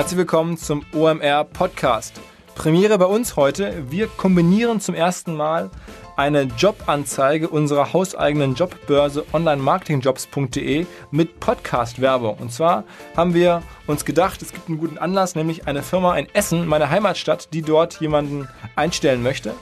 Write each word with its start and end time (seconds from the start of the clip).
Herzlich 0.00 0.16
willkommen 0.16 0.56
zum 0.56 0.82
OMR 0.94 1.44
Podcast. 1.44 2.22
Premiere 2.54 2.96
bei 2.96 3.04
uns 3.04 3.36
heute. 3.36 3.84
Wir 3.90 4.06
kombinieren 4.06 4.80
zum 4.80 4.94
ersten 4.94 5.36
Mal 5.36 5.68
eine 6.16 6.44
Jobanzeige 6.44 7.50
unserer 7.50 7.92
hauseigenen 7.92 8.54
Jobbörse 8.54 9.26
onlinemarketingjobs.de 9.34 10.86
mit 11.10 11.38
Podcast-Werbung. 11.38 12.38
Und 12.38 12.50
zwar 12.50 12.84
haben 13.14 13.34
wir 13.34 13.62
uns 13.86 14.06
gedacht, 14.06 14.40
es 14.40 14.54
gibt 14.54 14.68
einen 14.68 14.78
guten 14.78 14.96
Anlass, 14.96 15.34
nämlich 15.34 15.68
eine 15.68 15.82
Firma 15.82 16.16
in 16.16 16.34
Essen, 16.34 16.66
meine 16.66 16.88
Heimatstadt, 16.88 17.52
die 17.52 17.60
dort 17.60 18.00
jemanden 18.00 18.48
einstellen 18.76 19.22
möchte. 19.22 19.52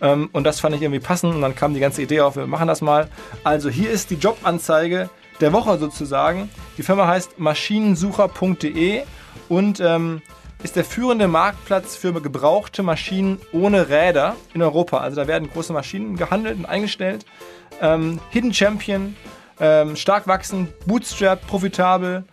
Ähm, 0.00 0.30
und 0.30 0.44
das 0.44 0.60
fand 0.60 0.76
ich 0.76 0.82
irgendwie 0.82 1.00
passend 1.00 1.34
und 1.34 1.42
dann 1.42 1.56
kam 1.56 1.74
die 1.74 1.80
ganze 1.80 2.02
Idee 2.02 2.20
auf, 2.20 2.36
wir 2.36 2.46
machen 2.46 2.68
das 2.68 2.82
mal. 2.82 3.08
Also 3.42 3.68
hier 3.68 3.90
ist 3.90 4.10
die 4.10 4.14
Jobanzeige 4.14 5.10
der 5.40 5.52
Woche 5.52 5.76
sozusagen. 5.76 6.50
Die 6.76 6.84
Firma 6.84 7.08
heißt 7.08 7.40
maschinensucher.de 7.40 9.02
und 9.48 9.80
ähm, 9.80 10.22
ist 10.62 10.76
der 10.76 10.84
führende 10.84 11.28
Marktplatz 11.28 11.96
für 11.96 12.12
gebrauchte 12.20 12.82
Maschinen 12.82 13.40
ohne 13.52 13.88
Räder 13.88 14.36
in 14.54 14.62
Europa. 14.62 14.98
Also 14.98 15.16
da 15.16 15.28
werden 15.28 15.48
große 15.50 15.72
Maschinen 15.72 16.16
gehandelt 16.16 16.58
und 16.58 16.66
eingestellt. 16.66 17.24
Ähm, 17.80 18.18
Hidden 18.30 18.52
Champion, 18.52 19.16
ähm, 19.60 19.94
stark 19.94 20.26
wachsend, 20.26 20.78
Bootstrap, 20.86 21.46
profitabel 21.46 22.24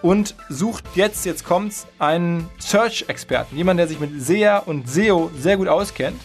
und 0.00 0.34
sucht 0.48 0.84
jetzt, 0.94 1.26
jetzt 1.26 1.44
kommt's, 1.44 1.86
einen 1.98 2.48
Search-Experten. 2.58 3.56
Jemand, 3.56 3.78
der 3.78 3.88
sich 3.88 4.00
mit 4.00 4.20
SEA 4.20 4.58
und 4.58 4.88
SEO 4.88 5.30
sehr 5.36 5.58
gut 5.58 5.68
auskennt 5.68 6.20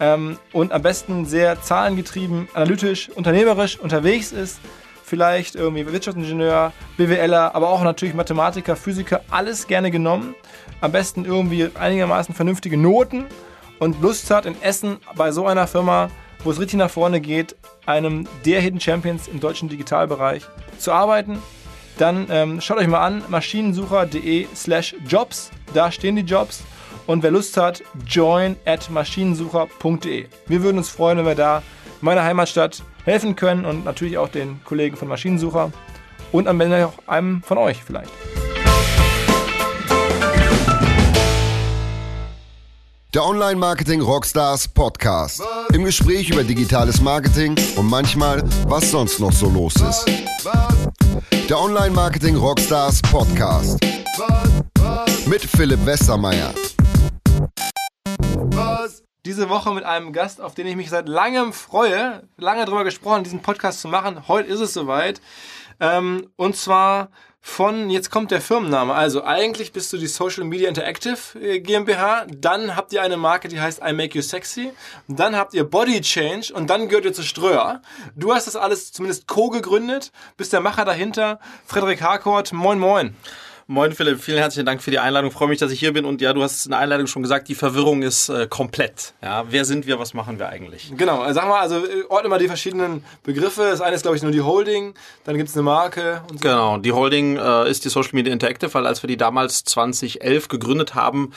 ähm, 0.00 0.38
und 0.52 0.72
am 0.72 0.82
besten 0.82 1.26
sehr 1.26 1.60
zahlengetrieben, 1.60 2.48
analytisch, 2.54 3.10
unternehmerisch 3.10 3.78
unterwegs 3.78 4.32
ist 4.32 4.60
vielleicht 5.12 5.56
irgendwie 5.56 5.84
Wirtschaftsingenieur, 5.84 6.72
BWLer, 6.96 7.54
aber 7.54 7.68
auch 7.68 7.82
natürlich 7.82 8.14
Mathematiker, 8.14 8.76
Physiker, 8.76 9.20
alles 9.28 9.66
gerne 9.66 9.90
genommen. 9.90 10.34
Am 10.80 10.90
besten 10.90 11.26
irgendwie 11.26 11.68
einigermaßen 11.74 12.34
vernünftige 12.34 12.78
Noten 12.78 13.26
und 13.78 14.00
Lust 14.00 14.30
hat 14.30 14.46
in 14.46 14.56
Essen 14.62 14.96
bei 15.14 15.30
so 15.30 15.46
einer 15.46 15.66
Firma, 15.66 16.08
wo 16.44 16.50
es 16.50 16.58
richtig 16.58 16.78
nach 16.78 16.88
vorne 16.88 17.20
geht, 17.20 17.56
einem 17.84 18.26
der 18.46 18.62
Hidden 18.62 18.80
Champions 18.80 19.28
im 19.28 19.38
deutschen 19.38 19.68
Digitalbereich 19.68 20.44
zu 20.78 20.92
arbeiten. 20.92 21.42
Dann 21.98 22.28
ähm, 22.30 22.62
schaut 22.62 22.78
euch 22.78 22.88
mal 22.88 23.04
an, 23.04 23.22
maschinensucher.de 23.28 24.46
slash 24.56 24.96
jobs, 25.06 25.50
da 25.74 25.92
stehen 25.92 26.16
die 26.16 26.22
Jobs. 26.22 26.62
Und 27.06 27.22
wer 27.22 27.32
Lust 27.32 27.58
hat, 27.58 27.82
join 28.06 28.56
at 28.64 28.88
maschinensucher.de. 28.88 30.26
Wir 30.46 30.62
würden 30.62 30.78
uns 30.78 30.88
freuen, 30.88 31.18
wenn 31.18 31.26
wir 31.26 31.34
da 31.34 31.58
in 31.58 32.06
meiner 32.06 32.24
Heimatstadt 32.24 32.82
helfen 33.04 33.36
können 33.36 33.64
und 33.64 33.84
natürlich 33.84 34.18
auch 34.18 34.28
den 34.28 34.62
Kollegen 34.64 34.96
von 34.96 35.08
Maschinensucher 35.08 35.72
und 36.30 36.48
am 36.48 36.60
Ende 36.60 36.86
auch 36.86 36.94
einem 37.06 37.42
von 37.42 37.58
euch 37.58 37.82
vielleicht. 37.84 38.10
Der 43.14 43.26
Online-Marketing 43.26 44.00
Rockstars 44.00 44.68
Podcast. 44.68 45.42
Im 45.74 45.84
Gespräch 45.84 46.30
über 46.30 46.44
digitales 46.44 47.02
Marketing 47.02 47.54
und 47.76 47.84
manchmal, 47.84 48.42
was 48.66 48.90
sonst 48.90 49.20
noch 49.20 49.32
so 49.32 49.50
los 49.50 49.74
ist. 49.76 50.06
Der 51.50 51.60
Online-Marketing 51.60 52.36
Rockstars 52.36 53.02
Podcast. 53.02 53.78
Mit 55.26 55.42
Philipp 55.42 55.84
Westermeier 55.84 56.54
diese 59.24 59.48
Woche 59.48 59.72
mit 59.72 59.84
einem 59.84 60.12
Gast, 60.12 60.40
auf 60.40 60.54
den 60.54 60.66
ich 60.66 60.76
mich 60.76 60.90
seit 60.90 61.08
langem 61.08 61.52
freue, 61.52 62.22
lange 62.36 62.64
darüber 62.64 62.84
gesprochen, 62.84 63.24
diesen 63.24 63.42
Podcast 63.42 63.80
zu 63.80 63.88
machen. 63.88 64.26
Heute 64.28 64.48
ist 64.48 64.60
es 64.60 64.74
soweit. 64.74 65.20
Ähm, 65.80 66.28
und 66.36 66.56
zwar 66.56 67.10
von, 67.44 67.90
jetzt 67.90 68.10
kommt 68.10 68.30
der 68.30 68.40
Firmenname. 68.40 68.94
Also 68.94 69.24
eigentlich 69.24 69.72
bist 69.72 69.92
du 69.92 69.96
die 69.96 70.06
Social 70.06 70.44
Media 70.44 70.68
Interactive 70.68 71.38
äh, 71.40 71.60
GmbH, 71.60 72.26
dann 72.28 72.76
habt 72.76 72.92
ihr 72.92 73.02
eine 73.02 73.16
Marke, 73.16 73.48
die 73.48 73.60
heißt 73.60 73.80
I 73.84 73.92
Make 73.92 74.16
You 74.16 74.22
Sexy, 74.22 74.72
dann 75.08 75.36
habt 75.36 75.52
ihr 75.52 75.64
Body 75.64 76.00
Change 76.00 76.54
und 76.54 76.70
dann 76.70 76.88
gehört 76.88 77.04
ihr 77.04 77.12
zu 77.12 77.24
Ströer. 77.24 77.82
Du 78.14 78.32
hast 78.32 78.46
das 78.46 78.54
alles 78.54 78.92
zumindest 78.92 79.26
co-gegründet, 79.26 80.12
bist 80.36 80.52
der 80.52 80.60
Macher 80.60 80.84
dahinter, 80.84 81.40
Frederik 81.66 82.00
Harcourt. 82.00 82.52
Moin, 82.52 82.78
moin. 82.78 83.16
Moin 83.68 83.92
Philipp, 83.92 84.20
vielen 84.20 84.38
herzlichen 84.38 84.66
Dank 84.66 84.82
für 84.82 84.90
die 84.90 84.98
Einladung. 84.98 85.30
Ich 85.30 85.36
freue 85.36 85.48
mich, 85.48 85.60
dass 85.60 85.70
ich 85.70 85.78
hier 85.78 85.92
bin. 85.92 86.04
Und 86.04 86.20
ja, 86.20 86.32
du 86.32 86.42
hast 86.42 86.66
in 86.66 86.70
der 86.72 86.80
Einleitung 86.80 87.06
schon 87.06 87.22
gesagt, 87.22 87.48
die 87.48 87.54
Verwirrung 87.54 88.02
ist 88.02 88.28
äh, 88.28 88.48
komplett. 88.48 89.14
Ja, 89.22 89.44
wer 89.48 89.64
sind 89.64 89.86
wir, 89.86 90.00
was 90.00 90.14
machen 90.14 90.40
wir 90.40 90.48
eigentlich? 90.48 90.92
Genau, 90.96 91.24
äh, 91.24 91.32
sag 91.32 91.46
mal, 91.46 91.60
also 91.60 91.76
äh, 91.76 92.02
ordne 92.08 92.28
mal 92.28 92.40
die 92.40 92.48
verschiedenen 92.48 93.04
Begriffe. 93.22 93.62
Das 93.62 93.80
eine 93.80 93.94
ist, 93.94 94.02
glaube 94.02 94.16
ich, 94.16 94.22
nur 94.22 94.32
die 94.32 94.40
Holding, 94.40 94.94
dann 95.24 95.36
gibt 95.36 95.48
es 95.48 95.54
eine 95.54 95.62
Marke. 95.62 96.22
So. 96.28 96.38
Genau, 96.40 96.78
die 96.78 96.90
Holding 96.92 97.36
äh, 97.36 97.70
ist 97.70 97.84
die 97.84 97.88
Social 97.88 98.10
Media 98.14 98.32
Interactive, 98.32 98.74
weil 98.74 98.86
als 98.86 99.02
wir 99.02 99.08
die 99.08 99.16
damals 99.16 99.62
2011 99.64 100.48
gegründet 100.48 100.96
haben, 100.96 101.32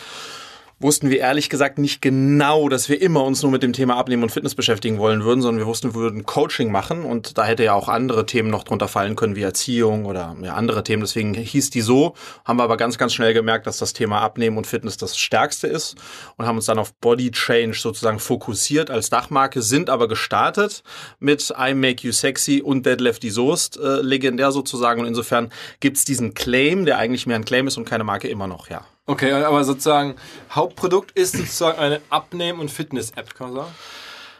wussten 0.80 1.10
wir 1.10 1.20
ehrlich 1.20 1.50
gesagt 1.50 1.78
nicht 1.78 2.02
genau, 2.02 2.68
dass 2.68 2.90
wir 2.90 3.02
immer 3.02 3.24
uns 3.24 3.42
nur 3.42 3.52
mit 3.52 3.64
dem 3.64 3.72
Thema 3.72 3.96
Abnehmen 3.96 4.24
und 4.24 4.30
Fitness 4.30 4.56
beschäftigen 4.56 4.98
wollen 4.98 5.24
würden, 5.24 5.42
sondern 5.42 5.60
wir 5.60 5.68
wussten, 5.68 5.94
wir 5.94 6.02
würden 6.02 6.26
Coaching 6.26 6.72
machen 6.72 7.06
und 7.06 7.38
da 7.38 7.46
hätte 7.46 7.64
ja 7.64 7.74
auch 7.74 7.88
andere 7.88 8.26
Themen 8.26 8.50
noch 8.50 8.64
drunter 8.64 8.88
fallen 8.88 9.16
können, 9.16 9.36
wie 9.36 9.42
Erziehung 9.42 10.06
oder 10.06 10.36
ja, 10.42 10.54
andere 10.54 10.84
Themen. 10.84 11.02
Deswegen 11.02 11.34
hieß 11.34 11.70
die 11.70 11.82
so, 11.82 12.14
haben 12.44 12.60
wir 12.60 12.64
aber 12.64 12.78
ganz, 12.78 12.98
ganz 12.98 13.14
schnell 13.14 13.34
gemerkt, 13.34 13.68
dass 13.68 13.78
das 13.78 13.94
Thema 13.94 14.20
Abnehmen 14.20 14.58
und 14.58 14.68
Fitness 14.68 14.98
das 14.98 15.18
stärkste 15.18 15.68
ist 15.68 15.96
und 16.36 16.46
haben 16.46 16.58
uns 16.58 16.66
dann 16.66 16.80
auf 16.80 16.94
Body 16.96 17.32
Change 17.32 17.78
sozusagen 17.78 18.20
fokussiert 18.20 18.90
als 18.90 19.10
Dachmarke, 19.10 19.62
sind 19.62 19.90
aber 19.90 20.10
gestartet 20.10 20.84
mit 21.20 21.54
I 21.58 21.74
Make 21.74 22.06
You 22.06 22.12
Sexy 22.12 22.62
und 22.62 22.86
Dead 22.86 23.00
Lefty 23.00 23.30
Soest, 23.30 23.78
äh, 23.78 24.02
legendär 24.02 24.52
sozusagen 24.52 25.02
und 25.02 25.08
insofern 25.08 25.52
gibt's 25.80 26.04
diesen 26.04 26.34
Claim, 26.34 26.86
der 26.86 26.98
eigentlich 26.98 27.28
mehr 27.28 27.38
ein 27.38 27.46
Claim 27.46 27.68
ist 27.68 27.78
und 27.78 27.86
keine 27.86 28.04
Marke 28.04 28.28
immer 28.28 28.48
noch, 28.48 28.70
ja. 28.70 28.86
Okay, 29.08 29.32
aber 29.32 29.64
sozusagen 29.64 30.16
Hauptprodukt 30.52 31.12
ist 31.12 31.34
sozusagen 31.34 31.78
eine 31.78 32.02
Abnehmen- 32.10 32.60
und 32.60 32.72
Fitness-App, 32.72 33.36
kann 33.36 33.48
man 33.48 33.56
sagen? 33.58 33.76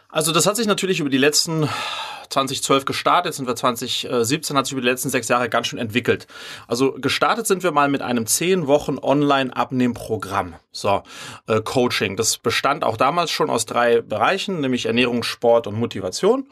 Also 0.08 0.32
das 0.32 0.46
hat 0.46 0.56
sich 0.56 0.66
natürlich 0.66 0.98
über 0.98 1.10
die 1.10 1.18
letzten 1.18 1.68
2012 2.30 2.84
gestartet, 2.84 3.34
sind 3.34 3.46
wir 3.46 3.56
2017, 3.56 4.56
hat 4.56 4.66
sich 4.66 4.72
über 4.72 4.80
die 4.80 4.88
letzten 4.88 5.10
sechs 5.10 5.28
Jahre 5.28 5.48
ganz 5.48 5.68
schön 5.68 5.78
entwickelt. 5.78 6.26
Also 6.68 6.92
gestartet 6.92 7.46
sind 7.46 7.62
wir 7.62 7.72
mal 7.72 7.88
mit 7.88 8.02
einem 8.02 8.26
zehn 8.26 8.66
Wochen 8.66 8.98
Online-Abnehmprogramm. 8.98 10.54
So, 10.76 11.02
äh, 11.46 11.62
Coaching. 11.62 12.16
Das 12.16 12.36
bestand 12.36 12.84
auch 12.84 12.98
damals 12.98 13.30
schon 13.30 13.48
aus 13.48 13.64
drei 13.64 14.02
Bereichen, 14.02 14.60
nämlich 14.60 14.84
Ernährung, 14.84 15.22
Sport 15.22 15.66
und 15.66 15.74
Motivation. 15.78 16.46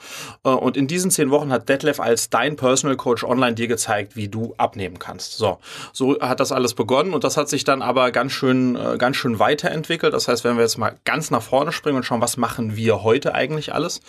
Äh, 0.45 0.49
und 0.49 0.79
in 0.79 0.87
diesen 0.87 1.11
zehn 1.11 1.31
Wochen 1.31 1.53
hat 1.53 1.69
Detlef 1.69 2.01
als 2.01 2.31
dein 2.31 2.57
Personal 2.57 2.97
Coach 2.97 3.23
online 3.23 3.55
dir 3.55 3.69
gezeigt, 3.69 4.17
wie 4.17 4.29
du 4.29 4.55
abnehmen 4.57 4.99
kannst. 4.99 5.37
So, 5.37 5.59
so 5.93 6.19
hat 6.21 6.41
das 6.41 6.53
alles 6.53 6.73
begonnen 6.73 7.13
und 7.13 7.23
das 7.23 7.37
hat 7.37 7.51
sich 7.51 7.65
dann 7.65 7.83
aber 7.83 8.13
ganz 8.13 8.33
schön, 8.33 8.77
äh, 8.77 8.97
ganz 8.97 9.19
schön 9.19 9.39
weiterentwickelt. 9.39 10.15
Das 10.15 10.27
heißt, 10.27 10.43
wenn 10.43 10.57
wir 10.57 10.63
jetzt 10.63 10.79
mal 10.79 10.97
ganz 11.05 11.31
nach 11.31 11.43
vorne 11.43 11.73
springen 11.73 11.97
und 11.97 12.05
schauen, 12.05 12.23
was 12.23 12.39
machen 12.39 12.77
wir 12.77 13.03
heute 13.03 13.35
eigentlich 13.35 13.75
alles, 13.75 14.01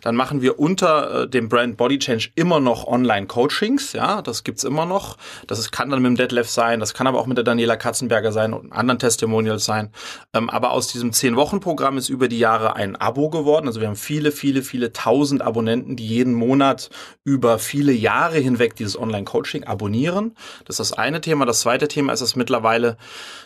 dann 0.00 0.16
machen 0.16 0.40
wir 0.40 0.58
unter 0.58 1.07
äh, 1.08 1.28
dem 1.28 1.48
Brand 1.48 1.76
Body 1.76 1.98
Change 1.98 2.30
immer 2.34 2.60
noch 2.60 2.86
Online-Coachings. 2.86 3.92
Ja, 3.92 4.22
das 4.22 4.44
gibt's 4.44 4.64
immer 4.64 4.86
noch. 4.86 5.16
Das 5.46 5.70
kann 5.70 5.90
dann 5.90 6.02
mit 6.02 6.10
dem 6.10 6.16
Detlef 6.16 6.48
sein, 6.48 6.80
das 6.80 6.94
kann 6.94 7.06
aber 7.06 7.20
auch 7.20 7.26
mit 7.26 7.36
der 7.36 7.44
Daniela 7.44 7.76
Katzenberger 7.76 8.32
sein 8.32 8.52
und 8.52 8.72
anderen 8.72 8.98
Testimonials 8.98 9.64
sein. 9.64 9.90
Ähm, 10.34 10.50
aber 10.50 10.72
aus 10.72 10.88
diesem 10.88 11.10
10-Wochen-Programm 11.10 11.98
ist 11.98 12.08
über 12.08 12.28
die 12.28 12.38
Jahre 12.38 12.76
ein 12.76 12.96
Abo 12.96 13.30
geworden. 13.30 13.66
Also 13.66 13.80
wir 13.80 13.88
haben 13.88 13.96
viele, 13.96 14.32
viele, 14.32 14.62
viele 14.62 14.92
tausend 14.92 15.42
Abonnenten, 15.42 15.96
die 15.96 16.06
jeden 16.06 16.34
Monat 16.34 16.90
über 17.24 17.58
viele 17.58 17.92
Jahre 17.92 18.38
hinweg 18.38 18.76
dieses 18.76 18.98
Online-Coaching 18.98 19.64
abonnieren. 19.64 20.34
Das 20.64 20.80
ist 20.80 20.90
das 20.90 20.98
eine 20.98 21.20
Thema. 21.20 21.46
Das 21.46 21.60
zweite 21.60 21.88
Thema 21.88 22.12
ist, 22.12 22.20
dass 22.20 22.36
mittlerweile 22.36 22.96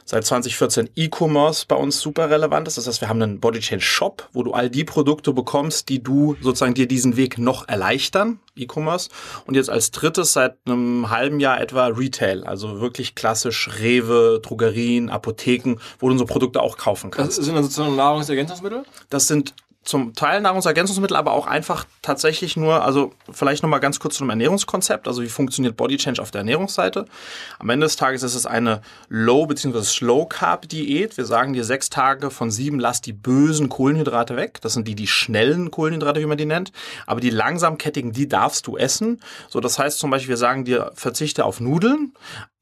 seit 0.05 0.25
2014 0.25 0.91
E-Commerce 0.97 1.67
bei 1.67 1.77
uns 1.77 2.01
super 2.01 2.31
relevant 2.31 2.69
ist. 2.69 2.79
Das 2.79 2.87
heißt, 2.87 3.01
wir 3.01 3.09
haben 3.09 3.23
einen 3.23 3.41
Body 3.41 3.61
Change 3.61 3.85
Shop, 3.85 4.29
wo 4.33 4.43
du 4.43 4.53
all 4.53 4.71
die 4.71 4.85
Produkte 4.85 5.33
bekommst, 5.33 5.89
die 5.89 6.03
du 6.03 6.37
sozusagen 6.41 6.75
dir 6.75 6.89
diesen 6.89 7.17
Weg 7.17 7.39
noch 7.39 7.52
erleichtern, 7.69 8.41
E-Commerce. 8.57 9.11
Und 9.47 9.55
jetzt 9.55 9.71
als 9.71 9.91
drittes 9.91 10.33
seit 10.33 10.57
einem 10.67 11.11
halben 11.11 11.41
Jahr 11.41 11.61
etwa 11.61 11.87
Retail, 11.87 12.45
also 12.45 12.81
wirklich 12.81 13.15
klassisch 13.15 13.71
Rewe, 13.81 14.41
Drogerien, 14.43 15.11
Apotheken, 15.11 15.77
wo 15.99 16.09
du 16.09 16.13
unsere 16.13 16.29
Produkte 16.29 16.61
auch 16.61 16.77
kaufen 16.77 17.11
kannst. 17.11 17.39
Das 17.39 17.45
sind 17.45 17.55
dann 17.55 17.65
sozusagen 17.65 17.97
Nahrungsergänzungsmittel? 17.97 18.85
Das 19.11 19.29
sind 19.29 19.55
zum 19.85 20.15
Teil 20.15 20.41
Nahrungsergänzungsmittel, 20.41 21.17
aber 21.17 21.33
auch 21.33 21.47
einfach 21.47 21.87
tatsächlich 22.03 22.57
nur, 22.57 22.85
also 22.85 23.13
vielleicht 23.31 23.63
nochmal 23.63 23.81
ganz 23.81 23.99
kurz 23.99 24.17
zum 24.17 24.31
Ernährungskonzept, 24.31 25.09
also 25.09 25.23
wie 25.23 25.29
funktioniert 25.29 25.77
Body 25.77 25.97
Change 25.97 26.23
auf 26.23 26.31
der 26.31 26.41
Ernährungsseite. 26.41 27.07
Am 27.59 27.69
Ende 27.69 27.87
des 27.87 27.97
Tages 27.97 28.23
ist 28.23 28.35
es 28.35 28.47
eine 28.47 28.81
Low- 29.09 29.47
bzw. 29.47 29.83
Slow-Carb-Diät. 29.83 31.17
Wir 31.17 31.25
sagen 31.25 31.53
dir 31.53 31.65
sechs 31.65 31.91
Tage 31.91 32.31
von 32.31 32.51
sieben, 32.51 32.79
lass 32.79 33.01
die 33.01 33.13
bösen 33.13 33.69
Kohlenhydrate 33.69 34.37
weg. 34.37 34.61
Das 34.61 34.75
sind 34.75 34.87
die, 34.87 34.95
die 34.95 35.09
schnellen 35.09 35.71
Kohlenhydrate, 35.71 36.21
wie 36.21 36.27
man 36.27 36.39
die 36.39 36.47
nennt. 36.47 36.73
Aber 37.07 37.21
die 37.21 37.31
langsamkettigen, 37.31 38.13
die 38.13 38.29
darfst 38.29 38.67
du 38.67 38.77
essen. 38.77 39.21
So, 39.49 39.61
das 39.61 39.79
heißt 39.79 39.99
zum 39.99 40.11
Beispiel, 40.11 40.31
wir 40.31 40.37
sagen 40.37 40.65
dir, 40.65 40.93
verzichte 40.95 41.45
auf 41.45 41.61
Nudeln, 41.61 42.15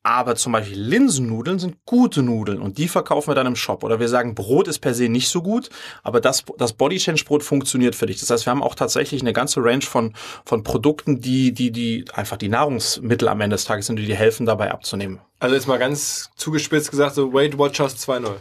Aber 0.02 0.34
zum 0.34 0.52
Beispiel 0.52 0.80
Linsennudeln 0.80 1.58
sind 1.58 1.84
gute 1.84 2.22
Nudeln 2.22 2.60
und 2.60 2.78
die 2.78 2.88
verkaufen 2.88 3.28
wir 3.28 3.34
dann 3.34 3.46
im 3.46 3.56
Shop. 3.56 3.84
Oder 3.84 4.00
wir 4.00 4.08
sagen, 4.08 4.34
Brot 4.34 4.66
ist 4.66 4.78
per 4.78 4.94
se 4.94 5.08
nicht 5.10 5.28
so 5.28 5.42
gut, 5.42 5.68
aber 6.02 6.22
das, 6.22 6.44
das 6.56 6.72
Body 6.72 6.96
Change 6.96 7.24
Brot 7.24 7.42
funktioniert 7.42 7.94
für 7.94 8.06
dich. 8.06 8.18
Das 8.20 8.30
heißt, 8.30 8.46
wir 8.46 8.50
haben 8.50 8.62
auch 8.62 8.74
tatsächlich 8.74 9.20
eine 9.20 9.34
ganze 9.34 9.62
Range 9.62 9.82
von, 9.82 10.14
von 10.46 10.62
Produkten, 10.62 11.20
die, 11.20 11.52
die, 11.52 11.70
die 11.70 12.06
einfach 12.14 12.38
die 12.38 12.48
Nahrungsmittel 12.48 13.28
am 13.28 13.42
Ende 13.42 13.54
des 13.54 13.66
Tages 13.66 13.86
sind, 13.86 13.96
die 13.96 14.06
dir 14.06 14.16
helfen, 14.16 14.46
dabei 14.46 14.70
abzunehmen. 14.70 15.20
Also 15.38 15.54
jetzt 15.54 15.68
mal 15.68 15.78
ganz 15.78 16.30
zugespitzt 16.36 16.90
gesagt, 16.90 17.14
so 17.14 17.32
Weight 17.32 17.58
Watchers 17.58 17.96
2.0. 17.96 18.36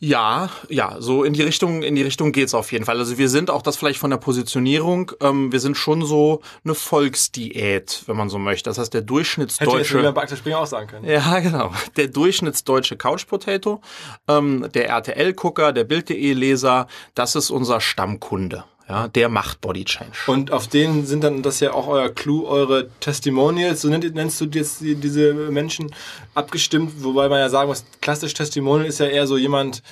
Ja, 0.00 0.48
ja, 0.68 0.96
so 1.00 1.24
in 1.24 1.32
die 1.32 1.42
Richtung, 1.42 1.82
in 1.82 1.96
die 1.96 2.02
Richtung 2.02 2.30
geht's 2.30 2.54
auf 2.54 2.70
jeden 2.70 2.84
Fall. 2.84 2.98
Also 2.98 3.18
wir 3.18 3.28
sind 3.28 3.50
auch 3.50 3.62
das 3.62 3.76
vielleicht 3.76 3.98
von 3.98 4.10
der 4.10 4.18
Positionierung, 4.18 5.10
ähm, 5.20 5.50
wir 5.50 5.58
sind 5.58 5.76
schon 5.76 6.04
so 6.04 6.40
eine 6.64 6.76
Volksdiät, 6.76 8.04
wenn 8.06 8.16
man 8.16 8.28
so 8.28 8.38
möchte. 8.38 8.70
Das 8.70 8.78
heißt, 8.78 8.94
der 8.94 9.02
Durchschnittsdeutsche. 9.02 9.72
Hätte 9.72 10.20
jetzt 10.20 10.38
Springer 10.38 10.60
auch 10.60 10.66
sagen 10.68 10.86
können. 10.86 11.04
Ja, 11.04 11.40
genau. 11.40 11.72
Der 11.96 12.06
Durchschnittsdeutsche 12.06 12.96
Couch 12.96 13.26
Potato, 13.26 13.80
ähm, 14.28 14.68
der 14.72 14.88
RTL-Gucker, 14.88 15.72
der 15.72 15.82
Bild.de-Leser, 15.82 16.86
das 17.14 17.34
ist 17.34 17.50
unser 17.50 17.80
Stammkunde. 17.80 18.64
Ja, 18.88 19.06
der 19.06 19.28
macht 19.28 19.60
Body 19.60 19.84
Change. 19.84 20.16
Und 20.26 20.50
auf 20.50 20.66
denen 20.66 21.04
sind 21.04 21.22
dann, 21.22 21.42
das 21.42 21.54
ist 21.56 21.60
ja 21.60 21.74
auch 21.74 21.88
euer 21.88 22.08
Clou, 22.08 22.46
eure 22.46 22.88
Testimonials, 23.00 23.82
so 23.82 23.88
nennst 23.88 24.40
du 24.40 24.46
jetzt 24.46 24.80
die, 24.80 24.94
diese 24.94 25.34
Menschen 25.34 25.94
abgestimmt, 26.34 26.92
wobei 27.04 27.28
man 27.28 27.38
ja 27.38 27.50
sagen 27.50 27.68
muss, 27.68 27.84
klassisch 28.00 28.32
Testimonial 28.32 28.88
ist 28.88 29.00
ja 29.00 29.06
eher 29.06 29.26
so 29.26 29.36
jemand, 29.36 29.82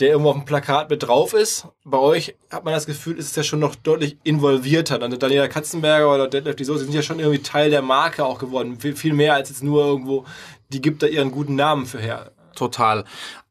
der 0.00 0.10
irgendwo 0.10 0.30
auf 0.30 0.36
dem 0.36 0.44
Plakat 0.44 0.90
mit 0.90 1.04
drauf 1.04 1.32
ist. 1.32 1.68
Bei 1.84 1.98
euch 1.98 2.34
hat 2.50 2.64
man 2.64 2.74
das 2.74 2.86
Gefühl, 2.86 3.16
ist 3.16 3.30
es 3.30 3.36
ja 3.36 3.42
schon 3.42 3.60
noch 3.60 3.74
deutlich 3.76 4.18
involvierter. 4.24 4.98
Dann 4.98 5.18
Daniela 5.18 5.48
Katzenberger 5.48 6.12
oder 6.12 6.28
Deadlift 6.28 6.58
die 6.58 6.64
Soße 6.64 6.84
sind 6.84 6.94
ja 6.94 7.02
schon 7.02 7.18
irgendwie 7.18 7.42
Teil 7.42 7.70
der 7.70 7.80
Marke 7.80 8.24
auch 8.24 8.38
geworden. 8.38 8.78
Viel, 8.78 8.94
viel 8.94 9.14
mehr 9.14 9.34
als 9.34 9.48
jetzt 9.48 9.62
nur 9.62 9.86
irgendwo, 9.86 10.26
die 10.68 10.82
gibt 10.82 11.02
da 11.02 11.06
ihren 11.06 11.30
guten 11.30 11.54
Namen 11.54 11.86
für 11.86 12.00
her. 12.00 12.32
Total. 12.54 13.04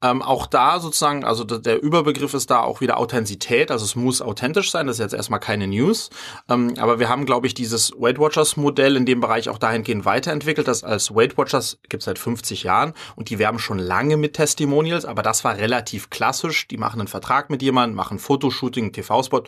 Ähm, 0.05 0.21
auch 0.21 0.45
da 0.45 0.79
sozusagen, 0.79 1.23
also 1.23 1.43
der 1.43 1.81
Überbegriff 1.81 2.35
ist 2.35 2.51
da 2.51 2.59
auch 2.59 2.79
wieder 2.79 2.99
Authentizität, 2.99 3.71
also 3.71 3.83
es 3.83 3.95
muss 3.95 4.21
authentisch 4.21 4.69
sein, 4.69 4.85
das 4.85 4.97
ist 4.97 5.01
jetzt 5.01 5.15
erstmal 5.15 5.39
keine 5.39 5.65
News. 5.65 6.11
Ähm, 6.47 6.75
aber 6.77 6.99
wir 6.99 7.09
haben, 7.09 7.25
glaube 7.25 7.47
ich, 7.47 7.55
dieses 7.55 7.91
Weight 7.97 8.19
Watchers 8.19 8.55
Modell 8.55 8.97
in 8.97 9.07
dem 9.07 9.19
Bereich 9.19 9.49
auch 9.49 9.57
dahingehend 9.57 10.05
weiterentwickelt, 10.05 10.67
dass 10.67 10.83
als 10.83 11.15
Weight 11.15 11.39
Watchers 11.39 11.79
gibt 11.89 12.01
es 12.01 12.05
seit 12.05 12.19
50 12.19 12.61
Jahren 12.61 12.93
und 13.15 13.31
die 13.31 13.39
werben 13.39 13.57
schon 13.57 13.79
lange 13.79 14.15
mit 14.15 14.33
Testimonials, 14.33 15.05
aber 15.05 15.23
das 15.23 15.43
war 15.43 15.57
relativ 15.57 16.11
klassisch. 16.11 16.67
Die 16.67 16.77
machen 16.77 16.99
einen 16.99 17.07
Vertrag 17.07 17.49
mit 17.49 17.63
jemandem, 17.63 17.95
machen 17.95 18.19
Fotoshooting, 18.19 18.91
TV-Spot, 18.91 19.41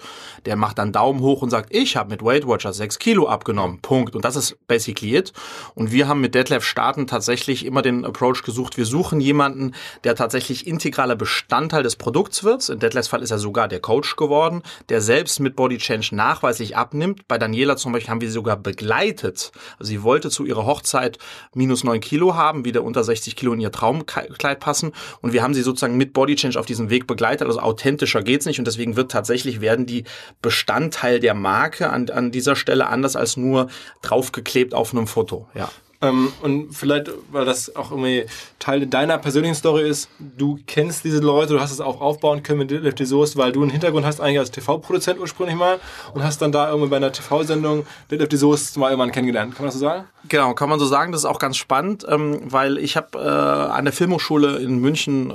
der 0.47 0.55
macht 0.55 0.79
dann 0.79 0.91
Daumen 0.91 1.19
hoch 1.19 1.43
und 1.43 1.51
sagt, 1.51 1.71
ich 1.71 1.95
habe 1.95 2.09
mit 2.09 2.23
Weight 2.23 2.47
Watchers 2.47 2.77
6 2.77 2.97
Kilo 2.97 3.27
abgenommen, 3.27 3.79
Punkt. 3.81 4.15
Und 4.15 4.25
das 4.25 4.35
ist 4.35 4.57
basically 4.65 5.15
it. 5.17 5.33
Und 5.75 5.91
wir 5.91 6.07
haben 6.07 6.19
mit 6.19 6.33
Detlef 6.33 6.63
Starten 6.63 7.05
tatsächlich 7.05 7.63
immer 7.63 7.83
den 7.83 8.05
Approach 8.05 8.41
gesucht, 8.41 8.75
wir 8.77 8.85
suchen 8.85 9.21
jemanden, 9.21 9.75
der 10.03 10.15
tatsächlich 10.15 10.46
tatsächlich 10.47 10.67
integraler 10.67 11.15
Bestandteil 11.15 11.83
des 11.83 11.97
Produkts 11.97 12.43
wird. 12.43 12.69
In 12.69 12.79
Detlefs 12.79 13.09
Fall 13.09 13.21
ist 13.21 13.31
er 13.31 13.37
sogar 13.37 13.67
der 13.67 13.81
Coach 13.81 14.15
geworden, 14.15 14.63
der 14.87 15.01
selbst 15.01 15.41
mit 15.41 15.57
Body 15.57 15.77
Change 15.77 16.15
nachweislich 16.15 16.77
abnimmt. 16.77 17.27
Bei 17.27 17.37
Daniela 17.37 17.75
zum 17.75 17.91
Beispiel 17.91 18.09
haben 18.09 18.21
wir 18.21 18.29
sie 18.29 18.33
sogar 18.33 18.55
begleitet. 18.55 19.51
Also 19.77 19.89
sie 19.89 20.03
wollte 20.03 20.29
zu 20.29 20.45
ihrer 20.45 20.65
Hochzeit 20.65 21.17
minus 21.53 21.83
neun 21.83 21.99
Kilo 21.99 22.35
haben, 22.35 22.63
wieder 22.63 22.83
unter 22.83 23.03
60 23.03 23.35
Kilo 23.35 23.51
in 23.51 23.59
ihr 23.59 23.71
Traumkleid 23.71 24.59
passen. 24.61 24.93
Und 25.21 25.33
wir 25.33 25.43
haben 25.43 25.53
sie 25.53 25.63
sozusagen 25.63 25.97
mit 25.97 26.13
Body 26.13 26.35
Change 26.35 26.57
auf 26.57 26.65
diesem 26.65 26.89
Weg 26.89 27.07
begleitet. 27.07 27.45
Also 27.45 27.59
authentischer 27.59 28.23
geht's 28.23 28.45
nicht. 28.45 28.59
Und 28.59 28.65
deswegen 28.65 28.95
wird 28.95 29.11
tatsächlich 29.11 29.59
werden 29.59 29.85
die 29.85 30.05
Bestandteil 30.41 31.19
der 31.19 31.33
Marke 31.33 31.89
an, 31.89 32.09
an 32.09 32.31
dieser 32.31 32.55
Stelle 32.55 32.87
anders 32.87 33.17
als 33.17 33.35
nur 33.35 33.67
draufgeklebt 34.01 34.73
auf 34.73 34.93
einem 34.93 35.07
Foto. 35.07 35.47
Ja. 35.53 35.69
Ähm, 36.01 36.31
und 36.41 36.73
vielleicht, 36.73 37.11
weil 37.31 37.45
das 37.45 37.75
auch 37.75 37.89
irgendwie 37.91 38.25
Teil 38.59 38.85
deiner 38.85 39.17
persönlichen 39.17 39.55
Story 39.55 39.89
ist, 39.89 40.09
du 40.19 40.59
kennst 40.67 41.03
diese 41.03 41.19
Leute, 41.19 41.53
du 41.53 41.59
hast 41.59 41.71
es 41.71 41.81
auch 41.81 42.01
aufbauen 42.01 42.43
können 42.43 42.59
mit 42.59 42.71
Lefty 42.71 43.05
Soest, 43.05 43.35
weil 43.35 43.51
du 43.51 43.61
einen 43.61 43.71
Hintergrund 43.71 44.05
hast 44.05 44.21
eigentlich 44.21 44.39
als 44.39 44.51
TV-Produzent 44.51 45.19
ursprünglich 45.19 45.55
mal 45.55 45.79
und 46.13 46.23
hast 46.23 46.41
dann 46.41 46.51
da 46.51 46.69
irgendwie 46.69 46.89
bei 46.89 46.97
einer 46.97 47.11
TV-Sendung 47.11 47.85
Lefty 48.09 48.37
Soest 48.37 48.77
mal 48.77 48.89
irgendwann 48.89 49.11
kennengelernt. 49.11 49.55
Kann 49.55 49.63
man 49.63 49.67
das 49.67 49.73
so 49.75 49.79
sagen? 49.79 50.05
Genau, 50.29 50.53
kann 50.53 50.69
man 50.69 50.79
so 50.79 50.85
sagen. 50.85 51.11
Das 51.11 51.21
ist 51.21 51.25
auch 51.25 51.39
ganz 51.39 51.57
spannend, 51.57 52.05
ähm, 52.07 52.41
weil 52.43 52.77
ich 52.77 52.95
habe 52.95 53.17
äh, 53.17 53.71
an 53.71 53.85
der 53.85 53.93
Filmhochschule 53.93 54.57
in 54.57 54.79
München 54.79 55.31
äh, 55.31 55.33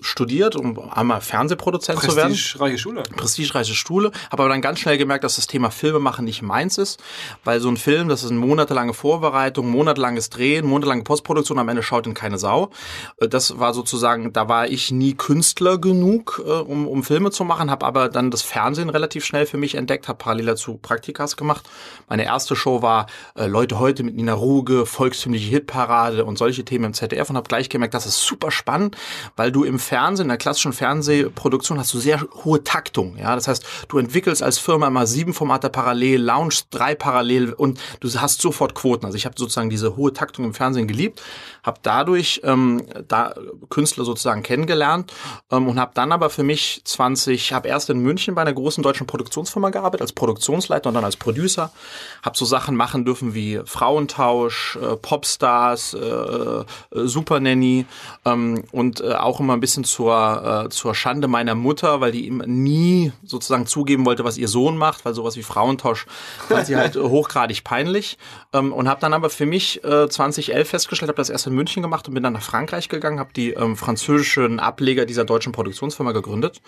studiert, 0.00 0.56
um 0.56 0.78
einmal 0.90 1.20
Fernsehproduzent 1.20 2.00
zu 2.00 2.16
werden. 2.16 2.32
Prestigereiche 2.32 2.78
Schule. 2.78 3.02
Prestigereiche 3.16 3.74
Schule. 3.74 4.10
Habe 4.30 4.42
aber 4.42 4.48
dann 4.48 4.60
ganz 4.60 4.78
schnell 4.78 4.98
gemerkt, 4.98 5.24
dass 5.24 5.36
das 5.36 5.46
Thema 5.46 5.70
Filme 5.70 5.98
machen 5.98 6.24
nicht 6.24 6.42
meins 6.42 6.78
ist, 6.78 7.02
weil 7.44 7.60
so 7.60 7.68
ein 7.68 7.76
Film, 7.76 8.08
das 8.08 8.22
ist 8.22 8.30
eine 8.30 8.40
monatelange 8.40 8.94
Vorbereitung, 8.94 9.70
monatelanges 9.84 10.30
Drehen, 10.30 10.66
monatelange 10.66 11.02
Postproduktion, 11.04 11.58
am 11.58 11.68
Ende 11.68 11.82
schaut 11.82 12.06
ihn 12.06 12.14
keine 12.14 12.38
Sau. 12.38 12.70
Äh, 13.18 13.28
das 13.28 13.58
war 13.58 13.74
sozusagen, 13.74 14.32
da 14.32 14.48
war 14.48 14.66
ich 14.68 14.90
nie 14.90 15.14
Künstler 15.14 15.78
genug, 15.78 16.42
äh, 16.44 16.50
um, 16.50 16.88
um 16.88 17.02
Filme 17.02 17.30
zu 17.30 17.44
machen, 17.44 17.70
habe 17.70 17.84
aber 17.84 18.08
dann 18.08 18.30
das 18.30 18.42
Fernsehen 18.42 18.88
relativ 18.88 19.24
schnell 19.24 19.46
für 19.46 19.58
mich 19.58 19.74
entdeckt, 19.74 20.08
habe 20.08 20.18
parallel 20.18 20.46
dazu 20.46 20.78
Praktikas 20.78 21.36
gemacht. 21.36 21.68
Meine 22.08 22.24
erste 22.24 22.56
Show 22.56 22.80
war 22.82 23.06
äh, 23.36 23.46
Leute 23.46 23.78
heute 23.78 24.02
mit 24.02 24.16
Nina 24.16 24.32
Ruge, 24.32 24.86
volkstümliche 24.86 25.50
Hitparade 25.50 26.24
und 26.24 26.38
solche 26.38 26.64
Themen 26.64 26.86
im 26.86 26.94
ZDF 26.94 27.28
und 27.28 27.36
habe 27.36 27.48
gleich 27.48 27.68
gemerkt, 27.68 27.94
das 27.94 28.06
ist 28.06 28.22
super 28.22 28.50
spannend, 28.50 28.96
weil 29.36 29.52
du 29.52 29.64
im 29.64 29.78
Fernsehen, 29.78 30.24
in 30.24 30.28
der 30.30 30.38
klassischen 30.38 30.72
Fernsehproduktion 30.72 31.78
hast 31.78 31.92
du 31.92 31.98
sehr 31.98 32.22
hohe 32.44 32.64
Taktung. 32.64 33.18
Ja, 33.18 33.34
das 33.34 33.48
heißt, 33.48 33.64
du 33.88 33.98
entwickelst 33.98 34.42
als 34.42 34.58
Firma 34.58 34.86
immer 34.86 35.06
sieben 35.06 35.34
Formate 35.34 35.68
parallel, 35.68 36.22
launchst 36.22 36.68
drei 36.70 36.94
parallel 36.94 37.52
und 37.52 37.78
du 38.00 38.08
hast 38.14 38.40
sofort 38.40 38.74
Quoten. 38.74 39.04
Also 39.04 39.16
ich 39.16 39.26
habe 39.26 39.34
sozusagen 39.38 39.70
diese 39.74 39.96
hohe 39.96 40.12
Taktung 40.12 40.44
im 40.44 40.54
Fernsehen 40.54 40.86
geliebt, 40.86 41.22
habe 41.62 41.80
dadurch 41.82 42.40
ähm, 42.44 42.86
da 43.08 43.34
Künstler 43.70 44.04
sozusagen 44.04 44.42
kennengelernt 44.42 45.12
ähm, 45.50 45.68
und 45.68 45.80
habe 45.80 45.92
dann 45.94 46.12
aber 46.12 46.30
für 46.30 46.42
mich 46.42 46.82
20, 46.84 47.52
habe 47.52 47.68
erst 47.68 47.90
in 47.90 47.98
München 47.98 48.34
bei 48.34 48.42
einer 48.42 48.52
großen 48.52 48.82
deutschen 48.82 49.06
Produktionsfirma 49.06 49.70
gearbeitet 49.70 50.02
als 50.02 50.12
Produktionsleiter 50.12 50.88
und 50.88 50.94
dann 50.94 51.04
als 51.04 51.16
Producer, 51.16 51.72
habe 52.22 52.36
so 52.36 52.44
Sachen 52.44 52.76
machen 52.76 53.04
dürfen 53.04 53.34
wie 53.34 53.60
Frauen 53.64 54.04
Frauentausch, 54.04 54.76
äh, 54.76 54.96
Popstars, 54.96 55.94
äh, 55.94 55.98
äh, 55.98 56.64
Super 56.90 57.40
Nanny 57.40 57.86
ähm, 58.24 58.64
und 58.72 59.00
äh, 59.00 59.12
auch 59.14 59.40
immer 59.40 59.54
ein 59.54 59.60
bisschen 59.60 59.84
zur, 59.84 60.64
äh, 60.66 60.68
zur 60.68 60.94
Schande 60.94 61.28
meiner 61.28 61.54
Mutter, 61.54 62.00
weil 62.00 62.12
die 62.12 62.26
ihm 62.26 62.42
nie 62.46 63.12
sozusagen 63.24 63.66
zugeben 63.66 64.04
wollte, 64.04 64.24
was 64.24 64.36
ihr 64.36 64.48
Sohn 64.48 64.76
macht, 64.76 65.04
weil 65.04 65.14
sowas 65.14 65.36
wie 65.36 65.42
Frauentausch 65.42 66.06
fand 66.48 66.66
sie 66.66 66.76
halt 66.76 66.96
hochgradig 66.96 67.64
peinlich. 67.64 68.18
Ähm, 68.52 68.72
und 68.72 68.88
habe 68.88 69.00
dann 69.00 69.14
aber 69.14 69.30
für 69.30 69.46
mich 69.46 69.63
äh, 69.84 70.08
2011 70.08 70.68
festgestellt, 70.68 71.08
habe 71.08 71.16
das 71.16 71.30
erst 71.30 71.46
in 71.46 71.54
München 71.54 71.82
gemacht 71.82 72.08
und 72.08 72.14
bin 72.14 72.22
dann 72.22 72.32
nach 72.32 72.42
Frankreich 72.42 72.88
gegangen, 72.88 73.18
habe 73.18 73.32
die 73.34 73.50
ähm, 73.50 73.76
französischen 73.76 74.60
Ableger 74.60 75.06
dieser 75.06 75.24
deutschen 75.24 75.52
Produktionsfirma 75.52 76.12
gegründet 76.12 76.60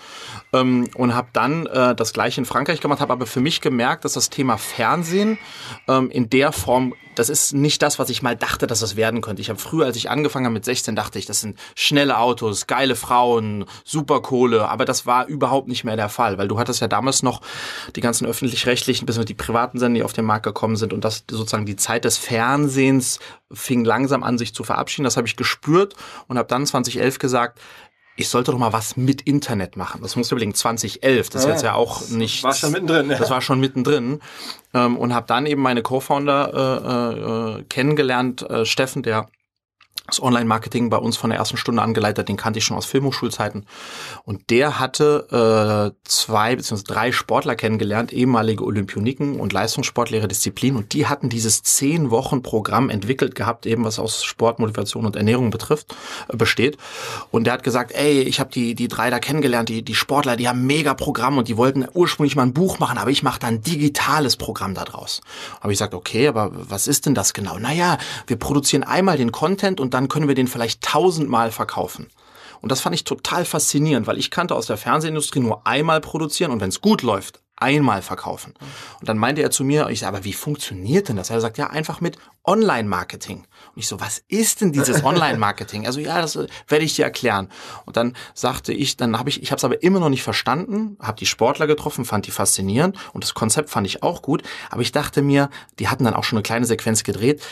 ähm, 0.53 0.89
und 0.95 1.15
habe 1.15 1.29
dann 1.33 1.67
äh, 1.67 1.95
das 1.95 2.13
gleiche 2.13 2.41
in 2.41 2.45
Frankreich 2.45 2.81
gemacht, 2.81 3.01
habe 3.01 3.13
aber 3.13 3.27
für 3.27 3.41
mich 3.41 3.61
gemerkt, 3.61 4.05
dass 4.05 4.15
das 4.15 4.31
Thema 4.31 4.57
Fernsehen 4.57 5.39
ähm, 5.89 6.11
in 6.11 6.31
der 6.31 6.53
Form 6.53 6.95
das 7.17 7.31
ist 7.31 7.55
nicht 7.55 7.83
das, 7.83 7.99
was 7.99 8.11
ich 8.11 8.23
mal 8.23 8.37
dachte, 8.37 8.67
dass 8.67 8.81
das 8.81 8.95
werden 8.95 9.23
könnte. 9.23 9.41
Ich 9.41 9.49
habe 9.49 9.59
früher, 9.59 9.87
als 9.87 9.97
ich 9.97 10.11
angefangen 10.11 10.45
habe 10.45 10.53
mit 10.53 10.65
16, 10.65 10.95
dachte 10.95 11.19
ich, 11.19 11.27
das 11.27 11.41
sind 11.41 11.59
schnelle 11.75 12.19
Autos, 12.19 12.67
geile 12.67 12.95
Frauen, 12.95 13.65
super 13.85 14.21
Kohle, 14.21 14.69
aber 14.69 14.85
das 14.85 15.07
war 15.07 15.27
überhaupt 15.27 15.67
nicht 15.67 15.83
mehr 15.85 15.97
der 15.97 16.09
Fall, 16.09 16.39
weil 16.39 16.47
du 16.47 16.59
hattest 16.59 16.81
ja 16.81 16.89
damals 16.89 17.23
noch 17.23 17.41
die 17.97 18.01
ganzen 18.01 18.27
öffentlich-rechtlichen, 18.27 19.07
bis 19.07 19.17
die 19.17 19.35
privaten 19.35 19.79
Sender, 19.79 20.01
die 20.01 20.05
auf 20.05 20.13
den 20.13 20.27
Markt 20.27 20.45
gekommen 20.45 20.77
sind 20.77 20.93
und 20.93 21.05
das 21.05 21.25
sozusagen 21.31 21.65
die 21.65 21.77
Zeit 21.77 22.05
des 22.05 22.19
Fernsehens 22.19 22.77
fing 23.53 23.85
langsam 23.85 24.23
an, 24.23 24.39
sich 24.39 24.55
zu 24.55 24.65
verabschieden. 24.65 25.05
Das 25.05 25.17
habe 25.17 25.27
ich 25.27 25.37
gespürt 25.37 25.95
und 26.29 26.39
habe 26.39 26.49
dann 26.49 26.67
2011 26.67 27.19
gesagt, 27.19 27.61
ich 28.17 28.29
sollte 28.29 28.51
doch 28.51 28.59
mal 28.59 28.73
was 28.73 28.97
mit 28.97 29.23
Internet 29.23 29.77
machen. 29.77 30.01
Das 30.03 30.17
muss 30.17 30.33
überlegen, 30.33 30.55
2011, 30.55 31.29
das 31.29 31.45
ja, 31.45 31.49
ist 31.51 31.55
jetzt 31.55 31.65
ja 31.65 31.75
auch 31.75 32.09
nicht. 32.09 32.43
War 32.43 32.55
schon 32.55 32.73
mittendrin, 32.73 33.11
ja. 33.11 33.19
Das 33.19 33.31
war 33.31 33.43
schon 33.43 33.61
mittendrin. 33.61 34.21
Ähm, 34.73 34.97
und 34.97 35.15
habe 35.15 35.27
dann 35.27 35.45
eben 35.45 35.61
meine 35.61 35.83
Co-Founder 35.83 37.59
äh, 37.59 37.61
äh, 37.61 37.65
kennengelernt, 37.65 38.43
äh, 38.49 38.65
Steffen, 38.65 39.03
der 39.03 39.29
das 40.07 40.23
Online-Marketing 40.23 40.91
bei 40.91 40.99
uns 40.99 41.17
von 41.17 41.31
der 41.31 41.39
ersten 41.39 41.57
Stunde 41.57 41.83
angeleitet, 41.83 42.29
den 42.29 42.37
kannte 42.37 42.59
ich 42.59 42.65
schon 42.65 42.77
aus 42.77 42.87
Filmhochschulzeiten. 42.87 43.67
Und 44.25 44.51
der 44.51 44.79
hatte 44.79 45.93
äh, 45.95 46.09
zwei 46.09 46.57
bzw. 46.57 46.83
drei 46.87 47.13
Sportler 47.13 47.57
kennengelernt, 47.57 48.13
ehemalige 48.13 48.65
Olympioniken 48.65 49.41
und 49.41 49.53
Leistungssportler 49.53 50.27
Disziplin. 50.27 50.77
Und 50.77 50.93
die 50.93 51.07
hatten 51.07 51.29
dieses 51.29 51.63
zehn 51.63 52.11
Wochen 52.11 52.43
Programm 52.43 52.91
entwickelt 52.91 53.35
gehabt, 53.35 53.67
eben 53.67 53.85
was 53.85 53.99
aus 53.99 54.25
Sport, 54.25 54.59
Motivation 54.59 55.07
und 55.07 55.17
Ernährung 55.17 55.51
betrifft, 55.51 55.95
äh, 56.29 56.37
besteht. 56.37 56.77
Und 57.31 57.45
der 57.45 57.55
hat 57.55 57.63
gesagt, 57.63 57.93
ey, 57.93 58.23
ich 58.23 58.41
habe 58.41 58.51
die, 58.51 58.75
die 58.75 58.89
drei 58.89 59.11
da 59.11 59.19
kennengelernt, 59.19 59.69
die, 59.69 59.83
die 59.83 59.95
Sportler, 59.95 60.37
die 60.37 60.49
haben 60.49 60.67
mega 60.67 60.95
Programm 60.95 61.39
und 61.39 61.49
die 61.49 61.57
wollten 61.57 61.87
ursprünglich 61.93 62.37
mal 62.37 62.43
ein 62.43 62.53
Buch 62.53 62.79
machen, 62.79 62.99
aber 62.99 63.11
ich 63.11 63.23
mache 63.23 63.41
da 63.41 63.49
ein 63.49 63.63
digitales 63.63 64.37
Programm 64.37 64.75
daraus. 64.75 65.21
Habe 65.61 65.73
ich 65.73 65.79
gesagt, 65.79 65.95
okay, 65.95 66.29
aber 66.29 66.51
was 66.53 66.87
ist 66.87 67.07
denn 67.07 67.15
das 67.15 67.33
genau? 67.33 67.59
Naja, 67.59 67.99
wir 68.27 68.37
produzieren 68.37 68.83
einmal 68.83 69.17
den 69.17 69.33
Content 69.33 69.81
und 69.81 69.95
dann 69.97 70.09
können 70.09 70.29
wir 70.29 70.35
den 70.35 70.47
vielleicht 70.47 70.83
tausendmal 70.83 71.51
verkaufen. 71.51 72.09
Und 72.61 72.71
das 72.71 72.81
fand 72.81 72.95
ich 72.95 73.05
total 73.05 73.45
faszinierend, 73.45 74.07
weil 74.07 74.19
ich 74.19 74.31
kannte 74.31 74.55
aus 74.55 74.67
der 74.67 74.77
Fernsehindustrie 74.77 75.41
nur 75.41 75.67
einmal 75.67 76.01
produzieren 76.01 76.51
und 76.51 76.61
wenn 76.61 76.69
es 76.69 76.81
gut 76.81 77.03
läuft, 77.03 77.41
einmal 77.57 78.03
verkaufen. 78.03 78.53
Und 79.01 79.09
dann 79.09 79.17
meinte 79.17 79.41
er 79.41 79.51
zu 79.51 79.65
mir, 79.65 79.89
ich 79.89 80.01
sage, 80.01 80.17
aber 80.17 80.25
wie 80.25 80.35
funktioniert 80.35 81.09
denn 81.09 81.17
das? 81.17 81.31
Er 81.31 81.41
sagt, 81.41 81.57
ja, 81.57 81.69
einfach 81.69 82.03
mit 82.03 82.19
Online-Marketing. 82.45 83.39
Und 83.39 83.77
ich 83.77 83.89
so, 83.89 83.99
was 83.99 84.23
ist 84.29 84.61
denn 84.61 84.73
dieses 84.73 85.03
Online-Marketing? 85.05 85.87
Also 85.87 86.01
ja, 86.01 86.21
das 86.21 86.37
äh, 86.37 86.47
werde 86.69 86.85
ich 86.85 86.95
dir 86.95 87.07
erklären. 87.07 87.49
Und 87.87 87.97
dann 87.97 88.15
sagte 88.35 88.75
ich, 88.75 88.99
dann 88.99 89.19
habe 89.19 89.31
ich, 89.31 89.43
ich 89.43 89.51
habe 89.53 89.57
es 89.57 89.65
aber 89.65 89.83
immer 89.83 90.01
noch 90.01 90.11
nicht 90.11 90.23
verstanden, 90.23 90.99
habe 91.01 91.19
die 91.19 91.27
Sportler 91.27 91.67
getroffen, 91.67 92.05
fand 92.05 92.27
die 92.27 92.31
faszinierend 92.31 92.99
und 93.15 93.25
das 93.25 93.33
Konzept 93.33 93.71
fand 93.71 93.87
ich 93.87 94.03
auch 94.03 94.21
gut. 94.21 94.43
Aber 94.71 94.83
ich 94.83 94.93
dachte 94.93 95.23
mir, 95.23 95.49
die 95.79 95.89
hatten 95.89 96.05
dann 96.05 96.15
auch 96.15 96.25
schon 96.25 96.37
eine 96.37 96.43
kleine 96.43 96.67
Sequenz 96.67 97.05
gedreht. 97.05 97.43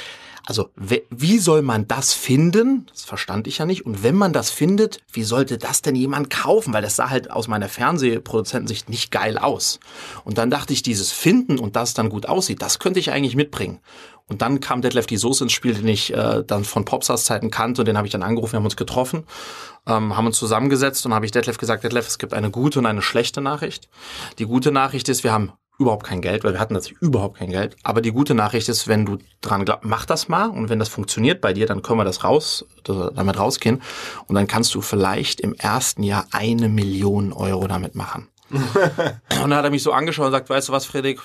Also 0.47 0.69
wie 0.77 1.39
soll 1.39 1.63
man 1.63 1.89
das 1.89 2.13
finden? 2.13 2.87
Das 2.91 3.05
verstand 3.05 3.47
ich 3.47 3.59
ja 3.59 3.67
nicht. 3.67 3.87
Und 3.87 4.03
wenn 4.03 4.15
man 4.15 4.33
das 4.33 4.51
findet, 4.51 5.01
wie 5.11 5.25
sollte 5.25 5.57
das 5.57 5.81
denn 5.81 5.97
jemand 5.97 6.29
kaufen? 6.29 6.75
Weil 6.75 6.83
das 6.83 6.97
sah 6.97 7.09
halt 7.09 7.31
aus 7.31 7.49
meiner 7.49 7.69
Fernsehproduzentensicht 7.69 8.91
nicht 8.91 9.11
geil 9.11 9.39
aus. 9.39 9.81
Und 10.25 10.37
dann 10.37 10.51
dachte 10.51 10.75
ich, 10.75 10.83
dieses 10.83 11.13
Finden 11.13 11.59
und 11.59 11.77
das 11.77 11.95
dann 11.95 12.11
gut 12.11 12.27
aussieht, 12.27 12.61
das 12.61 12.79
könnte 12.79 13.01
ich 13.01 13.11
eigentlich 13.11 13.37
mitbringen. 13.37 13.81
Und 14.27 14.41
dann 14.41 14.61
kam 14.61 14.81
Detlef 14.81 15.07
die 15.07 15.19
Soße 15.19 15.45
ins 15.45 15.53
Spiel, 15.53 15.75
den 15.75 15.89
ich 15.89 16.13
äh, 16.13 16.43
dann 16.47 16.65
von 16.65 16.85
Popstars 16.87 17.25
Zeiten 17.25 17.51
kannte 17.51 17.83
und 17.83 17.87
den 17.87 17.97
habe 17.97 18.07
ich 18.07 18.13
dann 18.13 18.23
angerufen, 18.23 18.53
wir 18.53 18.57
haben 18.57 18.65
uns 18.65 18.77
getroffen, 18.77 19.25
ähm, 19.87 20.17
haben 20.17 20.27
uns 20.27 20.39
zusammengesetzt 20.39 21.05
und 21.05 21.13
habe 21.13 21.27
ich 21.27 21.33
Detlef 21.33 21.59
gesagt, 21.59 21.85
Detlef, 21.85 22.07
es 22.07 22.19
gibt 22.19 22.33
eine 22.33 22.51
gute 22.51 22.79
und 22.79 22.87
eine 22.87 23.03
schlechte 23.03 23.43
Nachricht. 23.43 23.89
Die 24.39 24.47
gute 24.47 24.73
Nachricht 24.73 25.11
ist, 25.11 25.25
wir 25.25 25.33
haben 25.33 25.53
überhaupt 25.85 26.05
kein 26.05 26.21
Geld, 26.21 26.45
weil 26.45 26.55
wir 26.55 26.61
hatten 26.61 26.75
natürlich 26.75 27.01
überhaupt 27.01 27.39
kein 27.39 27.51
Geld. 27.51 27.77
Aber 27.83 28.01
die 28.01 28.11
gute 28.11 28.35
Nachricht 28.35 28.69
ist, 28.69 28.89
wenn 28.89 29.07
du 29.07 29.19
dran 29.41 29.65
glaubst, 29.65 29.85
mach 29.85 30.07
das 30.07 30.29
mal 30.29 30.49
und 30.49 30.69
wenn 30.69 30.79
das 30.79 30.89
funktioniert 30.89 31.41
bei 31.41 31.53
dir, 31.53 31.67
dann 31.67 31.83
können 31.83 31.99
wir 31.99 32.05
das 32.05 32.25
raus, 32.25 32.67
damit 32.85 33.39
rausgehen 33.39 33.83
und 34.27 34.35
dann 34.35 34.47
kannst 34.47 34.75
du 34.75 34.81
vielleicht 34.81 35.41
im 35.41 35.55
ersten 35.55 36.03
Jahr 36.03 36.27
eine 36.33 36.69
Million 36.69 37.33
Euro 37.33 37.67
damit 37.69 37.95
machen. 37.95 38.29
und 39.43 39.51
dann 39.51 39.55
hat 39.55 39.65
er 39.65 39.71
mich 39.71 39.83
so 39.83 39.93
angeschaut 39.93 40.27
und 40.27 40.33
sagt, 40.33 40.49
weißt 40.49 40.69
du 40.69 40.73
was, 40.73 40.87
Friedrich, 40.87 41.19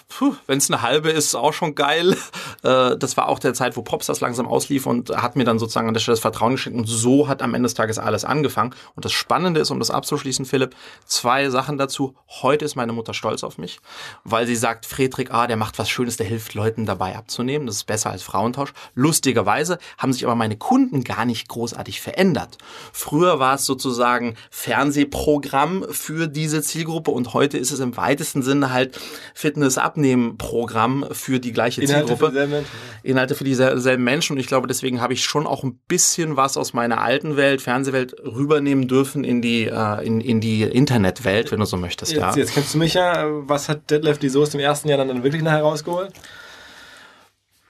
wenn 0.48 0.58
es 0.58 0.70
eine 0.70 0.82
halbe 0.82 1.10
ist, 1.10 1.28
ist 1.28 1.36
auch 1.36 1.54
schon 1.54 1.76
geil. 1.76 2.16
Äh, 2.62 2.98
das 2.98 3.16
war 3.16 3.30
auch 3.30 3.40
der 3.40 3.54
Zeit, 3.54 3.78
wo 3.78 3.84
Pops 3.84 4.08
das 4.08 4.20
langsam 4.20 4.46
auslief 4.46 4.86
und 4.86 5.12
hat 5.12 5.38
mir 5.38 5.46
dann 5.46 5.60
sozusagen 5.60 5.88
an 5.88 5.94
der 5.94 6.02
Stelle 6.02 6.16
das 6.16 6.20
Vertrauen 6.20 6.54
geschenkt 6.54 6.78
und 6.78 6.88
so 6.88 7.30
hat 7.30 7.42
am 7.42 7.54
Ende 7.54 7.68
des 7.68 7.74
Tages 7.74 7.98
alles 7.98 8.26
angefangen. 8.26 8.76
Und 8.96 9.06
das 9.06 9.14
Spannende 9.14 9.62
ist, 9.62 9.72
um 9.72 9.80
das 9.80 9.92
abzuschließen, 9.92 10.44
Philipp, 10.44 10.76
zwei 11.06 11.50
Sachen 11.50 11.78
dazu. 11.78 12.16
Heute 12.42 12.66
ist 12.66 12.76
meine 12.76 12.92
Mutter 12.92 13.14
stolz 13.14 13.46
auf 13.46 13.58
mich, 13.60 13.80
weil 14.26 14.46
sie 14.46 14.58
sagt, 14.58 14.86
Friedrich, 14.86 15.32
ah, 15.32 15.48
der 15.48 15.56
macht 15.56 15.80
was 15.80 15.90
Schönes, 15.90 16.18
der 16.18 16.26
hilft 16.26 16.54
Leuten 16.54 16.86
dabei 16.86 17.16
abzunehmen. 17.16 17.66
Das 17.66 17.78
ist 17.78 17.86
besser 17.86 18.10
als 18.10 18.24
Frauentausch. 18.24 18.74
Lustigerweise 18.94 19.78
haben 19.98 20.12
sich 20.12 20.26
aber 20.26 20.36
meine 20.36 20.58
Kunden 20.58 21.06
gar 21.06 21.24
nicht 21.24 21.48
großartig 21.48 22.02
verändert. 22.02 22.58
Früher 22.92 23.40
war 23.40 23.56
es 23.56 23.66
sozusagen 23.66 24.36
Fernsehprogramm 24.52 25.86
für 25.92 26.28
diese 26.28 26.62
Zielgruppe 26.62 27.12
und 27.20 27.34
heute 27.34 27.58
ist 27.58 27.72
es 27.72 27.80
im 27.80 27.96
weitesten 27.98 28.42
Sinne 28.42 28.72
halt 28.72 29.00
Fitness-Abnehmen-Programm 29.36 31.06
für 31.12 31.40
die 31.40 31.52
gleiche 31.52 31.82
Inhalte 31.82 32.08
Zielgruppe. 32.08 32.32
Für. 32.32 32.64
Inhalte 33.04 33.36
für 33.36 33.44
dieselben 33.44 34.04
Menschen 34.04 34.34
und 34.34 34.40
ich 34.40 34.48
glaube, 34.48 34.68
deswegen 34.68 35.02
habe 35.02 35.14
ich 35.14 35.24
schon 35.24 35.46
auch 35.46 35.64
ein 35.64 35.80
bisschen 35.88 36.38
was 36.38 36.58
aus 36.58 36.74
meiner 36.74 37.02
alten 37.02 37.38
Welt, 37.38 37.62
Fernsehwelt, 37.62 38.16
rübernehmen 38.24 38.88
dürfen 38.88 39.24
in 39.24 39.42
die, 39.42 39.66
äh, 39.66 40.06
in, 40.06 40.22
in 40.22 40.42
die 40.42 40.64
Internetwelt, 40.64 41.52
wenn 41.52 41.60
du 41.60 41.66
so 41.66 41.78
möchtest. 41.78 42.14
Jetzt, 42.14 42.22
ja. 42.22 42.36
jetzt 42.36 42.54
kennst 42.54 42.74
du 42.74 42.78
mich 42.80 42.96
ja. 42.96 43.26
Was 43.48 43.70
hat 43.70 43.92
Deadlift 43.92 44.24
die 44.24 44.30
Soße 44.30 44.58
im 44.58 44.64
ersten 44.64 44.90
Jahr 44.90 44.98
dann 44.98 45.24
wirklich 45.24 45.44
nachher 45.44 45.62
rausgeholt? 45.62 46.14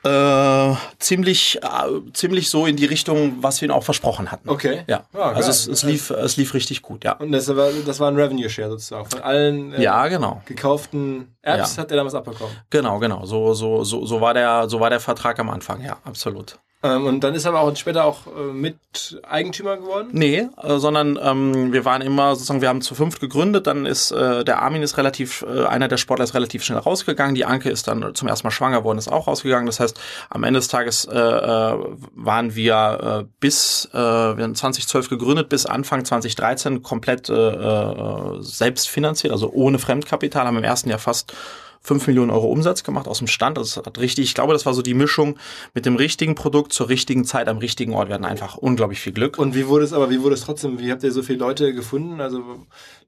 Äh, 0.02 0.76
ziemlich, 1.00 1.60
äh, 1.62 2.12
ziemlich 2.14 2.50
so 2.50 2.66
in 2.66 2.78
die 2.78 2.86
Richtung, 2.86 3.38
was 3.42 3.60
wir 3.60 3.68
ihnen 3.68 3.76
auch 3.76 3.84
versprochen 3.84 4.32
hatten. 4.32 4.50
Okay. 4.50 4.84
Ja. 4.88 5.04
Ah, 5.14 5.32
also 5.32 5.50
es, 5.50 5.68
es, 5.68 5.84
lief, 5.84 6.10
es 6.10 6.38
lief 6.38 6.54
richtig 6.54 6.82
gut, 6.82 7.04
ja. 7.04 7.18
Und 7.18 7.34
das 7.34 7.54
war, 7.54 7.70
das 7.86 8.00
war 8.00 8.10
ein 8.10 8.16
Revenue 8.16 8.50
Share 8.50 8.70
sozusagen. 8.70 9.10
Von 9.10 9.22
allen 9.22 9.74
äh, 9.74 9.84
ja, 9.84 10.08
genau. 10.08 10.42
gekauften 10.46 11.36
Apps 11.42 11.76
ja. 11.76 11.82
hat 11.82 11.92
er 11.92 11.98
damals 11.98 12.16
abbekommen. 12.16 12.56
Genau, 12.70 13.00
genau. 13.00 13.26
So, 13.26 13.54
so, 13.54 13.84
so, 13.84 14.06
so, 14.06 14.22
war 14.22 14.34
der, 14.34 14.70
so 14.70 14.80
war 14.80 14.90
der 14.90 15.02
Vertrag 15.02 15.38
am 15.40 15.50
Anfang, 15.50 15.82
ja, 15.82 15.98
absolut. 16.06 16.58
Ähm, 16.82 17.08
und 17.08 17.24
dann 17.26 17.36
ist 17.36 17.44
er 17.44 17.50
aber 17.50 17.60
auch 17.62 17.76
später 17.76 18.06
auch 18.06 18.28
äh, 18.28 18.54
mit 18.54 19.20
Eigentümer 19.28 19.76
geworden? 19.76 20.10
Nee, 20.14 20.48
äh, 20.62 20.78
sondern 20.78 21.20
ähm, 21.22 21.74
wir 21.74 21.84
waren 21.84 22.02
immer 22.02 22.36
sozusagen, 22.36 22.62
wir 22.62 22.70
haben 22.70 22.82
zu 22.82 22.96
fünft 22.96 23.20
gegründet, 23.20 23.68
dann 23.68 23.86
ist 23.86 24.12
äh, 24.12 24.46
der 24.46 24.62
Armin 24.62 24.82
ist 24.82 24.98
relativ, 24.98 25.42
äh, 25.42 25.66
einer 25.66 25.90
der 25.90 25.98
Sportler 25.98 26.24
ist 26.24 26.36
relativ 26.36 26.64
schnell 26.64 26.80
rausgegangen, 26.80 27.36
die 27.36 27.44
Anke 27.44 27.70
ist 27.70 27.90
dann 27.90 28.16
zum 28.16 28.30
ersten 28.30 28.48
Mal 28.48 28.52
schwanger 28.52 28.86
worden, 28.86 28.98
ist 28.98 29.12
auch 29.12 29.28
rausgegangen. 29.28 29.66
Das 29.66 29.82
heißt, 29.82 30.00
am 30.30 30.44
Ende 30.44 30.60
des 30.60 30.70
Tages 30.70 31.04
äh, 31.04 31.18
äh, 31.18 31.78
waren 32.16 32.56
wir 32.56 33.26
äh, 33.26 33.30
bis, 33.42 33.90
äh, 33.92 33.98
wir 33.98 34.44
haben 34.44 34.56
2012 34.56 35.10
gegründet, 35.10 35.50
bis 35.50 35.66
Anfang 35.66 36.06
2013 36.06 36.82
komplett 36.82 37.28
äh, 37.28 37.34
äh, 37.34 38.38
selbst 38.40 38.88
finanziert, 38.88 39.34
also 39.34 39.52
ohne 39.52 39.80
Fremdkapital, 39.80 40.46
haben 40.46 40.58
im 40.58 40.64
ersten 40.64 40.90
Jahr 40.90 41.00
fast 41.00 41.34
5 41.82 42.08
Millionen 42.08 42.32
Euro 42.32 42.48
Umsatz 42.48 42.84
gemacht 42.84 43.08
aus 43.08 43.20
dem 43.20 43.28
Stand. 43.28 43.58
Das 43.58 43.78
hat 43.78 43.98
richtig, 44.00 44.26
ich 44.26 44.34
glaube, 44.34 44.54
das 44.54 44.66
war 44.66 44.74
so 44.74 44.82
die 44.82 44.94
Mischung 44.94 45.38
mit 45.74 45.86
dem 45.86 45.96
richtigen 45.96 46.36
Produkt 46.36 46.74
zur 46.74 46.90
richtigen 46.90 47.26
Zeit 47.26 47.48
am 47.48 47.58
richtigen 47.58 47.94
Ort. 47.94 48.10
Wir 48.10 48.16
hatten 48.16 48.26
einfach 48.26 48.58
unglaublich 48.58 49.00
viel 49.00 49.14
Glück. 49.14 49.38
Und 49.38 49.56
wie 49.56 49.68
wurde 49.68 49.86
es, 49.86 49.94
aber 49.94 50.10
wie 50.10 50.22
wurde 50.22 50.36
es 50.36 50.42
trotzdem, 50.42 50.80
wie 50.80 50.92
habt 50.92 51.04
ihr 51.04 51.12
so 51.12 51.24
viele 51.24 51.40
Leute 51.40 51.74
gefunden? 51.74 52.22
Also 52.22 52.44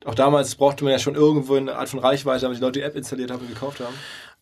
auch 0.06 0.16
damals 0.16 0.56
brauchte 0.56 0.84
man 0.84 0.94
ja 0.94 1.00
schon 1.00 1.16
irgendwo 1.16 1.56
eine 1.56 1.76
Art 1.76 1.90
von 1.90 2.00
Reichweite, 2.00 2.42
damit 2.42 2.58
die 2.58 2.62
Leute 2.62 2.80
die 2.80 2.86
App 2.86 2.96
installiert 2.96 3.32
haben 3.32 3.42
und 3.42 3.50
gekauft 3.50 3.80
haben. 3.80 3.94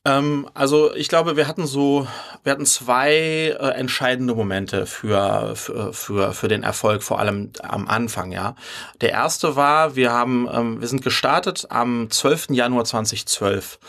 Ähm, 0.09 0.47
also 0.53 0.93
ich 0.95 1.07
glaube, 1.07 1.35
wir 1.35 1.47
hatten 1.47 1.67
so, 1.67 2.07
wir 2.43 2.51
hatten 2.51 2.65
zwei 2.65 3.11
äh, 3.11 3.69
entscheidende 3.75 4.33
Momente 4.33 4.85
für, 4.85 5.55
für, 5.55 5.93
für, 5.93 6.33
für 6.33 6.47
den 6.47 6.63
Erfolg, 6.63 7.03
vor 7.03 7.19
allem 7.19 7.51
am 7.61 7.87
Anfang, 7.87 8.31
ja. 8.31 8.55
Der 9.01 9.11
erste 9.11 9.55
war, 9.55 9.95
wir 9.95 10.11
haben, 10.11 10.47
ähm, 10.51 10.81
wir 10.81 10.87
sind 10.87 11.03
gestartet 11.03 11.67
am 11.69 12.09
12. 12.09 12.47
Januar 12.51 12.85
2012. 12.85 13.79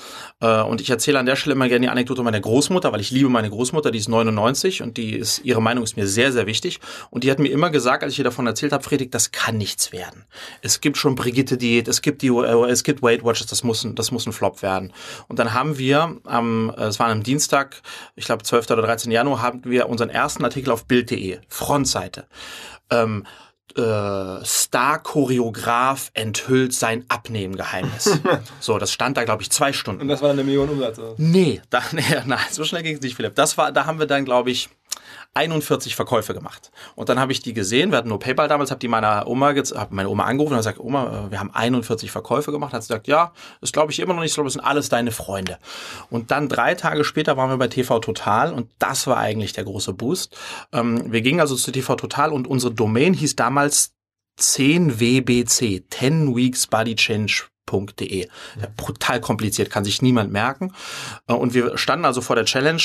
Äh, 0.40 0.62
und 0.62 0.80
ich 0.80 0.90
erzähle 0.90 1.18
an 1.18 1.26
der 1.26 1.36
Stelle 1.36 1.54
immer 1.54 1.68
gerne 1.68 1.86
die 1.86 1.90
Anekdote 1.90 2.22
meiner 2.22 2.40
Großmutter, 2.40 2.92
weil 2.92 3.00
ich 3.00 3.10
liebe 3.10 3.30
meine 3.30 3.48
Großmutter, 3.48 3.90
die 3.90 3.98
ist 3.98 4.08
99 4.08 4.82
und 4.82 4.96
die 4.96 5.14
ist, 5.16 5.44
ihre 5.44 5.62
Meinung 5.62 5.84
ist 5.84 5.96
mir 5.96 6.06
sehr, 6.06 6.32
sehr 6.32 6.46
wichtig. 6.46 6.80
Und 7.10 7.24
die 7.24 7.30
hat 7.30 7.38
mir 7.38 7.50
immer 7.50 7.70
gesagt, 7.70 8.02
als 8.02 8.12
ich 8.12 8.18
ihr 8.18 8.24
davon 8.24 8.46
erzählt 8.46 8.72
habe, 8.72 8.84
Friedrich, 8.84 9.10
das 9.10 9.32
kann 9.32 9.56
nichts 9.56 9.92
werden. 9.92 10.26
Es 10.60 10.80
gibt 10.80 10.98
schon 10.98 11.14
Brigitte-Diät, 11.14 11.88
es 11.88 12.02
gibt 12.02 12.20
die, 12.22 12.28
äh, 12.28 12.68
es 12.68 12.84
gibt 12.84 13.02
Weight 13.02 13.24
Watchers, 13.24 13.46
das 13.46 13.64
muss, 13.64 13.86
das 13.94 14.10
muss 14.10 14.26
ein 14.26 14.32
Flop 14.32 14.62
werden. 14.62 14.92
Und 15.28 15.38
dann 15.38 15.54
haben 15.54 15.78
wir 15.78 16.09
am, 16.24 16.72
äh, 16.76 16.84
es 16.84 16.98
war 16.98 17.08
am 17.08 17.22
Dienstag, 17.22 17.82
ich 18.16 18.24
glaube 18.24 18.42
12. 18.42 18.70
oder 18.70 18.82
13. 18.82 19.10
Januar, 19.10 19.42
haben 19.42 19.64
wir 19.64 19.88
unseren 19.88 20.10
ersten 20.10 20.44
Artikel 20.44 20.70
auf 20.70 20.86
Bild.de, 20.86 21.38
Frontseite. 21.48 22.26
Ähm, 22.90 23.24
äh, 23.76 24.44
Star-Choreograf 24.44 26.10
enthüllt 26.14 26.74
sein 26.74 27.04
Abnehmgeheimnis. 27.08 28.18
so, 28.60 28.78
das 28.78 28.92
stand 28.92 29.16
da, 29.16 29.24
glaube 29.24 29.42
ich, 29.42 29.50
zwei 29.50 29.72
Stunden. 29.72 30.02
Und 30.02 30.08
das 30.08 30.22
war 30.22 30.28
dann 30.28 30.38
eine 30.38 30.44
Million 30.44 30.68
Umsatz? 30.68 30.98
Oder? 30.98 31.14
Nee, 31.18 31.60
da, 31.70 31.82
nee, 31.92 32.02
nein, 32.26 32.38
so 32.50 32.64
schnell 32.64 32.82
ging 32.82 32.96
es 32.96 33.00
nicht, 33.00 33.14
Philipp. 33.16 33.34
Das 33.36 33.56
war, 33.58 33.72
da 33.72 33.86
haben 33.86 33.98
wir 33.98 34.06
dann, 34.06 34.24
glaube 34.24 34.50
ich, 34.50 34.68
41 35.34 35.94
Verkäufe 35.94 36.34
gemacht. 36.34 36.72
Und 36.96 37.08
dann 37.08 37.20
habe 37.20 37.30
ich 37.30 37.40
die 37.40 37.54
gesehen, 37.54 37.92
wir 37.92 37.98
hatten 37.98 38.08
nur 38.08 38.18
PayPal 38.18 38.48
damals, 38.48 38.70
habe 38.70 38.80
die 38.80 38.88
meiner 38.88 39.28
Oma, 39.28 39.54
habe 39.54 39.94
meine 39.94 40.08
Oma 40.08 40.24
angerufen 40.24 40.54
und 40.54 40.58
gesagt, 40.58 40.80
Oma, 40.80 41.26
äh, 41.26 41.30
wir 41.30 41.38
haben 41.38 41.52
41 41.52 42.10
Verkäufe 42.10 42.50
gemacht. 42.50 42.72
Hat 42.72 42.82
sie 42.82 42.88
gesagt, 42.88 43.06
ja, 43.06 43.32
das 43.60 43.70
glaube 43.70 43.92
ich 43.92 44.00
immer 44.00 44.12
noch 44.12 44.22
nicht, 44.22 44.30
ich 44.30 44.34
glaube, 44.34 44.48
das 44.48 44.54
sind 44.54 44.64
alles 44.64 44.88
deine 44.88 45.12
Freunde. 45.12 45.58
Und 46.10 46.32
dann 46.32 46.48
drei 46.48 46.74
Tage 46.74 47.04
später 47.04 47.36
waren 47.36 47.48
wir 47.48 47.58
bei 47.58 47.68
TV 47.68 48.00
Total 48.00 48.52
und 48.52 48.70
das 48.80 49.06
war 49.06 49.18
eigentlich 49.18 49.52
der 49.52 49.64
große 49.64 49.92
Boost. 49.92 50.36
Ähm, 50.72 51.12
wir 51.12 51.20
gingen 51.20 51.40
also 51.40 51.54
zu 51.54 51.70
TV 51.70 51.94
Total 51.94 52.32
und 52.32 52.48
unsere 52.48 52.74
Domain 52.74 53.14
hieß 53.14 53.36
damals 53.36 53.92
10WBC, 54.40 55.84
10 55.90 56.34
Weeks 56.34 56.66
Body 56.66 56.96
Change 56.96 57.49
De. 57.70 58.28
Brutal 58.76 59.20
kompliziert, 59.20 59.70
kann 59.70 59.84
sich 59.84 60.02
niemand 60.02 60.32
merken. 60.32 60.72
Äh, 61.26 61.34
und 61.34 61.54
wir 61.54 61.78
standen 61.78 62.04
also 62.04 62.20
vor 62.20 62.36
der 62.36 62.44
Challenge, 62.44 62.82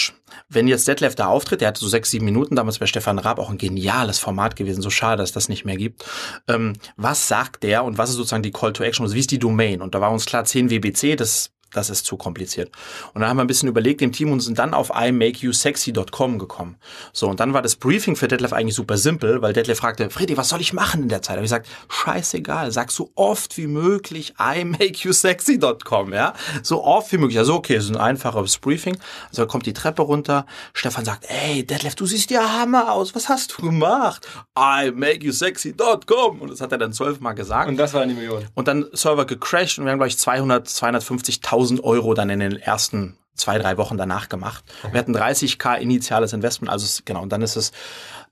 wenn 0.50 0.68
jetzt 0.68 0.88
Detlef 0.88 1.16
da 1.16 1.28
auftritt, 1.28 1.62
der 1.62 1.70
hatte 1.70 1.80
so 1.80 1.88
sechs, 1.88 2.12
sieben 2.12 2.26
Minuten, 2.26 2.56
damals 2.56 2.80
bei 2.80 2.86
Stefan 2.86 3.20
Raab 3.20 3.40
auch 3.40 3.50
ein 3.50 3.58
geniales 3.58 4.20
Format 4.20 4.56
gewesen, 4.56 4.82
so 4.82 4.90
schade, 4.90 5.22
dass 5.22 5.32
das 5.32 5.50
nicht 5.50 5.66
mehr 5.66 5.78
gibt. 5.78 6.06
Ähm, 6.48 6.74
was 6.98 7.28
sagt 7.28 7.64
der 7.64 7.84
und 7.84 7.98
was 7.98 8.10
ist 8.10 8.16
sozusagen 8.16 8.44
die 8.44 8.52
Call 8.52 8.74
to 8.74 8.84
Action, 8.84 9.04
also 9.04 9.16
wie 9.16 9.20
ist 9.20 9.32
die 9.32 9.40
Domain? 9.40 9.82
Und 9.82 9.96
da 9.96 10.02
war 10.02 10.12
uns 10.12 10.26
klar, 10.26 10.46
10 10.46 10.70
WBC, 10.70 11.16
das 11.16 11.55
das 11.76 11.90
ist 11.90 12.06
zu 12.06 12.18
kompliziert. 12.18 12.72
Und 13.14 13.22
dann 13.22 13.30
haben 13.30 13.38
wir 13.38 13.44
ein 13.44 13.48
bisschen 13.48 13.70
überlegt 13.70 14.02
im 14.02 14.12
Team 14.12 14.32
und 14.32 14.40
sind 14.40 14.60
dann 14.60 14.74
auf 14.74 14.92
imakeyousexy.com 14.96 16.40
gekommen. 16.40 16.78
So, 17.14 17.28
und 17.30 17.40
dann 17.40 17.54
war 17.54 17.62
das 17.62 17.76
Briefing 17.76 18.16
für 18.16 18.28
Detlef 18.28 18.54
eigentlich 18.54 18.76
super 18.76 18.98
simpel, 18.98 19.42
weil 19.42 19.54
Detlef 19.54 19.78
fragte, 19.78 20.10
Freddy, 20.10 20.38
was 20.38 20.50
soll 20.50 20.62
ich 20.62 20.74
machen 20.74 21.04
in 21.04 21.10
der 21.10 21.22
Zeit? 21.22 21.36
Da 21.36 21.38
habe 21.38 21.46
ich 21.46 21.52
gesagt, 21.52 21.68
scheißegal, 21.90 22.72
sag 22.72 22.92
so 22.92 23.12
oft 23.16 23.58
wie 23.58 23.68
möglich 23.68 24.34
imakeyousexy.com, 24.40 26.14
ja? 26.14 26.34
So 26.64 26.84
oft 26.84 27.12
wie 27.12 27.18
möglich. 27.18 27.40
Also 27.40 27.56
okay, 27.56 27.80
so 27.80 27.94
ein 27.94 27.98
einfaches 27.98 28.58
Briefing. 28.58 28.98
Also 29.30 29.46
kommt 29.48 29.66
die 29.66 29.74
Treppe 29.74 30.02
runter. 30.02 30.46
Stefan 30.74 31.06
sagt, 31.06 31.26
ey, 31.28 31.66
Detlef, 31.66 31.96
du 31.96 32.06
siehst 32.06 32.32
ja 32.32 32.60
Hammer 32.60 32.92
aus. 32.92 33.16
Was 33.16 33.30
hast 33.30 33.58
du 33.58 33.64
gemacht? 33.64 34.28
imakeyousexy.com. 34.56 36.42
Und 36.42 36.52
das 36.52 36.62
hat 36.62 36.72
er 36.72 36.78
dann 36.78 36.94
zwölfmal 36.94 37.36
gesagt. 37.36 37.70
Und 37.70 37.78
das 37.78 37.94
war 37.94 38.06
die 38.06 38.14
Million. 38.14 38.46
Und 38.54 38.68
dann 38.68 38.86
Server 38.94 39.26
gecrashed 39.26 39.80
und 39.80 39.86
wir 39.86 39.92
haben 39.92 40.00
gleich 40.00 40.18
200, 40.18 40.68
250.000 40.68 41.65
1000 41.66 41.84
Euro 41.84 42.14
dann 42.14 42.30
in 42.30 42.40
den 42.40 42.58
ersten 42.58 43.18
zwei, 43.36 43.58
drei 43.58 43.78
Wochen 43.78 43.98
danach 43.98 44.30
gemacht. 44.30 44.64
Wir 44.92 45.00
hatten 45.00 45.16
30k 45.16 45.78
initiales 45.78 46.34
Investment, 46.34 46.72
also 46.72 47.02
genau, 47.06 47.22
und 47.22 47.32
dann 47.32 47.42
ist 47.42 47.56
es, 47.56 47.72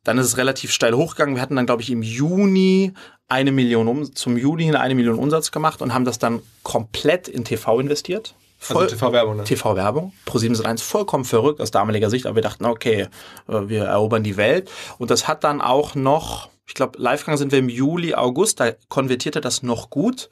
dann 0.04 0.18
ist 0.18 0.28
es 0.28 0.38
relativ 0.38 0.72
steil 0.72 0.94
hochgegangen. 0.94 1.36
Wir 1.36 1.42
hatten 1.42 1.56
dann, 1.56 1.66
glaube 1.66 1.82
ich, 1.82 1.90
im 1.90 2.02
Juni 2.02 2.94
eine 3.28 3.52
Million 3.52 3.88
um, 3.88 4.16
zum 4.16 4.38
Juni 4.38 4.74
eine 4.74 4.96
Million 4.96 5.18
Umsatz 5.18 5.52
gemacht 5.52 5.82
und 5.82 5.94
haben 5.94 6.06
das 6.06 6.20
dann 6.20 6.42
komplett 6.64 7.28
in 7.28 7.44
TV 7.44 7.80
investiert. 7.80 8.36
Voll, 8.60 8.84
also 8.84 8.96
TV-Werbung. 8.96 9.38
Ne? 9.38 9.44
TV-Werbung. 9.44 10.14
ProSieben 10.26 10.56
sind 10.56 10.66
eins 10.66 10.82
vollkommen 10.82 11.26
verrückt 11.26 11.60
aus 11.60 11.72
damaliger 11.72 12.10
Sicht, 12.10 12.26
aber 12.26 12.36
wir 12.36 12.44
dachten, 12.44 12.66
okay, 12.66 13.08
äh, 13.50 13.68
wir 13.68 13.86
erobern 13.86 14.24
die 14.24 14.38
Welt. 14.38 14.72
Und 15.00 15.12
das 15.12 15.28
hat 15.28 15.44
dann 15.44 15.60
auch 15.60 15.96
noch, 15.96 16.50
ich 16.66 16.74
glaube, 16.74 16.98
live 16.98 17.26
sind 17.36 17.52
wir 17.52 17.60
im 17.60 17.68
Juli, 17.68 18.16
August, 18.16 18.62
da 18.62 18.72
konvertierte 18.88 19.42
das 19.42 19.64
noch 19.64 19.90
gut 19.90 20.30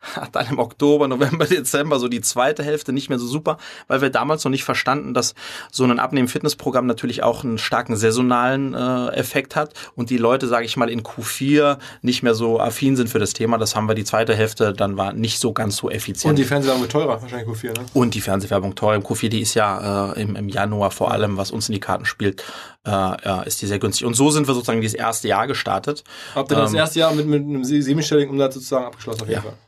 hat 0.00 0.34
dann 0.34 0.46
im 0.48 0.58
Oktober, 0.58 1.08
November, 1.08 1.44
Dezember 1.50 1.98
so 1.98 2.08
die 2.08 2.20
zweite 2.20 2.62
Hälfte 2.62 2.92
nicht 2.92 3.08
mehr 3.08 3.18
so 3.18 3.26
super, 3.26 3.58
weil 3.86 4.00
wir 4.00 4.10
damals 4.10 4.44
noch 4.44 4.50
nicht 4.50 4.64
verstanden, 4.64 5.14
dass 5.14 5.34
so 5.70 5.84
ein 5.84 5.98
Abnehmen-Fitnessprogramm 5.98 6.86
natürlich 6.86 7.22
auch 7.22 7.44
einen 7.44 7.58
starken 7.58 7.96
saisonalen 7.96 8.74
äh, 8.74 9.08
Effekt 9.08 9.56
hat 9.56 9.74
und 9.94 10.10
die 10.10 10.16
Leute, 10.16 10.48
sage 10.48 10.64
ich 10.64 10.76
mal, 10.76 10.88
in 10.88 11.02
Q4 11.02 11.78
nicht 12.02 12.22
mehr 12.22 12.34
so 12.34 12.60
affin 12.60 12.96
sind 12.96 13.08
für 13.08 13.18
das 13.18 13.32
Thema. 13.32 13.58
Das 13.58 13.76
haben 13.76 13.88
wir 13.88 13.94
die 13.94 14.04
zweite 14.04 14.34
Hälfte, 14.34 14.72
dann 14.72 14.96
war 14.96 15.12
nicht 15.12 15.38
so 15.38 15.52
ganz 15.52 15.76
so 15.76 15.90
effizient. 15.90 16.30
Und 16.30 16.38
die 16.38 16.44
Fernsehwerbung 16.44 16.88
teurer, 16.88 17.20
wahrscheinlich 17.20 17.48
Q4, 17.48 17.78
ne? 17.78 17.86
Und 17.94 18.14
die 18.14 18.20
Fernsehwerbung 18.20 18.74
teurer. 18.74 18.96
Im 18.96 19.02
Q4, 19.02 19.28
die 19.28 19.40
ist 19.40 19.54
ja 19.54 20.12
äh, 20.12 20.22
im, 20.22 20.36
im 20.36 20.48
Januar 20.48 20.90
vor 20.90 21.10
allem, 21.12 21.36
was 21.36 21.50
uns 21.50 21.68
in 21.68 21.74
die 21.74 21.80
Karten 21.80 22.04
spielt, 22.06 22.42
äh, 22.86 22.90
ja, 22.90 23.42
ist 23.42 23.60
die 23.62 23.66
sehr 23.66 23.78
günstig. 23.78 24.06
Und 24.06 24.14
so 24.14 24.30
sind 24.30 24.46
wir 24.46 24.54
sozusagen 24.54 24.80
dieses 24.80 24.94
erste 24.94 25.28
Jahr 25.28 25.46
gestartet. 25.46 26.04
Habt 26.34 26.50
ihr 26.50 26.56
ähm, 26.56 26.64
das 26.64 26.74
erste 26.74 27.00
Jahr 27.00 27.14
mit, 27.14 27.26
mit 27.26 27.42
einem 27.42 27.64
siebenstelligen 27.64 28.30
Umsatz 28.30 28.54
sozusagen 28.54 28.86
abgeschlossen 28.86 29.22
auf 29.22 29.28
jeden 29.28 29.42
ja. 29.42 29.50
Fall? 29.50 29.58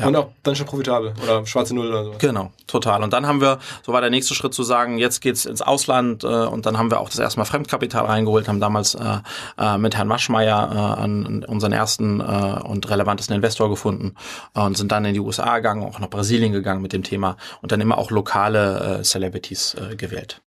Ja. 0.00 0.06
Und 0.06 0.16
auch 0.16 0.28
dann 0.42 0.56
schon 0.56 0.66
profitabel 0.66 1.12
oder 1.22 1.46
schwarze 1.46 1.74
Null 1.74 1.88
oder 1.88 2.04
so. 2.04 2.14
Genau, 2.18 2.52
total. 2.66 3.02
Und 3.02 3.12
dann 3.12 3.26
haben 3.26 3.40
wir, 3.40 3.58
so 3.82 3.92
war 3.92 4.00
der 4.00 4.10
nächste 4.10 4.34
Schritt 4.34 4.54
zu 4.54 4.62
sagen, 4.62 4.98
jetzt 4.98 5.20
geht's 5.20 5.44
ins 5.44 5.62
Ausland 5.62 6.24
äh, 6.24 6.26
und 6.26 6.66
dann 6.66 6.78
haben 6.78 6.90
wir 6.90 7.00
auch 7.00 7.08
das 7.08 7.18
erste 7.18 7.38
Mal 7.38 7.44
Fremdkapital 7.44 8.06
reingeholt, 8.06 8.48
haben 8.48 8.60
damals 8.60 8.94
äh, 8.94 9.18
äh, 9.58 9.78
mit 9.78 9.96
Herrn 9.96 10.08
Maschmeyer 10.08 10.70
äh, 10.72 11.02
an, 11.02 11.44
unseren 11.44 11.72
ersten 11.72 12.20
äh, 12.20 12.60
und 12.64 12.88
relevantesten 12.88 13.36
Investor 13.36 13.68
gefunden 13.68 14.14
äh, 14.54 14.60
und 14.60 14.76
sind 14.76 14.90
dann 14.90 15.04
in 15.04 15.14
die 15.14 15.20
USA 15.20 15.56
gegangen, 15.56 15.84
auch 15.84 15.98
nach 15.98 16.10
Brasilien 16.10 16.52
gegangen 16.52 16.80
mit 16.80 16.92
dem 16.92 17.02
Thema 17.02 17.36
und 17.60 17.72
dann 17.72 17.80
immer 17.80 17.98
auch 17.98 18.10
lokale 18.10 19.00
äh, 19.00 19.02
Celebrities 19.02 19.74
äh, 19.74 19.96
gewählt. 19.96 20.40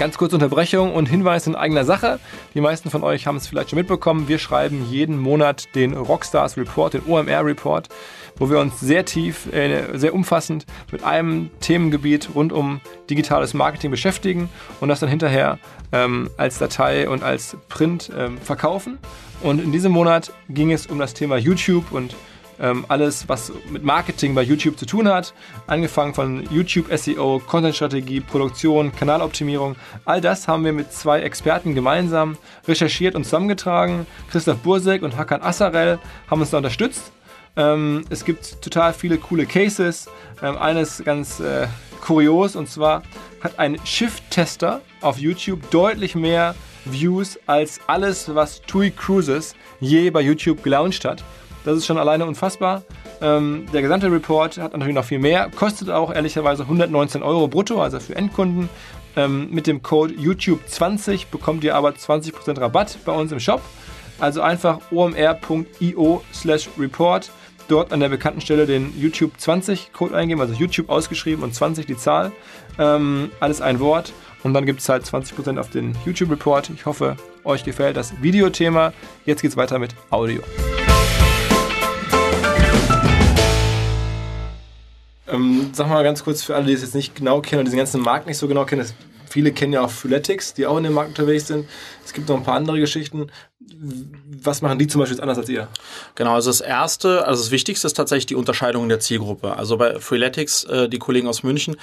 Ganz 0.00 0.18
kurze 0.18 0.34
Unterbrechung 0.34 0.92
und 0.92 1.08
Hinweis 1.08 1.46
in 1.46 1.54
eigener 1.54 1.84
Sache. 1.84 2.18
Die 2.52 2.60
meisten 2.60 2.90
von 2.90 3.04
euch 3.04 3.28
haben 3.28 3.36
es 3.36 3.46
vielleicht 3.46 3.70
schon 3.70 3.78
mitbekommen. 3.78 4.26
Wir 4.26 4.38
schreiben 4.38 4.84
jeden 4.90 5.16
Monat 5.16 5.72
den 5.76 5.94
Rockstars 5.94 6.56
Report, 6.56 6.94
den 6.94 7.02
OMR 7.06 7.44
Report, 7.44 7.88
wo 8.36 8.50
wir 8.50 8.58
uns 8.58 8.80
sehr 8.80 9.04
tief, 9.04 9.50
äh, 9.52 9.96
sehr 9.96 10.12
umfassend 10.12 10.66
mit 10.90 11.04
einem 11.04 11.48
Themengebiet 11.60 12.30
rund 12.34 12.52
um 12.52 12.80
digitales 13.08 13.54
Marketing 13.54 13.92
beschäftigen 13.92 14.50
und 14.80 14.88
das 14.88 14.98
dann 14.98 15.08
hinterher 15.08 15.60
ähm, 15.92 16.28
als 16.36 16.58
Datei 16.58 17.08
und 17.08 17.22
als 17.22 17.56
Print 17.68 18.10
ähm, 18.18 18.38
verkaufen. 18.38 18.98
Und 19.42 19.62
in 19.62 19.70
diesem 19.70 19.92
Monat 19.92 20.32
ging 20.48 20.72
es 20.72 20.88
um 20.88 20.98
das 20.98 21.14
Thema 21.14 21.36
YouTube 21.36 21.92
und 21.92 22.16
ähm, 22.60 22.84
alles, 22.88 23.28
was 23.28 23.52
mit 23.70 23.82
Marketing 23.82 24.34
bei 24.34 24.42
YouTube 24.42 24.78
zu 24.78 24.86
tun 24.86 25.08
hat. 25.08 25.34
Angefangen 25.66 26.14
von 26.14 26.48
YouTube 26.50 26.86
SEO, 26.96 27.40
Content-Strategie, 27.46 28.20
Produktion, 28.20 28.92
Kanaloptimierung. 28.94 29.76
All 30.04 30.20
das 30.20 30.48
haben 30.48 30.64
wir 30.64 30.72
mit 30.72 30.92
zwei 30.92 31.20
Experten 31.20 31.74
gemeinsam 31.74 32.36
recherchiert 32.66 33.14
und 33.14 33.24
zusammengetragen. 33.24 34.06
Christoph 34.30 34.58
Bursek 34.58 35.02
und 35.02 35.16
Hakan 35.16 35.42
Assarel 35.42 35.98
haben 36.30 36.40
uns 36.40 36.50
da 36.50 36.58
unterstützt. 36.58 37.12
Ähm, 37.56 38.04
es 38.10 38.24
gibt 38.24 38.62
total 38.62 38.92
viele 38.92 39.18
coole 39.18 39.46
Cases. 39.46 40.08
Ähm, 40.42 40.56
eines 40.58 41.02
ganz 41.04 41.40
äh, 41.40 41.66
kurios 42.00 42.56
und 42.56 42.68
zwar 42.68 43.02
hat 43.40 43.58
ein 43.58 43.78
Shift-Tester 43.84 44.80
auf 45.00 45.18
YouTube 45.18 45.70
deutlich 45.70 46.14
mehr 46.14 46.54
Views 46.84 47.38
als 47.46 47.80
alles, 47.86 48.34
was 48.34 48.60
TUI 48.62 48.90
Cruises 48.90 49.54
je 49.80 50.10
bei 50.10 50.20
YouTube 50.20 50.62
gelauncht 50.62 51.04
hat. 51.04 51.24
Das 51.64 51.76
ist 51.76 51.86
schon 51.86 51.98
alleine 51.98 52.26
unfassbar. 52.26 52.82
Ähm, 53.20 53.66
der 53.72 53.82
gesamte 53.82 54.10
Report 54.12 54.58
hat 54.58 54.72
natürlich 54.72 54.94
noch 54.94 55.04
viel 55.04 55.18
mehr, 55.18 55.50
kostet 55.54 55.90
auch 55.90 56.12
ehrlicherweise 56.14 56.64
119 56.64 57.22
Euro 57.22 57.48
brutto, 57.48 57.80
also 57.82 57.98
für 58.00 58.14
Endkunden. 58.14 58.68
Ähm, 59.16 59.48
mit 59.50 59.66
dem 59.66 59.82
Code 59.82 60.14
YouTube20 60.14 61.26
bekommt 61.30 61.62
ihr 61.64 61.76
aber 61.76 61.90
20% 61.90 62.60
Rabatt 62.60 62.98
bei 63.04 63.12
uns 63.12 63.32
im 63.32 63.40
Shop. 63.40 63.62
Also 64.18 64.42
einfach 64.42 64.80
omr.io 64.90 66.22
slash 66.32 66.68
report. 66.78 67.30
Dort 67.68 67.92
an 67.92 68.00
der 68.00 68.10
bekannten 68.10 68.42
Stelle 68.42 68.66
den 68.66 68.92
YouTube20 68.92 69.92
Code 69.92 70.14
eingeben, 70.14 70.40
also 70.40 70.52
YouTube 70.52 70.90
ausgeschrieben 70.90 71.42
und 71.42 71.54
20 71.54 71.86
die 71.86 71.96
Zahl. 71.96 72.30
Ähm, 72.78 73.30
alles 73.40 73.62
ein 73.62 73.80
Wort. 73.80 74.12
Und 74.42 74.52
dann 74.52 74.66
gibt 74.66 74.80
es 74.80 74.88
halt 74.90 75.04
20% 75.04 75.58
auf 75.58 75.70
den 75.70 75.96
YouTube 76.04 76.30
Report. 76.30 76.68
Ich 76.74 76.84
hoffe, 76.84 77.16
euch 77.44 77.64
gefällt 77.64 77.96
das 77.96 78.20
Videothema. 78.20 78.92
Jetzt 79.24 79.40
geht 79.40 79.52
es 79.52 79.56
weiter 79.56 79.78
mit 79.78 79.94
Audio. 80.10 80.42
Ähm, 85.26 85.70
sag 85.72 85.88
mal 85.88 86.02
ganz 86.04 86.22
kurz 86.22 86.42
für 86.42 86.54
alle, 86.54 86.66
die 86.66 86.72
es 86.72 86.82
jetzt 86.82 86.94
nicht 86.94 87.14
genau 87.14 87.40
kennen 87.40 87.60
und 87.60 87.64
diesen 87.66 87.78
ganzen 87.78 88.02
Markt 88.02 88.26
nicht 88.26 88.38
so 88.38 88.48
genau 88.48 88.64
kennen. 88.64 88.86
Viele 89.28 89.52
kennen 89.52 89.72
ja 89.72 89.82
auch 89.82 89.90
Freeletics, 89.90 90.54
die 90.54 90.66
auch 90.66 90.76
in 90.76 90.84
dem 90.84 90.92
Markt 90.92 91.10
unterwegs 91.10 91.48
sind. 91.48 91.66
Es 92.04 92.12
gibt 92.12 92.28
noch 92.28 92.36
ein 92.36 92.44
paar 92.44 92.54
andere 92.54 92.78
Geschichten. 92.78 93.30
Was 94.42 94.62
machen 94.62 94.78
die 94.78 94.86
zum 94.86 95.00
Beispiel 95.00 95.16
jetzt 95.16 95.22
anders 95.22 95.38
als 95.38 95.48
ihr? 95.48 95.68
Genau, 96.14 96.34
also 96.34 96.50
das 96.50 96.60
erste, 96.60 97.26
also 97.26 97.42
das 97.42 97.50
Wichtigste 97.50 97.86
ist 97.86 97.94
tatsächlich 97.94 98.26
die 98.26 98.34
Unterscheidung 98.34 98.88
der 98.88 99.00
Zielgruppe. 99.00 99.56
Also 99.56 99.76
bei 99.76 99.98
Freeletics, 100.00 100.64
äh, 100.64 100.88
die 100.88 100.98
Kollegen 100.98 101.28
aus 101.28 101.42
München, 101.42 101.76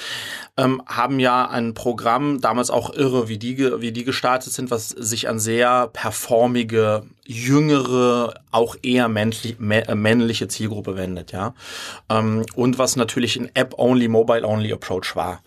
ähm, 0.57 0.81
haben 0.85 1.19
ja 1.19 1.47
ein 1.47 1.73
Programm, 1.73 2.41
damals 2.41 2.69
auch 2.69 2.93
irre, 2.93 3.27
wie 3.27 3.37
die, 3.37 3.57
wie 3.81 3.91
die 3.91 4.03
gestartet 4.03 4.53
sind, 4.53 4.71
was 4.71 4.89
sich 4.89 5.29
an 5.29 5.39
sehr 5.39 5.87
performige 5.87 7.03
jüngere, 7.25 8.33
auch 8.51 8.75
eher 8.81 9.07
männlich, 9.07 9.57
äh, 9.59 9.95
männliche 9.95 10.47
Zielgruppe 10.47 10.97
wendet, 10.97 11.31
ja. 11.31 11.53
Ähm, 12.09 12.45
und 12.55 12.77
was 12.77 12.95
natürlich 12.95 13.37
ein 13.37 13.49
App-only, 13.53 14.07
Mobile-only 14.07 14.71
Approach 14.73 15.15
war. 15.15 15.41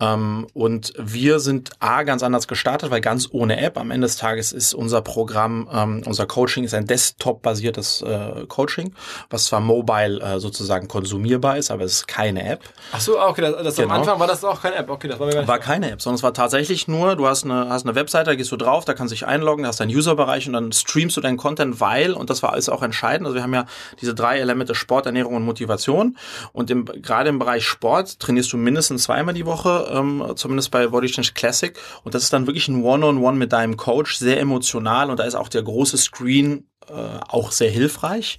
Ähm, 0.00 0.46
und 0.54 0.92
wir 0.96 1.40
sind 1.40 1.70
A, 1.78 2.02
ganz 2.02 2.22
anders 2.22 2.48
gestartet, 2.48 2.90
weil 2.90 3.00
ganz 3.00 3.28
ohne 3.30 3.60
App. 3.60 3.78
Am 3.78 3.90
Ende 3.90 4.06
des 4.06 4.16
Tages 4.16 4.52
ist 4.52 4.74
unser 4.74 5.02
Programm, 5.02 5.68
ähm, 5.72 6.02
unser 6.06 6.26
Coaching 6.26 6.64
ist 6.64 6.74
ein 6.74 6.86
Desktop-basiertes 6.86 8.02
äh, 8.02 8.46
Coaching, 8.48 8.94
was 9.28 9.46
zwar 9.46 9.60
mobile 9.60 10.20
äh, 10.20 10.40
sozusagen 10.40 10.88
konsumierbar 10.88 11.58
ist, 11.58 11.70
aber 11.70 11.84
es 11.84 11.92
ist 11.92 12.08
keine 12.08 12.48
App. 12.48 12.60
Ach 12.92 13.00
so, 13.00 13.18
ah, 13.18 13.28
okay, 13.28 13.42
das, 13.42 13.62
das 13.62 13.76
genau. 13.76 13.94
am 13.94 14.00
Anfang 14.00 14.18
war 14.18 14.26
das 14.26 14.44
auch 14.44 14.62
keine 14.62 14.76
App. 14.76 14.88
Okay, 14.88 15.08
das 15.08 15.18
war 15.20 15.26
mir 15.26 15.34
gar 15.34 15.40
nicht 15.40 15.48
War 15.48 15.58
keine 15.58 15.90
App, 15.90 16.00
sondern 16.00 16.16
es 16.16 16.22
war 16.22 16.32
tatsächlich 16.32 16.88
nur, 16.88 17.16
du 17.16 17.26
hast 17.26 17.44
eine, 17.44 17.68
hast 17.68 17.84
eine 17.84 17.94
Webseite, 17.94 18.30
da 18.30 18.34
gehst 18.34 18.50
du 18.52 18.56
drauf, 18.56 18.84
da 18.84 18.94
kannst 18.94 19.12
du 19.12 19.14
dich 19.14 19.26
einloggen, 19.26 19.66
hast 19.66 19.80
deinen 19.80 19.94
User-Bereich 19.94 20.46
und 20.46 20.54
dann 20.54 20.72
streamst 20.72 21.16
du 21.16 21.20
deinen 21.20 21.36
Content, 21.36 21.80
weil, 21.80 22.12
und 22.12 22.30
das 22.30 22.42
war 22.42 22.52
alles 22.52 22.68
auch 22.68 22.82
entscheidend, 22.82 23.26
also 23.26 23.34
wir 23.34 23.42
haben 23.42 23.54
ja 23.54 23.66
diese 24.00 24.14
drei 24.14 24.38
Elemente 24.38 24.74
Sport, 24.74 25.06
Ernährung 25.06 25.34
und 25.34 25.44
Motivation 25.44 26.16
und 26.52 26.70
im, 26.70 26.84
gerade 26.84 27.28
im 27.28 27.38
Bereich 27.38 27.66
Sport 27.66 28.18
trainierst 28.20 28.52
du 28.52 28.56
mindestens 28.56 29.04
zweimal 29.04 29.34
die 29.34 29.46
Woche, 29.46 29.89
ähm, 29.92 30.24
zumindest 30.36 30.70
bei 30.70 30.86
Body 30.86 31.08
Change 31.08 31.32
Classic 31.34 31.78
und 32.04 32.14
das 32.14 32.24
ist 32.24 32.32
dann 32.32 32.46
wirklich 32.46 32.68
ein 32.68 32.82
One-on-One 32.82 33.18
-on 33.18 33.32
-One 33.34 33.36
mit 33.36 33.52
deinem 33.52 33.76
Coach, 33.76 34.16
sehr 34.16 34.40
emotional 34.40 35.10
und 35.10 35.18
da 35.18 35.24
ist 35.24 35.34
auch 35.34 35.48
der 35.48 35.62
große 35.62 35.96
Screen 35.96 36.66
äh, 36.90 37.20
auch 37.28 37.52
sehr 37.52 37.70
hilfreich. 37.70 38.38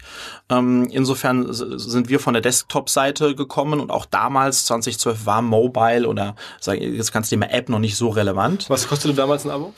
Ähm, 0.49 0.87
insofern 0.91 1.47
sind 1.53 2.09
wir 2.09 2.19
von 2.19 2.33
der 2.33 2.41
Desktop-Seite 2.41 3.35
gekommen 3.35 3.79
und 3.79 3.91
auch 3.91 4.05
damals, 4.05 4.65
2012, 4.65 5.25
war 5.25 5.41
Mobile 5.41 6.07
oder 6.07 6.35
jetzt 6.65 7.13
kannst 7.13 7.31
du 7.31 7.35
Thema 7.35 7.51
App 7.51 7.69
noch 7.69 7.79
nicht 7.79 7.95
so 7.95 8.09
relevant. 8.09 8.69
Was 8.69 8.87
kostete 8.87 9.13
damals 9.13 9.45
ein 9.45 9.51
Abo? 9.51 9.73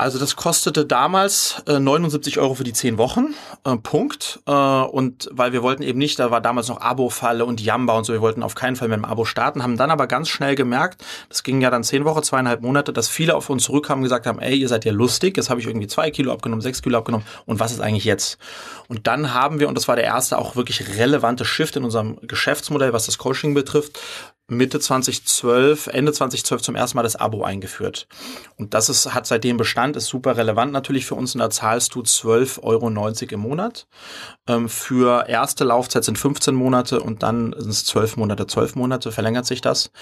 Also 0.00 0.18
das 0.18 0.34
kostete 0.34 0.86
damals 0.86 1.62
äh, 1.66 1.78
79 1.78 2.38
Euro 2.38 2.54
für 2.54 2.64
die 2.64 2.72
10 2.72 2.96
Wochen, 2.96 3.34
äh, 3.64 3.76
Punkt. 3.76 4.40
Äh, 4.46 4.50
und 4.50 5.28
weil 5.30 5.52
wir 5.52 5.62
wollten 5.62 5.82
eben 5.82 5.98
nicht, 5.98 6.18
da 6.18 6.30
war 6.30 6.40
damals 6.40 6.68
noch 6.68 6.80
Abo-Falle 6.80 7.44
und 7.44 7.60
Jamba 7.60 7.98
und 7.98 8.04
so, 8.04 8.14
wir 8.14 8.22
wollten 8.22 8.42
auf 8.42 8.54
keinen 8.54 8.76
Fall 8.76 8.88
mit 8.88 8.96
dem 8.96 9.04
Abo 9.04 9.26
starten, 9.26 9.62
haben 9.62 9.76
dann 9.76 9.90
aber 9.90 10.06
ganz 10.06 10.30
schnell 10.30 10.54
gemerkt, 10.54 11.04
das 11.28 11.42
ging 11.42 11.60
ja 11.60 11.68
dann 11.68 11.84
10 11.84 12.06
Wochen, 12.06 12.22
zweieinhalb 12.22 12.62
Monate, 12.62 12.94
dass 12.94 13.08
viele 13.08 13.36
auf 13.36 13.50
uns 13.50 13.64
zurückkamen 13.64 14.00
und 14.00 14.04
gesagt 14.04 14.26
haben, 14.26 14.38
ey, 14.38 14.56
ihr 14.56 14.68
seid 14.68 14.86
ja 14.86 14.92
lustig, 14.92 15.36
jetzt 15.36 15.50
habe 15.50 15.60
ich 15.60 15.66
irgendwie 15.66 15.86
zwei 15.86 16.10
Kilo 16.10 16.32
abgenommen, 16.32 16.62
sechs 16.62 16.80
Kilo 16.80 16.96
abgenommen 16.96 17.26
und 17.44 17.60
was 17.60 17.70
ist 17.70 17.82
eigentlich 17.82 18.06
jetzt? 18.06 18.38
Und 18.88 19.06
dann 19.06 19.34
haben 19.34 19.60
wir, 19.60 19.68
und 19.68 19.74
das 19.74 19.86
war 19.86 19.96
der 19.96 20.06
erste 20.06 20.38
auch 20.38 20.56
wirklich 20.56 20.96
relevante 20.96 21.44
Shift 21.44 21.76
in 21.76 21.84
unserem 21.84 22.16
Geschäftsmodell, 22.22 22.94
was 22.94 23.04
das 23.04 23.18
Coaching 23.18 23.52
betrifft, 23.52 24.00
Mitte 24.50 24.80
2012, 24.80 25.86
Ende 25.88 26.12
2012 26.12 26.62
zum 26.62 26.74
ersten 26.74 26.96
Mal 26.96 27.02
das 27.02 27.16
Abo 27.16 27.44
eingeführt. 27.44 28.08
Und 28.56 28.74
das 28.74 28.88
ist, 28.88 29.14
hat 29.14 29.26
seitdem 29.26 29.56
Bestand, 29.56 29.96
ist 29.96 30.06
super 30.06 30.36
relevant 30.36 30.72
natürlich 30.72 31.06
für 31.06 31.14
uns 31.14 31.34
und 31.34 31.38
da 31.38 31.50
zahlst 31.50 31.94
du 31.94 32.00
12,90 32.00 32.62
Euro 32.62 32.88
im 32.88 33.40
Monat. 33.40 33.86
Ähm, 34.46 34.68
für 34.68 35.28
erste 35.28 35.64
Laufzeit 35.64 36.04
sind 36.04 36.18
15 36.18 36.54
Monate 36.54 37.00
und 37.00 37.22
dann 37.22 37.54
sind 37.56 37.70
es 37.70 37.84
12 37.86 38.16
Monate, 38.16 38.46
12 38.46 38.74
Monate, 38.74 39.12
verlängert 39.12 39.46
sich 39.46 39.60
das. 39.60 39.92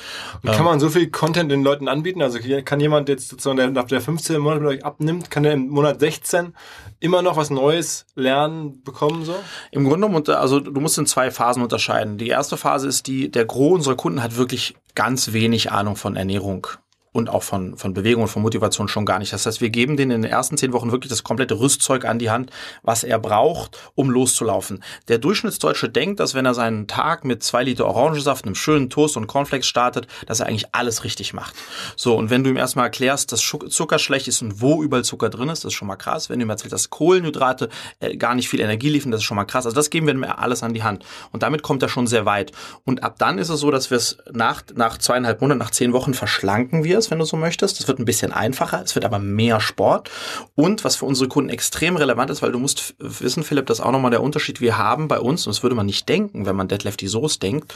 Und 0.42 0.50
kann 0.50 0.60
ähm, 0.60 0.64
man 0.64 0.80
so 0.80 0.88
viel 0.88 1.10
Content 1.10 1.52
den 1.52 1.62
Leuten 1.62 1.86
anbieten? 1.86 2.22
Also 2.22 2.38
kann 2.64 2.80
jemand 2.80 3.08
jetzt 3.08 3.28
sozusagen, 3.28 3.58
der 3.58 3.70
nach 3.70 3.84
der 3.84 4.00
15 4.00 4.40
Monate 4.40 4.62
mit 4.62 4.70
euch 4.70 4.84
abnimmt, 4.84 5.30
kann 5.30 5.42
der 5.42 5.52
im 5.52 5.68
Monat 5.68 6.00
16 6.00 6.54
immer 7.00 7.22
noch 7.22 7.36
was 7.36 7.50
Neues 7.50 8.06
lernen, 8.14 8.82
bekommen 8.82 9.24
so? 9.24 9.36
Im 9.70 9.84
Grunde 9.84 10.08
genommen, 10.08 10.28
also 10.28 10.58
du 10.58 10.80
musst 10.80 10.98
in 10.98 11.06
zwei 11.06 11.30
Phasen 11.30 11.62
unterscheiden. 11.62 12.18
Die 12.18 12.28
erste 12.28 12.56
Phase 12.56 12.88
ist 12.88 13.06
die, 13.06 13.30
der 13.30 13.44
Gros 13.44 13.74
unserer 13.74 13.96
Kunden 13.96 14.22
hat 14.22 14.36
wirklich 14.38 14.74
ganz 14.94 15.32
wenig 15.32 15.70
Ahnung 15.70 15.96
von 15.96 16.16
Ernährung 16.16 16.66
und 17.12 17.28
auch 17.28 17.42
von, 17.42 17.76
von 17.76 17.94
Bewegung 17.94 18.22
und 18.22 18.28
von 18.28 18.42
Motivation 18.42 18.88
schon 18.88 19.06
gar 19.06 19.18
nicht. 19.18 19.32
Das 19.32 19.46
heißt, 19.46 19.60
wir 19.60 19.70
geben 19.70 19.96
denen 19.96 20.10
in 20.10 20.22
den 20.22 20.30
ersten 20.30 20.56
zehn 20.56 20.72
Wochen 20.72 20.92
wirklich 20.92 21.10
das 21.10 21.24
komplette 21.24 21.58
Rüstzeug 21.58 22.04
an 22.04 22.18
die 22.18 22.30
Hand, 22.30 22.50
was 22.82 23.04
er 23.04 23.18
braucht, 23.18 23.78
um 23.94 24.10
loszulaufen. 24.10 24.82
Der 25.08 25.18
Durchschnittsdeutsche 25.18 25.88
denkt, 25.88 26.20
dass 26.20 26.34
wenn 26.34 26.46
er 26.46 26.54
seinen 26.54 26.86
Tag 26.86 27.24
mit 27.24 27.42
zwei 27.42 27.64
Liter 27.64 27.86
Orangensaft, 27.86 28.44
einem 28.44 28.54
schönen 28.54 28.90
Toast 28.90 29.16
und 29.16 29.26
Cornflakes 29.26 29.66
startet, 29.66 30.06
dass 30.26 30.40
er 30.40 30.46
eigentlich 30.46 30.74
alles 30.74 31.04
richtig 31.04 31.32
macht. 31.32 31.54
So, 31.96 32.16
und 32.16 32.30
wenn 32.30 32.44
du 32.44 32.50
ihm 32.50 32.56
erstmal 32.56 32.86
erklärst, 32.86 33.32
dass 33.32 33.40
Zucker 33.40 33.98
schlecht 33.98 34.28
ist 34.28 34.42
und 34.42 34.60
wo 34.60 34.82
überall 34.82 35.04
Zucker 35.04 35.30
drin 35.30 35.48
ist, 35.48 35.64
das 35.64 35.72
ist 35.72 35.78
schon 35.78 35.88
mal 35.88 35.96
krass. 35.96 36.28
Wenn 36.28 36.38
du 36.38 36.44
ihm 36.44 36.50
erzählst, 36.50 36.72
dass 36.72 36.90
Kohlenhydrate 36.90 37.68
äh, 38.00 38.16
gar 38.16 38.34
nicht 38.34 38.48
viel 38.48 38.60
Energie 38.60 38.90
liefern, 38.90 39.10
das 39.10 39.20
ist 39.20 39.24
schon 39.24 39.36
mal 39.36 39.44
krass. 39.44 39.66
Also 39.66 39.74
das 39.74 39.90
geben 39.90 40.06
wir 40.06 40.14
ihm 40.14 40.24
alles 40.24 40.62
an 40.62 40.74
die 40.74 40.82
Hand. 40.82 41.04
Und 41.32 41.42
damit 41.42 41.62
kommt 41.62 41.82
er 41.82 41.88
schon 41.88 42.06
sehr 42.06 42.26
weit. 42.26 42.52
Und 42.84 43.02
ab 43.02 43.16
dann 43.18 43.38
ist 43.38 43.48
es 43.48 43.60
so, 43.60 43.70
dass 43.70 43.90
wir 43.90 43.96
es 43.96 44.18
nach, 44.32 44.62
nach 44.74 44.98
zweieinhalb 44.98 45.40
Monaten, 45.40 45.58
nach 45.58 45.70
zehn 45.70 45.92
Wochen 45.92 46.14
verschlanken 46.14 46.84
wir 46.84 46.97
es, 46.98 47.10
wenn 47.10 47.18
du 47.18 47.24
so 47.24 47.36
möchtest. 47.36 47.78
Das 47.78 47.88
wird 47.88 47.98
ein 47.98 48.04
bisschen 48.04 48.32
einfacher, 48.32 48.82
es 48.84 48.94
wird 48.94 49.04
aber 49.04 49.18
mehr 49.18 49.60
Sport. 49.60 50.10
Und 50.54 50.84
was 50.84 50.96
für 50.96 51.06
unsere 51.06 51.28
Kunden 51.28 51.50
extrem 51.50 51.96
relevant 51.96 52.30
ist, 52.30 52.42
weil 52.42 52.52
du 52.52 52.58
musst 52.58 52.94
wissen, 52.98 53.42
Philipp, 53.42 53.66
das 53.66 53.78
ist 53.78 53.84
auch 53.84 53.92
nochmal 53.92 54.10
der 54.10 54.22
Unterschied. 54.22 54.60
Wir 54.60 54.78
haben 54.78 55.08
bei 55.08 55.20
uns, 55.20 55.46
und 55.46 55.54
das 55.54 55.62
würde 55.62 55.76
man 55.76 55.86
nicht 55.86 56.08
denken, 56.08 56.46
wenn 56.46 56.56
man 56.56 56.68
Deadlift 56.68 57.00
die 57.00 57.08
Soße 57.08 57.38
denkt, 57.38 57.74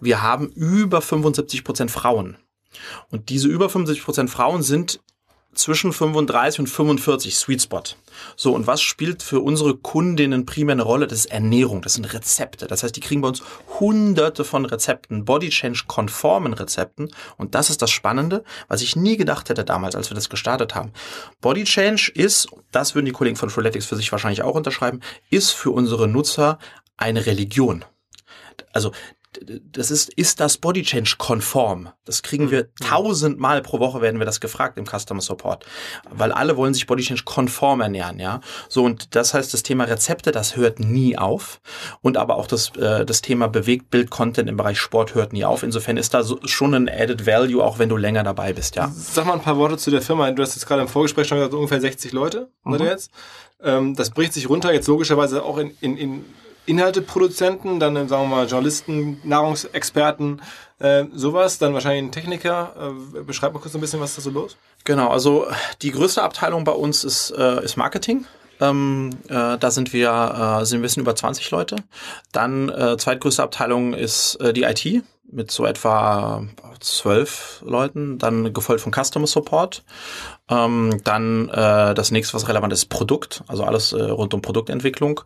wir 0.00 0.22
haben 0.22 0.48
über 0.48 1.00
75 1.00 1.64
Prozent 1.64 1.90
Frauen. 1.90 2.36
Und 3.10 3.28
diese 3.28 3.48
über 3.48 3.68
75 3.68 4.04
Prozent 4.04 4.30
Frauen 4.30 4.62
sind 4.62 5.00
zwischen 5.54 5.92
35 5.92 6.60
und 6.60 6.66
45 6.68 7.36
Sweet 7.36 7.62
Spot. 7.62 7.82
So, 8.36 8.54
und 8.54 8.66
was 8.66 8.80
spielt 8.80 9.22
für 9.22 9.40
unsere 9.40 9.76
Kundinnen 9.76 10.46
primär 10.46 10.74
eine 10.74 10.82
Rolle? 10.82 11.06
Das 11.06 11.20
ist 11.20 11.32
Ernährung, 11.32 11.82
das 11.82 11.94
sind 11.94 12.12
Rezepte. 12.12 12.66
Das 12.66 12.82
heißt, 12.82 12.94
die 12.94 13.00
kriegen 13.00 13.20
bei 13.20 13.28
uns 13.28 13.42
hunderte 13.78 14.44
von 14.44 14.64
Rezepten, 14.64 15.24
Body 15.24 15.48
Change 15.48 15.84
konformen 15.86 16.52
Rezepten. 16.52 17.10
Und 17.36 17.54
das 17.54 17.70
ist 17.70 17.82
das 17.82 17.90
Spannende, 17.90 18.44
was 18.68 18.82
ich 18.82 18.96
nie 18.96 19.16
gedacht 19.16 19.48
hätte 19.48 19.64
damals, 19.64 19.96
als 19.96 20.10
wir 20.10 20.14
das 20.14 20.28
gestartet 20.28 20.74
haben. 20.74 20.92
Body 21.40 21.64
Change 21.64 22.12
ist, 22.14 22.48
das 22.70 22.94
würden 22.94 23.06
die 23.06 23.12
Kollegen 23.12 23.36
von 23.36 23.50
Freeletics 23.50 23.86
für 23.86 23.96
sich 23.96 24.12
wahrscheinlich 24.12 24.42
auch 24.42 24.54
unterschreiben, 24.54 25.00
ist 25.30 25.50
für 25.50 25.70
unsere 25.70 26.06
Nutzer 26.06 26.58
eine 26.96 27.26
Religion. 27.26 27.84
Also 28.72 28.92
das 29.72 29.90
ist, 29.90 30.12
ist 30.14 30.40
das 30.40 30.58
Body 30.58 30.82
Change 30.82 31.14
konform? 31.18 31.90
Das 32.04 32.22
kriegen 32.22 32.50
wir 32.50 32.64
mhm. 32.64 32.84
tausendmal 32.84 33.62
pro 33.62 33.78
Woche 33.78 34.00
werden 34.00 34.18
wir 34.20 34.26
das 34.26 34.40
gefragt 34.40 34.78
im 34.78 34.86
Customer 34.86 35.20
Support, 35.20 35.64
weil 36.10 36.32
alle 36.32 36.56
wollen 36.56 36.74
sich 36.74 36.86
Body 36.86 37.02
Change 37.02 37.22
konform 37.24 37.80
ernähren, 37.80 38.18
ja. 38.18 38.40
So 38.68 38.84
und 38.84 39.14
das 39.14 39.34
heißt, 39.34 39.54
das 39.54 39.62
Thema 39.62 39.84
Rezepte, 39.84 40.32
das 40.32 40.56
hört 40.56 40.80
nie 40.80 41.16
auf 41.16 41.60
und 42.00 42.16
aber 42.16 42.36
auch 42.36 42.46
das 42.46 42.74
äh, 42.76 43.04
das 43.04 43.22
Thema 43.22 43.48
Bewegtbild 43.48 44.10
Content 44.10 44.48
im 44.48 44.56
Bereich 44.56 44.78
Sport 44.78 45.14
hört 45.14 45.32
nie 45.32 45.44
auf. 45.44 45.62
Insofern 45.62 45.96
ist 45.96 46.14
da 46.14 46.22
so, 46.22 46.40
schon 46.44 46.74
ein 46.74 46.88
Added 46.88 47.26
Value, 47.26 47.62
auch 47.62 47.78
wenn 47.78 47.88
du 47.88 47.96
länger 47.96 48.24
dabei 48.24 48.52
bist, 48.52 48.76
ja. 48.76 48.90
Sag 48.94 49.26
mal 49.26 49.34
ein 49.34 49.42
paar 49.42 49.56
Worte 49.56 49.76
zu 49.76 49.90
der 49.90 50.02
Firma. 50.02 50.30
Du 50.30 50.42
hast 50.42 50.54
jetzt 50.54 50.66
gerade 50.66 50.82
im 50.82 50.88
Vorgespräch 50.88 51.28
schon 51.28 51.38
gesagt, 51.38 51.54
ungefähr 51.54 51.80
60 51.80 52.12
Leute, 52.12 52.50
mhm. 52.64 52.80
jetzt. 52.80 53.10
Ähm, 53.62 53.94
das 53.94 54.10
bricht 54.10 54.32
sich 54.32 54.48
runter 54.48 54.72
jetzt 54.72 54.88
logischerweise 54.88 55.42
auch 55.44 55.58
in, 55.58 55.76
in, 55.80 55.96
in 55.96 56.24
Inhalteproduzenten, 56.70 57.80
dann 57.80 58.08
sagen 58.08 58.30
wir 58.30 58.36
mal 58.36 58.46
Journalisten, 58.46 59.20
Nahrungsexperten, 59.24 60.40
äh, 60.78 61.04
sowas, 61.12 61.58
dann 61.58 61.74
wahrscheinlich 61.74 62.04
ein 62.04 62.12
Techniker. 62.12 62.92
Äh, 63.16 63.20
beschreib 63.22 63.52
mal 63.52 63.58
kurz 63.60 63.74
ein 63.74 63.80
bisschen, 63.80 64.00
was 64.00 64.10
ist 64.10 64.18
da 64.18 64.22
so 64.22 64.30
los? 64.30 64.56
Genau, 64.84 65.08
also 65.08 65.46
die 65.82 65.90
größte 65.90 66.22
Abteilung 66.22 66.64
bei 66.64 66.72
uns 66.72 67.04
ist, 67.04 67.32
äh, 67.32 67.64
ist 67.64 67.76
Marketing. 67.76 68.24
Ähm, 68.60 69.10
äh, 69.28 69.58
da 69.58 69.70
sind 69.70 69.92
wir, 69.92 70.60
äh, 70.60 70.64
sind 70.64 70.78
ein 70.78 70.82
bisschen 70.82 71.02
über 71.02 71.16
20 71.16 71.50
Leute. 71.50 71.76
Dann 72.32 72.68
äh, 72.68 72.96
zweitgrößte 72.96 73.42
Abteilung 73.42 73.94
ist 73.94 74.36
äh, 74.36 74.52
die 74.52 74.62
IT 74.62 75.02
mit 75.32 75.50
so 75.50 75.64
etwa 75.64 76.44
zwölf 76.80 77.62
Leuten, 77.64 78.18
dann 78.18 78.52
gefolgt 78.52 78.82
von 78.82 78.92
Customer 78.92 79.26
Support, 79.26 79.84
ähm, 80.50 81.00
dann 81.04 81.48
äh, 81.48 81.94
das 81.94 82.10
nächste, 82.10 82.34
was 82.34 82.48
relevant 82.48 82.72
ist, 82.72 82.86
Produkt, 82.86 83.42
also 83.46 83.64
alles 83.64 83.92
äh, 83.92 84.02
rund 84.02 84.34
um 84.34 84.42
Produktentwicklung 84.42 85.20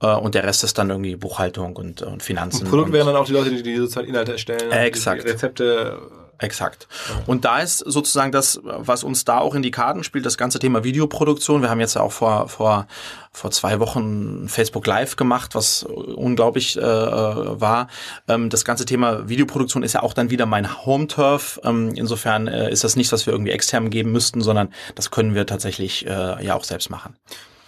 äh, 0.00 0.06
und 0.06 0.34
der 0.34 0.44
Rest 0.44 0.64
ist 0.64 0.78
dann 0.78 0.90
irgendwie 0.90 1.16
Buchhaltung 1.16 1.76
und, 1.76 2.02
und 2.02 2.22
Finanzen. 2.22 2.62
Und 2.62 2.70
Produkt 2.70 2.92
wären 2.92 3.06
dann 3.06 3.16
auch 3.16 3.26
die 3.26 3.32
Leute, 3.32 3.50
die, 3.50 3.62
die 3.62 3.76
sozusagen 3.76 4.08
Inhalte 4.08 4.32
erstellen, 4.32 4.70
exakt. 4.70 5.24
Die 5.24 5.28
Rezepte 5.28 5.98
Exakt. 6.40 6.86
Und 7.26 7.44
da 7.44 7.58
ist 7.58 7.78
sozusagen 7.78 8.30
das, 8.30 8.60
was 8.62 9.02
uns 9.02 9.24
da 9.24 9.38
auch 9.38 9.56
in 9.56 9.62
die 9.62 9.72
Karten 9.72 10.04
spielt, 10.04 10.24
das 10.24 10.38
ganze 10.38 10.60
Thema 10.60 10.84
Videoproduktion. 10.84 11.62
Wir 11.62 11.70
haben 11.70 11.80
jetzt 11.80 11.96
auch 11.96 12.12
vor, 12.12 12.48
vor, 12.48 12.86
vor 13.32 13.50
zwei 13.50 13.80
Wochen 13.80 14.48
Facebook 14.48 14.86
Live 14.86 15.16
gemacht, 15.16 15.56
was 15.56 15.82
unglaublich 15.82 16.76
äh, 16.76 16.80
war. 16.80 17.88
Ähm, 18.28 18.50
das 18.50 18.64
ganze 18.64 18.84
Thema 18.84 19.28
Videoproduktion 19.28 19.82
ist 19.82 19.94
ja 19.94 20.02
auch 20.04 20.14
dann 20.14 20.30
wieder 20.30 20.46
mein 20.46 20.86
Home-Turf. 20.86 21.58
Ähm, 21.64 21.92
insofern 21.96 22.46
äh, 22.46 22.70
ist 22.70 22.84
das 22.84 22.94
nichts, 22.94 23.12
was 23.12 23.26
wir 23.26 23.32
irgendwie 23.32 23.52
extern 23.52 23.90
geben 23.90 24.12
müssten, 24.12 24.40
sondern 24.40 24.72
das 24.94 25.10
können 25.10 25.34
wir 25.34 25.44
tatsächlich 25.44 26.06
äh, 26.06 26.44
ja 26.44 26.54
auch 26.54 26.64
selbst 26.64 26.88
machen. 26.88 27.16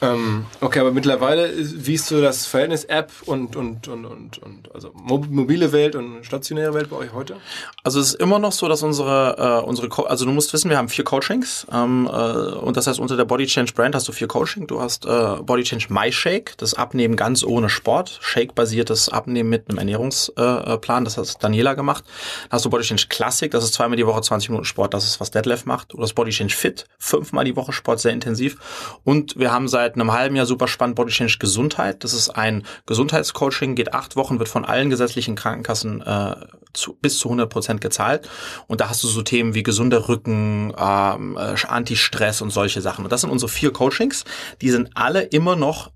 Ähm, 0.02 0.46
okay, 0.60 0.80
aber 0.80 0.92
mittlerweile, 0.92 1.52
wie 1.56 1.94
ist 1.94 2.06
so 2.06 2.20
das 2.20 2.46
Verhältnis 2.46 2.84
App 2.84 3.12
und, 3.26 3.54
und, 3.56 3.86
und, 3.88 4.06
und, 4.06 4.38
und 4.38 4.74
also 4.74 4.92
mobile 4.94 5.72
Welt 5.72 5.94
und 5.94 6.24
stationäre 6.24 6.72
Welt 6.74 6.90
bei 6.90 6.96
euch 6.96 7.12
heute? 7.12 7.36
Also 7.84 8.00
es 8.00 8.14
ist 8.14 8.14
immer 8.14 8.38
noch 8.38 8.52
so, 8.52 8.68
dass 8.68 8.82
unsere, 8.82 9.62
äh, 9.62 9.66
unsere 9.66 9.88
Co 9.88 10.04
also 10.04 10.24
du 10.24 10.32
musst 10.32 10.52
wissen, 10.52 10.70
wir 10.70 10.78
haben 10.78 10.88
vier 10.88 11.04
Coachings 11.04 11.66
ähm, 11.72 12.08
äh, 12.10 12.10
und 12.10 12.76
das 12.76 12.86
heißt, 12.86 12.98
unter 12.98 13.16
der 13.16 13.24
Body 13.24 13.46
Change 13.46 13.72
Brand 13.74 13.94
hast 13.94 14.08
du 14.08 14.12
vier 14.12 14.28
Coaching. 14.28 14.66
Du 14.66 14.80
hast 14.80 15.04
äh, 15.04 15.36
Body 15.42 15.62
Change 15.62 15.86
My 15.90 16.10
Shake, 16.10 16.56
das 16.58 16.74
Abnehmen 16.74 17.16
ganz 17.16 17.44
ohne 17.44 17.68
Sport, 17.68 18.18
Shake-basiertes 18.22 19.08
Abnehmen 19.10 19.50
mit 19.50 19.68
einem 19.68 19.78
Ernährungsplan, 19.78 21.04
das 21.04 21.18
hat 21.18 21.42
Daniela 21.42 21.74
gemacht. 21.74 22.04
Dann 22.44 22.56
hast 22.56 22.64
du 22.64 22.70
Body 22.70 22.84
Change 22.84 23.06
Classic, 23.08 23.50
das 23.50 23.64
ist 23.64 23.74
zweimal 23.74 23.96
die 23.96 24.06
Woche 24.06 24.22
20 24.22 24.50
Minuten 24.50 24.64
Sport, 24.64 24.94
das 24.94 25.04
ist 25.04 25.20
was 25.20 25.30
Deadlift 25.30 25.66
macht. 25.66 25.94
Oder 25.94 26.02
das 26.02 26.12
Body 26.14 26.30
Change 26.30 26.54
Fit, 26.54 26.86
fünfmal 26.98 27.44
die 27.44 27.56
Woche 27.56 27.72
Sport, 27.72 28.00
sehr 28.00 28.12
intensiv. 28.12 28.56
Und 29.04 29.38
wir 29.38 29.52
haben 29.52 29.68
seit 29.68 29.89
seit 29.90 30.00
einem 30.00 30.12
halben 30.12 30.36
Jahr 30.36 30.46
super 30.46 30.68
spannend 30.68 30.96
Body 30.96 31.10
Change 31.10 31.38
Gesundheit. 31.38 32.04
Das 32.04 32.12
ist 32.12 32.30
ein 32.30 32.64
Gesundheitscoaching, 32.86 33.74
geht 33.74 33.92
acht 33.92 34.14
Wochen, 34.16 34.38
wird 34.38 34.48
von 34.48 34.64
allen 34.64 34.88
gesetzlichen 34.88 35.34
Krankenkassen 35.34 36.00
äh, 36.02 36.36
zu, 36.72 36.96
bis 37.00 37.18
zu 37.18 37.28
100 37.28 37.50
Prozent 37.50 37.80
gezahlt. 37.80 38.28
Und 38.68 38.80
da 38.80 38.88
hast 38.88 39.02
du 39.02 39.08
so 39.08 39.22
Themen 39.22 39.54
wie 39.54 39.62
gesunder 39.62 40.08
Rücken, 40.08 40.72
ähm, 40.78 41.36
äh, 41.36 41.56
Anti-Stress 41.66 42.40
und 42.40 42.50
solche 42.50 42.80
Sachen. 42.80 43.04
Und 43.04 43.10
das 43.10 43.22
sind 43.22 43.30
unsere 43.30 43.48
vier 43.48 43.72
Coachings. 43.72 44.24
Die 44.60 44.70
sind 44.70 44.90
alle 44.94 45.22
immer 45.22 45.56
noch 45.56 45.90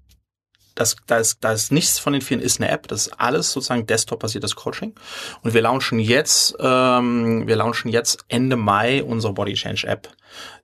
das, 0.74 0.96
da, 1.06 1.18
ist, 1.18 1.38
da 1.40 1.52
ist 1.52 1.72
nichts 1.72 1.98
von 1.98 2.12
den 2.12 2.22
vielen 2.22 2.40
ist 2.40 2.60
eine 2.60 2.70
App, 2.70 2.88
das 2.88 3.06
ist 3.06 3.12
alles 3.20 3.52
sozusagen 3.52 3.86
Desktop-basiertes 3.86 4.56
Coaching. 4.56 4.94
Und 5.42 5.54
wir 5.54 5.62
launchen 5.62 5.98
jetzt, 5.98 6.56
ähm, 6.58 7.46
wir 7.46 7.56
launchen 7.56 7.90
jetzt 7.90 8.24
Ende 8.28 8.56
Mai 8.56 9.02
unsere 9.02 9.32
Body 9.32 9.54
Change 9.54 9.86
App, 9.86 10.08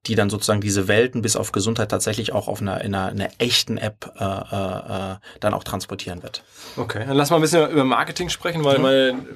die 0.07 0.15
dann 0.15 0.31
sozusagen 0.31 0.61
diese 0.61 0.89
Welten 0.89 1.23
bis 1.23 1.37
auf 1.37 1.53
Gesundheit 1.53 1.91
tatsächlich 1.91 2.33
auch 2.33 2.49
auf 2.49 2.61
einer, 2.61 2.81
in 2.83 2.95
einer, 2.95 3.11
einer 3.11 3.29
echten 3.39 3.77
App 3.79 4.13
äh, 4.19 4.25
äh, 4.25 5.17
dann 5.41 5.55
auch 5.55 5.65
transportieren 5.65 6.23
wird. 6.23 6.43
Okay, 6.77 7.05
dann 7.07 7.17
lass 7.17 7.31
mal 7.31 7.37
ein 7.37 7.43
bisschen 7.43 7.71
über 7.71 7.85
Marketing 7.85 8.29
sprechen, 8.29 8.65
weil 8.65 8.79
mhm. 8.79 8.83
meine, 8.83 9.27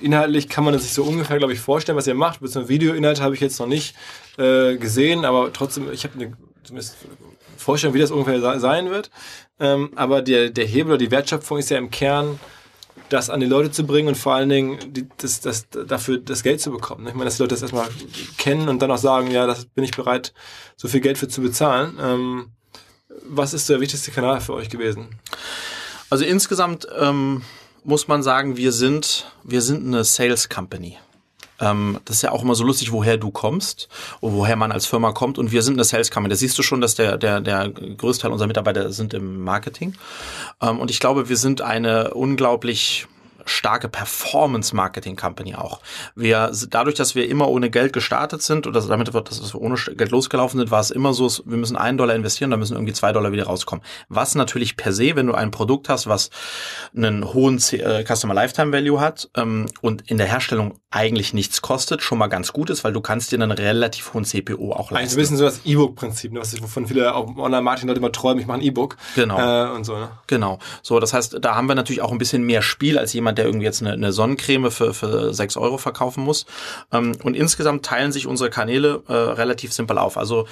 inhaltlich 0.00 0.48
kann 0.48 0.64
man 0.64 0.78
sich 0.78 0.92
so 0.92 1.04
ungefähr, 1.04 1.38
glaube 1.38 1.52
ich, 1.52 1.60
vorstellen, 1.60 1.98
was 1.98 2.06
ihr 2.06 2.14
macht. 2.14 2.40
Beziehungsweise 2.40 2.68
Videoinhalte 2.68 3.22
habe 3.22 3.34
ich 3.34 3.40
jetzt 3.40 3.60
noch 3.60 3.66
nicht 3.66 3.94
äh, 4.38 4.76
gesehen, 4.76 5.24
aber 5.26 5.52
trotzdem, 5.52 5.92
ich 5.92 6.04
habe 6.04 6.14
eine 6.14 6.32
zumindest 6.62 6.96
Vorstellung, 7.60 7.94
wie 7.94 8.00
das 8.00 8.10
ungefähr 8.10 8.60
sein 8.60 8.90
wird. 8.90 9.10
Ähm, 9.58 9.90
aber 9.96 10.22
der, 10.22 10.50
der 10.50 10.66
Hebel 10.66 10.92
oder 10.92 10.98
die 10.98 11.10
Wertschöpfung 11.10 11.58
ist 11.58 11.70
ja 11.70 11.78
im 11.78 11.90
Kern, 11.90 12.40
das 13.08 13.30
an 13.30 13.40
die 13.40 13.46
Leute 13.46 13.70
zu 13.70 13.84
bringen 13.84 14.08
und 14.08 14.16
vor 14.16 14.34
allen 14.34 14.48
Dingen 14.48 14.78
die, 14.92 15.06
das, 15.18 15.40
das, 15.40 15.68
dafür 15.68 16.18
das 16.18 16.42
Geld 16.42 16.60
zu 16.60 16.70
bekommen. 16.70 17.06
Ich 17.06 17.14
meine, 17.14 17.26
dass 17.26 17.36
die 17.36 17.42
Leute 17.42 17.54
das 17.54 17.62
erstmal 17.62 17.88
kennen 18.38 18.68
und 18.68 18.80
dann 18.80 18.90
auch 18.90 18.98
sagen, 18.98 19.30
ja, 19.30 19.46
das 19.46 19.66
bin 19.66 19.84
ich 19.84 19.92
bereit, 19.92 20.32
so 20.76 20.88
viel 20.88 21.00
Geld 21.00 21.18
für 21.18 21.28
zu 21.28 21.40
bezahlen. 21.42 21.96
Ähm, 22.00 22.50
was 23.24 23.52
ist 23.52 23.68
der 23.68 23.80
wichtigste 23.80 24.10
Kanal 24.10 24.40
für 24.40 24.54
euch 24.54 24.70
gewesen? 24.70 25.08
Also 26.08 26.24
insgesamt 26.24 26.86
ähm, 26.98 27.42
muss 27.84 28.08
man 28.08 28.22
sagen, 28.22 28.56
wir 28.56 28.72
sind, 28.72 29.30
wir 29.42 29.62
sind 29.62 29.86
eine 29.86 30.04
Sales 30.04 30.48
Company. 30.48 30.98
Ähm, 31.60 31.98
das 32.04 32.16
ist 32.16 32.22
ja 32.22 32.32
auch 32.32 32.42
immer 32.42 32.54
so 32.54 32.64
lustig, 32.64 32.92
woher 32.92 33.16
du 33.16 33.30
kommst 33.30 33.88
und 34.20 34.34
woher 34.34 34.56
man 34.56 34.72
als 34.72 34.86
Firma 34.86 35.12
kommt. 35.12 35.38
Und 35.38 35.52
wir 35.52 35.62
sind 35.62 35.74
eine 35.74 35.84
Sales 35.84 36.10
Company. 36.10 36.32
Da 36.32 36.36
siehst 36.36 36.58
du 36.58 36.62
schon, 36.62 36.80
dass 36.80 36.94
der, 36.94 37.16
der, 37.18 37.40
der 37.40 37.68
größte 37.70 38.22
Teil 38.22 38.32
unserer 38.32 38.48
Mitarbeiter 38.48 38.92
sind 38.92 39.14
im 39.14 39.42
Marketing. 39.42 39.94
Ähm, 40.60 40.78
und 40.78 40.90
ich 40.90 41.00
glaube, 41.00 41.28
wir 41.28 41.36
sind 41.36 41.60
eine 41.60 42.14
unglaublich 42.14 43.06
starke 43.44 43.88
Performance-Marketing-Company 43.88 45.54
auch. 45.54 45.80
Wir, 46.14 46.52
dadurch, 46.68 46.96
dass 46.96 47.14
wir 47.14 47.28
immer 47.28 47.48
ohne 47.48 47.70
Geld 47.70 47.92
gestartet 47.92 48.42
sind 48.42 48.66
oder 48.66 48.80
damit 48.80 49.12
dass 49.14 49.54
wir 49.54 49.60
ohne 49.60 49.76
Geld 49.76 50.10
losgelaufen 50.10 50.58
sind, 50.58 50.70
war 50.70 50.80
es 50.80 50.90
immer 50.90 51.12
so, 51.12 51.28
wir 51.44 51.56
müssen 51.56 51.76
einen 51.76 51.98
Dollar 51.98 52.14
investieren, 52.14 52.50
da 52.50 52.56
müssen 52.56 52.74
irgendwie 52.74 52.92
zwei 52.92 53.12
Dollar 53.12 53.32
wieder 53.32 53.44
rauskommen. 53.44 53.84
Was 54.08 54.34
natürlich 54.34 54.76
per 54.76 54.92
se, 54.92 55.16
wenn 55.16 55.26
du 55.26 55.34
ein 55.34 55.50
Produkt 55.50 55.88
hast, 55.88 56.06
was 56.06 56.30
einen 56.96 57.32
hohen 57.32 57.58
äh, 57.72 58.04
Customer 58.04 58.34
Lifetime 58.34 58.72
Value 58.72 59.00
hat 59.00 59.30
ähm, 59.36 59.66
und 59.80 60.10
in 60.10 60.18
der 60.18 60.26
Herstellung 60.26 60.79
eigentlich 60.92 61.32
nichts 61.32 61.62
kostet, 61.62 62.02
schon 62.02 62.18
mal 62.18 62.26
ganz 62.26 62.52
gut 62.52 62.68
ist, 62.68 62.82
weil 62.82 62.92
du 62.92 63.00
kannst 63.00 63.30
dir 63.30 63.36
einen 63.36 63.52
relativ 63.52 64.12
hohen 64.12 64.24
CPO 64.24 64.72
auch 64.72 64.90
leisten. 64.90 64.96
Eigentlich 64.96 65.12
ein 65.12 65.16
bisschen 65.16 65.36
so 65.36 65.44
das 65.44 65.60
E-Book-Prinzip, 65.64 66.32
ne, 66.32 66.40
was 66.40 66.52
ich 66.52 66.60
von 66.60 66.88
viele 66.88 67.14
auch 67.14 67.36
Online-Marketing-Leute 67.36 68.00
immer 68.00 68.10
träumen, 68.10 68.40
ich 68.40 68.48
mache 68.48 68.58
ein 68.58 68.62
E-Book. 68.62 68.96
Genau. 69.14 69.38
Äh, 69.38 69.70
und 69.70 69.84
so, 69.84 69.96
ne? 69.96 70.10
Genau. 70.26 70.58
So, 70.82 70.98
das 70.98 71.12
heißt, 71.12 71.38
da 71.40 71.54
haben 71.54 71.68
wir 71.68 71.76
natürlich 71.76 72.02
auch 72.02 72.10
ein 72.10 72.18
bisschen 72.18 72.42
mehr 72.42 72.60
Spiel 72.60 72.98
als 72.98 73.12
jemand, 73.12 73.38
der 73.38 73.44
irgendwie 73.44 73.66
jetzt 73.66 73.82
eine, 73.82 73.92
eine 73.92 74.12
Sonnencreme 74.12 74.72
für, 74.72 74.92
für 74.92 75.32
6 75.32 75.56
Euro 75.58 75.78
verkaufen 75.78 76.24
muss. 76.24 76.44
Ähm, 76.90 77.12
und 77.22 77.36
insgesamt 77.36 77.84
teilen 77.84 78.10
sich 78.10 78.26
unsere 78.26 78.50
Kanäle 78.50 79.04
äh, 79.06 79.12
relativ 79.12 79.72
simpel 79.72 79.96
auf. 79.96 80.18
Also 80.18 80.48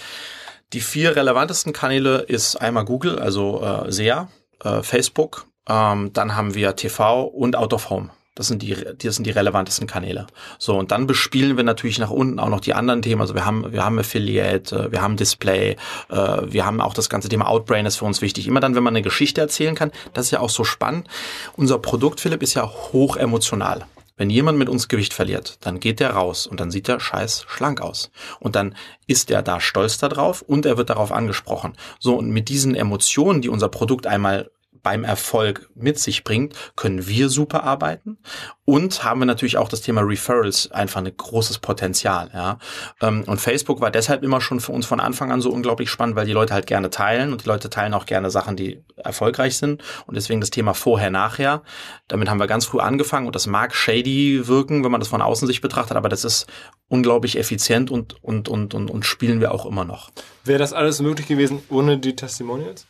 die 0.72 0.80
vier 0.80 1.16
relevantesten 1.16 1.72
Kanäle 1.72 2.18
ist 2.18 2.54
einmal 2.56 2.84
Google, 2.84 3.18
also 3.18 3.60
äh, 3.62 3.90
SEA, 3.90 4.28
äh, 4.62 4.82
Facebook, 4.82 5.46
ähm, 5.68 6.12
dann 6.12 6.36
haben 6.36 6.54
wir 6.54 6.76
TV 6.76 7.24
und 7.24 7.56
Out 7.56 7.72
of 7.72 7.90
Home. 7.90 8.10
Das 8.38 8.46
sind 8.46 8.62
die, 8.62 8.76
das 9.02 9.16
sind 9.16 9.26
die 9.26 9.32
relevantesten 9.32 9.88
Kanäle. 9.88 10.28
So, 10.60 10.78
und 10.78 10.92
dann 10.92 11.08
bespielen 11.08 11.56
wir 11.56 11.64
natürlich 11.64 11.98
nach 11.98 12.10
unten 12.10 12.38
auch 12.38 12.48
noch 12.48 12.60
die 12.60 12.72
anderen 12.72 13.02
Themen. 13.02 13.20
Also 13.20 13.34
wir 13.34 13.44
haben, 13.44 13.72
wir 13.72 13.84
haben 13.84 13.98
Affiliate, 13.98 14.76
äh, 14.76 14.92
wir 14.92 15.02
haben 15.02 15.16
Display, 15.16 15.76
äh, 16.08 16.16
wir 16.46 16.64
haben 16.64 16.80
auch 16.80 16.94
das 16.94 17.08
ganze 17.08 17.28
Thema 17.28 17.48
Outbrain 17.48 17.84
ist 17.84 17.96
für 17.96 18.04
uns 18.04 18.22
wichtig. 18.22 18.46
Immer 18.46 18.60
dann, 18.60 18.76
wenn 18.76 18.84
man 18.84 18.92
eine 18.94 19.02
Geschichte 19.02 19.40
erzählen 19.40 19.74
kann, 19.74 19.90
das 20.12 20.26
ist 20.26 20.30
ja 20.30 20.38
auch 20.38 20.50
so 20.50 20.62
spannend. 20.62 21.08
Unser 21.56 21.80
Produkt, 21.80 22.20
Philipp, 22.20 22.44
ist 22.44 22.54
ja 22.54 22.64
hoch 22.64 23.16
emotional. 23.16 23.86
Wenn 24.16 24.30
jemand 24.30 24.56
mit 24.56 24.68
uns 24.68 24.86
Gewicht 24.86 25.14
verliert, 25.14 25.58
dann 25.62 25.80
geht 25.80 25.98
der 25.98 26.10
raus 26.10 26.46
und 26.46 26.60
dann 26.60 26.70
sieht 26.70 26.86
der 26.86 27.00
scheiß 27.00 27.44
schlank 27.48 27.80
aus. 27.80 28.12
Und 28.38 28.54
dann 28.54 28.76
ist 29.08 29.32
er 29.32 29.42
da 29.42 29.60
stolz 29.60 29.98
darauf 29.98 30.42
und 30.42 30.64
er 30.64 30.76
wird 30.76 30.90
darauf 30.90 31.10
angesprochen. 31.10 31.74
So, 31.98 32.14
und 32.16 32.30
mit 32.30 32.48
diesen 32.48 32.76
Emotionen, 32.76 33.42
die 33.42 33.48
unser 33.48 33.68
Produkt 33.68 34.06
einmal 34.06 34.48
beim 34.82 35.04
Erfolg 35.04 35.70
mit 35.74 35.98
sich 35.98 36.24
bringt, 36.24 36.54
können 36.76 37.06
wir 37.06 37.28
super 37.28 37.64
arbeiten 37.64 38.18
und 38.64 39.02
haben 39.02 39.20
wir 39.20 39.26
natürlich 39.26 39.56
auch 39.56 39.68
das 39.68 39.80
Thema 39.80 40.02
Referrals 40.02 40.70
einfach 40.70 41.00
ein 41.00 41.10
großes 41.16 41.58
Potenzial. 41.58 42.30
Ja. 42.34 42.58
Ähm, 43.00 43.24
und 43.26 43.40
Facebook 43.40 43.80
war 43.80 43.90
deshalb 43.90 44.22
immer 44.22 44.42
schon 44.42 44.60
für 44.60 44.72
uns 44.72 44.84
von 44.84 45.00
Anfang 45.00 45.32
an 45.32 45.40
so 45.40 45.50
unglaublich 45.50 45.88
spannend, 45.88 46.16
weil 46.16 46.26
die 46.26 46.32
Leute 46.32 46.52
halt 46.52 46.66
gerne 46.66 46.90
teilen 46.90 47.32
und 47.32 47.44
die 47.44 47.48
Leute 47.48 47.70
teilen 47.70 47.94
auch 47.94 48.04
gerne 48.04 48.30
Sachen, 48.30 48.56
die 48.56 48.84
erfolgreich 48.96 49.56
sind 49.56 49.82
und 50.06 50.16
deswegen 50.16 50.40
das 50.40 50.50
Thema 50.50 50.74
vorher, 50.74 51.10
nachher. 51.10 51.62
Damit 52.08 52.28
haben 52.28 52.40
wir 52.40 52.46
ganz 52.46 52.66
früh 52.66 52.80
angefangen 52.80 53.26
und 53.26 53.34
das 53.34 53.46
mag 53.46 53.74
shady 53.74 54.46
wirken, 54.46 54.84
wenn 54.84 54.90
man 54.90 55.00
das 55.00 55.08
von 55.08 55.22
außen 55.22 55.46
sich 55.46 55.62
betrachtet, 55.62 55.96
aber 55.96 56.10
das 56.10 56.24
ist 56.24 56.46
unglaublich 56.88 57.38
effizient 57.38 57.90
und, 57.90 58.22
und, 58.22 58.50
und, 58.50 58.74
und, 58.74 58.90
und 58.90 59.06
spielen 59.06 59.40
wir 59.40 59.52
auch 59.52 59.64
immer 59.64 59.86
noch. 59.86 60.10
Wäre 60.44 60.58
das 60.58 60.74
alles 60.74 61.00
möglich 61.00 61.26
gewesen 61.26 61.62
ohne 61.70 61.98
die 61.98 62.16
Testimonials? 62.16 62.86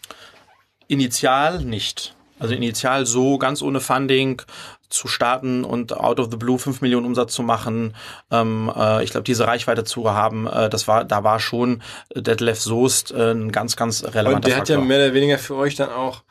Initial 0.88 1.61
nicht. 1.62 2.14
Also 2.40 2.55
initial 2.55 3.05
so 3.07 3.38
ganz 3.38 3.62
ohne 3.62 3.81
Funding 3.81 4.42
zu 4.88 5.07
starten 5.09 5.64
und 5.64 5.92
out 5.92 6.18
of 6.20 6.29
the 6.31 6.37
blue 6.37 6.59
5 6.59 6.81
Millionen 6.81 7.05
Umsatz 7.05 7.35
zu 7.35 7.42
machen. 7.42 7.94
Ähm, 8.31 8.72
äh, 8.74 9.03
ich 9.05 9.11
glaube, 9.11 9.24
diese 9.24 9.46
Reichweite 9.46 9.85
zu 9.85 10.11
haben, 10.12 10.46
äh, 10.46 10.70
das 10.70 10.88
war, 10.88 11.05
da 11.05 11.24
war 11.24 11.40
schon 11.40 11.83
Detlef 12.14 12.61
Soest 12.61 13.11
äh, 13.12 13.33
ein 13.33 13.53
ganz, 13.53 13.77
ganz 13.77 14.03
relevanter 14.05 14.37
Und 14.37 14.46
der 14.46 14.57
Faktor. 14.57 14.77
hat 14.77 14.83
ja 14.83 14.87
mehr 14.88 14.98
oder 15.07 15.14
weniger 15.14 15.38
für 15.38 15.57
euch 15.57 15.74
dann 15.74 15.90
auch, 15.90 16.22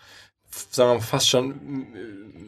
sagen 0.71 0.91
wir 0.91 0.95
mal, 0.95 1.01
fast 1.01 1.29
schon 1.29 1.85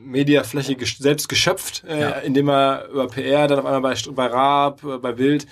Mediafläche 0.05 0.75
gesch 0.75 0.97
selbst 0.97 1.29
geschöpft, 1.29 1.83
äh, 1.87 2.01
Ja. 2.01 2.09
indem 2.11 2.49
er 2.49 2.87
über 2.87 3.07
PR 3.07 3.47
dann 3.47 3.59
auf 3.59 3.65
einmal 3.65 3.81
bei, 3.81 3.95
bei 4.11 4.25
Raab, 4.27 4.83
äh, 4.83 4.97
bei 4.97 5.17
Wild, 5.17 5.45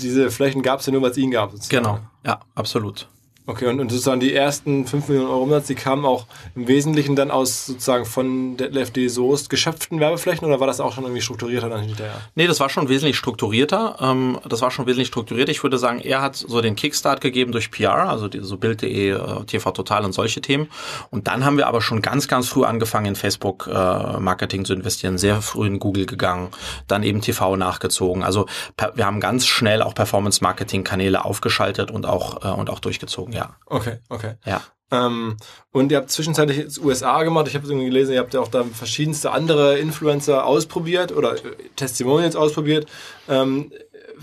diese 0.00 0.30
Flächen 0.30 0.62
gab 0.62 0.80
es 0.80 0.86
ja 0.86 0.92
nur, 0.92 1.00
weil 1.02 1.12
es 1.12 1.16
ihn 1.16 1.30
gab. 1.30 1.52
sozusagen. 1.52 1.82
Genau, 1.82 2.00
ja, 2.26 2.40
absolut. 2.54 3.08
Okay, 3.46 3.66
und, 3.66 3.78
und 3.78 3.90
sozusagen 3.90 4.20
die 4.20 4.34
ersten 4.34 4.86
5 4.86 5.08
Millionen 5.08 5.28
Euro 5.28 5.42
Umsatz, 5.42 5.66
die 5.66 5.74
kamen 5.74 6.06
auch 6.06 6.26
im 6.54 6.66
Wesentlichen 6.66 7.14
dann 7.14 7.30
aus 7.30 7.66
sozusagen 7.66 8.06
von 8.06 8.56
Detlef 8.56 8.90
D. 8.90 9.08
Soest 9.08 9.50
geschöpften 9.50 10.00
Werbeflächen 10.00 10.48
oder 10.48 10.60
war 10.60 10.66
das 10.66 10.80
auch 10.80 10.94
schon 10.94 11.04
irgendwie 11.04 11.20
strukturierter 11.20 11.68
dann 11.68 11.82
hinterher? 11.82 12.22
Nee, 12.36 12.46
das 12.46 12.60
war 12.60 12.70
schon 12.70 12.88
wesentlich 12.88 13.18
strukturierter. 13.18 13.98
Ähm, 14.00 14.38
das 14.48 14.62
war 14.62 14.70
schon 14.70 14.86
wesentlich 14.86 15.08
strukturierter. 15.08 15.50
Ich 15.50 15.62
würde 15.62 15.76
sagen, 15.76 16.00
er 16.00 16.22
hat 16.22 16.36
so 16.36 16.62
den 16.62 16.74
Kickstart 16.74 17.20
gegeben 17.20 17.52
durch 17.52 17.70
PR, 17.70 18.08
also 18.08 18.28
die, 18.28 18.40
so 18.40 18.56
Bild.de, 18.56 19.10
äh, 19.10 19.44
TV 19.44 19.70
Total 19.72 20.06
und 20.06 20.14
solche 20.14 20.40
Themen. 20.40 20.68
Und 21.10 21.26
dann 21.26 21.44
haben 21.44 21.58
wir 21.58 21.66
aber 21.66 21.82
schon 21.82 22.00
ganz, 22.00 22.28
ganz 22.28 22.48
früh 22.48 22.64
angefangen, 22.64 23.06
in 23.06 23.14
Facebook 23.14 23.68
äh, 23.70 24.20
Marketing 24.20 24.64
zu 24.64 24.72
investieren, 24.72 25.18
sehr 25.18 25.42
früh 25.42 25.66
in 25.66 25.80
Google 25.80 26.06
gegangen, 26.06 26.48
dann 26.88 27.02
eben 27.02 27.20
TV 27.20 27.56
nachgezogen. 27.56 28.22
Also 28.22 28.46
wir 28.94 29.04
haben 29.04 29.20
ganz 29.20 29.44
schnell 29.44 29.82
auch 29.82 29.94
Performance 29.94 30.42
Marketing 30.42 30.82
Kanäle 30.82 31.26
aufgeschaltet 31.26 31.90
und 31.90 32.06
auch 32.06 32.42
äh, 32.42 32.48
und 32.48 32.70
auch 32.70 32.78
durchgezogen. 32.78 33.33
Ja, 33.34 33.56
Okay, 33.66 33.98
okay. 34.08 34.34
ja. 34.44 34.62
Ähm, 34.90 35.36
und 35.72 35.90
ihr 35.90 35.98
habt 35.98 36.10
zwischenzeitlich 36.10 36.58
jetzt 36.58 36.78
USA 36.78 37.22
gemacht. 37.22 37.48
Ich 37.48 37.54
habe 37.54 37.66
irgendwie 37.66 37.86
gelesen, 37.86 38.12
ihr 38.12 38.20
habt 38.20 38.34
ja 38.34 38.40
auch 38.40 38.48
da 38.48 38.64
verschiedenste 38.64 39.32
andere 39.32 39.78
Influencer 39.78 40.44
ausprobiert 40.44 41.12
oder 41.12 41.34
äh, 41.34 41.56
Testimonials 41.76 42.36
ausprobiert. 42.36 42.86
Ähm, 43.28 43.72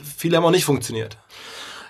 viele 0.03 0.37
haben 0.37 0.45
auch 0.45 0.51
nicht 0.51 0.65
funktioniert. 0.65 1.17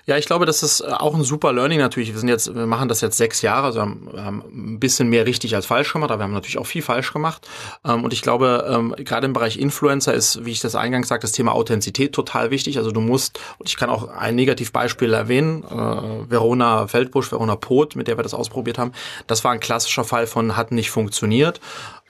Ja, 0.04 0.16
ich 0.16 0.26
glaube, 0.26 0.46
das 0.46 0.62
ist 0.62 0.80
äh, 0.80 0.86
auch 0.86 1.14
ein 1.14 1.22
super 1.22 1.52
Learning 1.52 1.78
natürlich. 1.78 2.12
Wir 2.12 2.18
sind 2.18 2.28
jetzt, 2.28 2.54
wir 2.54 2.66
machen 2.66 2.88
das 2.88 3.00
jetzt 3.00 3.16
sechs 3.16 3.40
Jahre, 3.40 3.66
also 3.66 3.80
haben, 3.80 4.08
haben 4.16 4.42
ein 4.52 4.80
bisschen 4.80 5.08
mehr 5.08 5.26
richtig 5.26 5.54
als 5.54 5.66
falsch 5.66 5.92
gemacht, 5.92 6.10
aber 6.10 6.20
wir 6.20 6.24
haben 6.24 6.32
natürlich 6.32 6.58
auch 6.58 6.66
viel 6.66 6.82
falsch 6.82 7.12
gemacht. 7.12 7.48
Ähm, 7.84 8.02
Und 8.02 8.12
ich 8.12 8.22
glaube, 8.22 8.66
ähm, 8.68 8.94
gerade 8.98 9.26
im 9.26 9.32
Bereich 9.32 9.58
Influencer 9.58 10.12
ist, 10.12 10.44
wie 10.44 10.50
ich 10.50 10.60
das 10.60 10.74
eingangs 10.74 11.08
sagte, 11.08 11.26
das 11.26 11.32
Thema 11.32 11.52
Authentizität 11.52 12.12
total 12.12 12.50
wichtig. 12.50 12.78
Also 12.78 12.90
du 12.90 13.00
musst, 13.00 13.38
und 13.58 13.68
ich 13.68 13.76
kann 13.76 13.90
auch 13.90 14.08
ein 14.08 14.34
Negativbeispiel 14.34 15.12
erwähnen, 15.12 15.62
äh, 15.64 16.30
Verona 16.30 16.88
Feldbusch, 16.88 17.30
Verona 17.30 17.54
Poth, 17.54 17.94
mit 17.94 18.08
der 18.08 18.18
wir 18.18 18.22
das 18.22 18.34
ausprobiert 18.34 18.78
haben. 18.78 18.92
Das 19.28 19.44
war 19.44 19.52
ein 19.52 19.60
klassischer 19.60 20.04
Fall 20.04 20.26
von 20.26 20.56
hat 20.56 20.72
nicht 20.72 20.90
funktioniert, 20.90 21.60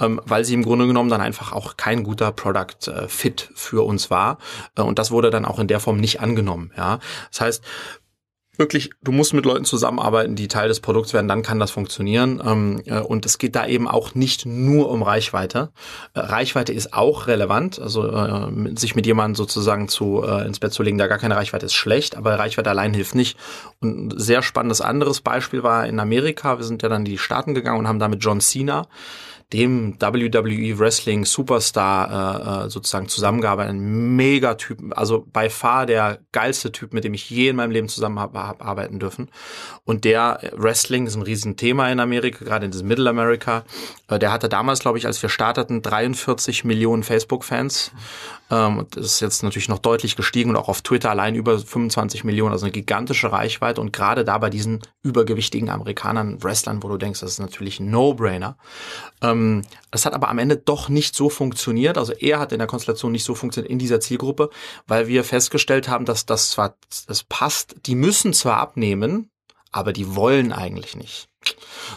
ähm, 0.03 0.21
weil 0.25 0.45
sie 0.45 0.55
im 0.55 0.63
Grunde 0.63 0.87
genommen 0.87 1.11
dann 1.11 1.21
einfach 1.21 1.53
auch 1.53 1.77
kein 1.77 2.03
guter 2.03 2.33
Product 2.33 2.89
äh, 2.89 3.09
Fit 3.09 3.51
für 3.55 3.87
uns 3.87 4.11
war. 4.11 4.39
Äh, 4.77 4.83
Und 4.83 4.99
das 4.99 5.11
wurde 5.11 5.31
dann 5.31 5.45
auch 5.45 5.59
in 5.59 5.69
der 5.69 5.81
Form 5.81 5.97
nicht 5.97 6.21
angenommen. 6.21 6.73
Ja, 6.77 6.99
das 7.31 7.41
heißt, 7.41 7.65
wirklich, 8.59 8.91
du 9.03 9.13
musst 9.13 9.33
mit 9.33 9.47
Leuten 9.47 9.65
zusammenarbeiten, 9.65 10.37
die 10.37 10.47
Teil 10.49 10.69
des 10.69 10.81
Produkts 10.81 11.15
werden, 11.15 11.27
dann 11.27 11.43
kann 11.43 11.59
das 11.59 11.71
funktionieren. 11.71 12.43
Ähm, 12.45 12.83
äh, 12.85 13.01
und 13.01 13.25
es 13.25 13.39
geht 13.39 13.57
da 13.57 13.67
eben 13.67 13.89
auch 13.89 14.15
nicht 14.15 14.45
nur 14.47 14.91
um 14.91 15.03
Reichweite. 15.03 15.73
Äh, 16.15 16.21
Reichweite 16.21 16.73
ist 16.73 16.93
auch 16.93 17.27
relevant, 17.27 17.79
also 17.81 18.07
äh, 18.07 18.77
sich 18.77 18.95
mit 18.95 19.07
jemandem 19.07 19.37
sozusagen 19.37 19.89
zu 19.89 20.23
ins 20.23 20.61
Bett 20.61 20.73
zu 20.73 20.83
legen, 20.83 20.99
da 20.99 21.07
gar 21.07 21.19
keine 21.19 21.37
Reichweite 21.37 21.67
ist 21.67 21.75
schlecht, 21.75 22.17
aber 22.17 22.39
Reichweite 22.39 22.71
allein 22.71 22.95
hilft 22.95 23.15
nicht. 23.15 23.39
Und 23.81 24.13
ein 24.13 24.19
sehr 24.19 24.43
spannendes 24.43 24.81
anderes 24.81 25.21
Beispiel 25.21 25.63
war 25.63 25.87
in 25.87 25.99
Amerika. 25.99 26.59
Wir 26.59 26.65
sind 26.65 26.83
ja 26.83 26.89
dann 26.89 27.03
in 27.03 27.13
die 27.13 27.19
Staaten 27.19 27.55
gegangen 27.55 27.81
und 27.81 27.89
haben 27.89 27.99
da 27.99 28.09
mit 28.09 28.23
John 28.23 28.41
Cena 28.41 28.87
dem 29.53 30.01
WWE 30.01 30.79
Wrestling 30.79 31.25
Superstar 31.25 32.63
äh, 32.63 32.67
äh, 32.67 32.71
sozusagen 32.71 33.09
zusammengearbeitet. 33.09 33.75
Ein 33.75 34.17
Megatyp, 34.17 34.79
also 34.97 35.27
bei 35.31 35.51
far 35.51 35.87
der 35.87 36.21
geilste 36.33 36.73
Typ, 36.73 36.93
mit 36.93 37.05
dem 37.05 37.15
ich 37.15 37.29
je 37.29 37.49
in 37.49 37.57
meinem 37.57 37.71
Leben 37.71 37.89
zusammen 37.89 38.19
habe 38.19 38.39
hab 38.39 38.65
arbeiten 38.65 38.99
dürfen. 38.99 39.29
Und 39.85 40.05
der 40.05 40.41
Wrestling 40.57 41.07
ist 41.07 41.17
ein 41.17 41.23
Riesenthema 41.23 41.91
in 41.91 42.01
Amerika, 42.01 42.45
gerade 42.45 42.65
in 42.65 42.71
diesem 42.71 42.89
Middle 42.89 43.09
America. 43.09 43.65
Äh, 44.09 44.19
der 44.19 44.33
hatte 44.33 44.49
damals, 44.49 44.81
glaube 44.81 44.99
ich, 44.99 45.07
als 45.07 45.21
wir 45.21 45.29
starteten, 45.29 45.83
43 45.83 46.65
Millionen 46.65 47.03
Facebook-Fans. 47.03 47.93
Ähm, 48.51 48.87
das 48.91 49.05
ist 49.07 49.21
jetzt 49.21 49.43
natürlich 49.43 49.69
noch 49.69 49.81
deutlich 49.81 50.17
gestiegen 50.17 50.51
und 50.51 50.57
auch 50.57 50.69
auf 50.69 50.83
Twitter 50.83 51.11
allein 51.11 51.35
über 51.35 51.59
25 51.59 52.25
Millionen, 52.25 52.53
also 52.53 52.67
eine 52.67 52.73
gigantische 52.73 53.33
Reichweite. 53.33 53.81
Und 53.81 53.93
gerade 53.93 54.25
da 54.25 54.39
bei 54.39 54.51
diesen 54.51 54.81
übergewichtigen 55.03 55.69
Amerikanern, 55.69 56.43
Wrestlern, 56.43 56.83
wo 56.83 56.89
du 56.89 56.97
denkst, 56.97 57.21
das 57.21 57.33
ist 57.33 57.39
natürlich 57.41 57.81
ein 57.81 57.91
No-Brainer. 57.91 58.57
Ähm, 59.21 59.42
es 59.91 60.07
hat 60.07 60.15
aber 60.15 60.29
am 60.29 60.39
Ende 60.39 60.57
doch 60.57 60.89
nicht 60.89 61.15
so 61.15 61.29
funktioniert. 61.29 61.99
Also 61.99 62.13
er 62.13 62.39
hat 62.39 62.53
in 62.53 62.59
der 62.59 62.67
Konstellation 62.67 63.13
nicht 63.13 63.25
so 63.25 63.35
funktioniert 63.35 63.71
in 63.71 63.79
dieser 63.79 64.01
Zielgruppe, 64.01 64.51
weil 64.87 65.09
wir 65.09 65.25
festgestellt 65.25 65.89
haben, 65.89 66.05
dass 66.05 66.27
das 66.27 66.51
zwar, 66.51 66.77
das 67.07 67.25
passt, 67.25 67.77
die 67.87 67.95
müssen 67.95 68.33
zwar 68.33 68.59
abnehmen, 68.59 69.31
aber 69.71 69.93
die 69.93 70.15
wollen 70.15 70.53
eigentlich 70.53 70.97
nicht. 70.97 71.29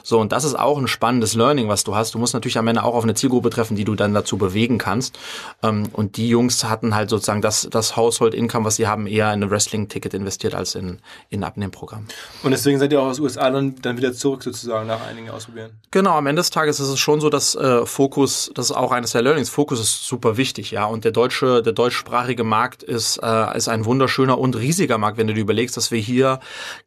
So, 0.04 0.20
und 0.20 0.32
das 0.32 0.44
ist 0.44 0.56
auch 0.56 0.78
ein 0.78 0.88
spannendes 0.88 1.36
Learning, 1.36 1.68
was 1.68 1.84
du 1.84 1.96
hast. 1.96 2.14
Du 2.14 2.20
musst 2.20 2.34
natürlich 2.34 2.58
am 2.58 2.68
Ende 2.68 2.84
auch 2.84 2.96
auf 2.96 3.04
eine 3.04 3.14
Zielgruppe 3.14 3.50
treffen, 3.50 3.76
die 3.76 3.84
du 3.86 3.96
dann 3.96 4.14
dazu 4.14 4.38
bewegen 4.38 4.78
kannst. 4.78 5.18
Ähm, 5.64 5.90
Und 5.94 6.18
die 6.18 6.30
Jungs 6.30 6.64
hatten 6.64 6.96
halt 6.96 7.10
sozusagen 7.10 7.42
das, 7.42 7.68
das 7.70 7.96
Household 7.96 8.34
Income, 8.34 8.66
was 8.66 8.76
sie 8.76 8.88
haben, 8.88 9.08
eher 9.08 9.34
in 9.34 9.44
ein 9.44 9.50
Wrestling-Ticket 9.50 10.14
investiert 10.14 10.56
als 10.56 10.76
in, 10.76 11.00
in 11.30 11.42
ein 11.42 11.44
Abnehmprogramm. 11.44 12.06
Und 12.44 12.52
deswegen 12.52 12.80
seid 12.80 12.92
ihr 12.92 13.02
auch 13.02 13.08
aus 13.08 13.20
USA 13.20 13.50
dann, 13.50 13.76
dann 13.82 13.98
wieder 13.98 14.14
zurück 14.14 14.44
sozusagen 14.44 14.88
nach 14.88 15.06
einigen 15.06 15.30
Ausprobieren. 15.30 15.72
Genau, 15.92 16.12
am 16.12 16.28
Ende 16.28 16.42
des 16.42 16.50
Tages 16.50 16.80
ist 16.80 16.90
es 16.90 17.00
schon 17.00 17.22
so, 17.22 17.30
dass 17.30 17.56
äh, 17.56 17.86
Fokus, 17.86 18.52
das 18.54 18.70
ist 18.70 18.76
auch 18.76 18.92
eines 18.92 19.12
der 19.12 19.22
Learnings, 19.22 19.50
Fokus 19.50 19.80
ist 19.80 20.06
super 20.06 20.38
wichtig, 20.38 20.72
ja. 20.72 20.86
Und 20.86 21.06
der 21.06 21.12
deutsche, 21.12 21.62
der 21.62 21.74
deutschsprachige 21.74 22.44
Markt 22.44 22.84
ist, 22.84 23.20
äh, 23.22 23.58
ist 23.58 23.68
ein 23.68 23.86
wunderschöner 23.86 24.38
und 24.38 24.56
riesiger 24.56 24.98
Markt, 24.98 25.18
wenn 25.18 25.28
du 25.28 25.34
dir 25.34 25.42
überlegst, 25.42 25.78
dass 25.78 25.92
wir 25.92 26.00
hier 26.00 26.40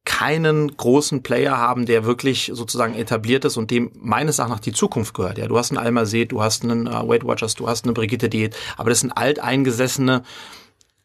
keinen 0.04 0.76
großen 0.76 1.22
Player 1.22 1.56
haben, 1.56 1.86
der 1.86 2.04
wirklich 2.04 2.47
sozusagen 2.52 2.94
etabliert 2.94 3.44
ist 3.44 3.56
und 3.56 3.70
dem 3.70 3.90
meines 3.94 4.38
Erachtens 4.38 4.61
die 4.62 4.72
Zukunft 4.72 5.14
gehört. 5.14 5.38
Ja, 5.38 5.46
du 5.46 5.58
hast 5.58 5.70
einen 5.70 5.78
Alma 5.78 6.04
Seed, 6.04 6.32
du 6.32 6.42
hast 6.42 6.64
einen 6.64 6.87
äh, 6.87 6.90
Weight 6.90 7.24
Watchers, 7.24 7.54
du 7.54 7.68
hast 7.68 7.84
eine 7.84 7.92
Brigitte 7.92 8.28
Diät, 8.28 8.56
aber 8.76 8.90
das 8.90 9.00
sind 9.00 9.12
alteingesessene, 9.12 10.22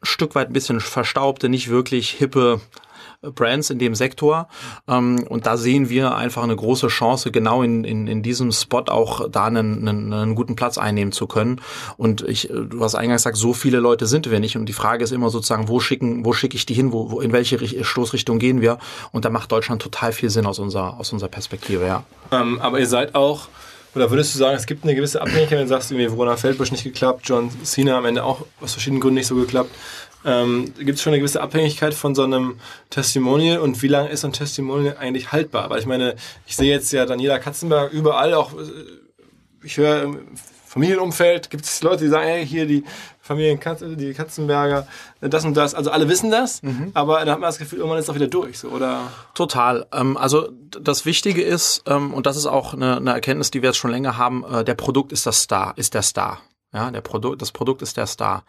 Stück 0.05 0.35
weit 0.35 0.49
ein 0.49 0.53
bisschen 0.53 0.81
verstaubte, 0.81 1.47
nicht 1.47 1.69
wirklich 1.69 2.09
hippe 2.09 2.59
Brands 3.31 3.69
in 3.69 3.79
dem 3.79 3.95
Sektor. 3.95 4.47
Ähm, 4.87 5.25
und 5.29 5.45
da 5.45 5.57
sehen 5.57 5.89
wir 5.89 6.15
einfach 6.15 6.43
eine 6.43 6.55
große 6.55 6.87
Chance, 6.87 7.31
genau 7.31 7.63
in, 7.63 7.83
in, 7.83 8.07
in 8.07 8.23
diesem 8.23 8.51
Spot 8.51 8.83
auch 8.87 9.29
da 9.29 9.45
einen, 9.45 9.87
einen, 9.87 10.13
einen 10.13 10.35
guten 10.35 10.55
Platz 10.55 10.77
einnehmen 10.77 11.11
zu 11.11 11.27
können. 11.27 11.61
Und 11.97 12.21
ich, 12.21 12.49
du 12.49 12.81
hast 12.81 12.95
eingangs 12.95 13.23
gesagt, 13.23 13.37
so 13.37 13.53
viele 13.53 13.79
Leute 13.79 14.05
sind 14.05 14.29
wir 14.29 14.39
nicht. 14.39 14.57
Und 14.57 14.67
die 14.67 14.73
Frage 14.73 15.03
ist 15.03 15.11
immer 15.11 15.29
sozusagen, 15.29 15.67
wo 15.67 15.79
schicken, 15.79 16.25
wo 16.25 16.33
schicke 16.33 16.55
ich 16.55 16.65
die 16.65 16.73
hin, 16.73 16.91
wo, 16.91 17.11
wo 17.11 17.21
in 17.21 17.31
welche 17.31 17.83
Stoßrichtung 17.83 18.39
gehen 18.39 18.61
wir? 18.61 18.77
Und 19.11 19.25
da 19.25 19.29
macht 19.29 19.51
Deutschland 19.51 19.81
total 19.81 20.11
viel 20.11 20.29
Sinn 20.29 20.45
aus 20.45 20.59
unserer, 20.59 20.99
aus 20.99 21.11
unserer 21.13 21.29
Perspektive, 21.29 21.85
ja. 21.85 22.03
Ähm, 22.31 22.59
aber 22.59 22.79
ihr 22.79 22.87
seid 22.87 23.15
auch 23.15 23.47
oder 23.95 24.09
würdest 24.09 24.33
du 24.33 24.39
sagen, 24.39 24.55
es 24.55 24.65
gibt 24.65 24.83
eine 24.83 24.95
gewisse 24.95 25.21
Abhängigkeit, 25.21 25.59
wenn 25.59 25.65
du 25.65 25.69
sagst, 25.69 25.91
irgendwie 25.91 26.09
Verona 26.09 26.35
Feldbusch 26.35 26.71
nicht 26.71 26.83
geklappt, 26.83 27.21
John 27.25 27.51
Cena 27.63 27.97
am 27.97 28.05
Ende 28.05 28.23
auch 28.23 28.45
aus 28.59 28.73
verschiedenen 28.73 29.01
Gründen 29.01 29.15
nicht 29.15 29.27
so 29.27 29.35
geklappt. 29.35 29.69
Ähm, 30.25 30.73
gibt 30.77 30.97
es 30.97 31.01
schon 31.01 31.11
eine 31.11 31.19
gewisse 31.19 31.41
Abhängigkeit 31.41 31.93
von 31.93 32.15
so 32.15 32.23
einem 32.23 32.59
Testimonial 32.89 33.59
und 33.59 33.81
wie 33.81 33.87
lange 33.87 34.09
ist 34.09 34.21
so 34.21 34.27
ein 34.27 34.33
Testimonial 34.33 34.97
eigentlich 34.97 35.31
haltbar? 35.31 35.69
Weil 35.69 35.79
ich 35.79 35.85
meine, 35.85 36.15
ich 36.45 36.55
sehe 36.55 36.71
jetzt 36.71 36.91
ja 36.93 37.05
Daniela 37.05 37.39
Katzenberg 37.39 37.91
überall, 37.91 38.33
auch 38.33 38.53
äh, 38.53 38.63
ich 39.63 39.77
höre 39.77 40.03
im 40.03 40.19
Familienumfeld, 40.65 41.51
gibt 41.51 41.65
es 41.65 41.83
Leute, 41.83 42.03
die 42.03 42.09
sagen, 42.09 42.25
hey, 42.25 42.47
hier 42.47 42.65
die 42.65 42.83
Familien 43.21 43.59
die 43.95 44.13
Katzenberger, 44.13 44.87
das 45.21 45.45
und 45.45 45.55
das. 45.55 45.75
Also 45.75 45.91
alle 45.91 46.09
wissen 46.09 46.31
das, 46.31 46.61
mhm. 46.61 46.91
aber 46.93 47.23
da 47.23 47.33
hat 47.33 47.39
man 47.39 47.47
das 47.47 47.57
Gefühl, 47.57 47.79
irgendwann 47.79 47.99
ist 47.99 48.05
es 48.05 48.09
auch 48.09 48.15
wieder 48.15 48.27
durch, 48.27 48.59
so, 48.59 48.69
oder? 48.69 49.11
Total. 49.33 49.85
Ähm, 49.93 50.17
also 50.17 50.49
das 50.81 51.05
Wichtige 51.05 51.41
ist, 51.41 51.83
ähm, 51.85 52.13
und 52.13 52.25
das 52.25 52.35
ist 52.35 52.47
auch 52.47 52.73
eine, 52.73 52.97
eine 52.97 53.11
Erkenntnis, 53.11 53.51
die 53.51 53.61
wir 53.61 53.69
jetzt 53.69 53.77
schon 53.77 53.91
länger 53.91 54.17
haben, 54.17 54.43
äh, 54.43 54.63
der 54.65 54.73
Produkt 54.73 55.11
ist 55.11 55.25
das 55.25 55.41
Star, 55.41 55.73
ist 55.77 55.93
der 55.93 56.01
Star. 56.01 56.41
Ja, 56.73 56.89
der 56.89 57.01
Produkt, 57.01 57.41
das 57.41 57.51
Produkt 57.51 57.83
ist 57.83 57.97
der 57.97 58.07
Star. 58.07 58.43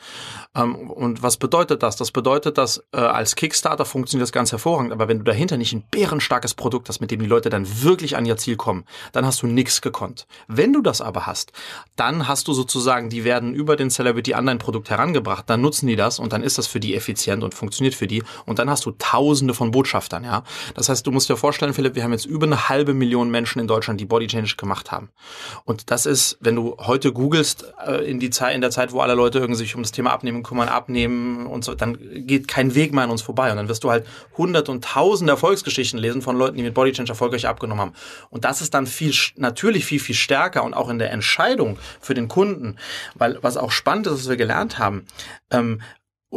Ähm, 0.54 0.90
und 0.90 1.22
was 1.22 1.36
bedeutet 1.36 1.82
das? 1.82 1.96
Das 1.96 2.10
bedeutet, 2.10 2.56
dass 2.56 2.82
äh, 2.92 2.96
als 2.96 3.36
Kickstarter 3.36 3.84
funktioniert 3.84 4.22
das 4.26 4.32
ganz 4.32 4.50
hervorragend, 4.50 4.92
aber 4.92 5.08
wenn 5.08 5.18
du 5.18 5.24
dahinter 5.24 5.58
nicht 5.58 5.74
ein 5.74 5.84
bärenstarkes 5.90 6.54
Produkt 6.54 6.88
hast, 6.88 7.00
mit 7.00 7.10
dem 7.10 7.20
die 7.20 7.26
Leute 7.26 7.50
dann 7.50 7.82
wirklich 7.82 8.16
an 8.16 8.24
ihr 8.24 8.38
Ziel 8.38 8.56
kommen, 8.56 8.84
dann 9.12 9.26
hast 9.26 9.42
du 9.42 9.46
nichts 9.46 9.82
gekonnt. 9.82 10.26
Wenn 10.48 10.72
du 10.72 10.80
das 10.80 11.02
aber 11.02 11.26
hast, 11.26 11.52
dann 11.96 12.26
hast 12.26 12.48
du 12.48 12.54
sozusagen, 12.54 13.10
die 13.10 13.24
werden 13.24 13.52
über 13.52 13.76
den 13.76 13.90
Celebrity 13.90 14.30
dein 14.30 14.58
Produkt 14.58 14.88
herangebracht, 14.88 15.48
dann 15.50 15.60
nutzen 15.60 15.86
die 15.86 15.96
das 15.96 16.18
und 16.18 16.32
dann 16.32 16.42
ist 16.42 16.56
das 16.56 16.66
für 16.66 16.80
die 16.80 16.94
effizient 16.94 17.44
und 17.44 17.54
funktioniert 17.54 17.94
für 17.94 18.06
die 18.06 18.22
und 18.46 18.58
dann 18.58 18.70
hast 18.70 18.86
du 18.86 18.92
tausende 18.92 19.52
von 19.52 19.70
Botschaftern, 19.70 20.24
ja. 20.24 20.44
Das 20.74 20.88
heißt, 20.88 21.06
du 21.06 21.10
musst 21.10 21.28
dir 21.28 21.36
vorstellen, 21.36 21.74
Philipp, 21.74 21.94
wir 21.94 22.04
haben 22.04 22.12
jetzt 22.12 22.26
über 22.26 22.46
eine 22.46 22.68
halbe 22.70 22.94
Million 22.94 23.30
Menschen 23.30 23.58
in 23.60 23.66
Deutschland, 23.66 24.00
die 24.00 24.06
Body 24.06 24.26
Change 24.26 24.54
gemacht 24.56 24.92
haben. 24.92 25.10
Und 25.64 25.90
das 25.90 26.06
ist, 26.06 26.38
wenn 26.40 26.56
du 26.56 26.76
heute 26.78 27.12
googelst, 27.12 27.74
äh, 27.86 28.13
in 28.14 28.20
die 28.20 28.30
Zeit, 28.30 28.54
in 28.54 28.60
der 28.60 28.70
Zeit, 28.70 28.92
wo 28.92 29.00
alle 29.00 29.14
Leute 29.14 29.38
irgendwie 29.38 29.58
sich 29.58 29.74
um 29.74 29.82
das 29.82 29.92
Thema 29.92 30.12
Abnehmen 30.12 30.42
kümmern, 30.42 30.68
abnehmen 30.68 31.46
und 31.46 31.64
so, 31.64 31.74
dann 31.74 31.98
geht 32.26 32.48
kein 32.48 32.74
Weg 32.74 32.94
mehr 32.94 33.04
an 33.04 33.10
uns 33.10 33.22
vorbei. 33.22 33.50
Und 33.50 33.56
dann 33.56 33.68
wirst 33.68 33.84
du 33.84 33.90
halt 33.90 34.06
hundert 34.36 34.68
und 34.68 34.84
tausend 34.84 35.28
Erfolgsgeschichten 35.28 35.98
lesen 35.98 36.22
von 36.22 36.36
Leuten, 36.36 36.56
die 36.56 36.62
mit 36.62 36.74
Body 36.74 36.92
Change 36.92 37.10
erfolgreich 37.10 37.46
abgenommen 37.46 37.80
haben. 37.80 37.92
Und 38.30 38.44
das 38.44 38.60
ist 38.60 38.74
dann 38.74 38.86
viel, 38.86 39.12
natürlich 39.36 39.84
viel, 39.84 40.00
viel 40.00 40.14
stärker 40.14 40.64
und 40.64 40.74
auch 40.74 40.88
in 40.88 40.98
der 40.98 41.10
Entscheidung 41.10 41.78
für 42.00 42.14
den 42.14 42.28
Kunden. 42.28 42.76
Weil 43.14 43.38
was 43.42 43.56
auch 43.56 43.70
spannend 43.70 44.06
ist, 44.06 44.14
was 44.14 44.28
wir 44.28 44.36
gelernt 44.36 44.78
haben, 44.78 45.06
ähm, 45.50 45.80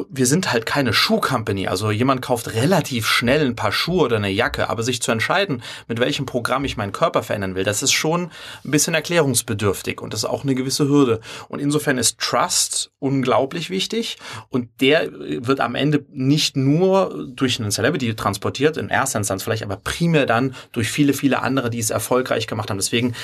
wir 0.10 0.26
sind 0.26 0.52
halt 0.52 0.66
keine 0.66 0.94
Schuhcompany. 0.94 1.68
Also 1.68 1.92
jemand 1.92 2.22
kauft 2.22 2.54
relativ 2.54 3.08
schnell 3.08 3.46
ein 3.46 3.56
paar 3.56 3.72
Schuhe 3.72 4.06
oder 4.06 4.18
eine 4.18 4.30
Jacke, 4.30 4.70
aber 4.70 4.84
sich 4.84 5.02
zu 5.02 5.12
entscheiden, 5.12 5.64
mit 5.88 6.00
welchem 6.00 6.26
Programm 6.26 6.66
ich 6.66 6.78
meinen 6.78 6.92
Körper 6.92 7.24
verändern 7.24 7.56
will, 7.56 7.64
das 7.64 7.84
ist 7.84 7.94
schon 7.94 8.32
ein 8.64 8.72
bisschen 8.72 8.94
erklärungsbedürftig 8.94 10.02
und 10.02 10.14
das 10.14 10.22
ist 10.22 10.30
auch 10.30 10.44
eine 10.44 10.56
gewisse 10.56 10.88
Hürde. 10.88 11.22
Und 11.48 11.60
insofern 11.60 11.98
ist 11.98 12.20
Trust 12.20 12.92
unglaublich 13.00 13.70
wichtig 13.70 14.18
und 14.50 14.70
der 14.82 15.12
wird 15.12 15.60
am 15.60 15.76
Ende 15.76 16.06
nicht 16.12 16.56
nur 16.56 17.28
durch 17.28 17.60
einen 17.60 17.72
Celebrity 17.72 18.16
transportiert, 18.16 18.78
in 18.78 18.90
erster 18.90 19.20
Instanz 19.20 19.44
vielleicht, 19.44 19.64
aber 19.64 19.78
primär 19.78 20.26
dann 20.26 20.56
durch 20.72 20.90
viele, 20.90 21.14
viele 21.14 21.42
andere, 21.42 21.70
die 21.70 21.80
es 21.80 21.90
erfolgreich 21.90 22.48
gemacht 22.48 22.70
haben. 22.70 22.78
Deswegen 22.78 23.16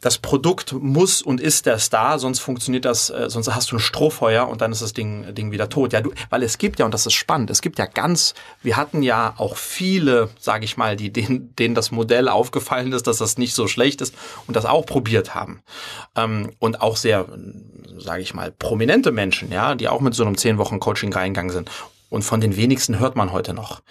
das 0.00 0.18
Produkt 0.18 0.72
muss 0.72 1.20
und 1.20 1.40
ist 1.40 1.66
der 1.66 1.78
Star, 1.78 2.18
sonst 2.18 2.38
funktioniert 2.40 2.84
das, 2.84 3.10
äh, 3.10 3.28
sonst 3.28 3.54
hast 3.54 3.70
du 3.70 3.76
ein 3.76 3.80
Strohfeuer 3.80 4.48
und 4.48 4.60
dann 4.60 4.72
ist 4.72 4.82
das 4.82 4.92
Ding, 4.92 5.34
Ding 5.34 5.52
wieder 5.52 5.68
tot. 5.68 5.92
Ja, 5.92 6.00
du, 6.00 6.12
weil 6.30 6.42
es 6.42 6.58
gibt 6.58 6.78
ja, 6.78 6.86
und 6.86 6.94
das 6.94 7.06
ist 7.06 7.12
spannend, 7.12 7.50
es 7.50 7.60
gibt 7.60 7.78
ja 7.78 7.86
ganz, 7.86 8.34
wir 8.62 8.76
hatten 8.76 9.02
ja 9.02 9.34
auch 9.36 9.56
viele, 9.56 10.30
sage 10.38 10.64
ich 10.64 10.76
mal, 10.76 10.96
die, 10.96 11.12
denen, 11.12 11.54
denen 11.56 11.74
das 11.74 11.90
Modell 11.90 12.28
aufgefallen 12.28 12.92
ist, 12.92 13.06
dass 13.06 13.18
das 13.18 13.36
nicht 13.36 13.54
so 13.54 13.68
schlecht 13.68 14.00
ist 14.00 14.14
und 14.46 14.56
das 14.56 14.64
auch 14.64 14.86
probiert 14.86 15.34
haben. 15.34 15.62
Ähm, 16.16 16.52
und 16.58 16.80
auch 16.80 16.96
sehr, 16.96 17.26
sage 17.98 18.22
ich 18.22 18.32
mal, 18.32 18.50
prominente 18.50 19.12
Menschen, 19.12 19.52
ja, 19.52 19.74
die 19.74 19.88
auch 19.88 20.00
mit 20.00 20.14
so 20.14 20.24
einem 20.24 20.36
zehn 20.36 20.56
Wochen 20.58 20.80
Coaching 20.80 21.12
reingegangen 21.12 21.52
sind. 21.52 21.70
Und 22.08 22.22
von 22.22 22.40
den 22.40 22.56
wenigsten 22.56 22.98
hört 22.98 23.16
man 23.16 23.32
heute 23.32 23.54
noch. 23.54 23.82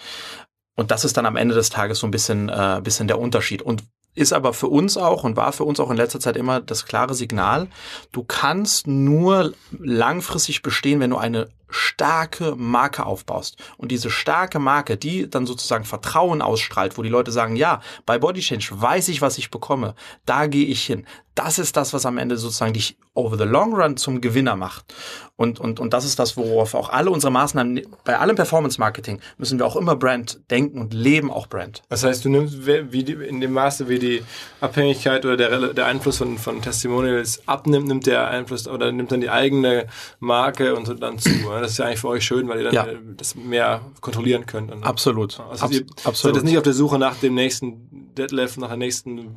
Und 0.76 0.90
das 0.90 1.04
ist 1.04 1.16
dann 1.16 1.26
am 1.26 1.36
Ende 1.36 1.54
des 1.54 1.70
Tages 1.70 1.98
so 1.98 2.06
ein 2.06 2.10
bisschen, 2.10 2.48
äh, 2.48 2.80
bisschen 2.82 3.06
der 3.06 3.18
Unterschied. 3.18 3.62
Und 3.62 3.82
ist 4.20 4.32
aber 4.32 4.52
für 4.52 4.68
uns 4.68 4.96
auch 4.96 5.24
und 5.24 5.36
war 5.36 5.52
für 5.52 5.64
uns 5.64 5.80
auch 5.80 5.90
in 5.90 5.96
letzter 5.96 6.20
Zeit 6.20 6.36
immer 6.36 6.60
das 6.60 6.84
klare 6.84 7.14
Signal, 7.14 7.68
du 8.12 8.22
kannst 8.22 8.86
nur 8.86 9.52
langfristig 9.78 10.62
bestehen, 10.62 11.00
wenn 11.00 11.10
du 11.10 11.16
eine 11.16 11.48
starke 11.70 12.54
Marke 12.56 13.06
aufbaust. 13.06 13.56
Und 13.76 13.90
diese 13.90 14.10
starke 14.10 14.58
Marke, 14.58 14.96
die 14.96 15.28
dann 15.28 15.46
sozusagen 15.46 15.84
Vertrauen 15.84 16.42
ausstrahlt, 16.42 16.98
wo 16.98 17.02
die 17.02 17.08
Leute 17.08 17.32
sagen, 17.32 17.56
ja, 17.56 17.80
bei 18.06 18.18
Body 18.18 18.40
Change 18.40 18.68
weiß 18.70 19.08
ich, 19.08 19.22
was 19.22 19.38
ich 19.38 19.50
bekomme, 19.50 19.94
da 20.26 20.46
gehe 20.46 20.66
ich 20.66 20.84
hin. 20.84 21.06
Das 21.34 21.58
ist 21.58 21.76
das, 21.76 21.92
was 21.92 22.04
am 22.06 22.18
Ende 22.18 22.36
sozusagen 22.36 22.74
dich 22.74 22.98
over 23.14 23.38
the 23.38 23.44
long 23.44 23.74
run 23.74 23.96
zum 23.96 24.20
Gewinner 24.20 24.56
macht. 24.56 24.94
Und, 25.36 25.58
und, 25.58 25.80
und 25.80 25.94
das 25.94 26.04
ist 26.04 26.18
das, 26.18 26.36
worauf 26.36 26.74
auch 26.74 26.90
alle 26.90 27.10
unsere 27.10 27.32
Maßnahmen, 27.32 27.80
bei 28.04 28.18
allem 28.18 28.36
Performance 28.36 28.78
Marketing 28.78 29.20
müssen 29.38 29.58
wir 29.58 29.64
auch 29.64 29.76
immer 29.76 29.96
Brand 29.96 30.40
denken 30.50 30.80
und 30.80 30.92
leben 30.92 31.30
auch 31.30 31.46
Brand. 31.46 31.82
Das 31.88 32.04
heißt, 32.04 32.24
du 32.24 32.28
nimmst 32.28 32.66
wie 32.66 33.04
die, 33.04 33.14
in 33.14 33.40
dem 33.40 33.52
Maße, 33.52 33.88
wie 33.88 33.98
die 33.98 34.22
Abhängigkeit 34.60 35.24
oder 35.24 35.36
der, 35.36 35.72
der 35.72 35.86
Einfluss 35.86 36.18
von, 36.18 36.36
von 36.36 36.60
Testimonials 36.60 37.42
abnimmt, 37.46 37.88
nimmt 37.88 38.06
der 38.06 38.28
Einfluss 38.28 38.68
oder 38.68 38.92
nimmt 38.92 39.12
dann 39.12 39.22
die 39.22 39.30
eigene 39.30 39.86
Marke 40.18 40.74
und 40.74 40.86
so 40.86 40.94
dann 40.94 41.18
zu. 41.18 41.30
Das 41.60 41.72
ist 41.72 41.78
ja 41.78 41.86
eigentlich 41.86 42.00
für 42.00 42.08
euch 42.08 42.24
schön, 42.24 42.48
weil 42.48 42.58
ihr 42.58 42.64
dann 42.64 42.74
ja. 42.74 42.86
das 43.16 43.34
mehr 43.34 43.82
kontrollieren 44.00 44.46
könnt. 44.46 44.70
Und, 44.70 44.84
absolut. 44.84 45.40
Also 45.50 45.64
Abs 45.64 45.74
ihr 45.74 45.86
absolut. 46.04 46.16
seid 46.16 46.34
jetzt 46.34 46.44
nicht 46.44 46.58
auf 46.58 46.64
der 46.64 46.72
Suche 46.72 46.98
nach 46.98 47.16
dem 47.16 47.34
nächsten 47.34 48.10
Deadlift, 48.16 48.58
nach 48.58 48.68
der 48.68 48.76
nächsten 48.76 49.36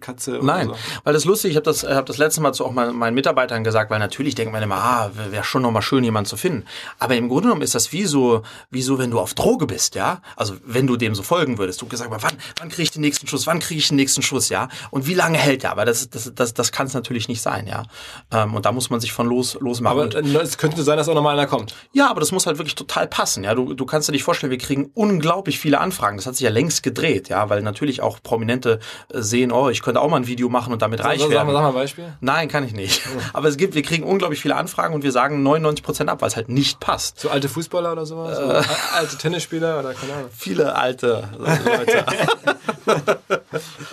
Katze. 0.00 0.40
Nein, 0.42 0.68
so. 0.68 0.76
weil 1.04 1.12
das 1.12 1.24
lustig, 1.24 1.52
ich 1.52 1.56
habe 1.56 1.64
das, 1.64 1.84
hab 1.84 2.06
das 2.06 2.18
letzte 2.18 2.40
Mal 2.40 2.52
zu 2.52 2.64
auch 2.64 2.72
mal 2.72 2.92
meinen 2.92 3.14
Mitarbeitern 3.14 3.64
gesagt, 3.64 3.90
weil 3.90 3.98
natürlich 3.98 4.34
denkt 4.34 4.52
man 4.52 4.62
immer, 4.62 4.76
ah, 4.76 5.10
wäre 5.30 5.44
schon 5.44 5.62
nochmal 5.62 5.82
schön, 5.82 6.04
jemanden 6.04 6.28
zu 6.28 6.36
finden. 6.36 6.64
Aber 6.98 7.16
im 7.16 7.28
Grunde 7.28 7.44
genommen 7.44 7.62
ist 7.62 7.74
das 7.74 7.92
wie 7.92 8.04
so, 8.04 8.42
wie 8.70 8.82
so, 8.82 8.98
wenn 8.98 9.10
du 9.10 9.18
auf 9.18 9.34
Droge 9.34 9.66
bist, 9.66 9.94
ja. 9.94 10.22
Also 10.36 10.54
wenn 10.64 10.86
du 10.86 10.96
dem 10.96 11.14
so 11.14 11.22
folgen 11.22 11.58
würdest. 11.58 11.80
Du 11.82 11.86
gesagt, 11.86 12.10
wann, 12.10 12.36
wann 12.58 12.68
kriege 12.68 12.82
ich 12.82 12.90
den 12.90 13.02
nächsten 13.02 13.26
Schuss? 13.26 13.46
Wann 13.46 13.58
kriege 13.58 13.78
ich 13.78 13.88
den 13.88 13.96
nächsten 13.96 14.22
Schuss, 14.22 14.48
ja? 14.48 14.68
Und 14.90 15.06
wie 15.06 15.14
lange 15.14 15.38
hält 15.38 15.62
der? 15.62 15.72
Aber 15.72 15.84
das, 15.84 16.08
das, 16.10 16.32
das, 16.34 16.54
das 16.54 16.72
kann 16.72 16.86
es 16.86 16.94
natürlich 16.94 17.28
nicht 17.28 17.42
sein, 17.42 17.66
ja. 17.66 17.82
Ähm, 18.30 18.54
und 18.54 18.64
da 18.64 18.72
muss 18.72 18.90
man 18.90 19.00
sich 19.00 19.12
von 19.12 19.26
los, 19.26 19.56
los 19.60 19.80
machen. 19.80 20.00
Aber 20.00 20.14
äh, 20.14 20.42
es 20.42 20.58
könnte 20.58 20.82
sein, 20.82 20.96
dass 20.96 21.08
auch 21.08 21.14
nochmal 21.14 21.38
einer 21.38 21.46
kommt. 21.46 21.59
Ja, 21.92 22.10
aber 22.10 22.20
das 22.20 22.32
muss 22.32 22.46
halt 22.46 22.58
wirklich 22.58 22.74
total 22.74 23.06
passen, 23.06 23.44
ja. 23.44 23.54
Du, 23.54 23.74
du 23.74 23.86
kannst 23.86 24.08
dir 24.08 24.12
nicht 24.12 24.22
vorstellen, 24.22 24.50
wir 24.50 24.58
kriegen 24.58 24.90
unglaublich 24.94 25.58
viele 25.58 25.80
Anfragen. 25.80 26.16
Das 26.16 26.26
hat 26.26 26.36
sich 26.36 26.44
ja 26.44 26.50
längst 26.50 26.82
gedreht, 26.82 27.28
ja, 27.28 27.48
weil 27.50 27.62
natürlich 27.62 28.02
auch 28.02 28.22
Prominente 28.22 28.80
äh, 29.12 29.20
sehen, 29.20 29.52
oh, 29.52 29.68
ich 29.68 29.82
könnte 29.82 30.00
auch 30.00 30.08
mal 30.08 30.16
ein 30.16 30.26
Video 30.26 30.48
machen 30.48 30.72
und 30.72 30.82
damit 30.82 31.04
reich 31.04 31.20
sag, 31.20 31.30
werden. 31.30 31.46
Sag 31.46 31.46
mal, 31.46 31.52
sag 31.52 31.62
mal 31.62 31.68
ein 31.68 31.74
Beispiel. 31.74 32.12
Nein, 32.20 32.48
kann 32.48 32.64
ich 32.64 32.72
nicht. 32.72 33.02
Aber 33.32 33.48
es 33.48 33.56
gibt, 33.56 33.74
wir 33.74 33.82
kriegen 33.82 34.04
unglaublich 34.04 34.40
viele 34.40 34.56
Anfragen 34.56 34.94
und 34.94 35.02
wir 35.02 35.12
sagen 35.12 35.42
99 35.42 35.84
Prozent 35.84 36.10
ab, 36.10 36.22
weil 36.22 36.28
es 36.28 36.36
halt 36.36 36.48
nicht 36.48 36.80
passt. 36.80 37.20
So 37.20 37.30
alte 37.30 37.48
Fußballer 37.48 37.92
oder 37.92 38.06
sowas? 38.06 38.38
Äh, 38.38 38.96
alte 38.96 39.16
Tennisspieler 39.18 39.80
oder 39.80 39.94
keine 39.94 40.12
Ahnung. 40.14 40.30
Viele 40.32 40.74
alte 40.74 41.28
Leute. 41.38 42.04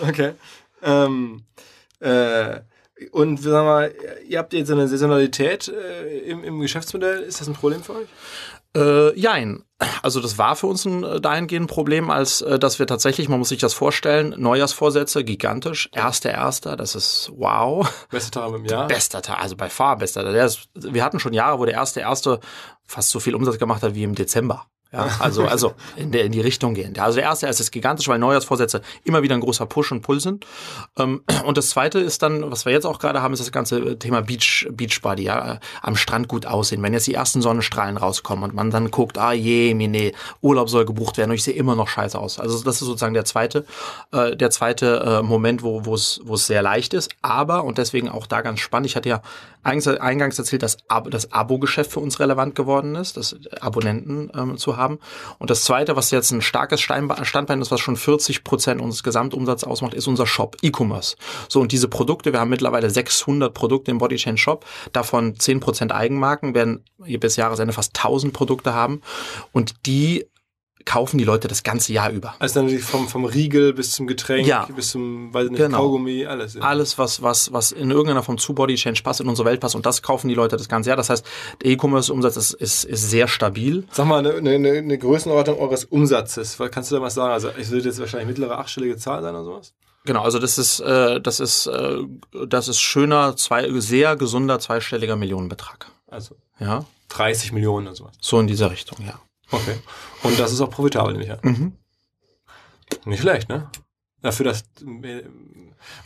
okay. 0.00 0.32
Ähm, 0.82 1.44
äh, 2.00 2.60
und 3.12 3.40
sag 3.40 3.64
mal, 3.64 3.94
ihr 4.26 4.38
habt 4.38 4.52
jetzt 4.52 4.70
eine 4.70 4.88
Saisonalität 4.88 5.68
äh, 5.68 6.18
im, 6.20 6.44
im 6.44 6.60
Geschäftsmodell. 6.60 7.20
Ist 7.22 7.40
das 7.40 7.48
ein 7.48 7.54
Problem 7.54 7.82
für 7.82 7.94
euch? 7.94 8.08
Äh, 8.76 9.18
jein. 9.18 9.64
Also 10.02 10.20
das 10.20 10.38
war 10.38 10.56
für 10.56 10.66
uns 10.66 10.84
ein 10.84 11.04
äh, 11.04 11.20
dahingehend 11.20 11.70
Problem, 11.70 12.10
als 12.10 12.40
äh, 12.40 12.58
dass 12.58 12.78
wir 12.78 12.86
tatsächlich, 12.86 13.28
man 13.28 13.38
muss 13.38 13.48
sich 13.48 13.60
das 13.60 13.74
vorstellen, 13.74 14.34
Neujahrsvorsätze, 14.36 15.24
gigantisch. 15.24 15.88
Erster, 15.92 16.30
erster, 16.30 16.76
das 16.76 16.94
ist 16.94 17.30
wow. 17.36 17.88
Bester 18.10 18.40
Tag 18.40 18.54
im 18.54 18.64
Jahr. 18.66 18.88
Bester 18.88 19.22
Tag, 19.22 19.40
also 19.40 19.56
bei 19.56 19.70
far 19.70 19.96
bester. 19.96 20.24
Der 20.30 20.44
ist, 20.44 20.68
wir 20.74 21.04
hatten 21.04 21.20
schon 21.20 21.32
Jahre, 21.32 21.58
wo 21.58 21.64
der 21.64 21.74
erste, 21.74 22.00
erste 22.00 22.40
fast 22.84 23.10
so 23.10 23.20
viel 23.20 23.34
Umsatz 23.34 23.58
gemacht 23.58 23.82
hat 23.82 23.94
wie 23.94 24.02
im 24.02 24.14
Dezember. 24.14 24.66
Ja, 24.90 25.06
also, 25.18 25.44
also 25.44 25.74
in, 25.96 26.12
der, 26.12 26.24
in 26.24 26.32
die 26.32 26.40
Richtung 26.40 26.72
gehen. 26.72 26.98
Also 26.98 27.16
der 27.16 27.24
erste 27.24 27.46
ist 27.46 27.70
gigantisch, 27.70 28.08
weil 28.08 28.18
Neujahrsvorsätze 28.18 28.80
immer 29.04 29.22
wieder 29.22 29.34
ein 29.34 29.42
großer 29.42 29.66
Push 29.66 29.92
und 29.92 30.00
Pull 30.00 30.18
sind. 30.18 30.46
Ähm, 30.96 31.22
und 31.44 31.58
das 31.58 31.68
zweite 31.68 31.98
ist 31.98 32.22
dann, 32.22 32.50
was 32.50 32.64
wir 32.64 32.72
jetzt 32.72 32.86
auch 32.86 32.98
gerade 32.98 33.20
haben, 33.20 33.34
ist 33.34 33.40
das 33.40 33.52
ganze 33.52 33.98
Thema 33.98 34.22
Beach, 34.22 34.66
Beachbody, 34.70 35.24
ja, 35.24 35.60
am 35.82 35.94
Strand 35.94 36.28
gut 36.28 36.46
aussehen. 36.46 36.82
Wenn 36.82 36.94
jetzt 36.94 37.06
die 37.06 37.12
ersten 37.12 37.42
Sonnenstrahlen 37.42 37.98
rauskommen 37.98 38.44
und 38.44 38.54
man 38.54 38.70
dann 38.70 38.90
guckt, 38.90 39.18
ah 39.18 39.32
je, 39.32 39.74
mine, 39.74 40.12
Urlaub 40.40 40.70
soll 40.70 40.86
gebucht 40.86 41.18
werden 41.18 41.30
und 41.32 41.36
ich 41.36 41.44
sehe 41.44 41.54
immer 41.54 41.76
noch 41.76 41.88
scheiße 41.88 42.18
aus. 42.18 42.38
Also 42.38 42.64
das 42.64 42.80
ist 42.80 42.86
sozusagen 42.86 43.12
der 43.12 43.26
zweite, 43.26 43.66
äh, 44.12 44.36
der 44.36 44.50
zweite 44.50 45.20
äh, 45.20 45.22
Moment, 45.22 45.62
wo 45.62 45.84
wo 45.84 45.94
es 45.94 46.20
wo 46.24 46.34
es 46.34 46.46
sehr 46.46 46.62
leicht 46.62 46.94
ist. 46.94 47.10
Aber, 47.20 47.64
und 47.64 47.76
deswegen 47.76 48.08
auch 48.08 48.26
da 48.26 48.40
ganz 48.40 48.60
spannend, 48.60 48.86
ich 48.86 48.96
hatte 48.96 49.10
ja 49.10 49.20
eingangs, 49.62 50.38
erzählt, 50.38 50.62
dass 50.62 50.78
Ab 50.88 51.08
das 51.10 51.32
Abo-Geschäft 51.32 51.92
für 51.92 52.00
uns 52.00 52.20
relevant 52.20 52.54
geworden 52.54 52.94
ist, 52.94 53.16
das 53.18 53.36
Abonnenten 53.60 54.30
ähm, 54.34 54.56
zu 54.56 54.77
haben. 54.78 54.98
Und 55.38 55.50
das 55.50 55.64
Zweite, 55.64 55.96
was 55.96 56.10
jetzt 56.10 56.30
ein 56.30 56.40
starkes 56.40 56.80
Standbein 56.80 57.60
ist, 57.60 57.70
was 57.70 57.80
schon 57.80 57.96
40 57.96 58.44
Prozent 58.44 58.80
unseres 58.80 59.02
Gesamtumsatzes 59.02 59.68
ausmacht, 59.68 59.92
ist 59.92 60.06
unser 60.06 60.26
Shop, 60.26 60.56
E-Commerce. 60.62 61.16
So, 61.48 61.60
und 61.60 61.72
diese 61.72 61.88
Produkte, 61.88 62.32
wir 62.32 62.40
haben 62.40 62.48
mittlerweile 62.50 62.88
600 62.88 63.52
Produkte 63.52 63.90
im 63.90 63.98
Bodychain 63.98 64.38
Shop, 64.38 64.64
davon 64.92 65.38
10 65.38 65.60
Prozent 65.60 65.92
Eigenmarken, 65.92 66.54
werden 66.54 66.84
bis 66.98 67.36
Jahresende 67.36 67.72
fast 67.72 67.96
1000 67.98 68.32
Produkte 68.32 68.72
haben. 68.72 69.02
Und 69.52 69.86
die 69.86 70.26
kaufen 70.88 71.18
die 71.18 71.24
Leute 71.24 71.48
das 71.48 71.62
ganze 71.62 71.92
Jahr 71.92 72.10
über. 72.10 72.34
Also 72.38 72.60
dann 72.62 72.78
vom, 72.78 73.08
vom 73.08 73.26
Riegel 73.26 73.74
bis 73.74 73.90
zum 73.90 74.06
Getränk, 74.06 74.46
ja. 74.46 74.66
bis 74.74 74.88
zum, 74.88 75.34
weiß 75.34 75.50
nicht, 75.50 75.58
Genau. 75.58 75.76
Kaugummi, 75.78 76.24
alles. 76.24 76.54
Ja. 76.54 76.62
Alles, 76.62 76.96
was, 76.96 77.20
was, 77.20 77.52
was 77.52 77.72
in 77.72 77.90
irgendeiner 77.90 78.22
Form 78.22 78.38
zu 78.38 78.54
Body 78.54 78.74
Change 78.74 79.02
passt, 79.02 79.20
in 79.20 79.28
unsere 79.28 79.46
Welt 79.46 79.60
passt 79.60 79.74
und 79.74 79.84
das 79.84 80.00
kaufen 80.00 80.28
die 80.28 80.34
Leute 80.34 80.56
das 80.56 80.66
ganze 80.66 80.88
Jahr. 80.88 80.96
Das 80.96 81.10
heißt, 81.10 81.26
der 81.62 81.70
E-Commerce-Umsatz 81.72 82.38
ist, 82.38 82.54
ist, 82.54 82.84
ist 82.84 83.10
sehr 83.10 83.28
stabil. 83.28 83.86
Sag 83.92 84.06
mal, 84.06 84.26
eine, 84.26 84.50
eine, 84.50 84.70
eine 84.78 84.98
Größenordnung 84.98 85.58
eures 85.58 85.84
Umsatzes. 85.84 86.58
Was 86.58 86.70
kannst 86.70 86.90
du 86.90 86.96
da 86.96 87.02
was 87.02 87.12
sagen? 87.14 87.32
Also, 87.34 87.50
es 87.50 87.70
wird 87.70 87.84
jetzt 87.84 88.00
wahrscheinlich 88.00 88.28
mittlere 88.28 88.56
achtstellige 88.56 88.96
Zahl 88.96 89.20
sein 89.20 89.34
oder 89.34 89.44
sowas? 89.44 89.74
Genau, 90.06 90.22
also 90.22 90.38
das 90.38 90.56
ist, 90.56 90.80
äh, 90.80 91.20
das 91.20 91.38
ist, 91.38 91.66
äh, 91.66 91.98
das 92.46 92.68
ist 92.68 92.80
schöner, 92.80 93.36
zwei, 93.36 93.68
sehr 93.78 94.16
gesunder 94.16 94.58
zweistelliger 94.58 95.16
Millionenbetrag. 95.16 95.90
Also 96.06 96.34
Ja, 96.58 96.86
30 97.10 97.52
Millionen 97.52 97.88
oder 97.88 97.96
sowas. 97.96 98.14
so 98.20 98.40
in 98.40 98.46
dieser 98.46 98.70
Richtung, 98.70 99.04
ja. 99.06 99.20
Okay. 99.50 99.78
Und 100.22 100.38
das 100.38 100.52
ist 100.52 100.60
auch 100.60 100.70
profitabel, 100.70 101.12
nehme 101.12 101.24
ich 101.24 101.32
an. 101.32 101.38
Mhm. 101.42 101.72
Nicht 103.04 103.20
schlecht, 103.20 103.48
ne? 103.48 103.70
Dafür, 104.20 104.44
dass. 104.44 104.62
äh, 105.02 105.22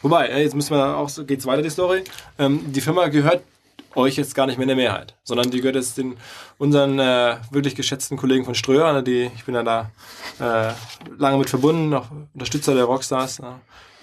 Wobei, 0.03 0.26
äh, 0.26 0.43
jetzt 0.43 0.55
müssen 0.55 0.74
wir 0.74 0.97
auch, 0.97 1.09
so 1.09 1.24
geht's 1.24 1.47
weiter, 1.47 1.62
die 1.62 1.70
Story. 1.70 2.05
Ähm, 2.38 2.72
die 2.72 2.80
Firma 2.80 3.09
gehört 3.09 3.43
euch 3.95 4.16
jetzt 4.16 4.34
gar 4.34 4.47
nicht 4.47 4.59
mehr 4.59 4.64
in 4.64 4.68
der 4.68 4.76
Mehrheit, 4.76 5.16
sondern 5.22 5.51
die 5.51 5.59
gehört 5.59 5.76
jetzt 5.76 5.99
den 5.99 6.16
unseren 6.59 6.99
äh, 6.99 7.36
wirklich 7.51 7.74
geschätzten 7.74 8.16
Kollegen 8.16 8.45
von 8.45 8.55
Ströer, 8.55 8.93
ne, 8.93 9.03
die, 9.03 9.30
ich 9.34 9.45
bin 9.45 9.55
ja 9.55 9.62
da 9.62 9.90
äh, 10.38 10.72
lange 11.18 11.38
mit 11.38 11.51
verbunden, 11.51 11.93
auch 11.95 12.07
Unterstützer 12.32 12.74
der 12.74 12.84
Rockstars, 12.84 13.40
äh, 13.40 13.45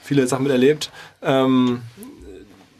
viele 0.03 0.27
Sachen 0.27 0.43
miterlebt. 0.43 0.91
Ähm, 1.21 1.81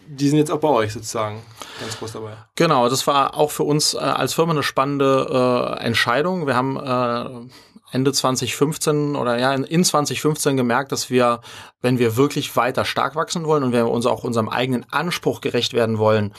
die 0.07 0.29
sind 0.29 0.37
jetzt 0.37 0.51
auch 0.51 0.59
bei 0.59 0.69
euch 0.69 0.93
sozusagen 0.93 1.41
ganz 1.79 1.97
groß 1.97 2.13
dabei. 2.13 2.33
Genau, 2.55 2.89
das 2.89 3.07
war 3.07 3.35
auch 3.35 3.51
für 3.51 3.63
uns 3.63 3.93
äh, 3.93 3.97
als 3.97 4.33
Firma 4.33 4.51
eine 4.51 4.63
spannende 4.63 5.77
äh, 5.79 5.83
Entscheidung. 5.83 6.47
Wir 6.47 6.55
haben 6.55 6.77
äh, 6.77 7.49
Ende 7.91 8.13
2015 8.13 9.15
oder 9.15 9.39
ja 9.39 9.53
in, 9.53 9.63
in 9.63 9.83
2015 9.83 10.57
gemerkt, 10.57 10.91
dass 10.91 11.09
wir, 11.09 11.41
wenn 11.81 11.99
wir 11.99 12.17
wirklich 12.17 12.55
weiter 12.55 12.85
stark 12.85 13.15
wachsen 13.15 13.45
wollen 13.45 13.63
und 13.63 13.71
wenn 13.71 13.85
wir 13.85 13.91
uns 13.91 14.05
auch 14.05 14.23
unserem 14.23 14.49
eigenen 14.49 14.85
Anspruch 14.91 15.41
gerecht 15.41 15.73
werden 15.73 15.97
wollen, 15.97 16.33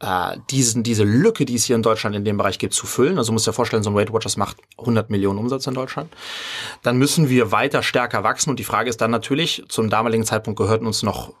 äh, 0.00 0.36
diesen, 0.50 0.82
diese 0.82 1.04
Lücke, 1.04 1.44
die 1.44 1.54
es 1.54 1.64
hier 1.64 1.76
in 1.76 1.82
Deutschland 1.82 2.14
in 2.16 2.24
dem 2.24 2.36
Bereich 2.36 2.58
gibt, 2.58 2.74
zu 2.74 2.86
füllen. 2.86 3.18
Also 3.18 3.32
musst 3.32 3.46
dir 3.46 3.52
vorstellen, 3.52 3.82
so 3.82 3.90
ein 3.90 3.96
Weight 3.96 4.12
Watchers 4.12 4.36
macht 4.36 4.58
100 4.78 5.10
Millionen 5.10 5.38
Umsatz 5.38 5.66
in 5.66 5.74
Deutschland. 5.74 6.12
Dann 6.82 6.98
müssen 6.98 7.30
wir 7.30 7.52
weiter 7.52 7.82
stärker 7.82 8.22
wachsen 8.22 8.50
und 8.50 8.58
die 8.58 8.64
Frage 8.64 8.90
ist 8.90 9.00
dann 9.00 9.10
natürlich, 9.10 9.64
zum 9.68 9.88
damaligen 9.88 10.24
Zeitpunkt 10.24 10.58
gehörten 10.58 10.86
uns 10.86 11.02
noch 11.02 11.32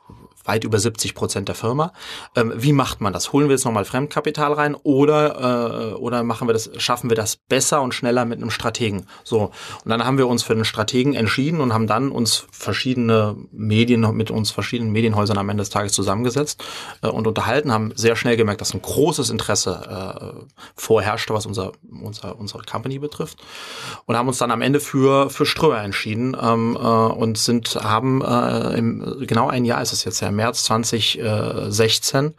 weit 0.46 0.64
über 0.64 0.78
70 0.78 1.14
Prozent 1.14 1.48
der 1.48 1.54
Firma. 1.54 1.92
Ähm, 2.34 2.52
wie 2.56 2.72
macht 2.72 3.00
man 3.00 3.12
das? 3.12 3.32
Holen 3.32 3.48
wir 3.48 3.54
jetzt 3.54 3.64
nochmal 3.64 3.84
Fremdkapital 3.84 4.52
rein 4.52 4.74
oder, 4.74 5.92
äh, 5.92 5.94
oder 5.94 6.22
machen 6.22 6.48
wir 6.48 6.52
das, 6.52 6.70
schaffen 6.78 7.10
wir 7.10 7.16
das 7.16 7.36
besser 7.36 7.82
und 7.82 7.94
schneller 7.94 8.24
mit 8.24 8.40
einem 8.40 8.50
Strategen? 8.50 9.06
So. 9.24 9.50
Und 9.84 9.90
dann 9.90 10.04
haben 10.04 10.18
wir 10.18 10.28
uns 10.28 10.42
für 10.42 10.52
einen 10.52 10.64
Strategen 10.64 11.14
entschieden 11.14 11.60
und 11.60 11.72
haben 11.72 11.86
dann 11.86 12.10
uns 12.10 12.46
verschiedene 12.50 13.36
Medien, 13.52 14.00
mit 14.16 14.30
uns 14.30 14.50
verschiedenen 14.50 14.92
Medienhäusern 14.92 15.38
am 15.38 15.48
Ende 15.48 15.62
des 15.62 15.70
Tages 15.70 15.92
zusammengesetzt 15.92 16.62
äh, 17.02 17.08
und 17.08 17.26
unterhalten, 17.26 17.72
haben 17.72 17.92
sehr 17.94 18.16
schnell 18.16 18.36
gemerkt, 18.36 18.60
dass 18.60 18.74
ein 18.74 18.82
großes 18.82 19.30
Interesse 19.30 20.44
äh, 20.46 20.54
vorherrschte, 20.74 21.34
was 21.34 21.46
unser, 21.46 21.72
unser, 22.02 22.38
unsere 22.38 22.62
Company 22.62 22.98
betrifft. 22.98 23.38
Und 24.06 24.16
haben 24.16 24.28
uns 24.28 24.38
dann 24.38 24.50
am 24.50 24.62
Ende 24.62 24.80
für, 24.80 25.30
für 25.30 25.46
Ströer 25.46 25.82
entschieden 25.82 26.36
ähm, 26.40 26.76
äh, 26.76 26.78
und 26.78 27.38
sind, 27.38 27.76
haben 27.76 28.22
äh, 28.22 28.78
im, 28.78 29.26
genau 29.26 29.48
ein 29.48 29.64
Jahr 29.64 29.82
ist 29.82 29.92
es 29.92 30.04
jetzt 30.04 30.20
ja, 30.20 30.28
im 30.28 30.35
März 30.36 30.64
2016 30.64 32.34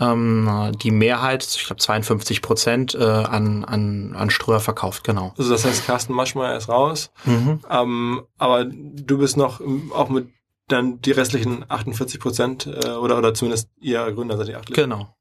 ähm, 0.00 0.72
die 0.82 0.90
Mehrheit, 0.90 1.44
ich 1.44 1.66
glaube 1.66 1.80
52 1.80 2.40
Prozent, 2.42 2.94
äh, 2.94 3.04
an, 3.04 3.64
an, 3.64 4.14
an 4.16 4.30
Ströer 4.30 4.60
verkauft, 4.60 5.04
genau. 5.04 5.34
Also 5.36 5.50
das 5.50 5.64
heißt, 5.64 5.86
Carsten 5.86 6.14
Maschmeyer 6.14 6.56
ist 6.56 6.68
raus, 6.68 7.10
Mhm. 7.24 7.60
ähm, 7.68 8.22
aber 8.38 8.64
du 8.64 9.18
bist 9.18 9.36
noch 9.36 9.60
ähm, 9.60 9.92
auch 9.94 10.08
mit 10.08 10.28
dann 10.68 11.00
die 11.02 11.10
restlichen 11.10 11.64
48 11.68 12.20
Prozent 12.20 12.66
äh, 12.66 12.90
oder 12.90 13.18
oder 13.18 13.34
zumindest 13.34 13.68
ihr 13.80 14.10
Gründer 14.12 14.36
seid 14.36 14.48
ihr 14.48 14.58
8 14.58 14.72
Genau. 14.72 15.14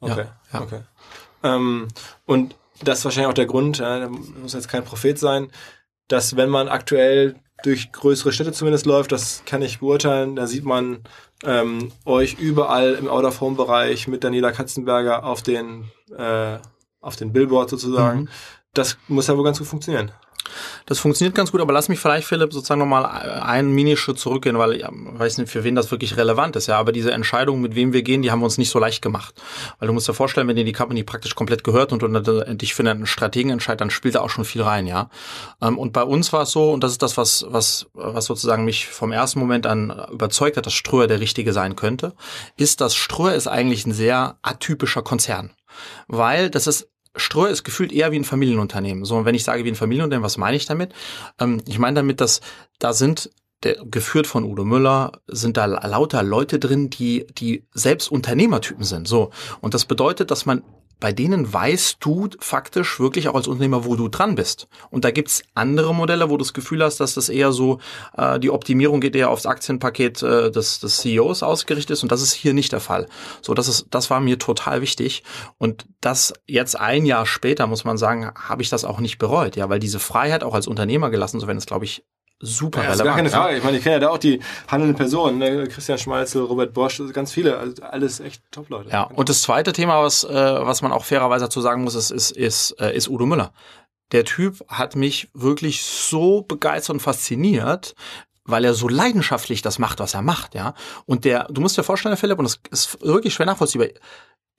Okay, 0.00 0.24
ja. 0.52 0.60
okay. 0.62 0.80
Ähm, 1.42 1.88
und 2.24 2.56
das 2.82 3.00
ist 3.00 3.04
wahrscheinlich 3.04 3.28
auch 3.28 3.34
der 3.34 3.46
Grund, 3.46 3.78
ja, 3.78 3.98
da 3.98 4.08
muss 4.08 4.52
jetzt 4.54 4.68
kein 4.68 4.84
Prophet 4.84 5.18
sein, 5.18 5.50
dass 6.08 6.36
wenn 6.36 6.48
man 6.48 6.68
aktuell 6.68 7.36
durch 7.62 7.92
größere 7.92 8.32
Städte 8.32 8.52
zumindest 8.52 8.86
läuft, 8.86 9.12
das 9.12 9.42
kann 9.44 9.62
ich 9.62 9.80
beurteilen, 9.80 10.36
da 10.36 10.46
sieht 10.46 10.64
man 10.64 11.00
ähm, 11.44 11.92
euch 12.04 12.38
überall 12.38 12.94
im 12.94 13.08
Out-of-Home-Bereich 13.08 14.08
mit 14.08 14.24
Daniela 14.24 14.52
Katzenberger 14.52 15.24
auf 15.24 15.42
den, 15.42 15.90
äh, 16.16 16.58
auf 17.00 17.16
den 17.16 17.32
Billboard 17.32 17.70
sozusagen. 17.70 18.20
Mhm. 18.22 18.28
Das 18.74 18.98
muss 19.08 19.26
ja 19.26 19.36
wohl 19.36 19.44
ganz 19.44 19.58
gut 19.58 19.66
funktionieren. 19.66 20.12
Das 20.86 20.98
funktioniert 20.98 21.34
ganz 21.34 21.52
gut, 21.52 21.60
aber 21.60 21.72
lass 21.72 21.88
mich 21.88 21.98
vielleicht, 21.98 22.26
Philipp, 22.26 22.52
sozusagen 22.52 22.80
nochmal 22.80 23.04
einen 23.04 23.72
Minischritt 23.72 24.18
zurückgehen, 24.18 24.58
weil 24.58 24.76
ich 24.76 24.84
weiß 24.88 25.38
nicht, 25.38 25.50
für 25.50 25.64
wen 25.64 25.74
das 25.74 25.90
wirklich 25.90 26.16
relevant 26.16 26.56
ist. 26.56 26.66
Ja, 26.66 26.78
aber 26.78 26.92
diese 26.92 27.12
Entscheidung, 27.12 27.60
mit 27.60 27.74
wem 27.74 27.92
wir 27.92 28.02
gehen, 28.02 28.22
die 28.22 28.30
haben 28.30 28.40
wir 28.40 28.46
uns 28.46 28.58
nicht 28.58 28.70
so 28.70 28.78
leicht 28.78 29.02
gemacht. 29.02 29.34
Weil 29.78 29.88
du 29.88 29.92
musst 29.92 30.08
dir 30.08 30.14
vorstellen, 30.14 30.48
wenn 30.48 30.56
dir 30.56 30.64
die 30.64 30.72
Company 30.72 31.04
praktisch 31.04 31.34
komplett 31.34 31.64
gehört 31.64 31.92
und 31.92 32.02
du 32.02 32.56
dich 32.56 32.74
für 32.74 32.88
einen 32.88 33.06
Strategen 33.06 33.50
entscheidest, 33.50 33.80
dann 33.80 33.90
spielt 33.90 34.14
da 34.14 34.20
auch 34.20 34.30
schon 34.30 34.44
viel 34.44 34.62
rein, 34.62 34.86
ja. 34.86 35.10
Ähm, 35.60 35.78
Und 35.78 35.92
bei 35.92 36.02
uns 36.02 36.32
war 36.32 36.42
es 36.42 36.50
so, 36.50 36.72
und 36.72 36.82
das 36.82 36.92
ist 36.92 37.02
das, 37.02 37.16
was, 37.16 37.44
was, 37.48 37.86
was 37.92 38.24
sozusagen 38.24 38.64
mich 38.64 38.86
vom 38.88 39.12
ersten 39.12 39.38
Moment 39.38 39.66
an 39.66 40.06
überzeugt 40.10 40.56
hat, 40.56 40.66
dass 40.66 40.72
Ströer 40.72 41.06
der 41.06 41.20
richtige 41.20 41.52
sein 41.52 41.76
könnte, 41.76 42.14
ist, 42.56 42.80
dass 42.80 42.94
Ströer 42.94 43.34
ist 43.34 43.46
eigentlich 43.46 43.86
ein 43.86 43.92
sehr 43.92 44.38
atypischer 44.42 45.02
Konzern. 45.02 45.52
Weil 46.08 46.50
das 46.50 46.66
ist 46.66 46.88
Ströer 47.18 47.50
ist 47.50 47.64
gefühlt 47.64 47.92
eher 47.92 48.12
wie 48.12 48.18
ein 48.18 48.24
Familienunternehmen. 48.24 49.04
So, 49.04 49.16
und 49.16 49.24
wenn 49.24 49.34
ich 49.34 49.44
sage 49.44 49.64
wie 49.64 49.70
ein 49.70 49.74
Familienunternehmen, 49.74 50.24
was 50.24 50.38
meine 50.38 50.56
ich 50.56 50.66
damit? 50.66 50.92
Ähm, 51.38 51.60
ich 51.66 51.78
meine 51.78 51.96
damit, 51.96 52.20
dass 52.20 52.40
da 52.78 52.92
sind 52.92 53.30
der, 53.62 53.76
geführt 53.84 54.26
von 54.26 54.44
Udo 54.44 54.64
Müller, 54.64 55.12
sind 55.26 55.56
da 55.56 55.66
lauter 55.66 56.22
Leute 56.22 56.58
drin, 56.58 56.90
die, 56.90 57.26
die 57.26 57.64
selbst 57.72 58.10
Unternehmertypen 58.10 58.84
sind. 58.84 59.08
So. 59.08 59.30
Und 59.60 59.74
das 59.74 59.84
bedeutet, 59.84 60.30
dass 60.30 60.46
man 60.46 60.62
bei 61.00 61.12
denen 61.12 61.52
weißt 61.52 61.98
du 62.00 62.28
faktisch 62.40 62.98
wirklich 62.98 63.28
auch 63.28 63.34
als 63.34 63.46
Unternehmer, 63.46 63.84
wo 63.84 63.96
du 63.96 64.08
dran 64.08 64.34
bist. 64.34 64.68
Und 64.90 65.04
da 65.04 65.10
gibt's 65.10 65.42
andere 65.54 65.94
Modelle, 65.94 66.30
wo 66.30 66.36
du 66.36 66.44
das 66.44 66.52
Gefühl 66.52 66.82
hast, 66.82 66.98
dass 66.98 67.14
das 67.14 67.28
eher 67.28 67.52
so, 67.52 67.78
äh, 68.16 68.40
die 68.40 68.50
Optimierung 68.50 69.00
geht 69.00 69.14
eher 69.14 69.30
aufs 69.30 69.46
Aktienpaket 69.46 70.22
äh, 70.22 70.50
des, 70.50 70.80
des 70.80 70.98
CEOs 70.98 71.42
ausgerichtet 71.42 71.90
ist 71.92 72.02
und 72.02 72.12
das 72.12 72.22
ist 72.22 72.32
hier 72.32 72.54
nicht 72.54 72.72
der 72.72 72.80
Fall. 72.80 73.06
So, 73.42 73.54
das 73.54 73.68
ist, 73.68 73.86
das 73.90 74.10
war 74.10 74.20
mir 74.20 74.38
total 74.38 74.80
wichtig. 74.80 75.22
Und 75.58 75.86
das 76.00 76.32
jetzt 76.46 76.78
ein 76.78 77.06
Jahr 77.06 77.26
später, 77.26 77.66
muss 77.66 77.84
man 77.84 77.98
sagen, 77.98 78.30
habe 78.34 78.62
ich 78.62 78.68
das 78.68 78.84
auch 78.84 79.00
nicht 79.00 79.18
bereut, 79.18 79.56
ja, 79.56 79.68
weil 79.68 79.78
diese 79.78 79.98
Freiheit 79.98 80.42
auch 80.42 80.54
als 80.54 80.66
Unternehmer 80.66 81.10
gelassen 81.10 81.40
zu 81.40 81.46
werden, 81.46 81.58
ist, 81.58 81.66
glaube 81.66 81.84
ich, 81.84 82.04
super 82.40 82.82
Ja, 82.82 82.86
das 82.88 82.96
ist 82.96 83.00
relevant. 83.02 83.04
gar 83.04 83.16
keine. 83.16 83.30
Frage. 83.30 83.56
Ich 83.58 83.64
meine, 83.64 83.76
ich 83.78 83.82
kenne 83.82 83.94
ja 83.96 84.00
da 84.00 84.08
auch 84.10 84.18
die 84.18 84.40
handelnden 84.68 84.96
Personen, 84.96 85.38
ne? 85.38 85.66
Christian 85.68 85.98
Schmalzel, 85.98 86.42
Robert 86.42 86.72
Bosch, 86.72 87.00
also 87.00 87.12
ganz 87.12 87.32
viele, 87.32 87.58
also 87.58 87.82
alles 87.82 88.20
echt 88.20 88.42
Top-Leute. 88.50 88.90
Ja, 88.90 89.02
und 89.02 89.28
das 89.28 89.42
zweite 89.42 89.72
Thema, 89.72 90.02
was, 90.02 90.24
äh, 90.24 90.28
was 90.32 90.82
man 90.82 90.92
auch 90.92 91.04
fairerweise 91.04 91.46
dazu 91.46 91.60
sagen 91.60 91.82
muss, 91.84 91.94
ist, 91.94 92.10
ist, 92.10 92.30
ist, 92.30 92.72
äh, 92.80 92.94
ist 92.96 93.08
Udo 93.08 93.26
Müller. 93.26 93.52
Der 94.12 94.24
Typ 94.24 94.64
hat 94.68 94.96
mich 94.96 95.28
wirklich 95.34 95.82
so 95.82 96.42
begeistert 96.42 96.94
und 96.94 97.00
fasziniert, 97.00 97.94
weil 98.44 98.64
er 98.64 98.72
so 98.72 98.88
leidenschaftlich 98.88 99.60
das 99.60 99.78
macht, 99.78 99.98
was 100.00 100.14
er 100.14 100.22
macht, 100.22 100.54
ja. 100.54 100.74
Und 101.04 101.24
der, 101.26 101.44
du 101.50 101.60
musst 101.60 101.76
dir 101.76 101.82
vorstellen, 101.82 102.12
Herr 102.12 102.18
Philipp, 102.18 102.38
und 102.38 102.44
das 102.46 102.60
ist 102.70 103.02
wirklich 103.02 103.34
schwer 103.34 103.44
nachvollziehbar, 103.46 103.88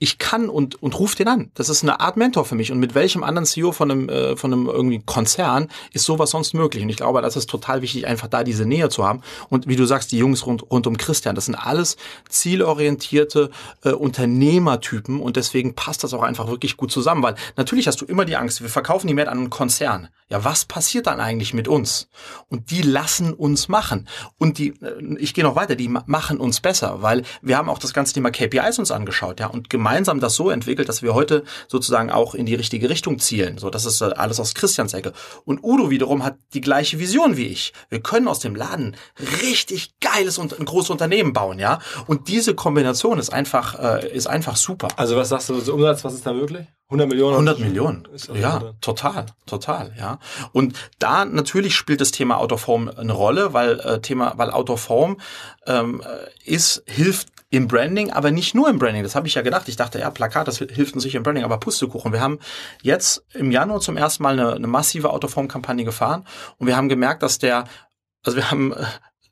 ich 0.02 0.18
kann 0.18 0.47
und, 0.50 0.82
und 0.82 0.97
ruf 0.97 1.16
den 1.16 1.28
an. 1.28 1.52
Das 1.56 1.68
ist 1.68 1.84
eine 1.84 2.00
Art 2.00 2.16
Mentor 2.16 2.45
für 2.45 2.56
mich. 2.56 2.72
Und 2.72 2.80
mit 2.80 2.95
welchem 2.95 3.22
anderen 3.22 3.45
CEO 3.45 3.74
von 3.74 3.91
einem, 3.91 4.08
äh, 4.10 4.38
von 4.38 4.54
einem 4.54 4.68
irgendwie 4.68 5.02
Konzern 5.06 5.68
ist 5.91 6.06
sowas 6.06 6.30
sonst 6.30 6.54
möglich? 6.54 6.82
Und 6.84 6.89
ich 6.89 6.95
glaube, 6.95 7.22
das 7.22 7.36
ist 7.36 7.50
total 7.50 7.82
wichtig, 7.82 8.08
einfach 8.08 8.30
da 8.30 8.45
diese 8.45 8.66
Nähe 8.66 8.88
zu 8.88 9.06
haben. 9.06 9.22
Und 9.50 9.68
wie 9.68 9.76
du 9.76 9.86
sagst, 9.86 10.14
die 10.14 10.18
Jungs 10.18 10.45
rund, 10.45 10.64
rund 10.72 10.88
um 10.88 10.95
Christian, 10.95 11.36
das 11.36 11.45
sind 11.45 11.56
alles 11.56 11.97
zielorientierte 12.30 13.50
äh, 13.84 13.91
Unternehmertypen 13.91 15.20
und 15.20 15.36
deswegen 15.36 15.76
passt 15.76 16.04
das 16.06 16.14
auch 16.14 16.24
einfach 16.24 16.47
wirklich 16.47 16.78
gut 16.78 16.91
zusammen, 16.91 17.22
weil 17.22 17.36
natürlich 17.58 17.88
hast 17.88 18.00
du 18.00 18.06
immer 18.06 18.24
die 18.24 18.38
Angst, 18.38 18.62
wir 18.62 18.70
verkaufen 18.70 19.08
die 19.08 19.14
mehr 19.14 19.30
an 19.30 19.38
einen 19.38 19.50
Konzern. 19.50 20.08
Ja, 20.30 20.45
was 20.45 20.64
passiert 20.64 21.08
dann 21.08 21.20
eigentlich 21.20 21.56
mit 21.56 21.68
uns? 21.68 22.08
Und 22.50 22.70
die 22.70 22.84
lassen 22.84 23.34
uns 23.34 23.68
machen. 23.68 24.08
Und 24.38 24.60
die, 24.60 24.70
äh, 24.82 25.18
ich 25.18 25.34
gehe 25.34 25.43
noch 25.43 25.56
weiter, 25.58 25.76
die 25.76 25.89
ma- 25.89 26.04
machen 26.06 26.38
uns 26.39 26.62
besser, 26.62 27.02
weil 27.02 27.24
wir 27.41 27.58
haben 27.58 27.68
auch 27.68 27.80
das 27.80 27.93
ganze 27.93 28.14
Thema 28.14 28.32
KPIs 28.32 28.80
uns 28.80 28.91
angeschaut, 28.91 29.39
ja, 29.41 29.47
und 29.47 29.70
gemeinsam 29.70 29.89
gemeinsam 29.90 30.20
das 30.20 30.36
so 30.36 30.52
entwickelt, 30.52 30.88
dass 30.88 31.02
wir 31.02 31.16
heute 31.16 31.44
sozusagen 31.68 32.12
auch 32.12 32.36
in 32.36 32.46
die 32.46 32.54
richtige 32.54 32.90
Richtung 32.90 33.18
zielen. 33.18 33.58
So, 33.58 33.72
das 33.72 33.86
ist 33.86 34.02
äh, 34.02 34.12
alles 34.16 34.40
aus 34.40 34.54
Christians 34.54 34.94
Ecke. 34.94 35.14
Und 35.46 35.64
Udo 35.64 35.90
wiederum 35.90 36.24
hat 36.24 36.36
die 36.54 36.62
gleiche 36.62 37.00
Vision 37.00 37.38
wie 37.38 37.48
ich. 37.48 37.74
Wir 37.90 38.00
können 38.00 38.28
aus 38.28 38.40
dem 38.40 38.56
Laden 38.56 38.96
richtig 39.42 40.00
geiles 40.00 40.38
und 40.38 40.60
ein 40.60 40.66
großes 40.66 40.92
Unternehmen 40.92 41.34
bauen, 41.34 41.58
ja. 41.58 41.80
Und 42.06 42.28
diese 42.28 42.54
Kombination 42.54 43.18
ist 43.18 43.32
einfach, 43.32 43.80
äh, 43.80 44.16
ist 44.16 44.28
einfach 44.28 44.58
super. 44.58 44.90
Also 44.96 45.16
was 45.16 45.30
sagst 45.30 45.50
du, 45.50 45.60
so 45.60 45.74
Umsatz, 45.74 46.04
was 46.04 46.14
ist 46.14 46.26
da 46.26 46.34
möglich? 46.34 46.68
100 46.90 47.08
Millionen? 47.08 47.34
100 47.34 47.60
Millionen. 47.60 48.08
Ja, 48.34 48.74
total, 48.82 49.28
total, 49.46 49.94
ja. 49.98 50.20
Und 50.54 50.76
da 51.00 51.26
natürlich 51.26 51.76
spielt 51.76 52.02
das 52.02 52.12
Thema 52.12 52.38
Out 52.38 52.52
of 52.52 52.68
Home 52.68 52.96
eine 52.96 53.14
Rolle, 53.14 53.54
weil 53.54 53.80
äh, 53.80 54.02
Thema, 54.02 54.34
weil 54.38 54.52
Out 54.52 54.70
of 54.70 54.90
Home 54.90 55.18
ähm, 55.68 56.02
ist, 56.46 56.84
hilft 56.88 57.28
im 57.50 57.68
Branding, 57.68 58.12
aber 58.12 58.32
nicht 58.32 58.54
nur 58.54 58.70
im 58.70 58.78
Branding. 58.78 59.04
Das 59.04 59.16
habe 59.16 59.28
ich 59.28 59.36
ja 59.36 59.41
gedacht. 59.41 59.68
Ich 59.68 59.76
dachte, 59.76 60.00
ja, 60.00 60.10
Plakat, 60.12 60.47
das 60.47 60.60
hilft 60.60 60.93
uns 60.93 61.04
sicher 61.04 61.18
im 61.18 61.24
Branding, 61.24 61.43
aber 61.43 61.60
Pustekuchen. 61.60 62.14
Wir 62.14 62.22
haben 62.22 62.39
jetzt 62.82 63.26
im 63.34 63.52
Januar 63.52 63.80
zum 63.80 63.97
ersten 63.97 64.24
Mal 64.24 64.39
eine, 64.39 64.54
eine 64.54 64.68
massive 64.68 65.10
Out 65.10 65.26
of 65.26 65.36
Home 65.36 65.47
Kampagne 65.47 65.84
gefahren 65.84 66.26
und 66.58 66.68
wir 66.68 66.78
haben 66.78 66.89
gemerkt, 66.89 67.24
dass 67.24 67.39
der 67.39 67.66
also 68.26 68.38
wir 68.38 68.52
haben 68.52 68.74
äh, 68.74 68.86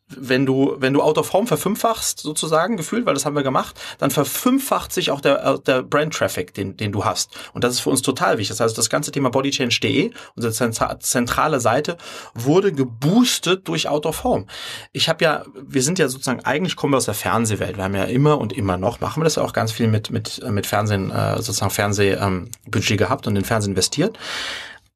wenn 0.09 0.45
du, 0.45 0.75
wenn 0.79 0.93
du 0.93 1.01
Out 1.01 1.17
of 1.17 1.33
Home 1.33 1.47
verfünffachst, 1.47 2.19
sozusagen, 2.19 2.77
gefühlt, 2.77 3.05
weil 3.05 3.13
das 3.13 3.25
haben 3.25 3.35
wir 3.35 3.43
gemacht, 3.43 3.79
dann 3.97 4.09
verfünffacht 4.09 4.93
sich 4.93 5.11
auch 5.11 5.19
der, 5.19 5.43
äh, 5.43 5.59
der 5.59 5.83
Brand 5.83 6.13
Traffic, 6.13 6.53
den, 6.53 6.77
den 6.77 6.93
du 6.93 7.03
hast. 7.03 7.35
Und 7.53 7.63
das 7.63 7.73
ist 7.73 7.79
für 7.81 7.89
uns 7.89 8.01
total 8.01 8.37
wichtig. 8.37 8.57
Das 8.57 8.61
heißt, 8.61 8.77
das 8.77 8.89
ganze 8.89 9.11
Thema 9.11 9.29
bodychange.de, 9.29 10.11
unsere 10.35 10.99
zentrale 10.99 11.59
Seite, 11.59 11.97
wurde 12.33 12.71
geboostet 12.71 13.67
durch 13.67 13.89
Out 13.89 14.05
of 14.05 14.23
Home. 14.23 14.45
Ich 14.93 15.09
habe 15.09 15.23
ja, 15.23 15.43
wir 15.53 15.83
sind 15.83 15.99
ja 15.99 16.07
sozusagen, 16.07 16.45
eigentlich 16.45 16.77
kommen 16.77 16.93
wir 16.93 16.97
aus 16.97 17.05
der 17.05 17.13
Fernsehwelt. 17.13 17.75
Wir 17.75 17.83
haben 17.83 17.95
ja 17.95 18.05
immer 18.05 18.37
und 18.37 18.53
immer 18.53 18.77
noch, 18.77 19.01
machen 19.01 19.19
wir 19.19 19.25
das 19.25 19.35
ja 19.35 19.43
auch 19.43 19.53
ganz 19.53 19.73
viel 19.73 19.87
mit, 19.87 20.09
mit, 20.09 20.41
mit 20.49 20.65
Fernsehen, 20.65 21.11
äh, 21.11 21.35
sozusagen 21.35 21.71
Fernsehbudget 21.71 22.91
ähm, 22.91 22.97
gehabt 22.97 23.27
und 23.27 23.35
in 23.35 23.43
Fernsehen 23.43 23.71
investiert. 23.71 24.17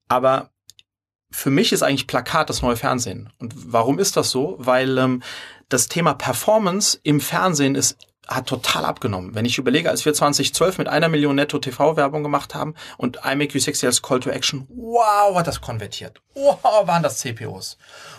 Aber 0.08 0.51
für 1.32 1.50
mich 1.50 1.72
ist 1.72 1.82
eigentlich 1.82 2.08
Plakat 2.08 2.50
das 2.50 2.62
neue 2.62 2.76
Fernsehen. 2.76 3.30
Und 3.40 3.54
warum 3.56 4.00
ist 4.00 4.18
das 4.18 4.30
so? 4.30 4.56
Weil 4.60 4.98
ähm, 4.98 5.24
das 5.70 5.88
Thema 5.88 6.14
Performance 6.14 7.00
im 7.04 7.20
Fernsehen 7.20 7.76
ist 7.76 7.98
hat 8.28 8.48
total 8.48 8.86
abgenommen. 8.86 9.36
Wenn 9.36 9.46
ich 9.46 9.58
überlege, 9.58 9.90
als 9.90 10.06
wir 10.06 10.14
2012 10.14 10.78
mit 10.78 10.88
einer 10.88 11.10
Million 11.10 11.36
Netto 11.36 11.60
TV-Werbung 11.60 12.24
gemacht 12.24 12.56
haben 12.56 12.76
und 12.98 13.20
I 13.26 13.36
Make 13.36 13.54
You 13.54 13.60
Sexy 13.60 13.86
als 13.86 14.02
Call 14.02 14.20
to 14.20 14.30
Action, 14.30 14.68
wow, 14.70 15.36
hat 15.36 15.48
das 15.48 15.60
konvertiert. 15.60 16.22
Wow, 16.34 16.88
waren 16.88 17.04
das 17.04 17.20
CPOs. 17.20 17.78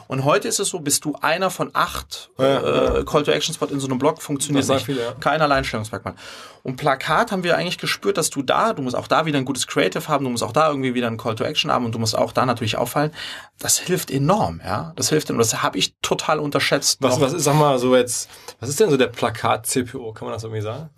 Und 0.09 0.25
heute 0.25 0.49
ist 0.49 0.61
es 0.61 0.69
so, 0.69 0.81
bist 0.81 1.05
du 1.07 1.17
einer 1.23 1.49
von 1.51 1.71
acht 1.73 2.31
ja, 2.39 2.45
äh, 2.45 2.97
ja. 2.99 3.05
Call 3.05 3.23
to 3.23 3.31
Action 3.31 3.55
Spot 3.55 3.67
in 3.67 3.81
so 3.81 3.87
einem 3.87 3.99
Blog, 3.99 4.21
funktioniert 4.21 4.69
nicht. 4.69 4.85
Viel, 4.85 4.99
ja. 4.99 5.13
Kein 5.19 5.41
Alleinstellungsmerkmal. 5.41 6.15
Und 6.63 6.77
Plakat 6.77 7.33
haben 7.33 7.43
wir 7.43 7.57
eigentlich 7.57 7.79
gespürt, 7.79 8.19
dass 8.19 8.29
du 8.29 8.43
da, 8.43 8.73
du 8.73 8.83
musst 8.83 8.95
auch 8.95 9.09
da 9.09 9.25
wieder 9.25 9.39
ein 9.39 9.45
gutes 9.45 9.67
Creative 9.67 10.07
haben, 10.09 10.25
du 10.25 10.31
musst 10.31 10.45
auch 10.45 10.53
da 10.53 10.69
irgendwie 10.69 10.95
wieder 10.95 11.07
ein 11.07 11.17
Call 11.17 11.35
to 11.35 11.45
Action 11.45 11.73
haben 11.73 11.87
und 11.87 11.95
du 11.95 11.99
musst 11.99 12.17
auch 12.17 12.33
da 12.33 12.45
natürlich 12.45 12.77
auffallen. 12.77 13.13
Das 13.59 13.79
hilft 13.79 14.11
enorm, 14.11 14.61
ja. 14.65 14.93
Das 14.97 15.09
hilft, 15.09 15.31
und 15.31 15.39
das 15.39 15.63
habe 15.63 15.79
ich 15.79 15.95
total 16.03 16.39
unterschätzt. 16.39 16.99
Was, 17.01 17.21
was 17.21 17.33
ist, 17.33 17.45
sag 17.45 17.55
mal, 17.55 17.79
so 17.79 17.97
jetzt, 17.97 18.29
was 18.61 18.69
ist 18.69 18.79
denn 18.79 18.91
so 18.91 18.97
der 18.97 19.07
Plakat-CPO? 19.07 19.92
Kann 19.93 20.27
man 20.27 20.33
das 20.33 20.45
irgendwie 20.45 20.63
sagen? 20.63 20.91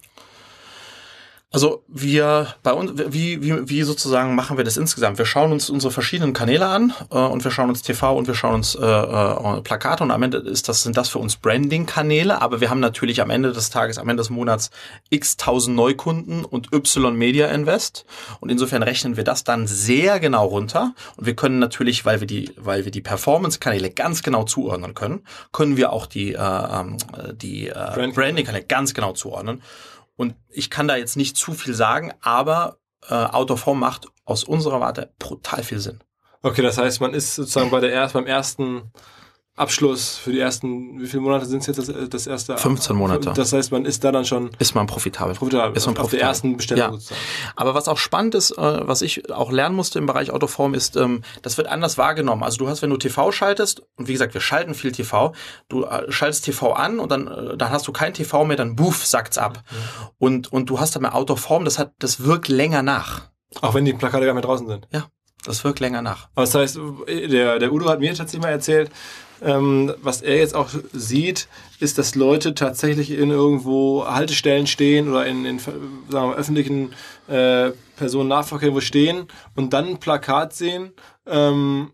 Also 1.55 1.85
wir 1.87 2.49
bei 2.65 2.73
uns, 2.73 3.01
wie, 3.13 3.41
wie, 3.41 3.69
wie 3.69 3.83
sozusagen 3.85 4.35
machen 4.35 4.57
wir 4.57 4.65
das 4.65 4.77
insgesamt? 4.77 5.19
Wir 5.19 5.25
schauen 5.25 5.53
uns 5.53 5.71
unsere 5.71 5.93
verschiedenen 5.93 6.33
Kanäle 6.33 6.67
an 6.67 6.93
äh, 7.13 7.17
und 7.17 7.45
wir 7.45 7.53
schauen 7.53 7.69
uns 7.69 7.83
TV 7.83 8.17
und 8.17 8.27
wir 8.27 8.35
schauen 8.35 8.57
uns 8.57 8.75
äh, 8.75 8.85
äh, 8.85 9.61
Plakate. 9.61 10.03
Und 10.03 10.11
am 10.11 10.21
Ende 10.25 10.39
ist 10.39 10.69
das, 10.69 10.83
sind 10.83 10.97
das 10.97 11.11
für 11.11 11.21
uns 11.21 11.37
Branding-Kanäle, 11.37 12.43
aber 12.43 12.61
wir 12.61 12.71
haben 12.71 12.81
natürlich 12.81 13.23
am 13.23 13.31
Ende 13.31 13.53
des 13.53 13.71
Tages, 13.71 13.99
am 13.99 14.09
Ende 14.09 14.23
des 14.23 14.31
Monats 14.31 14.73
x 15.11 15.37
tausend 15.37 15.77
Neukunden 15.77 16.45
und 16.45 16.73
Y 16.73 17.15
Media 17.15 17.47
Invest. 17.47 18.05
Und 18.41 18.51
insofern 18.51 18.83
rechnen 18.83 19.17
wir 19.17 19.23
das 19.23 19.45
dann 19.45 19.69
sehr 19.69 20.19
genau 20.19 20.47
runter. 20.47 20.93
Und 21.17 21.27
wir 21.27 21.37
können 21.37 21.61
natürlich, 21.61 22.05
weil 22.05 22.19
wir 22.19 22.27
die, 22.27 22.51
weil 22.57 22.85
wir 22.85 22.91
die 22.91 23.01
Performance-Kanäle 23.01 23.91
ganz 23.91 24.25
genau 24.25 24.43
zuordnen 24.43 24.95
können, 24.95 25.25
können 25.53 25.77
wir 25.77 25.93
auch 25.93 26.07
die, 26.07 26.33
äh, 26.33 26.39
ähm, 26.41 26.97
die 27.41 27.69
äh, 27.69 28.11
Branding-Kanäle 28.13 28.65
ganz 28.65 28.93
genau 28.93 29.13
zuordnen. 29.13 29.63
Und 30.17 30.35
ich 30.49 30.71
kann 30.71 30.89
da 30.89 30.97
jetzt 30.97 31.17
nicht 31.17 31.37
zu 31.37 31.53
viel 31.53 31.75
sagen, 31.75 32.12
aber 32.21 32.79
äh, 33.09 33.15
Out 33.15 33.51
of 33.51 33.67
Home 33.67 33.81
macht 33.81 34.07
aus 34.25 34.45
unserer 34.45 34.81
Warte 34.81 35.12
brutal 35.19 35.62
viel 35.62 35.81
Sinn. 35.81 36.03
Okay, 36.43 36.62
das 36.62 36.79
heißt, 36.79 37.01
man 37.01 37.15
ist 37.15 37.35
sozusagen 37.35 37.71
bei 37.71 37.81
der 37.81 37.91
erst, 37.91 38.15
beim 38.15 38.27
ersten 38.27 38.93
Abschluss 39.57 40.17
für 40.17 40.33
die 40.33 40.41
ersten, 40.41 41.01
wie 41.01 41.07
viele 41.07 41.23
Monate 41.23 41.47
sind 41.47 41.61
es 41.61 41.69
jetzt 41.69 41.79
das, 41.79 42.09
das 42.09 42.27
erste? 42.27 42.57
15 42.57 42.97
Monate. 42.97 43.33
Das 43.35 43.53
heißt, 43.53 43.71
man 43.71 43.85
ist 43.85 44.03
da 44.03 44.11
dann 44.11 44.25
schon. 44.25 44.51
Ist 44.59 44.75
man 44.75 44.89
profitabel. 44.89 45.35
Profitabel. 45.35 45.77
Ist 45.77 45.87
man 45.87 45.95
profitabel. 45.95 46.05
Auf 46.05 46.11
der 46.11 46.21
ersten 46.21 46.57
Bestellung 46.57 46.85
ja. 46.85 46.91
sozusagen. 46.91 47.21
Aber 47.55 47.75
was 47.75 47.87
auch 47.87 47.99
spannend 47.99 48.35
ist, 48.35 48.51
äh, 48.51 48.89
was 48.89 49.01
ich 49.01 49.31
auch 49.31 49.53
lernen 49.53 49.77
musste 49.77 50.01
im 50.01 50.07
Bereich 50.07 50.33
Autoform 50.33 50.75
ist, 50.75 50.97
ähm, 50.97 51.23
das 51.43 51.57
wird 51.57 51.69
anders 51.69 51.99
wahrgenommen. 51.99 52.43
Also 52.43 52.59
du 52.59 52.69
hast, 52.69 52.83
wenn 52.83 52.91
du 52.91 52.97
TV 52.97 53.31
schaltest, 53.31 53.83
und 53.95 54.09
wie 54.09 54.13
gesagt, 54.13 54.35
wir 54.35 54.41
schalten 54.41 54.75
viel 54.75 54.91
TV, 54.91 55.33
du 55.69 55.85
äh, 55.85 56.11
schaltest 56.11 56.45
TV 56.47 56.73
an 56.73 56.99
und 56.99 57.13
dann, 57.13 57.29
äh, 57.29 57.57
dann 57.57 57.71
hast 57.71 57.87
du 57.87 57.93
kein 57.93 58.13
TV 58.13 58.45
mehr, 58.45 58.57
dann 58.57 58.75
buff, 58.75 59.07
sagt's 59.07 59.39
ab. 59.39 59.63
Mhm. 59.71 59.77
Und, 60.19 60.53
und 60.53 60.69
du 60.69 60.81
hast 60.81 60.97
dann 60.97 61.03
mehr 61.03 61.15
Autoform, 61.15 61.65
das 61.65 61.79
hat, 61.79 61.93
das 62.01 62.25
wirkt 62.25 62.49
länger 62.49 62.83
nach. 62.83 63.29
Auch 63.61 63.75
wenn 63.75 63.85
die 63.85 63.93
Plakate 63.93 64.27
gar 64.27 64.35
nicht 64.35 64.43
mehr 64.43 64.43
draußen 64.43 64.67
sind. 64.67 64.89
Ja. 64.91 65.07
Das 65.45 65.63
wirkt 65.63 65.79
länger 65.81 66.03
nach. 66.03 66.29
Aber 66.35 66.47
das 66.47 66.55
heißt, 66.55 66.79
der, 67.07 67.59
der 67.59 67.73
Udo 67.73 67.89
hat 67.89 68.01
mir 68.01 68.15
tatsächlich 68.15 68.43
mal 68.43 68.51
erzählt, 68.51 68.91
ähm, 69.43 69.95
was 70.03 70.22
er 70.22 70.37
jetzt 70.37 70.55
auch 70.55 70.70
sieht, 70.93 71.49
ist, 71.80 71.99
dass 71.99 72.14
Leute 72.14 72.55
tatsächlich 72.55 73.11
in 73.11 73.30
irgendwo 73.30 74.07
Haltestellen 74.07 74.66
stehen 74.66 75.09
oder 75.09 75.26
in, 75.26 75.45
in 75.45 75.61
wir, 76.11 76.35
öffentlichen 76.35 76.93
äh, 77.28 77.72
Personennahverkehr 77.97 78.74
wo 78.74 78.80
stehen 78.80 79.26
und 79.55 79.72
dann 79.72 79.89
ein 79.89 79.99
Plakat 79.99 80.55
sehen 80.55 80.93
ähm, 81.26 81.91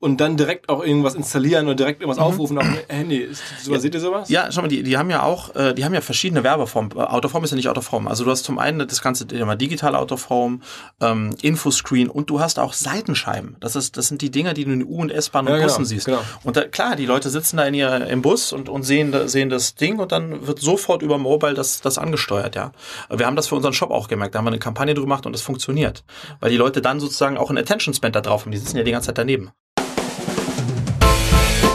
und 0.00 0.20
dann 0.20 0.36
direkt 0.36 0.68
auch 0.70 0.82
irgendwas 0.82 1.14
installieren 1.14 1.66
oder 1.66 1.74
direkt 1.74 2.00
irgendwas 2.00 2.18
mhm. 2.18 2.24
aufrufen 2.24 2.58
auf 2.58 2.64
dem 2.64 2.78
Handy. 2.88 3.18
Ist, 3.18 3.42
so, 3.62 3.72
ja. 3.72 3.78
Seht 3.78 3.94
ihr 3.94 4.00
sowas? 4.00 4.30
Ja, 4.30 4.50
schau 4.50 4.62
mal, 4.62 4.68
die, 4.68 4.82
die 4.82 4.96
haben 4.96 5.10
ja 5.10 5.22
auch, 5.22 5.54
äh, 5.54 5.74
die 5.74 5.84
haben 5.84 5.92
ja 5.92 6.00
verschiedene 6.00 6.42
Werbeformen. 6.42 6.92
Autoform 6.92 7.44
ist 7.44 7.50
ja 7.50 7.56
nicht 7.56 7.68
Autoform. 7.68 8.08
Also 8.08 8.24
du 8.24 8.30
hast 8.30 8.44
zum 8.44 8.58
einen 8.58 8.88
das 8.88 9.02
ganze 9.02 9.26
Thema 9.26 9.56
digital 9.56 9.94
Autoform, 9.94 10.62
ähm, 11.02 11.36
Infoscreen 11.42 12.08
und 12.08 12.30
du 12.30 12.40
hast 12.40 12.58
auch 12.58 12.72
Seitenscheiben. 12.72 13.56
Das 13.60 13.76
ist, 13.76 13.98
das 13.98 14.08
sind 14.08 14.22
die 14.22 14.30
Dinger, 14.30 14.54
die 14.54 14.64
du 14.64 14.72
in 14.72 14.84
U- 14.84 15.02
und 15.02 15.12
S-Bahn 15.12 15.46
und 15.46 15.58
ja, 15.58 15.62
Bussen 15.62 15.78
genau, 15.78 15.88
siehst. 15.88 16.06
Genau. 16.06 16.20
Und 16.44 16.56
da, 16.56 16.64
klar, 16.64 16.96
die 16.96 17.06
Leute 17.06 17.28
sitzen 17.28 17.58
da 17.58 17.64
in 17.64 17.74
ihr, 17.74 18.06
im 18.06 18.22
Bus 18.22 18.54
und, 18.54 18.70
und 18.70 18.84
sehen, 18.84 19.14
sehen 19.28 19.50
das 19.50 19.74
Ding 19.74 19.98
und 19.98 20.12
dann 20.12 20.46
wird 20.46 20.60
sofort 20.60 21.02
über 21.02 21.18
Mobile 21.18 21.52
das, 21.52 21.82
das 21.82 21.98
angesteuert, 21.98 22.56
ja. 22.56 22.72
Wir 23.10 23.26
haben 23.26 23.36
das 23.36 23.48
für 23.48 23.54
unseren 23.54 23.74
Shop 23.74 23.90
auch 23.90 24.08
gemerkt. 24.08 24.34
Da 24.34 24.38
haben 24.38 24.46
wir 24.46 24.50
eine 24.50 24.58
Kampagne 24.58 24.94
drüber 24.94 25.10
gemacht 25.10 25.26
und 25.26 25.34
es 25.34 25.42
funktioniert. 25.42 26.04
Weil 26.38 26.50
die 26.50 26.56
Leute 26.56 26.80
dann 26.80 27.00
sozusagen 27.00 27.36
auch 27.36 27.50
ein 27.50 27.58
Attention 27.58 27.92
Spend 27.92 28.14
da 28.16 28.20
drauf 28.20 28.42
haben. 28.42 28.52
Die 28.52 28.58
sitzen 28.58 28.78
ja 28.78 28.84
die 28.84 28.92
ganze 28.92 29.08
Zeit 29.08 29.18
daneben. 29.18 29.50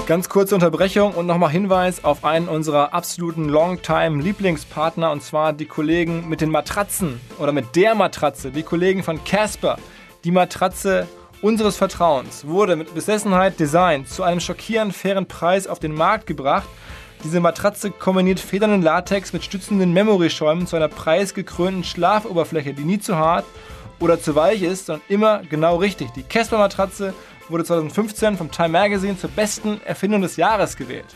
Ganz 0.08 0.30
kurze 0.30 0.54
Unterbrechung 0.54 1.16
und 1.16 1.26
nochmal 1.26 1.50
Hinweis 1.50 2.04
auf 2.04 2.26
einen 2.26 2.48
unserer 2.48 2.94
absoluten 2.94 3.50
Longtime-Lieblingspartner 3.50 5.10
und 5.10 5.24
zwar 5.24 5.52
die 5.52 5.66
Kollegen 5.66 6.30
mit 6.30 6.42
den 6.42 6.52
Matratzen 6.52 7.20
oder 7.40 7.52
mit 7.52 7.76
der 7.76 7.96
Matratze, 7.96 8.52
die 8.52 8.62
Kollegen 8.62 9.02
von 9.02 9.24
Casper. 9.24 9.80
Die 10.24 10.30
Matratze 10.30 11.08
unseres 11.42 11.78
Vertrauens 11.78 12.46
wurde 12.46 12.76
mit 12.76 12.94
Besessenheit 12.94 13.60
designt, 13.60 14.08
zu 14.08 14.22
einem 14.22 14.42
schockierend 14.42 14.96
fairen 14.96 15.26
Preis 15.26 15.66
auf 15.66 15.80
den 15.80 15.96
Markt 15.96 16.28
gebracht. 16.28 16.68
Diese 17.24 17.40
Matratze 17.40 17.90
kombiniert 17.90 18.40
federnden 18.40 18.84
Latex 18.84 19.34
mit 19.34 19.44
stützenden 19.44 19.92
Memory-Schäumen 19.92 20.68
zu 20.68 20.76
einer 20.76 20.88
preisgekrönten 20.88 21.84
Schlafoberfläche, 21.84 22.76
die 22.76 22.86
nie 22.86 23.00
zu 23.00 23.16
hart 23.16 23.46
oder 24.00 24.22
zu 24.22 24.36
weich 24.36 24.62
ist, 24.62 24.86
sondern 24.86 25.04
immer 25.10 25.42
genau 25.50 25.78
richtig. 25.78 26.12
Die 26.14 26.22
Casper-Matratze 26.22 27.16
wurde 27.50 27.64
2015 27.64 28.38
vom 28.38 28.52
Time 28.52 28.70
Magazine 28.70 29.18
zur 29.18 29.30
besten 29.30 29.80
Erfindung 29.86 30.22
des 30.22 30.38
Jahres 30.38 30.78
gewählt. 30.78 31.16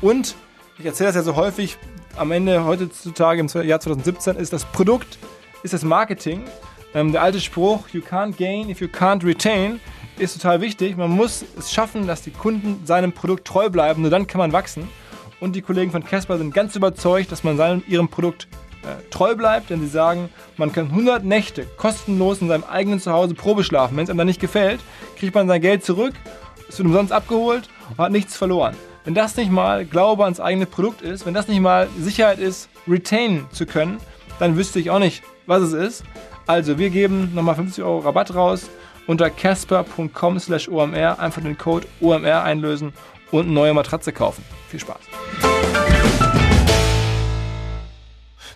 Und, 0.00 0.34
ich 0.78 0.86
erzähle 0.86 1.08
das 1.08 1.16
ja 1.16 1.22
so 1.22 1.36
häufig, 1.36 1.76
am 2.16 2.32
Ende 2.32 2.64
heutzutage 2.64 3.40
im 3.40 3.48
Jahr 3.66 3.80
2017 3.80 4.36
ist 4.36 4.52
das 4.52 4.64
Produkt, 4.64 5.18
ist 5.62 5.74
das 5.74 5.84
Marketing. 5.84 6.44
Ähm, 6.94 7.12
der 7.12 7.22
alte 7.22 7.40
Spruch, 7.40 7.88
you 7.90 8.00
can't 8.00 8.36
gain 8.36 8.70
if 8.70 8.80
you 8.80 8.88
can't 8.88 9.24
retain, 9.24 9.80
ist 10.18 10.40
total 10.40 10.60
wichtig. 10.60 10.96
Man 10.96 11.10
muss 11.10 11.44
es 11.58 11.72
schaffen, 11.72 12.06
dass 12.06 12.22
die 12.22 12.30
Kunden 12.30 12.84
seinem 12.86 13.12
Produkt 13.12 13.46
treu 13.46 13.68
bleiben, 13.68 14.02
nur 14.02 14.10
dann 14.10 14.26
kann 14.26 14.38
man 14.38 14.52
wachsen. 14.52 14.88
Und 15.40 15.54
die 15.54 15.62
Kollegen 15.62 15.92
von 15.92 16.04
Casper 16.04 16.38
sind 16.38 16.52
ganz 16.52 16.74
überzeugt, 16.74 17.30
dass 17.30 17.44
man 17.44 17.56
seinem, 17.56 17.84
ihrem 17.86 18.08
Produkt 18.08 18.48
äh, 18.82 19.08
treu 19.10 19.36
bleibt, 19.36 19.70
denn 19.70 19.80
sie 19.80 19.86
sagen, 19.86 20.30
man 20.56 20.72
kann 20.72 20.86
100 20.86 21.24
Nächte 21.24 21.64
kostenlos 21.76 22.40
in 22.40 22.48
seinem 22.48 22.64
eigenen 22.64 23.00
Zuhause 23.00 23.34
Probe 23.34 23.62
schlafen. 23.62 23.96
Wenn 23.96 24.04
es 24.04 24.10
einem 24.10 24.18
dann 24.18 24.26
nicht 24.26 24.40
gefällt, 24.40 24.80
kriegt 25.18 25.34
man 25.34 25.48
sein 25.48 25.60
Geld 25.60 25.84
zurück, 25.84 26.14
es 26.68 26.78
wird 26.78 26.86
umsonst 26.86 27.12
abgeholt 27.12 27.68
und 27.90 27.98
hat 27.98 28.12
nichts 28.12 28.36
verloren. 28.36 28.74
Wenn 29.04 29.14
das 29.14 29.36
nicht 29.36 29.50
mal 29.50 29.86
Glaube 29.86 30.24
ans 30.24 30.40
eigene 30.40 30.66
Produkt 30.66 31.02
ist, 31.02 31.24
wenn 31.24 31.34
das 31.34 31.48
nicht 31.48 31.60
mal 31.60 31.88
Sicherheit 31.98 32.38
ist, 32.38 32.68
retain 32.86 33.46
zu 33.52 33.64
können, 33.64 33.98
dann 34.38 34.56
wüsste 34.56 34.78
ich 34.78 34.90
auch 34.90 34.98
nicht, 34.98 35.22
was 35.46 35.62
es 35.62 35.72
ist. 35.72 36.04
Also, 36.46 36.78
wir 36.78 36.90
geben 36.90 37.32
nochmal 37.34 37.54
50 37.54 37.82
Euro 37.84 37.98
Rabatt 38.00 38.34
raus 38.34 38.68
unter 39.06 39.30
casper.com 39.30 40.38
slash 40.38 40.68
omr. 40.68 41.18
Einfach 41.18 41.42
den 41.42 41.58
Code 41.58 41.86
OMR 42.00 42.42
einlösen 42.42 42.92
und 43.30 43.46
eine 43.46 43.52
neue 43.52 43.74
Matratze 43.74 44.12
kaufen. 44.12 44.44
Viel 44.68 44.80
Spaß! 44.80 45.97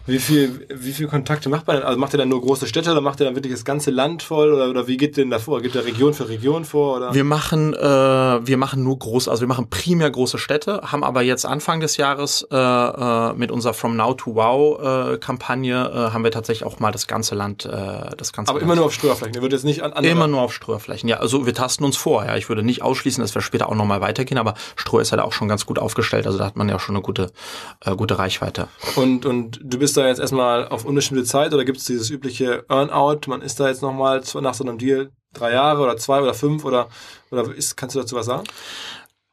Wie 0.05 0.18
viel, 0.18 0.66
wie 0.68 0.92
viel 0.92 1.07
Kontakte 1.07 1.48
macht 1.48 1.66
man 1.66 1.76
denn? 1.76 1.84
Also 1.84 1.98
macht 1.98 2.12
ihr 2.12 2.18
dann 2.18 2.28
nur 2.28 2.40
große 2.40 2.66
Städte 2.66 2.90
oder 2.90 3.00
macht 3.00 3.20
ihr 3.20 3.24
dann 3.26 3.36
wirklich 3.36 3.53
das 3.53 3.64
ganze 3.64 3.90
Land 3.90 4.22
voll 4.24 4.53
oder, 4.53 4.68
oder 4.68 4.88
wie 4.88 4.96
geht 4.96 5.16
denn 5.16 5.30
da 5.30 5.38
vor? 5.38 5.61
Gibt 5.62 5.76
ihr 5.76 5.84
Region 5.84 6.12
für 6.12 6.28
Region 6.28 6.64
vor? 6.64 6.96
Oder? 6.96 7.14
Wir 7.14 7.22
machen, 7.22 7.72
äh, 7.72 7.78
wir 7.80 8.57
machen 8.57 8.82
nur 8.82 8.98
groß, 8.98 9.28
also 9.28 9.42
wir 9.42 9.48
machen 9.48 9.70
primär 9.70 10.11
große 10.11 10.38
Städte, 10.38 10.80
haben 10.90 11.05
aber 11.05 11.22
jetzt 11.22 11.46
Anfang 11.46 11.78
des 11.78 11.96
Jahres 11.98 12.46
äh, 12.50 12.57
äh, 12.57 13.32
mit 13.34 13.53
unserer 13.53 13.74
From 13.74 13.96
Now 13.96 14.14
to 14.14 14.34
Wow 14.34 15.12
äh, 15.12 15.18
Kampagne 15.18 15.90
äh, 15.92 16.12
haben 16.12 16.24
wir 16.24 16.32
tatsächlich 16.32 16.66
auch 16.66 16.80
mal 16.80 16.90
das 16.90 17.07
ganze 17.07 17.36
Land, 17.36 17.64
äh, 17.64 17.68
das 18.16 18.32
ganze 18.32 18.50
Aber 18.50 18.59
Land. 18.59 18.62
immer 18.62 18.74
nur 18.74 18.86
auf 18.86 18.94
Streuerflächen. 18.94 19.34
Ihr 19.36 19.42
würdet 19.42 19.59
jetzt 19.59 19.64
nicht 19.64 19.82
an 19.82 19.92
andere 19.92 20.12
Immer 20.12 20.26
nur 20.26 20.40
auf 20.40 20.53
Streuerflächen. 20.53 21.09
Ja, 21.09 21.18
also 21.18 21.46
wir 21.46 21.55
tasten 21.55 21.84
uns 21.84 21.96
vor. 21.96 22.24
Ja, 22.24 22.36
ich 22.36 22.48
würde 22.48 22.64
nicht 22.64 22.82
ausschließen, 22.82 23.22
dass 23.22 23.34
wir 23.34 23.42
später 23.42 23.68
auch 23.68 23.74
nochmal 23.74 24.00
weitergehen, 24.00 24.38
aber 24.38 24.55
Streuer 24.74 25.03
ist 25.03 25.11
ja 25.11 25.16
da 25.16 25.22
auch 25.22 25.32
schon 25.32 25.48
ganz 25.48 25.64
gut 25.64 25.78
aufgestellt. 25.78 26.26
Also 26.26 26.38
da 26.38 26.46
hat 26.46 26.57
man 26.57 26.68
ja 26.68 26.78
schon 26.80 26.96
eine 26.96 27.03
gute, 27.03 27.30
äh, 27.84 27.94
gute 27.94 28.18
Reichweite. 28.18 28.68
Und, 28.96 29.26
und 29.26 29.61
du 29.62 29.78
bist 29.78 29.91
da 29.95 30.07
jetzt 30.07 30.20
erstmal 30.20 30.68
auf 30.68 30.84
unbestimmte 30.84 31.24
Zeit 31.24 31.53
oder 31.53 31.64
gibt 31.64 31.78
es 31.78 31.84
dieses 31.84 32.11
übliche 32.11 32.64
Earnout? 32.68 33.20
Man 33.26 33.43
ist 33.43 33.61
da 33.61 33.68
jetzt 33.68 33.82
nochmal 33.82 34.22
nach 34.40 34.55
so 34.55 34.64
einem 34.64 34.78
Deal 34.78 35.11
drei 35.32 35.53
Jahre 35.53 35.82
oder 35.82 35.97
zwei 35.97 36.20
oder 36.20 36.34
fünf 36.34 36.64
oder, 36.64 36.88
oder 37.30 37.53
ist, 37.55 37.76
kannst 37.76 37.97
du 37.97 38.01
dazu 38.01 38.16
was 38.16 38.26
sagen? 38.26 38.45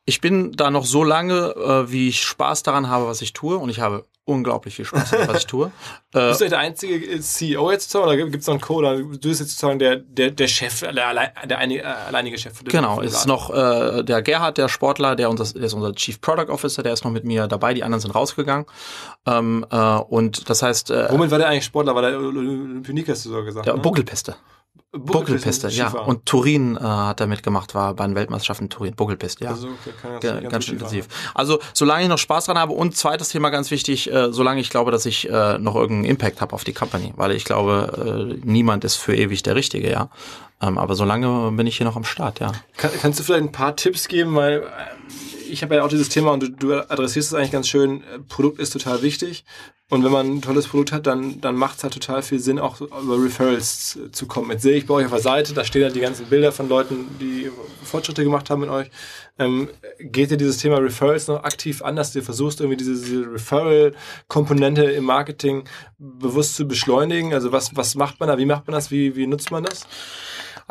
Ich 0.05 0.21
bin 0.21 0.53
da 0.53 0.71
noch 0.71 0.85
so 0.85 1.03
lange, 1.03 1.55
äh, 1.55 1.91
wie 1.91 2.09
ich 2.09 2.23
Spaß 2.23 2.63
daran 2.63 2.89
habe, 2.89 3.05
was 3.05 3.21
ich 3.21 3.33
tue. 3.33 3.57
Und 3.57 3.69
ich 3.69 3.79
habe 3.79 4.05
unglaublich 4.29 4.75
viel 4.75 4.85
Spaß 4.85 5.11
daran, 5.11 5.27
was 5.27 5.39
ich 5.39 5.47
tue. 5.47 5.71
Äh, 6.11 6.29
Bist 6.29 6.41
du 6.41 6.49
der 6.49 6.57
einzige 6.57 7.19
CEO 7.19 7.69
jetzt 7.69 7.91
sozusagen, 7.91 8.19
oder 8.19 8.29
gibt 8.31 8.41
es 8.41 8.47
noch 8.47 8.55
einen 8.55 8.61
Co. 8.61 8.77
oder 8.77 8.97
du 8.97 9.09
bist 9.09 9.41
jetzt 9.41 9.51
sozusagen 9.51 9.77
der, 9.77 9.97
der, 9.97 10.31
der 10.31 10.47
Chef, 10.47 10.79
der, 10.79 11.07
allein, 11.07 11.29
der 11.47 11.59
eine, 11.59 11.77
äh, 11.77 11.83
alleinige 11.83 12.35
Chef? 12.39 12.63
Genau, 12.63 12.99
es 13.03 13.13
ist 13.13 13.27
noch 13.27 13.51
äh, 13.51 14.03
der 14.03 14.23
Gerhard, 14.23 14.57
der 14.57 14.69
Sportler, 14.69 15.15
der, 15.15 15.29
unser, 15.29 15.53
der 15.53 15.65
ist 15.65 15.73
unser 15.73 15.93
Chief 15.93 16.19
Product 16.19 16.51
Officer, 16.51 16.81
der 16.81 16.93
ist 16.93 17.03
noch 17.03 17.11
mit 17.11 17.25
mir 17.25 17.45
dabei, 17.45 17.75
die 17.75 17.83
anderen 17.83 18.01
sind 18.01 18.15
rausgegangen. 18.15 18.65
Ähm, 19.27 19.63
äh, 19.69 19.75
und 19.77 20.49
das 20.49 20.63
heißt, 20.63 20.89
äh, 20.89 21.11
Womit 21.11 21.29
war 21.29 21.37
der 21.37 21.49
eigentlich 21.49 21.65
Sportler? 21.65 21.93
War 21.93 22.01
der 22.01 22.17
Olympionik, 22.17 23.07
hast 23.07 23.25
du 23.25 23.29
so 23.29 23.43
gesagt? 23.43 23.67
der 23.67 23.75
ne? 23.75 23.81
Buckelpeste. 23.81 24.35
Buckelpiste, 24.91 25.67
ja. 25.69 25.89
Und 25.89 26.25
Turin 26.25 26.75
äh, 26.75 26.79
hat 26.79 27.19
er 27.21 27.27
mitgemacht, 27.27 27.75
war 27.75 27.93
bei 27.93 28.05
den 28.07 28.15
Weltmeisterschaften 28.15 28.65
in 28.65 28.69
Turin. 28.69 28.95
Buckelpiste, 28.95 29.43
ja. 29.43 29.51
Also, 29.51 29.67
okay, 29.67 30.19
Ge- 30.19 30.31
ganz 30.41 30.51
ganz, 30.51 30.65
gut 30.65 30.73
intensiv. 30.75 31.07
Also 31.35 31.59
solange 31.73 32.03
ich 32.03 32.09
noch 32.09 32.17
Spaß 32.17 32.45
dran 32.45 32.57
habe 32.57 32.73
und 32.73 32.97
zweites 32.97 33.29
Thema 33.29 33.49
ganz 33.49 33.69
wichtig, 33.71 34.11
äh, 34.11 34.31
solange 34.31 34.61
ich 34.61 34.69
glaube, 34.69 34.91
dass 34.91 35.05
ich 35.05 35.29
äh, 35.29 35.57
noch 35.59 35.75
irgendeinen 35.75 36.05
Impact 36.05 36.41
habe 36.41 36.53
auf 36.53 36.63
die 36.63 36.73
Company, 36.73 37.13
weil 37.15 37.31
ich 37.31 37.45
glaube, 37.45 38.33
äh, 38.35 38.39
niemand 38.43 38.83
ist 38.83 38.95
für 38.95 39.15
ewig 39.15 39.43
der 39.43 39.55
Richtige, 39.55 39.91
ja. 39.91 40.09
Ähm, 40.61 40.77
aber 40.77 40.95
solange 40.95 41.51
bin 41.53 41.67
ich 41.67 41.77
hier 41.77 41.85
noch 41.85 41.95
am 41.95 42.03
Start, 42.03 42.39
ja. 42.39 42.51
Kann, 42.75 42.91
kannst 43.01 43.19
du 43.19 43.23
vielleicht 43.23 43.43
ein 43.43 43.51
paar 43.51 43.75
Tipps 43.75 44.07
geben, 44.07 44.35
weil 44.35 44.59
äh, 44.59 44.63
ich 45.49 45.63
habe 45.63 45.75
ja 45.75 45.83
auch 45.83 45.89
dieses 45.89 46.09
Thema 46.09 46.31
und 46.31 46.41
du, 46.43 46.49
du 46.49 46.73
adressierst 46.89 47.29
es 47.29 47.33
eigentlich 47.33 47.51
ganz 47.51 47.67
schön, 47.67 48.01
äh, 48.03 48.19
Produkt 48.27 48.59
ist 48.59 48.71
total 48.71 49.01
wichtig 49.01 49.43
und 49.89 50.03
wenn 50.03 50.11
man 50.11 50.27
ein 50.27 50.41
tolles 50.41 50.67
Produkt 50.67 50.91
hat, 50.91 51.07
dann, 51.07 51.41
dann 51.41 51.55
macht 51.55 51.77
es 51.77 51.83
halt 51.83 51.93
total 51.93 52.21
viel 52.21 52.39
Sinn, 52.39 52.59
auch 52.59 52.79
über 52.79 53.23
Referrals 53.23 53.89
zu- 53.91 54.11
zu 54.11 54.27
kommen. 54.27 54.51
Jetzt 54.51 54.61
sehe 54.61 54.77
ich 54.77 54.85
bei 54.85 54.93
euch 54.93 55.05
auf 55.05 55.11
der 55.11 55.19
Seite, 55.19 55.53
da 55.53 55.63
stehen 55.63 55.83
halt 55.83 55.95
die 55.95 55.99
ganzen 55.99 56.27
Bilder 56.27 56.51
von 56.51 56.69
Leuten, 56.69 57.07
die 57.19 57.49
Fortschritte 57.83 58.23
gemacht 58.23 58.49
haben 58.51 58.61
mit 58.61 58.69
euch. 58.69 58.91
Ähm, 59.39 59.67
geht 59.99 60.29
dir 60.29 60.37
dieses 60.37 60.57
Thema 60.57 60.77
Referrals 60.77 61.27
noch 61.27 61.43
aktiv 61.43 61.81
an, 61.81 61.95
dass 61.95 62.13
du 62.13 62.21
versuchst, 62.21 62.59
irgendwie 62.59 62.77
diese, 62.77 62.93
diese 62.93 63.31
Referral-Komponente 63.33 64.83
im 64.83 65.05
Marketing 65.05 65.63
bewusst 65.97 66.55
zu 66.55 66.67
beschleunigen? 66.67 67.33
Also 67.33 67.51
was, 67.51 67.75
was 67.75 67.95
macht 67.95 68.19
man 68.19 68.29
da, 68.29 68.37
wie 68.37 68.45
macht 68.45 68.67
man 68.67 68.75
das, 68.75 68.91
wie, 68.91 69.15
wie 69.15 69.25
nutzt 69.27 69.49
man 69.49 69.63
das? 69.63 69.87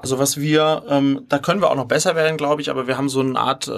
Also 0.00 0.18
was 0.20 0.36
wir, 0.36 0.84
ähm, 0.88 1.22
da 1.28 1.38
können 1.38 1.60
wir 1.60 1.70
auch 1.70 1.74
noch 1.74 1.86
besser 1.86 2.14
werden, 2.14 2.36
glaube 2.36 2.62
ich, 2.62 2.70
aber 2.70 2.86
wir 2.86 2.96
haben 2.96 3.08
so 3.08 3.18
eine 3.18 3.38
Art 3.38 3.66
äh, 3.66 3.70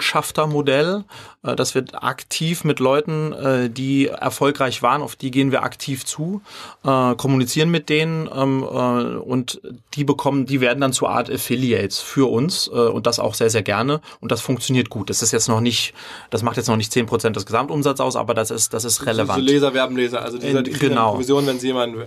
Bottichen-Botschafter-Modell, 0.00 1.04
äh, 1.44 1.54
dass 1.56 1.74
wir 1.76 1.84
aktiv 2.02 2.64
mit 2.64 2.80
Leuten, 2.80 3.32
äh, 3.32 3.70
die 3.70 4.08
erfolgreich 4.08 4.82
waren, 4.82 5.02
auf 5.02 5.14
die 5.16 5.30
gehen 5.30 5.52
wir 5.52 5.62
aktiv 5.62 6.04
zu, 6.04 6.42
äh, 6.84 7.14
kommunizieren 7.14 7.70
mit 7.70 7.88
denen 7.88 8.28
ähm, 8.34 8.62
äh, 8.64 9.16
und 9.16 9.60
die 9.94 10.02
bekommen, 10.04 10.44
die 10.46 10.60
werden 10.60 10.80
dann 10.80 10.92
zur 10.92 11.10
Art 11.10 11.30
Affiliates 11.30 12.00
für 12.00 12.28
uns 12.30 12.68
äh, 12.68 12.72
und 12.72 13.06
das 13.06 13.18
auch 13.20 13.34
sehr, 13.34 13.50
sehr 13.50 13.62
gerne 13.62 14.00
und 14.20 14.32
das 14.32 14.40
funktioniert 14.40 14.90
gut. 14.90 15.08
Das 15.08 15.22
ist 15.22 15.30
jetzt 15.32 15.48
noch 15.48 15.60
nicht, 15.60 15.94
das 16.30 16.42
macht 16.42 16.56
jetzt 16.56 16.68
noch 16.68 16.76
nicht 16.76 16.92
10% 16.92 17.30
des 17.30 17.46
Gesamtumsatzes 17.46 18.00
aus, 18.04 18.16
aber 18.16 18.34
das 18.34 18.50
ist, 18.50 18.74
das 18.74 18.84
ist 18.84 19.06
relevant. 19.06 19.38
So 19.38 19.44
Leser, 19.52 19.72
Werbenleser, 19.72 20.22
also 20.22 20.38
dieser, 20.38 20.58
In- 20.58 20.64
die 20.64 20.72
kriegen 20.72 20.90
genau. 20.90 21.12
Provision, 21.12 21.46
wenn 21.46 21.60
sie 21.60 21.68
jemanden 21.68 22.02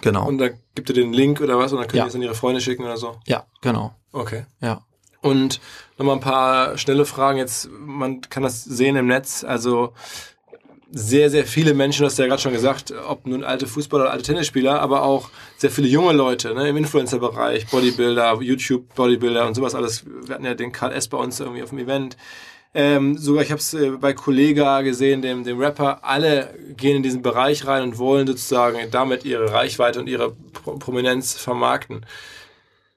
genau. 0.00 0.26
und 0.26 0.38
da 0.38 0.48
gibt 0.74 0.88
ihr 0.88 0.94
den 0.94 1.12
Link 1.12 1.40
oder 1.40 1.58
was 1.58 1.72
und 1.72 1.78
dann 1.78 1.88
können 1.88 1.98
Ja. 1.98 2.04
die 2.04 2.08
es 2.10 2.14
an 2.14 2.22
ihre 2.22 2.34
Freunde 2.34 2.60
schicken 2.60 2.84
oder 2.84 2.96
so. 2.96 3.16
ja, 3.26 3.44
genau. 3.62 3.94
Okay. 4.12 4.46
Ja. 4.60 4.82
Und 5.22 5.60
nochmal 5.98 6.16
ein 6.16 6.20
paar 6.20 6.78
schnelle 6.78 7.04
Fragen 7.04 7.38
jetzt. 7.38 7.68
Man 7.70 8.22
kann 8.22 8.42
das 8.42 8.64
sehen 8.64 8.96
im 8.96 9.06
Netz. 9.06 9.44
Also 9.44 9.92
sehr, 10.92 11.30
sehr 11.30 11.44
viele 11.44 11.74
Menschen, 11.74 12.02
das 12.02 12.12
hast 12.12 12.18
du 12.18 12.22
ja 12.22 12.28
gerade 12.28 12.42
schon 12.42 12.52
gesagt, 12.52 12.92
ob 13.06 13.24
nun 13.26 13.44
alte 13.44 13.66
Fußballer 13.68 14.04
oder 14.04 14.12
alte 14.12 14.24
Tennisspieler, 14.24 14.80
aber 14.80 15.02
auch 15.04 15.30
sehr 15.56 15.70
viele 15.70 15.86
junge 15.86 16.12
Leute 16.12 16.52
ne, 16.54 16.68
im 16.68 16.76
Influencer-Bereich, 16.78 17.68
Bodybuilder, 17.68 18.40
YouTube-Bodybuilder 18.40 19.46
und 19.46 19.54
sowas 19.54 19.76
alles. 19.76 20.04
Wir 20.06 20.34
hatten 20.34 20.44
ja 20.44 20.54
den 20.54 20.72
Karl 20.72 20.92
S. 20.92 21.06
bei 21.06 21.16
uns 21.18 21.38
irgendwie 21.38 21.62
auf 21.62 21.68
dem 21.68 21.78
Event. 21.78 22.16
Ähm, 22.72 23.18
sogar, 23.18 23.42
ich 23.42 23.50
habe 23.50 23.58
es 23.58 23.74
äh, 23.74 23.90
bei 23.90 24.12
Kollega 24.12 24.82
gesehen, 24.82 25.22
dem, 25.22 25.42
dem 25.42 25.58
Rapper, 25.58 26.04
alle 26.04 26.54
gehen 26.76 26.98
in 26.98 27.02
diesen 27.02 27.20
Bereich 27.20 27.66
rein 27.66 27.82
und 27.82 27.98
wollen 27.98 28.28
sozusagen 28.28 28.78
damit 28.92 29.24
ihre 29.24 29.52
Reichweite 29.52 29.98
und 29.98 30.08
ihre 30.08 30.30
Pro 30.52 30.76
Prominenz 30.76 31.34
vermarkten. 31.34 32.06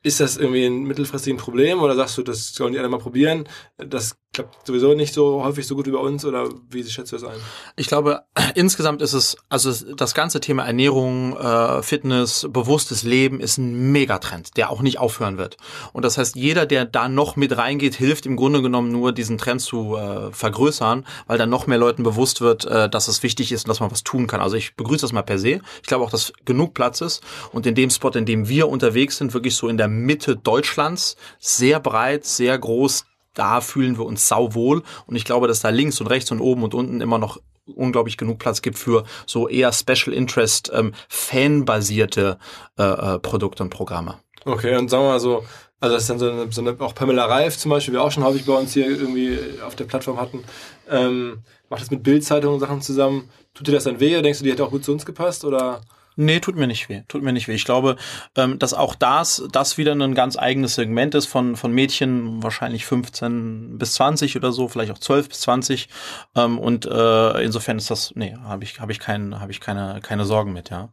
Ist 0.04 0.20
das 0.20 0.36
irgendwie 0.36 0.66
ein 0.66 0.84
mittelfristiges 0.84 1.42
Problem 1.42 1.82
oder 1.82 1.96
sagst 1.96 2.18
du, 2.18 2.24
das 2.24 2.54
sollen 2.54 2.74
die 2.74 2.80
alle 2.80 2.90
mal 2.90 3.00
probieren? 3.00 3.48
Das 3.78 4.18
klappt 4.34 4.66
sowieso 4.66 4.96
nicht 4.96 5.14
so 5.14 5.44
häufig 5.44 5.66
so 5.66 5.76
gut 5.76 5.86
wie 5.86 5.92
bei 5.92 6.00
uns 6.00 6.26
oder 6.26 6.50
wie 6.70 6.84
schätzt 6.84 7.12
du 7.12 7.18
das 7.18 7.24
ein? 7.24 7.40
Ich 7.76 7.88
glaube, 7.88 8.24
insgesamt 8.56 9.02
ist 9.02 9.14
es, 9.14 9.38
also 9.48 9.72
das 9.96 10.14
ganze 10.16 10.40
Thema 10.40 10.66
Ernährung, 10.66 11.38
äh, 11.38 11.84
Fitness, 11.84 12.48
bewusstes 12.50 13.04
Leben 13.04 13.40
ist 13.40 13.58
ein 13.58 13.92
Megatrend, 13.92 14.58
der 14.58 14.72
auch 14.72 14.82
nicht 14.82 14.98
aufhören 14.98 15.38
wird. 15.38 15.58
Und 15.94 16.04
das 16.04 16.18
heißt, 16.18 16.36
jeder, 16.36 16.66
der 16.66 16.86
da 16.86 17.08
noch 17.08 17.36
mit 17.36 17.56
reingeht, 17.56 17.96
hilft 17.96 18.26
im 18.26 18.36
Grunde 18.36 18.62
genommen 18.62 18.92
nur, 18.92 19.14
diesen 19.14 19.38
Trend 19.38 19.62
zu 19.62 19.96
äh, 19.96 20.32
vergrößern, 20.32 21.06
weil 21.28 21.38
dann 21.38 21.50
noch 21.50 21.68
mehr 21.68 21.78
Leuten 21.78 22.04
bewusst 22.04 22.42
wird, 22.42 22.66
äh, 22.66 22.90
dass 22.90 23.08
es 23.08 23.22
wichtig 23.22 23.52
ist 23.52 23.66
und 23.66 23.70
dass 23.70 23.80
man 23.80 23.92
was 23.92 24.04
tun 24.04 24.26
kann. 24.26 24.42
Also 24.42 24.56
ich 24.58 24.76
begrüße 24.76 25.02
das 25.02 25.14
mal 25.14 25.22
per 25.22 25.38
se. 25.38 25.62
Ich 25.82 25.88
glaube 25.88 26.04
auch, 26.04 26.10
dass 26.10 26.34
genug 26.46 26.74
Platz 26.74 27.02
ist 27.02 27.22
und 27.52 27.68
in 27.68 27.76
dem 27.76 27.92
Spot, 27.92 28.10
in 28.10 28.26
dem 28.26 28.50
wir 28.50 28.68
unterwegs 28.68 29.18
sind, 29.18 29.34
wirklich 29.34 29.56
so 29.56 29.68
in 29.68 29.78
der 29.78 29.88
Mitte 29.94 30.36
Deutschlands, 30.36 31.16
sehr 31.40 31.80
breit, 31.80 32.26
sehr 32.26 32.58
groß, 32.58 33.06
da 33.34 33.62
fühlen 33.62 33.98
wir 33.98 34.06
uns 34.06 34.28
sauwohl. 34.28 34.84
Und 35.08 35.16
ich 35.16 35.26
glaube, 35.26 35.48
dass 35.48 35.62
da 35.62 35.70
links 35.70 36.00
und 36.02 36.08
rechts 36.08 36.32
und 36.32 36.40
oben 36.42 36.64
und 36.64 36.74
unten 36.74 37.02
immer 37.02 37.18
noch 37.18 37.40
unglaublich 37.66 38.18
genug 38.18 38.40
Platz 38.40 38.62
gibt 38.62 38.78
für 38.78 39.06
so 39.26 39.48
eher 39.48 39.72
Special 39.72 40.14
Interest, 40.14 40.72
ähm, 40.74 40.94
fanbasierte 41.08 42.38
äh, 42.78 42.84
äh, 42.84 43.20
Produkte 43.20 43.64
und 43.64 43.70
Programme. 43.70 44.20
Okay, 44.46 44.76
und 44.76 44.90
sagen 44.90 45.04
wir 45.04 45.10
mal 45.10 45.20
so, 45.20 45.46
also 45.80 45.96
das 45.96 46.04
ist 46.04 46.10
dann 46.10 46.20
so 46.20 46.30
eine, 46.30 46.52
so 46.52 46.62
eine 46.62 46.76
auch 46.80 46.94
Pamela 46.94 47.26
Reif 47.26 47.58
zum 47.58 47.72
Beispiel, 47.72 47.94
wir 47.94 48.04
auch 48.04 48.12
schon 48.12 48.24
häufig 48.24 48.46
bei 48.46 48.54
uns 48.54 48.74
hier 48.74 48.86
irgendwie 48.86 49.38
auf 49.66 49.76
der 49.76 49.86
Plattform 49.86 50.20
hatten, 50.20 50.44
ähm, 50.90 51.44
macht 51.70 51.82
das 51.82 51.92
mit 51.92 52.04
Bildzeitungen 52.04 52.56
und 52.56 52.60
Sachen 52.60 52.82
zusammen. 52.82 53.30
Tut 53.54 53.68
dir 53.68 53.74
das 53.74 53.86
dann 53.86 54.00
weh? 54.00 54.22
Denkst 54.22 54.40
du, 54.40 54.46
die 54.46 54.52
hätte 54.52 54.66
auch 54.66 54.72
gut 54.72 54.84
zu 54.84 54.92
uns 54.92 55.06
gepasst? 55.06 55.46
Oder? 55.46 55.82
Nee, 56.16 56.40
tut 56.40 56.56
mir 56.56 56.68
nicht 56.68 56.90
weh. 56.90 57.02
Tut 57.08 57.24
mir 57.24 57.34
nicht 57.34 57.48
weh. 57.48 57.54
Ich 57.54 57.66
glaube, 57.66 57.96
ähm, 58.36 58.60
dass 58.60 58.74
auch 58.74 58.96
das, 58.96 59.44
das 59.52 59.78
wieder 59.78 59.94
ein 59.94 60.16
ganz 60.16 60.38
eigenes 60.38 60.76
Segment 60.76 61.16
ist 61.16 61.26
von, 61.26 61.56
von 61.56 61.72
Mädchen, 61.72 62.44
wahrscheinlich 62.44 62.86
15 62.86 63.78
bis 63.78 63.94
20 63.94 64.36
oder 64.36 64.52
so, 64.52 64.68
vielleicht 64.68 64.92
auch 64.92 65.00
12 65.00 65.30
bis 65.30 65.42
20. 65.42 65.90
Ähm, 66.36 66.60
und 66.60 66.86
äh, 66.86 67.44
insofern 67.44 67.78
ist 67.78 67.90
das, 67.90 68.14
nee, 68.16 68.36
habe 68.44 68.64
ich, 68.64 68.80
habe 68.80 68.92
ich, 68.92 69.00
kein, 69.00 69.40
hab 69.40 69.50
ich 69.50 69.60
keine, 69.60 70.00
keine 70.02 70.26
Sorgen 70.26 70.54
mit, 70.54 70.70
ja. 70.70 70.90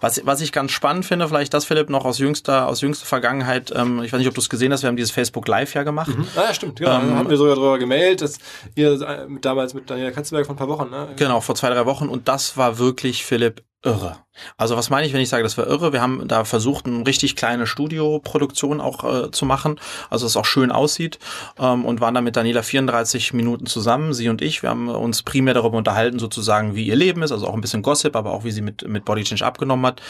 Was, 0.00 0.20
was 0.24 0.40
ich 0.40 0.52
ganz 0.52 0.72
spannend 0.72 1.04
finde, 1.04 1.28
vielleicht 1.28 1.54
das, 1.54 1.64
Philipp, 1.64 1.90
noch 1.90 2.04
aus 2.04 2.18
jüngster, 2.18 2.66
aus 2.68 2.80
jüngster 2.80 3.06
Vergangenheit, 3.06 3.72
ähm, 3.74 4.02
ich 4.02 4.12
weiß 4.12 4.18
nicht, 4.18 4.28
ob 4.28 4.34
du 4.34 4.40
es 4.40 4.48
gesehen 4.48 4.72
hast, 4.72 4.82
wir 4.82 4.88
haben 4.88 4.96
dieses 4.96 5.12
Facebook 5.12 5.46
Live 5.48 5.74
ja 5.74 5.82
gemacht. 5.82 6.10
Ah 6.36 6.44
ja, 6.48 6.54
stimmt, 6.54 6.78
genau. 6.78 7.00
Ähm, 7.00 7.14
haben 7.14 7.30
wir 7.30 7.36
sogar 7.36 7.54
darüber 7.54 7.78
gemailt, 7.78 8.20
dass 8.20 8.38
ihr 8.74 9.00
äh, 9.00 9.26
damals 9.40 9.74
mit 9.74 9.88
Daniela 9.88 10.10
Katzenberg 10.10 10.46
vor 10.46 10.54
ein 10.54 10.58
paar 10.58 10.68
Wochen, 10.68 10.90
ne? 10.90 11.08
Genau, 11.16 11.40
vor 11.40 11.54
zwei, 11.54 11.70
drei 11.70 11.86
Wochen. 11.86 12.08
Und 12.08 12.28
das 12.28 12.56
war 12.56 12.78
wirklich, 12.78 13.24
Philipp, 13.24 13.62
irre. 13.86 14.16
Also 14.56 14.76
was 14.76 14.90
meine 14.90 15.06
ich, 15.06 15.12
wenn 15.12 15.20
ich 15.20 15.28
sage, 15.28 15.42
das 15.42 15.56
war 15.56 15.66
irre? 15.66 15.92
Wir 15.92 16.02
haben 16.02 16.28
da 16.28 16.44
versucht, 16.44 16.86
eine 16.86 17.06
richtig 17.06 17.36
kleine 17.36 17.66
Studioproduktion 17.66 18.80
auch 18.80 19.04
äh, 19.04 19.30
zu 19.30 19.46
machen, 19.46 19.80
also 20.10 20.26
es 20.26 20.36
auch 20.36 20.44
schön 20.44 20.70
aussieht 20.70 21.18
ähm, 21.58 21.84
und 21.84 22.00
waren 22.00 22.14
dann 22.14 22.24
mit 22.24 22.36
Daniela 22.36 22.62
34 22.62 23.32
Minuten 23.32 23.66
zusammen, 23.66 24.12
sie 24.12 24.28
und 24.28 24.42
ich. 24.42 24.62
Wir 24.62 24.70
haben 24.70 24.88
uns 24.88 25.22
primär 25.22 25.54
darüber 25.54 25.78
unterhalten, 25.78 26.18
sozusagen, 26.18 26.74
wie 26.74 26.86
ihr 26.86 26.96
Leben 26.96 27.22
ist, 27.22 27.32
also 27.32 27.46
auch 27.46 27.54
ein 27.54 27.60
bisschen 27.60 27.82
Gossip, 27.82 28.14
aber 28.16 28.32
auch 28.32 28.44
wie 28.44 28.50
sie 28.50 28.60
mit, 28.60 28.86
mit 28.86 29.04
Body 29.04 29.24
Change 29.24 29.44
abgenommen 29.44 29.86
hat. 29.86 30.02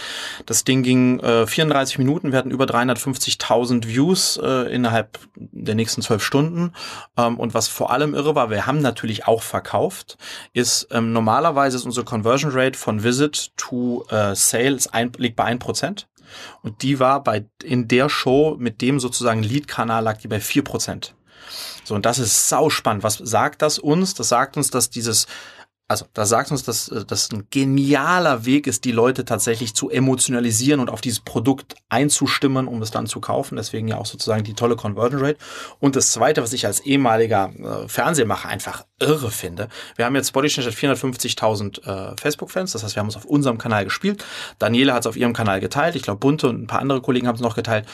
Das 0.46 0.64
Ding 0.64 0.82
ging 0.82 1.20
äh, 1.20 1.46
34 1.46 1.98
Minuten, 1.98 2.32
wir 2.32 2.38
hatten 2.38 2.50
über 2.50 2.64
350.000 2.64 3.86
Views 3.86 4.40
äh, 4.42 4.72
innerhalb 4.72 5.18
der 5.36 5.74
nächsten 5.74 6.02
zwölf 6.02 6.24
Stunden. 6.24 6.72
Ähm, 7.16 7.38
und 7.38 7.54
was 7.54 7.68
vor 7.68 7.90
allem 7.90 8.14
irre 8.14 8.34
war, 8.34 8.50
wir 8.50 8.66
haben 8.66 8.80
natürlich 8.80 9.26
auch 9.26 9.42
verkauft, 9.42 10.18
ist 10.52 10.88
ähm, 10.90 11.12
normalerweise 11.12 11.76
ist 11.76 11.84
unsere 11.84 12.04
Conversion 12.04 12.50
Rate 12.52 12.78
von 12.78 13.04
Visit 13.04 13.52
to 13.56 13.65
äh, 14.10 14.34
Sales 14.34 14.88
ein, 14.88 15.12
liegt 15.16 15.36
bei 15.36 15.44
1%. 15.44 16.04
Und 16.62 16.82
die 16.82 16.98
war 16.98 17.22
bei 17.22 17.46
in 17.62 17.88
der 17.88 18.08
Show 18.08 18.56
mit 18.58 18.82
dem 18.82 18.98
sozusagen 19.00 19.42
Lead-Kanal 19.42 20.02
lag 20.02 20.18
die 20.18 20.28
bei 20.28 20.38
4%. 20.38 21.12
So, 21.84 21.94
und 21.94 22.04
das 22.04 22.18
ist 22.18 22.48
sau 22.48 22.68
spannend. 22.70 23.04
Was 23.04 23.14
sagt 23.14 23.62
das 23.62 23.78
uns? 23.78 24.14
Das 24.14 24.28
sagt 24.28 24.56
uns, 24.56 24.70
dass 24.70 24.90
dieses 24.90 25.26
Also, 25.88 26.06
da 26.14 26.26
sagt 26.26 26.50
uns, 26.50 26.64
dass 26.64 26.88
äh, 26.88 27.04
das 27.04 27.30
ein 27.30 27.46
genialer 27.50 28.44
Weg 28.44 28.66
ist, 28.66 28.84
die 28.84 28.92
Leute 28.92 29.24
tatsächlich 29.24 29.74
zu 29.74 29.88
emotionalisieren 29.88 30.80
und 30.80 30.90
auf 30.90 31.00
dieses 31.00 31.20
Produkt 31.20 31.76
einzustimmen, 31.88 32.66
um 32.66 32.82
es 32.82 32.90
dann 32.90 33.06
zu 33.06 33.20
kaufen. 33.20 33.54
Deswegen 33.54 33.86
ja 33.86 33.96
auch 33.96 34.06
sozusagen 34.06 34.42
die 34.42 34.54
tolle 34.54 34.74
Conversion 34.74 35.24
Rate. 35.24 35.38
Und 35.78 35.94
das 35.94 36.10
Zweite, 36.10 36.42
was 36.42 36.52
ich 36.52 36.66
als 36.66 36.80
ehemaliger 36.80 37.52
äh, 37.56 37.88
Fernsehmacher 37.88 38.48
einfach 38.48 38.84
irre 38.98 39.30
finde, 39.30 39.68
wir 39.94 40.06
haben 40.06 40.16
jetzt 40.16 40.32
hat 40.32 40.74
450.000 40.74 41.86
äh, 41.86 42.16
Facebook-Fans, 42.20 42.72
das 42.72 42.82
heißt, 42.82 42.96
wir 42.96 43.00
haben 43.00 43.08
es 43.08 43.16
auf 43.16 43.24
unserem 43.24 43.58
Kanal 43.58 43.84
gespielt. 43.84 44.24
Daniela 44.58 44.94
hat 44.94 45.02
es 45.02 45.06
auf 45.06 45.16
ihrem 45.16 45.34
Kanal 45.34 45.60
geteilt, 45.60 45.94
ich 45.94 46.02
glaube 46.02 46.18
Bunte 46.18 46.48
und 46.48 46.62
ein 46.62 46.66
paar 46.66 46.80
andere 46.80 47.00
Kollegen 47.00 47.28
haben 47.28 47.36
es 47.36 47.40
noch 47.40 47.54
geteilt. 47.54 47.86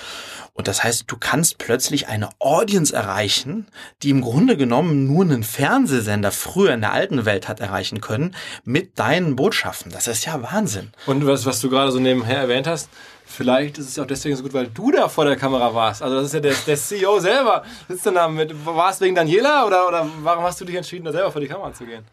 Und 0.54 0.68
das 0.68 0.84
heißt, 0.84 1.04
du 1.06 1.16
kannst 1.16 1.56
plötzlich 1.56 2.08
eine 2.08 2.28
Audience 2.38 2.94
erreichen, 2.94 3.68
die 4.02 4.10
im 4.10 4.20
Grunde 4.20 4.58
genommen 4.58 5.06
nur 5.06 5.24
einen 5.24 5.44
Fernsehsender 5.44 6.30
früher 6.30 6.74
in 6.74 6.82
der 6.82 6.92
alten 6.92 7.24
Welt 7.24 7.48
hat 7.48 7.60
erreichen 7.60 8.02
können, 8.02 8.36
mit 8.64 8.98
deinen 8.98 9.34
Botschaften. 9.34 9.90
Das 9.90 10.08
ist 10.08 10.26
ja 10.26 10.42
Wahnsinn. 10.42 10.90
Und 11.06 11.26
was, 11.26 11.46
was 11.46 11.60
du 11.60 11.70
gerade 11.70 11.90
so 11.90 11.98
nebenher 11.98 12.36
erwähnt 12.36 12.66
hast, 12.66 12.90
vielleicht 13.24 13.78
ist 13.78 13.88
es 13.88 13.98
auch 13.98 14.06
deswegen 14.06 14.36
so 14.36 14.42
gut, 14.42 14.52
weil 14.52 14.66
du 14.66 14.90
da 14.92 15.08
vor 15.08 15.24
der 15.24 15.36
Kamera 15.36 15.74
warst. 15.74 16.02
Also 16.02 16.16
das 16.16 16.26
ist 16.26 16.34
ja 16.34 16.40
der, 16.40 16.54
der 16.66 16.76
CEO 16.76 17.18
selber. 17.18 17.64
Sitzt 17.88 18.04
dann 18.04 18.14
da 18.14 18.28
mit, 18.28 18.54
war 18.66 18.90
es 18.90 19.00
wegen 19.00 19.14
Daniela 19.14 19.66
oder, 19.66 19.88
oder 19.88 20.06
warum 20.22 20.44
hast 20.44 20.60
du 20.60 20.66
dich 20.66 20.76
entschieden, 20.76 21.06
da 21.06 21.12
selber 21.12 21.32
vor 21.32 21.40
die 21.40 21.48
Kamera 21.48 21.72
zu 21.72 21.86
gehen? 21.86 22.04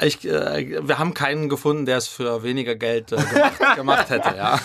Ich, 0.00 0.24
äh, 0.24 0.80
wir 0.86 0.98
haben 0.98 1.12
keinen 1.14 1.48
gefunden, 1.48 1.84
der 1.84 1.96
es 1.96 2.06
für 2.06 2.42
weniger 2.42 2.76
Geld 2.76 3.12
äh, 3.12 3.16
gemacht, 3.16 3.60
gemacht, 3.76 4.10
hätte, 4.10 4.36
ja. 4.36 4.60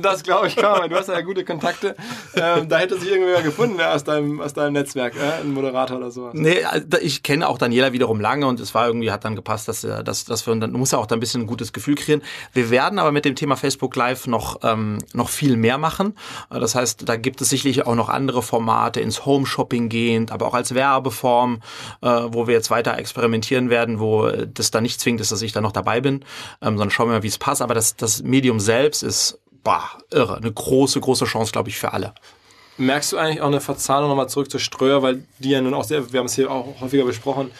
Das 0.00 0.22
glaube 0.22 0.46
ich 0.46 0.56
kaum, 0.56 0.80
weil 0.80 0.88
du 0.88 0.96
hast 0.96 1.08
ja 1.08 1.20
gute 1.20 1.44
Kontakte. 1.44 1.94
Ähm, 2.34 2.68
da 2.68 2.78
hätte 2.78 2.98
sich 2.98 3.10
irgendwer 3.10 3.42
gefunden 3.42 3.78
ja, 3.78 3.92
aus, 3.92 4.04
deinem, 4.04 4.40
aus 4.40 4.54
deinem 4.54 4.72
Netzwerk, 4.72 5.14
äh, 5.16 5.42
ein 5.42 5.52
Moderator 5.52 5.98
oder 5.98 6.10
so. 6.10 6.30
Nee, 6.32 6.64
also, 6.64 6.86
ich 7.00 7.22
kenne 7.22 7.46
auch 7.46 7.58
Daniela 7.58 7.92
wiederum 7.92 8.20
lange 8.20 8.46
und 8.46 8.58
es 8.58 8.74
war 8.74 8.86
irgendwie, 8.86 9.10
hat 9.10 9.24
dann 9.26 9.36
gepasst, 9.36 9.68
dass, 9.68 9.82
dass, 9.82 10.24
dass 10.24 10.46
wir, 10.46 10.56
dann 10.56 10.72
muss 10.72 10.92
ja 10.92 10.98
auch 10.98 11.06
da 11.06 11.16
ein 11.16 11.20
bisschen 11.20 11.42
ein 11.42 11.46
gutes 11.46 11.74
Gefühl 11.74 11.94
kreieren. 11.94 12.22
Wir 12.54 12.70
werden 12.70 12.98
aber 12.98 13.12
mit 13.12 13.26
dem 13.26 13.36
Thema 13.36 13.56
Facebook 13.56 13.94
Live 13.96 14.26
noch, 14.26 14.60
ähm, 14.62 14.98
noch 15.12 15.28
viel 15.28 15.56
mehr 15.56 15.76
machen. 15.76 16.14
Das 16.48 16.74
heißt, 16.74 17.06
da 17.06 17.16
gibt 17.16 17.42
es 17.42 17.50
sicherlich 17.50 17.86
auch 17.86 17.94
noch 17.94 18.08
andere 18.08 18.42
Formate, 18.42 19.00
ins 19.00 19.26
Home 19.26 19.44
Shopping 19.44 19.90
gehend, 19.90 20.32
aber 20.32 20.46
auch 20.46 20.54
als 20.54 20.74
Werbeform, 20.74 21.60
äh, 22.00 22.08
wo 22.08 22.46
wir 22.46 22.54
jetzt 22.54 22.70
weiter 22.70 22.96
experimentieren 22.96 23.68
werden, 23.68 24.00
wo 24.00 24.26
das 24.46 24.70
da 24.70 24.80
nicht 24.80 25.00
zwingend 25.00 25.20
ist, 25.20 25.32
dass 25.32 25.42
ich 25.42 25.52
da 25.52 25.60
noch 25.60 25.72
dabei 25.72 26.00
bin, 26.00 26.24
ähm, 26.62 26.76
sondern 26.76 26.90
schauen 26.90 27.08
wir 27.08 27.14
mal, 27.14 27.22
wie 27.22 27.28
es 27.28 27.38
passt. 27.38 27.62
Aber 27.62 27.74
das, 27.74 27.96
das 27.96 28.22
Medium 28.22 28.60
selbst 28.60 29.02
ist, 29.02 29.38
boah, 29.62 29.84
irre. 30.10 30.36
Eine 30.36 30.52
große, 30.52 31.00
große 31.00 31.24
Chance, 31.24 31.52
glaube 31.52 31.68
ich, 31.68 31.78
für 31.78 31.92
alle. 31.92 32.14
Merkst 32.78 33.12
du 33.12 33.16
eigentlich 33.16 33.40
auch 33.40 33.46
eine 33.46 33.60
Verzahnung 33.60 34.10
nochmal 34.10 34.28
zurück 34.28 34.50
zu 34.50 34.58
Ströer, 34.58 35.02
weil 35.02 35.24
die 35.38 35.50
ja 35.50 35.60
nun 35.60 35.74
auch 35.74 35.84
sehr, 35.84 36.12
wir 36.12 36.20
haben 36.20 36.26
es 36.26 36.34
hier 36.34 36.50
auch 36.50 36.80
häufiger 36.80 37.04
besprochen, 37.04 37.50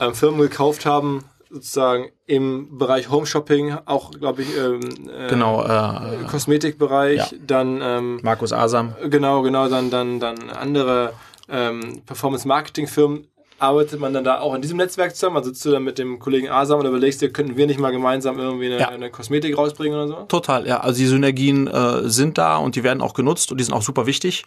ähm, 0.00 0.14
Firmen 0.14 0.40
gekauft 0.40 0.84
haben, 0.84 1.24
sozusagen 1.48 2.10
im 2.26 2.76
Bereich 2.76 3.08
Home 3.08 3.26
Shopping, 3.26 3.76
auch 3.86 4.10
glaube 4.10 4.42
ich 4.42 4.48
ähm, 4.56 4.80
äh, 5.08 5.28
genau 5.28 5.62
äh, 5.64 6.24
Kosmetikbereich, 6.28 7.18
ja. 7.18 7.38
dann 7.46 7.80
ähm, 7.82 8.20
Markus 8.22 8.52
Asam, 8.52 8.94
genau 9.08 9.42
genau 9.42 9.68
dann 9.68 9.90
dann 9.90 10.18
dann 10.18 10.50
andere 10.50 11.12
ähm, 11.48 12.02
Performance 12.04 12.46
Marketing 12.48 12.88
Firmen 12.88 13.28
arbeitet 13.58 14.00
man 14.00 14.12
dann 14.12 14.24
da 14.24 14.40
auch 14.40 14.54
in 14.54 14.62
diesem 14.62 14.76
Netzwerk 14.76 15.14
zusammen? 15.14 15.36
Also 15.36 15.50
sitzt 15.50 15.64
du 15.64 15.70
dann 15.70 15.84
mit 15.84 15.98
dem 15.98 16.18
Kollegen 16.18 16.48
Asam 16.48 16.80
und 16.80 16.86
überlegst 16.86 17.20
dir, 17.20 17.32
könnten 17.32 17.56
wir 17.56 17.66
nicht 17.66 17.80
mal 17.80 17.90
gemeinsam 17.90 18.38
irgendwie 18.38 18.66
eine, 18.66 18.78
ja. 18.78 18.88
eine 18.88 19.10
Kosmetik 19.10 19.56
rausbringen 19.56 19.98
oder 19.98 20.08
so? 20.08 20.14
Total, 20.28 20.66
ja. 20.66 20.80
Also 20.80 20.98
die 20.98 21.06
Synergien 21.06 21.66
äh, 21.66 22.08
sind 22.08 22.38
da 22.38 22.56
und 22.56 22.76
die 22.76 22.82
werden 22.82 23.00
auch 23.00 23.14
genutzt 23.14 23.50
und 23.50 23.58
die 23.58 23.64
sind 23.64 23.74
auch 23.74 23.82
super 23.82 24.06
wichtig. 24.06 24.44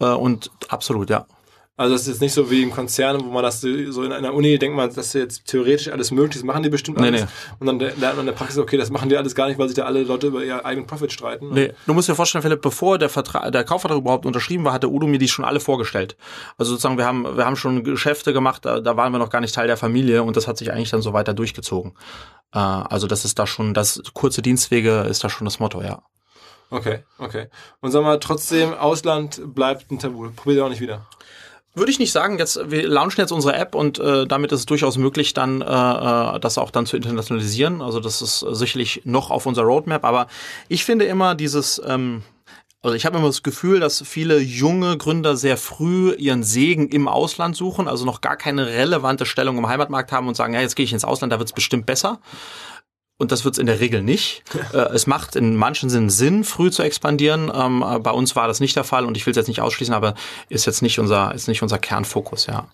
Äh, 0.00 0.06
und 0.06 0.50
absolut, 0.68 1.10
ja. 1.10 1.26
Also 1.74 1.94
das 1.94 2.02
ist 2.02 2.08
jetzt 2.08 2.20
nicht 2.20 2.34
so 2.34 2.50
wie 2.50 2.62
im 2.62 2.70
Konzern, 2.70 3.24
wo 3.24 3.30
man 3.30 3.42
das 3.42 3.62
so 3.62 4.02
in 4.02 4.12
einer 4.12 4.34
Uni 4.34 4.58
denkt 4.58 4.76
man, 4.76 4.94
dass 4.94 5.14
jetzt 5.14 5.46
theoretisch 5.46 5.88
alles 5.88 6.10
möglich 6.10 6.36
ist, 6.36 6.44
machen 6.44 6.62
die 6.62 6.68
bestimmt 6.68 6.98
alles. 6.98 7.10
Nee, 7.10 7.26
nee. 7.26 7.56
Und 7.60 7.66
dann 7.66 7.78
lernt 7.78 8.16
man 8.16 8.20
in 8.20 8.26
der 8.26 8.32
Praxis, 8.32 8.58
okay, 8.58 8.76
das 8.76 8.90
machen 8.90 9.08
die 9.08 9.16
alles 9.16 9.34
gar 9.34 9.48
nicht, 9.48 9.58
weil 9.58 9.68
sich 9.68 9.76
da 9.76 9.84
alle 9.84 10.02
Leute 10.02 10.26
über 10.26 10.44
ihren 10.44 10.60
eigenen 10.60 10.86
Profit 10.86 11.12
streiten. 11.12 11.48
Nee, 11.50 11.72
du 11.86 11.94
musst 11.94 12.10
dir 12.10 12.14
vorstellen, 12.14 12.42
Philipp, 12.42 12.60
bevor 12.60 12.98
der 12.98 13.08
Vertrag, 13.08 13.50
der 13.50 13.64
Kaufvertrag 13.64 13.98
überhaupt 13.98 14.26
unterschrieben 14.26 14.64
war, 14.64 14.74
hatte 14.74 14.90
Udo 14.90 15.06
mir 15.06 15.18
die 15.18 15.28
schon 15.28 15.46
alle 15.46 15.60
vorgestellt. 15.60 16.16
Also 16.58 16.72
sozusagen, 16.72 16.98
wir 16.98 17.06
haben, 17.06 17.38
wir 17.38 17.46
haben 17.46 17.56
schon 17.56 17.84
Geschäfte 17.84 18.34
gemacht, 18.34 18.66
da, 18.66 18.80
da 18.80 18.98
waren 18.98 19.10
wir 19.10 19.18
noch 19.18 19.30
gar 19.30 19.40
nicht 19.40 19.54
Teil 19.54 19.66
der 19.66 19.78
Familie 19.78 20.22
und 20.22 20.36
das 20.36 20.46
hat 20.46 20.58
sich 20.58 20.70
eigentlich 20.72 20.90
dann 20.90 21.00
so 21.00 21.14
weiter 21.14 21.32
durchgezogen. 21.32 21.94
Äh, 22.52 22.58
also 22.58 23.06
das 23.06 23.24
ist 23.24 23.38
da 23.38 23.46
schon, 23.46 23.72
das 23.72 24.02
kurze 24.12 24.42
Dienstwege 24.42 25.06
ist 25.08 25.24
da 25.24 25.30
schon 25.30 25.46
das 25.46 25.58
Motto, 25.58 25.80
ja. 25.80 26.02
Okay, 26.72 27.00
okay. 27.18 27.48
Und 27.80 27.90
sag 27.90 28.02
mal, 28.02 28.18
trotzdem, 28.18 28.72
Ausland 28.72 29.42
bleibt 29.54 29.90
ein 29.90 29.98
Tabu. 29.98 30.30
Probier 30.30 30.56
ihr 30.56 30.64
auch 30.64 30.70
nicht 30.70 30.80
wieder. 30.80 31.06
Würde 31.74 31.90
ich 31.90 31.98
nicht 31.98 32.12
sagen. 32.12 32.38
Jetzt 32.38 32.70
wir 32.70 32.86
launchen 32.86 33.22
jetzt 33.22 33.32
unsere 33.32 33.56
App 33.56 33.74
und 33.74 33.98
äh, 33.98 34.26
damit 34.26 34.52
ist 34.52 34.60
es 34.60 34.66
durchaus 34.66 34.98
möglich, 34.98 35.32
dann 35.32 35.62
äh, 35.62 35.64
äh, 35.64 36.40
das 36.40 36.58
auch 36.58 36.70
dann 36.70 36.84
zu 36.84 36.96
internationalisieren. 36.96 37.80
Also 37.80 37.98
das 37.98 38.20
ist 38.20 38.40
sicherlich 38.40 39.02
noch 39.04 39.30
auf 39.30 39.46
unserer 39.46 39.66
Roadmap. 39.66 40.04
Aber 40.04 40.26
ich 40.68 40.84
finde 40.84 41.06
immer 41.06 41.34
dieses 41.34 41.80
ähm, 41.86 42.22
also 42.82 42.96
ich 42.96 43.06
habe 43.06 43.16
immer 43.16 43.28
das 43.28 43.44
Gefühl, 43.44 43.78
dass 43.78 44.02
viele 44.04 44.40
junge 44.40 44.98
Gründer 44.98 45.36
sehr 45.36 45.56
früh 45.56 46.14
ihren 46.14 46.42
Segen 46.42 46.88
im 46.88 47.06
Ausland 47.06 47.54
suchen, 47.54 47.86
also 47.86 48.04
noch 48.04 48.20
gar 48.20 48.36
keine 48.36 48.66
relevante 48.66 49.24
Stellung 49.24 49.56
im 49.56 49.68
Heimatmarkt 49.68 50.10
haben 50.10 50.26
und 50.26 50.34
sagen, 50.34 50.52
ja, 50.52 50.60
jetzt 50.60 50.74
gehe 50.74 50.84
ich 50.84 50.92
ins 50.92 51.04
Ausland, 51.04 51.32
da 51.32 51.38
wird 51.38 51.48
es 51.48 51.54
bestimmt 51.54 51.86
besser 51.86 52.18
und 53.22 53.32
das 53.32 53.44
wird 53.44 53.54
es 53.54 53.58
in 53.58 53.66
der 53.66 53.80
Regel 53.80 54.02
nicht. 54.02 54.42
äh, 54.74 54.78
es 54.92 55.06
macht 55.06 55.36
in 55.36 55.56
manchen 55.56 55.88
Sinnen 55.88 56.10
Sinn, 56.10 56.44
früh 56.44 56.70
zu 56.70 56.82
expandieren. 56.82 57.50
Ähm, 57.54 57.84
bei 58.02 58.10
uns 58.10 58.36
war 58.36 58.48
das 58.48 58.60
nicht 58.60 58.76
der 58.76 58.84
Fall 58.84 59.06
und 59.06 59.16
ich 59.16 59.24
will 59.24 59.30
es 59.30 59.36
jetzt 59.36 59.48
nicht 59.48 59.62
ausschließen, 59.62 59.94
aber 59.94 60.14
ist 60.50 60.66
jetzt 60.66 60.82
nicht 60.82 60.98
unser, 60.98 61.32
ist 61.34 61.48
nicht 61.48 61.62
unser 61.62 61.78
Kernfokus, 61.78 62.46
ja. 62.46 62.66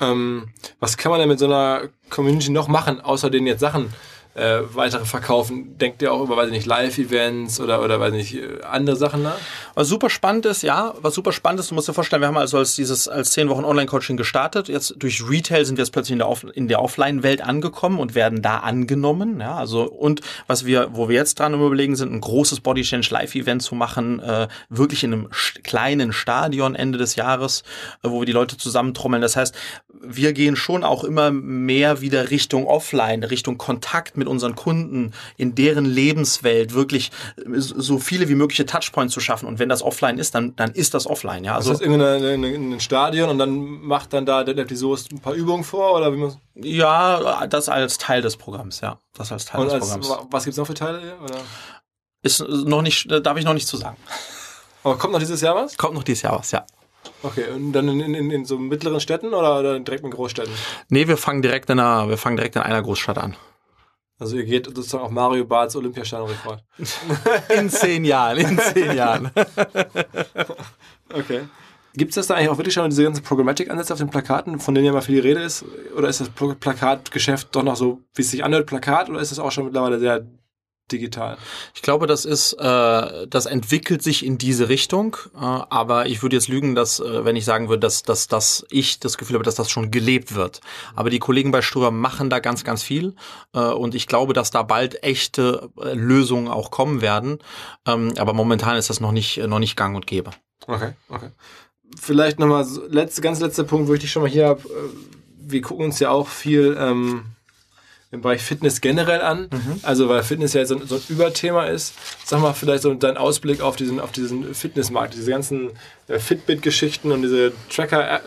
Ähm, 0.00 0.48
was 0.78 0.98
kann 0.98 1.10
man 1.10 1.20
denn 1.20 1.28
mit 1.28 1.38
so 1.38 1.46
einer 1.46 1.88
Community 2.10 2.50
noch 2.50 2.68
machen, 2.68 3.00
außer 3.00 3.30
den 3.30 3.46
jetzt 3.46 3.60
Sachen 3.60 3.94
äh, 4.36 4.60
weitere 4.74 5.04
verkaufen? 5.04 5.78
Denkt 5.78 6.02
ihr 6.02 6.12
auch 6.12 6.22
über, 6.22 6.36
weiß 6.36 6.46
ich 6.46 6.52
nicht, 6.52 6.66
Live-Events 6.66 7.60
oder, 7.60 7.82
oder, 7.82 7.98
weiß 7.98 8.12
ich 8.14 8.34
nicht, 8.34 8.42
äh, 8.42 8.62
andere 8.62 8.96
Sachen 8.96 9.22
nach? 9.22 9.36
Was 9.74 9.88
super 9.88 10.10
spannend 10.10 10.46
ist, 10.46 10.62
ja, 10.62 10.94
was 11.00 11.14
super 11.14 11.32
spannend 11.32 11.60
ist, 11.60 11.70
du 11.70 11.74
musst 11.74 11.88
dir 11.88 11.94
vorstellen, 11.94 12.22
wir 12.22 12.28
haben 12.28 12.36
also 12.36 12.58
als 12.58 12.76
dieses, 12.76 13.08
als 13.08 13.30
zehn 13.30 13.48
Wochen 13.48 13.64
Online-Coaching 13.64 14.16
gestartet. 14.16 14.68
Jetzt 14.68 14.94
durch 14.98 15.28
Retail 15.28 15.64
sind 15.64 15.76
wir 15.76 15.84
jetzt 15.84 15.92
plötzlich 15.92 16.12
in 16.12 16.18
der, 16.18 16.28
Off 16.28 16.46
der 16.54 16.82
Offline-Welt 16.82 17.42
angekommen 17.42 17.98
und 17.98 18.14
werden 18.14 18.42
da 18.42 18.58
angenommen, 18.58 19.40
ja, 19.40 19.56
also, 19.56 19.84
und 19.84 20.20
was 20.46 20.64
wir, 20.66 20.90
wo 20.92 21.08
wir 21.08 21.16
jetzt 21.16 21.38
dran 21.38 21.54
überlegen 21.54 21.96
sind, 21.96 22.12
ein 22.12 22.20
großes 22.20 22.60
Body 22.60 22.82
Change 22.82 23.08
Live-Event 23.10 23.62
zu 23.62 23.74
machen, 23.74 24.20
äh, 24.20 24.48
wirklich 24.68 25.02
in 25.04 25.12
einem 25.12 25.28
kleinen 25.62 26.12
Stadion 26.12 26.74
Ende 26.74 26.98
des 26.98 27.16
Jahres, 27.16 27.62
äh, 28.02 28.10
wo 28.10 28.20
wir 28.20 28.26
die 28.26 28.32
Leute 28.32 28.56
zusammentrommeln. 28.56 29.22
Das 29.22 29.36
heißt, 29.36 29.54
wir 30.00 30.32
gehen 30.32 30.56
schon 30.56 30.84
auch 30.84 31.04
immer 31.04 31.30
mehr 31.30 32.00
wieder 32.00 32.30
Richtung 32.30 32.66
Offline, 32.66 33.22
Richtung 33.24 33.58
Kontakt 33.58 34.16
mit 34.16 34.25
mit 34.26 34.32
unseren 34.32 34.56
Kunden 34.56 35.12
in 35.36 35.54
deren 35.54 35.84
Lebenswelt 35.84 36.74
wirklich 36.74 37.10
so 37.56 37.98
viele 37.98 38.28
wie 38.28 38.34
mögliche 38.34 38.66
Touchpoints 38.66 39.14
zu 39.14 39.20
schaffen. 39.20 39.46
Und 39.46 39.58
wenn 39.58 39.68
das 39.68 39.82
offline 39.82 40.18
ist, 40.18 40.34
dann, 40.34 40.56
dann 40.56 40.72
ist 40.72 40.94
das 40.94 41.06
offline. 41.06 41.44
Ja, 41.44 41.54
also 41.54 41.70
das 41.70 41.80
ist 41.80 41.86
irgendein 41.86 42.72
ein 42.74 42.80
Stadion 42.80 43.30
und 43.30 43.38
dann 43.38 43.60
macht 43.82 44.12
dann 44.12 44.26
da 44.26 44.44
der 44.44 44.56
Episode 44.58 45.02
ein 45.12 45.20
paar 45.20 45.34
Übungen 45.34 45.64
vor 45.64 45.94
oder 45.94 46.12
wie 46.12 46.16
man 46.16 46.36
Ja, 46.54 47.46
das 47.46 47.68
als 47.68 47.98
Teil 47.98 48.22
des 48.22 48.36
Programms, 48.36 48.80
ja. 48.80 48.98
Das 49.14 49.32
als 49.32 49.44
Teil 49.46 49.60
und 49.60 49.66
des 49.66 49.74
als, 49.74 49.88
Programms. 49.88 50.26
Was 50.30 50.44
gibt's 50.44 50.58
noch 50.58 50.66
für 50.66 50.74
Teile? 50.74 51.00
Oder? 51.22 51.36
Ist 52.22 52.40
noch 52.40 52.82
nicht, 52.82 53.08
darf 53.22 53.36
ich 53.36 53.44
noch 53.44 53.54
nicht 53.54 53.68
zu 53.68 53.76
sagen. 53.76 53.96
Aber 54.82 54.98
kommt 54.98 55.12
noch 55.12 55.20
dieses 55.20 55.40
Jahr 55.40 55.54
was? 55.54 55.76
Kommt 55.76 55.94
noch 55.94 56.02
dieses 56.02 56.22
Jahr 56.22 56.38
was, 56.38 56.50
ja. 56.50 56.64
Okay, 57.22 57.44
und 57.54 57.72
dann 57.72 57.88
in, 57.88 58.14
in, 58.14 58.30
in 58.30 58.44
so 58.44 58.58
mittleren 58.58 59.00
Städten 59.00 59.34
oder, 59.34 59.60
oder 59.60 59.80
direkt 59.80 60.04
in 60.04 60.10
Großstädten? 60.10 60.52
Nee, 60.88 61.06
wir 61.08 61.16
fangen 61.16 61.42
direkt 61.42 61.70
in 61.70 61.78
einer, 61.78 62.08
wir 62.08 62.18
fangen 62.18 62.36
direkt 62.36 62.56
in 62.56 62.62
einer 62.62 62.82
Großstadt 62.82 63.18
an. 63.18 63.36
Also 64.18 64.36
ihr 64.36 64.44
geht 64.44 64.66
sozusagen 64.66 65.04
auf 65.04 65.10
Mario 65.10 65.44
Barts 65.44 65.76
Olympiastadion 65.76 66.30
Rekord. 66.30 66.64
in 67.56 67.68
zehn 67.68 68.04
Jahren, 68.04 68.38
in 68.38 68.58
zehn 68.58 68.96
Jahren. 68.96 69.30
okay. 71.12 71.42
Gibt 71.94 72.10
es 72.10 72.16
das 72.16 72.26
da 72.26 72.34
eigentlich 72.34 72.50
auch 72.50 72.58
wirklich 72.58 72.74
schon 72.74 72.88
diese 72.90 73.04
ganzen 73.04 73.22
Programmatic-Ansätze 73.22 73.94
auf 73.94 73.98
den 73.98 74.10
Plakaten, 74.10 74.58
von 74.58 74.74
denen 74.74 74.86
ja 74.86 74.92
mal 74.92 75.00
viel 75.00 75.20
die 75.20 75.28
Rede 75.28 75.40
ist? 75.40 75.64
Oder 75.96 76.08
ist 76.08 76.20
das 76.20 76.28
Plakatgeschäft 76.28 77.48
doch 77.52 77.62
noch 77.62 77.76
so, 77.76 78.02
wie 78.14 78.22
es 78.22 78.30
sich 78.30 78.44
anhört, 78.44 78.66
Plakat, 78.66 79.08
oder 79.08 79.20
ist 79.20 79.32
das 79.32 79.38
auch 79.38 79.50
schon 79.50 79.64
mittlerweile 79.64 79.98
sehr 79.98 80.26
digital. 80.92 81.36
Ich 81.74 81.82
glaube, 81.82 82.06
das 82.06 82.24
ist, 82.24 82.52
äh, 82.54 83.26
das 83.26 83.46
entwickelt 83.46 84.02
sich 84.02 84.24
in 84.24 84.38
diese 84.38 84.68
Richtung. 84.68 85.16
Äh, 85.34 85.38
aber 85.38 86.06
ich 86.06 86.22
würde 86.22 86.36
jetzt 86.36 86.48
lügen, 86.48 86.74
dass, 86.74 87.00
äh, 87.00 87.24
wenn 87.24 87.36
ich 87.36 87.44
sagen 87.44 87.68
würde, 87.68 87.80
dass, 87.80 88.02
dass, 88.02 88.28
dass 88.28 88.66
ich 88.70 89.00
das 89.00 89.18
Gefühl 89.18 89.34
habe, 89.34 89.44
dass 89.44 89.54
das 89.54 89.70
schon 89.70 89.90
gelebt 89.90 90.34
wird. 90.34 90.60
Aber 90.94 91.10
die 91.10 91.18
Kollegen 91.18 91.50
bei 91.50 91.62
Ströer 91.62 91.90
machen 91.90 92.30
da 92.30 92.38
ganz, 92.38 92.64
ganz 92.64 92.82
viel. 92.82 93.14
Äh, 93.52 93.60
und 93.60 93.94
ich 93.94 94.06
glaube, 94.06 94.32
dass 94.32 94.50
da 94.50 94.62
bald 94.62 95.02
echte 95.02 95.70
äh, 95.80 95.94
Lösungen 95.94 96.48
auch 96.48 96.70
kommen 96.70 97.00
werden. 97.00 97.38
Ähm, 97.86 98.14
aber 98.18 98.32
momentan 98.32 98.76
ist 98.76 98.90
das 98.90 99.00
noch 99.00 99.12
nicht, 99.12 99.38
noch 99.38 99.58
nicht 99.58 99.76
gang 99.76 99.96
und 99.96 100.06
gäbe. 100.06 100.30
Okay, 100.66 100.92
okay. 101.08 101.30
Vielleicht 102.00 102.38
nochmal, 102.38 102.66
letzte, 102.88 103.22
ganz 103.22 103.40
letzter 103.40 103.64
Punkt, 103.64 103.88
wo 103.88 103.94
ich 103.94 104.00
dich 104.00 104.10
schon 104.10 104.22
mal 104.22 104.30
hier 104.30 104.46
habe. 104.46 104.62
Äh, 104.62 105.16
wir 105.48 105.62
gucken 105.62 105.86
uns 105.86 106.00
ja 106.00 106.10
auch 106.10 106.28
viel 106.28 106.76
ähm, 106.78 107.35
im 108.12 108.20
Bereich 108.22 108.40
Fitness 108.42 108.80
generell 108.80 109.20
an. 109.20 109.48
Mhm. 109.52 109.80
Also 109.82 110.08
weil 110.08 110.22
Fitness 110.22 110.52
ja 110.54 110.64
so, 110.64 110.78
so 110.86 110.94
ein 110.96 111.02
Überthema 111.08 111.64
ist. 111.64 111.94
Sag 112.24 112.40
mal 112.40 112.52
vielleicht 112.52 112.82
so 112.82 112.94
dein 112.94 113.16
Ausblick 113.16 113.60
auf 113.60 113.76
diesen, 113.76 113.98
auf 114.00 114.12
diesen 114.12 114.54
Fitnessmarkt, 114.54 115.14
diese 115.14 115.30
ganzen 115.30 115.70
äh, 116.08 116.18
Fitbit-Geschichten 116.18 117.10
und 117.12 117.22
diese 117.22 117.52
Tracker, 117.68 118.16
äh, 118.16 118.20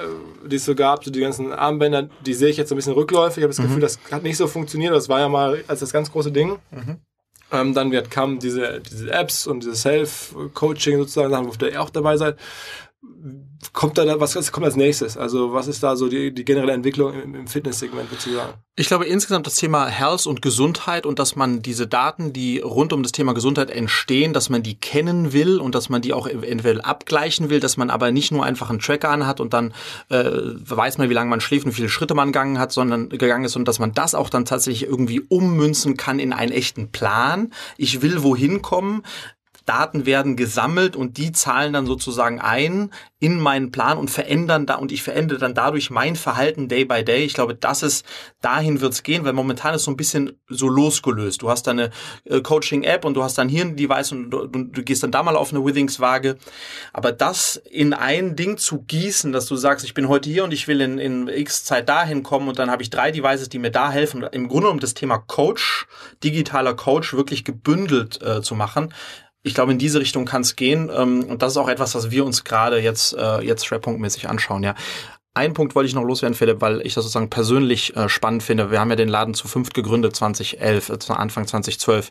die 0.45 0.57
es 0.57 0.65
so 0.65 0.75
gab, 0.75 1.03
so 1.05 1.11
die 1.11 1.21
ganzen 1.21 1.53
Armbänder, 1.53 2.09
die 2.25 2.33
sehe 2.33 2.49
ich 2.49 2.57
jetzt 2.57 2.69
so 2.69 2.75
ein 2.75 2.77
bisschen 2.77 2.93
rückläufig. 2.93 3.37
Ich 3.37 3.43
habe 3.43 3.49
das 3.51 3.59
Mhm. 3.59 3.63
Gefühl, 3.63 3.81
das 3.81 3.99
hat 4.11 4.23
nicht 4.23 4.37
so 4.37 4.47
funktioniert. 4.47 4.93
Das 4.93 5.07
war 5.09 5.19
ja 5.21 5.29
mal 5.29 5.63
als 5.67 5.79
das 5.79 5.93
ganz 5.93 6.11
große 6.11 6.31
Ding. 6.31 6.59
Ähm, 7.51 7.73
dann 7.73 7.91
wird, 7.91 8.11
kamen 8.11 8.37
diese, 8.39 8.79
diese 8.81 9.11
Apps 9.11 9.47
und 9.47 9.63
diese 9.63 9.75
Self-Coaching 9.75 10.97
sozusagen, 10.99 11.31
Sachen, 11.31 11.47
wo 11.47 11.65
ihr 11.65 11.81
auch 11.81 11.89
dabei 11.89 12.15
seid. 12.17 12.37
Kommt 13.71 13.97
da, 13.97 14.19
was, 14.19 14.35
was 14.35 14.51
kommt 14.51 14.65
als 14.65 14.75
nächstes? 14.75 15.15
Also 15.15 15.53
was 15.53 15.67
ist 15.67 15.83
da 15.83 15.95
so 15.95 16.09
die, 16.09 16.33
die 16.33 16.43
generelle 16.43 16.73
Entwicklung 16.73 17.13
im, 17.13 17.33
im 17.33 17.47
Fitnesssegment, 17.47 18.09
du 18.11 18.33
sagen? 18.33 18.53
Ich 18.75 18.87
glaube 18.87 19.05
insgesamt 19.05 19.47
das 19.47 19.55
Thema 19.55 19.87
Health 19.87 20.27
und 20.27 20.41
Gesundheit 20.41 21.05
und 21.05 21.17
dass 21.17 21.35
man 21.35 21.61
diese 21.61 21.87
Daten, 21.87 22.33
die 22.33 22.59
rund 22.59 22.91
um 22.91 23.03
das 23.03 23.13
Thema 23.13 23.33
Gesundheit 23.33 23.69
entstehen, 23.69 24.33
dass 24.33 24.49
man 24.49 24.63
die 24.63 24.79
kennen 24.79 25.31
will 25.31 25.59
und 25.59 25.75
dass 25.75 25.87
man 25.87 26.01
die 26.01 26.13
auch 26.13 26.27
eventuell 26.27 26.81
abgleichen 26.81 27.49
will, 27.49 27.59
dass 27.61 27.77
man 27.77 27.89
aber 27.89 28.11
nicht 28.11 28.31
nur 28.31 28.43
einfach 28.43 28.69
einen 28.69 28.79
Tracker 28.79 29.09
anhat 29.09 29.39
und 29.39 29.53
dann 29.53 29.73
äh, 30.09 30.23
weiß 30.23 30.97
man, 30.97 31.09
wie 31.09 31.13
lange 31.13 31.29
man 31.29 31.41
schläft 31.41 31.65
und 31.65 31.71
wie 31.71 31.77
viele 31.77 31.89
Schritte 31.89 32.15
man 32.15 32.29
gegangen 32.29 32.59
hat, 32.59 32.73
sondern 32.73 33.09
gegangen 33.09 33.45
ist 33.45 33.55
und 33.55 33.67
dass 33.67 33.79
man 33.79 33.93
das 33.93 34.13
auch 34.13 34.29
dann 34.29 34.45
tatsächlich 34.45 34.89
irgendwie 34.89 35.21
ummünzen 35.21 35.95
kann 35.95 36.19
in 36.19 36.33
einen 36.33 36.51
echten 36.51 36.91
Plan. 36.91 37.53
Ich 37.77 38.01
will 38.01 38.23
wohin 38.23 38.61
kommen. 38.61 39.03
Daten 39.69 40.07
werden 40.07 40.35
gesammelt 40.35 40.95
und 40.95 41.17
die 41.17 41.31
zahlen 41.31 41.73
dann 41.73 41.85
sozusagen 41.85 42.41
ein 42.41 42.89
in 43.19 43.39
meinen 43.39 43.69
Plan 43.69 43.99
und 43.99 44.09
verändern 44.09 44.65
da 44.65 44.75
und 44.75 44.91
ich 44.91 45.03
verändere 45.03 45.37
dann 45.37 45.53
dadurch 45.53 45.91
mein 45.91 46.15
Verhalten 46.15 46.69
day 46.69 46.85
by 46.85 47.05
day. 47.05 47.23
Ich 47.23 47.35
glaube, 47.35 47.53
das 47.53 47.83
ist 47.83 48.03
dahin 48.41 48.81
wird's 48.81 49.03
gehen, 49.03 49.25
weil 49.25 49.33
momentan 49.33 49.75
ist 49.75 49.83
so 49.83 49.91
ein 49.91 49.97
bisschen 49.97 50.39
so 50.47 50.67
losgelöst. 50.67 51.43
Du 51.43 51.51
hast 51.51 51.67
deine 51.67 51.91
äh, 52.23 52.41
Coaching-App 52.41 53.05
und 53.05 53.13
du 53.13 53.21
hast 53.21 53.37
dann 53.37 53.47
hier 53.47 53.63
ein 53.63 53.75
Device 53.75 54.11
und 54.11 54.31
du, 54.31 54.47
du, 54.47 54.63
du 54.63 54.81
gehst 54.81 55.03
dann 55.03 55.11
da 55.11 55.21
mal 55.21 55.35
auf 55.35 55.53
eine 55.53 55.63
Withings-Waage. 55.63 56.37
Aber 56.91 57.11
das 57.11 57.61
in 57.69 57.93
ein 57.93 58.35
Ding 58.35 58.57
zu 58.57 58.81
gießen, 58.81 59.31
dass 59.31 59.45
du 59.45 59.55
sagst, 59.55 59.85
ich 59.85 59.93
bin 59.93 60.07
heute 60.07 60.31
hier 60.31 60.45
und 60.45 60.51
ich 60.51 60.67
will 60.67 60.81
in, 60.81 60.97
in 60.97 61.27
X 61.27 61.63
Zeit 61.63 61.87
dahin 61.89 62.23
kommen 62.23 62.47
und 62.47 62.57
dann 62.57 62.71
habe 62.71 62.81
ich 62.81 62.89
drei 62.89 63.11
Devices, 63.11 63.49
die 63.49 63.59
mir 63.59 63.71
da 63.71 63.91
helfen. 63.91 64.23
Im 64.31 64.47
Grunde 64.47 64.63
genommen 64.63 64.79
das 64.79 64.95
Thema 64.95 65.19
Coach, 65.19 65.85
digitaler 66.23 66.73
Coach 66.73 67.13
wirklich 67.13 67.43
gebündelt 67.43 68.19
äh, 68.23 68.41
zu 68.41 68.55
machen 68.55 68.91
ich 69.43 69.53
glaube, 69.53 69.71
in 69.71 69.77
diese 69.77 69.99
Richtung 69.99 70.25
kann 70.25 70.41
es 70.41 70.55
gehen. 70.55 70.89
Ähm, 70.93 71.23
und 71.23 71.41
das 71.41 71.53
ist 71.53 71.57
auch 71.57 71.69
etwas, 71.69 71.95
was 71.95 72.11
wir 72.11 72.25
uns 72.25 72.43
gerade 72.43 72.79
jetzt, 72.79 73.13
äh, 73.13 73.39
jetzt 73.41 73.65
schwerpunktmäßig 73.65 74.29
anschauen, 74.29 74.63
ja. 74.63 74.75
Ein 75.35 75.53
Punkt 75.53 75.75
wollte 75.75 75.87
ich 75.87 75.93
noch 75.93 76.03
loswerden, 76.03 76.35
Philipp, 76.35 76.59
weil 76.59 76.81
ich 76.81 76.95
das 76.95 77.03
sozusagen 77.03 77.29
persönlich 77.29 77.95
äh, 77.95 78.09
spannend 78.09 78.41
finde. 78.41 78.71
Wir 78.71 78.79
haben 78.79 78.89
ja 78.89 78.95
den 78.95 79.09
Laden 79.09 79.35
zu 79.35 79.47
fünft 79.47 79.75
gegründet, 79.75 80.15
2011, 80.15 80.89
äh, 80.89 81.13
Anfang 81.13 81.45
2012. 81.45 82.09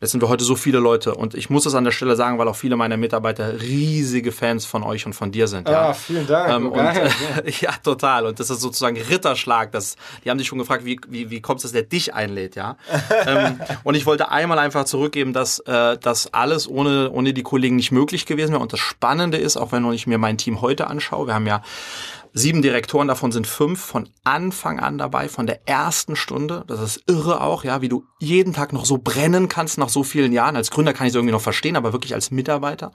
Jetzt 0.00 0.12
sind 0.12 0.20
wir 0.22 0.28
heute 0.28 0.44
so 0.44 0.54
viele 0.54 0.78
Leute 0.78 1.14
und 1.14 1.34
ich 1.34 1.50
muss 1.50 1.66
es 1.66 1.74
an 1.74 1.82
der 1.84 1.90
Stelle 1.90 2.14
sagen, 2.14 2.38
weil 2.38 2.46
auch 2.46 2.54
viele 2.56 2.76
meiner 2.76 2.96
Mitarbeiter 2.96 3.60
riesige 3.60 4.30
Fans 4.32 4.64
von 4.64 4.82
euch 4.84 5.06
und 5.06 5.12
von 5.12 5.32
dir 5.32 5.48
sind. 5.48 5.68
Ja, 5.68 5.88
Ah, 5.88 5.92
vielen 5.94 6.26
Dank. 6.26 6.52
Ähm, 6.52 6.66
Oh, 6.66 6.78
und, 6.78 6.84
äh, 6.86 7.10
ja, 7.60 7.72
total. 7.82 8.26
Und 8.26 8.38
das 8.38 8.50
ist 8.50 8.60
sozusagen 8.60 8.96
Ritterschlag. 8.96 9.72
Das, 9.72 9.96
die 10.24 10.30
haben 10.30 10.38
sich 10.38 10.46
schon 10.48 10.58
gefragt, 10.58 10.84
wie, 10.84 11.00
wie, 11.08 11.30
wie 11.30 11.40
kommt 11.40 11.58
es, 11.58 11.62
dass 11.62 11.72
der 11.72 11.82
dich 11.82 12.12
einlädt, 12.14 12.54
ja? 12.56 12.76
ähm, 13.26 13.60
und 13.84 13.94
ich 13.94 14.04
wollte 14.04 14.30
einmal 14.30 14.58
einfach 14.58 14.84
zurückgeben, 14.84 15.32
dass 15.32 15.60
äh, 15.60 15.96
das 15.98 16.32
alles 16.34 16.68
ohne, 16.68 17.10
ohne 17.10 17.32
die 17.32 17.42
Kollegen 17.44 17.76
nicht 17.76 17.92
möglich 17.92 18.26
gewesen 18.26 18.52
wäre. 18.52 18.62
Und 18.62 18.72
das 18.72 18.80
Spannende 18.80 19.38
ist, 19.38 19.56
auch 19.56 19.72
wenn 19.72 19.90
ich 19.92 20.06
mir 20.06 20.18
mein 20.18 20.38
Team 20.38 20.60
heute 20.60 20.88
anschaue, 20.88 21.26
wir 21.28 21.34
haben 21.34 21.46
ja 21.46 21.62
sieben 22.32 22.62
Direktoren, 22.62 23.08
davon 23.08 23.32
sind 23.32 23.46
fünf 23.46 23.80
von 23.80 24.08
Anfang 24.24 24.80
an 24.80 24.98
dabei, 24.98 25.28
von 25.28 25.46
der 25.46 25.66
ersten 25.66 26.16
Stunde. 26.16 26.64
Das 26.66 26.80
ist 26.80 27.02
irre 27.06 27.40
auch, 27.40 27.64
ja, 27.64 27.80
wie 27.80 27.88
du 27.88 28.04
jeden 28.18 28.52
Tag 28.52 28.72
noch 28.72 28.84
so 28.84 28.98
brennen 28.98 29.48
kannst 29.48 29.78
nach 29.78 29.88
so 29.88 30.02
vielen 30.02 30.32
Jahren. 30.32 30.56
Als 30.56 30.70
Gründer 30.70 30.92
kann 30.92 31.06
ich 31.06 31.12
es 31.12 31.14
irgendwie 31.14 31.32
noch 31.32 31.40
verstehen, 31.40 31.76
aber 31.76 31.92
wirklich 31.92 32.14
als 32.14 32.30
Mitarbeiter. 32.30 32.92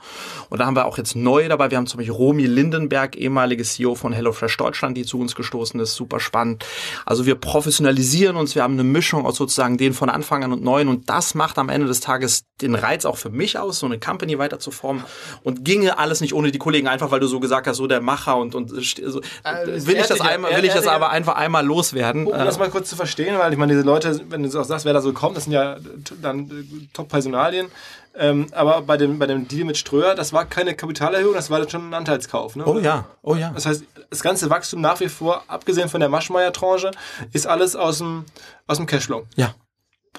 Und 0.50 0.60
da 0.60 0.66
haben 0.66 0.76
wir 0.76 0.86
auch 0.86 0.98
jetzt 0.98 1.16
neue 1.16 1.50
dabei. 1.50 1.72
Wir 1.72 1.78
haben 1.78 1.88
zum 1.88 1.98
Beispiel 1.98 2.14
Romy 2.14 2.46
Lindenberg, 2.46 3.16
ehemalige 3.16 3.64
CEO 3.64 3.96
von 3.96 4.14
HelloFresh 4.14 4.58
Deutschland, 4.58 4.98
die 4.98 5.06
zu 5.06 5.20
uns 5.20 5.36
gestoßen 5.36 5.80
ist. 5.80 5.96
Super 5.96 6.20
spannend. 6.20 6.66
Also 7.06 7.26
wir 7.26 7.36
professionalisieren 7.36 8.36
uns. 8.36 8.56
Wir 8.56 8.64
haben 8.64 8.74
eine 8.74 8.84
Mischung 8.84 9.26
aus 9.26 9.38
sozusagen 9.38 9.78
den 9.78 9.94
von 9.94 10.10
Anfang 10.10 10.44
an 10.44 10.54
und 10.54 10.64
neuen. 10.64 10.88
Und 10.88 11.10
das 11.10 11.36
macht 11.36 11.58
am 11.58 11.70
Ende 11.70 11.88
des 11.88 12.00
Tages 12.00 12.46
den 12.62 12.76
Reiz 12.76 13.06
auch 13.06 13.18
für 13.18 13.30
mich 13.30 13.58
aus, 13.58 13.80
so 13.80 13.86
eine 13.86 14.00
Company 14.00 14.38
weiter 14.38 14.60
zu 14.60 14.72
formen. 14.72 15.04
Und 15.44 15.66
ginge 15.66 15.98
alles 15.98 16.22
nicht 16.22 16.34
ohne 16.34 16.52
die 16.52 16.60
Kollegen, 16.60 16.88
einfach 16.88 17.12
weil 17.12 17.20
du 17.20 17.28
so 17.28 17.40
gesagt 17.40 17.68
hast, 17.68 17.78
so 17.78 17.88
der 17.88 18.02
Macher 18.02 18.38
und, 18.38 18.56
und 18.56 18.70
so, 18.70 19.22
das 19.43 19.86
will 19.88 19.97
ich 19.97 20.07
das 20.07 20.21
einmal, 20.21 20.55
will 20.55 20.65
ich 20.65 20.74
das 20.74 20.88
aber 20.88 21.09
einfach 21.09 21.36
einmal 21.36 21.65
loswerden. 21.65 22.28
Um 22.28 22.34
Äh, 22.34 22.45
das 22.45 22.59
mal 22.59 22.69
kurz 22.69 22.89
zu 22.89 22.95
verstehen, 22.95 23.38
weil 23.38 23.51
ich 23.51 23.57
meine, 23.59 23.74
diese 23.74 23.86
Leute, 23.86 24.19
wenn 24.30 24.43
du 24.43 24.59
auch 24.59 24.65
sagst, 24.65 24.86
wer 24.86 24.93
da 24.93 25.01
so 25.01 25.13
kommt, 25.13 25.38
das 25.38 25.45
sind 25.45 25.53
ja 25.53 25.78
dann 26.21 26.49
Top-Personalien. 26.93 27.67
Ähm, 28.15 28.47
aber 28.51 28.82
bei 28.84 28.95
dem, 28.97 29.17
bei 29.17 29.26
dem 29.26 29.47
Deal 29.47 29.65
mit 29.65 29.76
Ströer, 29.76 30.13
das 30.13 30.34
war 30.34 30.45
keine 30.45 30.76
Kapitalerhöhung, 30.76 31.34
das 31.34 31.49
war 31.49 31.67
schon 31.67 31.89
ein 31.89 31.93
Anteilskauf. 31.95 32.55
Ne? 32.55 32.63
oh 32.65 32.78
ja, 32.78 33.05
oh 33.24 33.34
ja. 33.36 33.51
Das 33.55 33.65
heißt, 33.65 33.84
das 34.11 34.21
ganze 34.21 34.51
Wachstum 34.51 34.82
nach 34.82 34.99
wie 34.99 35.09
vor, 35.09 35.43
abgesehen 35.47 35.89
von 35.89 35.99
der 35.99 36.09
Maschmeyer-Tranche, 36.09 36.91
ist 37.32 37.47
alles 37.47 37.76
aus 37.76 37.97
dem, 37.97 38.26
aus 38.67 38.78
dem 38.78 38.86
Cashflow. 38.86 39.26
Ja, 39.36 39.55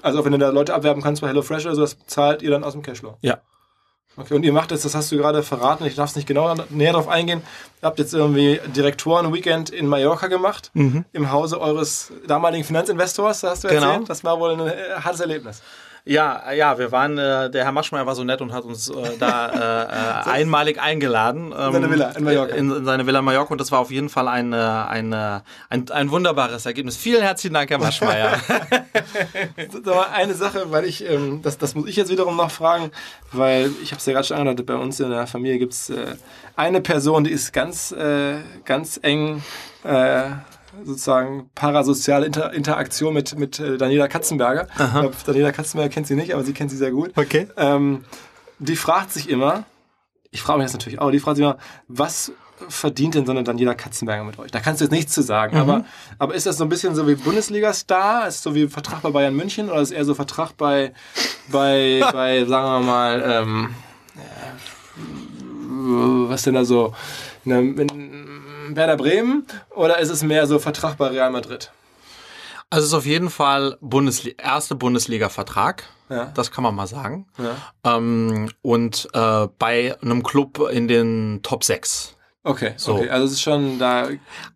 Also 0.01 0.19
auch 0.19 0.25
wenn 0.25 0.33
du 0.33 0.37
da 0.37 0.49
Leute 0.49 0.73
abwerben 0.73 1.01
kannst 1.01 1.21
bei 1.21 1.29
HelloFresh 1.29 1.65
oder 1.67 1.75
so, 1.75 1.81
das 1.81 1.97
zahlt 2.05 2.41
ihr 2.41 2.51
dann 2.51 2.65
aus 2.65 2.73
dem 2.73 2.81
Cashflow. 2.81 3.17
ja. 3.21 3.37
Okay, 4.17 4.33
und 4.33 4.43
ihr 4.43 4.53
macht 4.53 4.71
jetzt, 4.71 4.85
das 4.85 4.95
hast 4.95 5.11
du 5.11 5.17
gerade 5.17 5.43
verraten, 5.43 5.85
ich 5.85 5.95
darf 5.95 6.09
es 6.09 6.15
nicht 6.15 6.27
genau 6.27 6.53
näher 6.69 6.93
darauf 6.93 7.09
eingehen, 7.09 7.41
ihr 7.81 7.85
habt 7.85 7.99
jetzt 7.99 8.13
irgendwie 8.13 8.61
Direktoren-Weekend 8.75 9.71
in 9.71 9.87
Mallorca 9.87 10.27
gemacht, 10.27 10.71
im 11.11 11.31
Hause 11.31 11.59
eures 11.59 12.11
damaligen 12.25 12.63
Finanzinvestors, 12.63 13.43
hast 13.43 13.63
du 13.65 13.67
erzählt. 13.67 13.83
Genau. 13.83 14.05
Das 14.05 14.23
war 14.23 14.39
wohl 14.39 14.51
ein 14.53 14.67
äh, 14.67 14.73
hartes 15.03 15.19
Erlebnis. 15.19 15.61
Ja, 16.07 16.51
ja, 16.51 16.77
wir 16.77 16.91
waren, 16.91 17.17
äh, 17.17 17.49
der 17.49 17.63
Herr 17.63 17.71
Maschmeyer 17.71 18.05
war 18.05 18.13
so 18.13 18.23
nett 18.23 18.39
und 18.39 18.53
hat 18.53 18.63
uns 18.63 18.89
äh, 18.89 18.93
da 19.19 19.47
äh, 19.47 20.29
äh, 20.29 20.29
einmalig 20.29 20.79
eingeladen. 20.79 21.51
Ähm, 21.57 21.73
seine 21.73 21.89
Villa 21.89 22.11
in 22.11 22.23
Mallorca. 22.23 22.55
In, 22.55 22.71
in 22.71 22.85
seine 22.85 23.07
Villa 23.07 23.19
in 23.19 23.25
Mallorca 23.25 23.51
und 23.51 23.59
das 23.59 23.71
war 23.71 23.79
auf 23.79 23.89
jeden 23.89 24.09
Fall 24.09 24.27
ein, 24.27 24.53
äh, 24.53 24.55
ein, 24.55 25.11
äh, 25.13 25.39
ein, 25.69 25.89
ein 25.89 26.11
wunderbares 26.11 26.67
Ergebnis. 26.67 26.95
Vielen 26.95 27.23
herzlichen 27.23 27.55
Dank, 27.55 27.71
Herr 27.71 27.79
Maschmeyer. 27.79 28.37
Sag 29.71 29.85
mal, 29.85 30.05
eine 30.13 30.35
Sache, 30.35 30.71
weil 30.71 30.85
ich, 30.85 31.09
ähm, 31.09 31.41
das, 31.41 31.57
das 31.57 31.73
muss 31.73 31.89
ich 31.89 31.95
jetzt 31.95 32.11
wiederum 32.11 32.35
noch 32.35 32.51
fragen, 32.51 32.91
weil 33.31 33.71
ich 33.81 33.89
habe 33.89 33.97
es 33.97 34.05
ja 34.05 34.13
gerade 34.13 34.27
schon 34.27 34.37
angedeutet, 34.37 34.67
bei 34.67 34.75
uns 34.75 34.99
in 34.99 35.09
der 35.09 35.25
Familie 35.25 35.57
gibt 35.57 35.73
es 35.73 35.91
eine 36.55 36.81
Person, 36.81 37.23
die 37.23 37.31
ist 37.31 37.51
ganz, 37.51 37.95
ganz 38.63 38.99
eng 39.01 39.41
sozusagen 40.83 41.49
parasoziale 41.55 42.25
Inter 42.25 42.53
Interaktion 42.53 43.13
mit, 43.13 43.37
mit 43.37 43.59
äh, 43.59 43.77
Daniela 43.77 44.07
Katzenberger. 44.07 44.67
Ich 44.71 44.91
glaub, 44.91 45.25
Daniela 45.25 45.51
Katzenberger 45.51 45.93
kennt 45.93 46.07
sie 46.07 46.15
nicht, 46.15 46.33
aber 46.33 46.43
sie 46.43 46.53
kennt 46.53 46.71
sie 46.71 46.77
sehr 46.77 46.91
gut. 46.91 47.11
Okay. 47.15 47.47
Ähm, 47.57 48.03
die 48.59 48.75
fragt 48.75 49.11
sich 49.11 49.29
immer, 49.29 49.65
ich 50.31 50.41
frage 50.41 50.59
mich 50.59 50.65
das 50.65 50.73
natürlich 50.73 50.99
auch, 50.99 51.11
die 51.11 51.19
fragt 51.19 51.37
sich 51.37 51.45
immer, 51.45 51.57
was 51.87 52.31
verdient 52.69 53.15
denn 53.15 53.25
so 53.25 53.31
eine 53.31 53.43
Daniela 53.43 53.73
Katzenberger 53.73 54.23
mit 54.23 54.39
euch? 54.39 54.51
Da 54.51 54.59
kannst 54.59 54.81
du 54.81 54.85
jetzt 54.85 54.91
nichts 54.91 55.13
zu 55.13 55.21
sagen, 55.21 55.57
aber, 55.57 55.85
aber 56.19 56.35
ist 56.35 56.45
das 56.45 56.57
so 56.57 56.63
ein 56.63 56.69
bisschen 56.69 56.95
so 56.95 57.07
wie 57.07 57.15
Bundesliga-Star? 57.15 58.27
Ist 58.27 58.35
es 58.35 58.43
so 58.43 58.55
wie 58.55 58.67
Vertrag 58.67 59.01
bei 59.01 59.11
Bayern 59.11 59.35
München 59.35 59.69
oder 59.69 59.81
ist 59.81 59.91
eher 59.91 60.05
so 60.05 60.15
Vertrag 60.15 60.55
bei, 60.55 60.93
bei, 61.51 62.01
bei 62.13 62.45
sagen 62.45 62.85
wir 62.85 62.91
mal, 62.91 63.23
ähm, 63.25 63.75
äh, 64.15 64.19
was 66.29 66.43
denn 66.43 66.53
da 66.53 66.63
so, 66.63 66.93
ne, 67.43 67.59
in 67.59 68.14
Werder 68.73 68.97
Bremen 68.97 69.45
oder 69.75 69.99
ist 69.99 70.09
es 70.09 70.23
mehr 70.23 70.47
so 70.47 70.59
Vertrag 70.59 70.97
bei 70.97 71.07
Real 71.07 71.31
Madrid? 71.31 71.71
Also 72.69 72.83
es 72.85 72.91
ist 72.91 72.97
auf 72.97 73.05
jeden 73.05 73.29
Fall 73.29 73.77
Bundesli 73.81 74.35
erste 74.37 74.75
Bundesliga-Vertrag. 74.75 75.83
Ja. 76.09 76.31
Das 76.35 76.51
kann 76.51 76.63
man 76.63 76.73
mal 76.75 76.87
sagen. 76.87 77.27
Ja. 77.37 77.97
Ähm, 77.97 78.49
und 78.61 79.07
äh, 79.13 79.47
bei 79.59 79.95
einem 80.01 80.23
Club 80.23 80.59
in 80.71 80.87
den 80.87 81.41
Top 81.43 81.63
6. 81.63 82.15
Okay, 82.43 82.73
So. 82.77 82.95
okay, 82.95 83.09
also 83.09 83.25
es 83.25 83.31
ist 83.33 83.41
schon 83.41 83.79
da, 83.79 84.07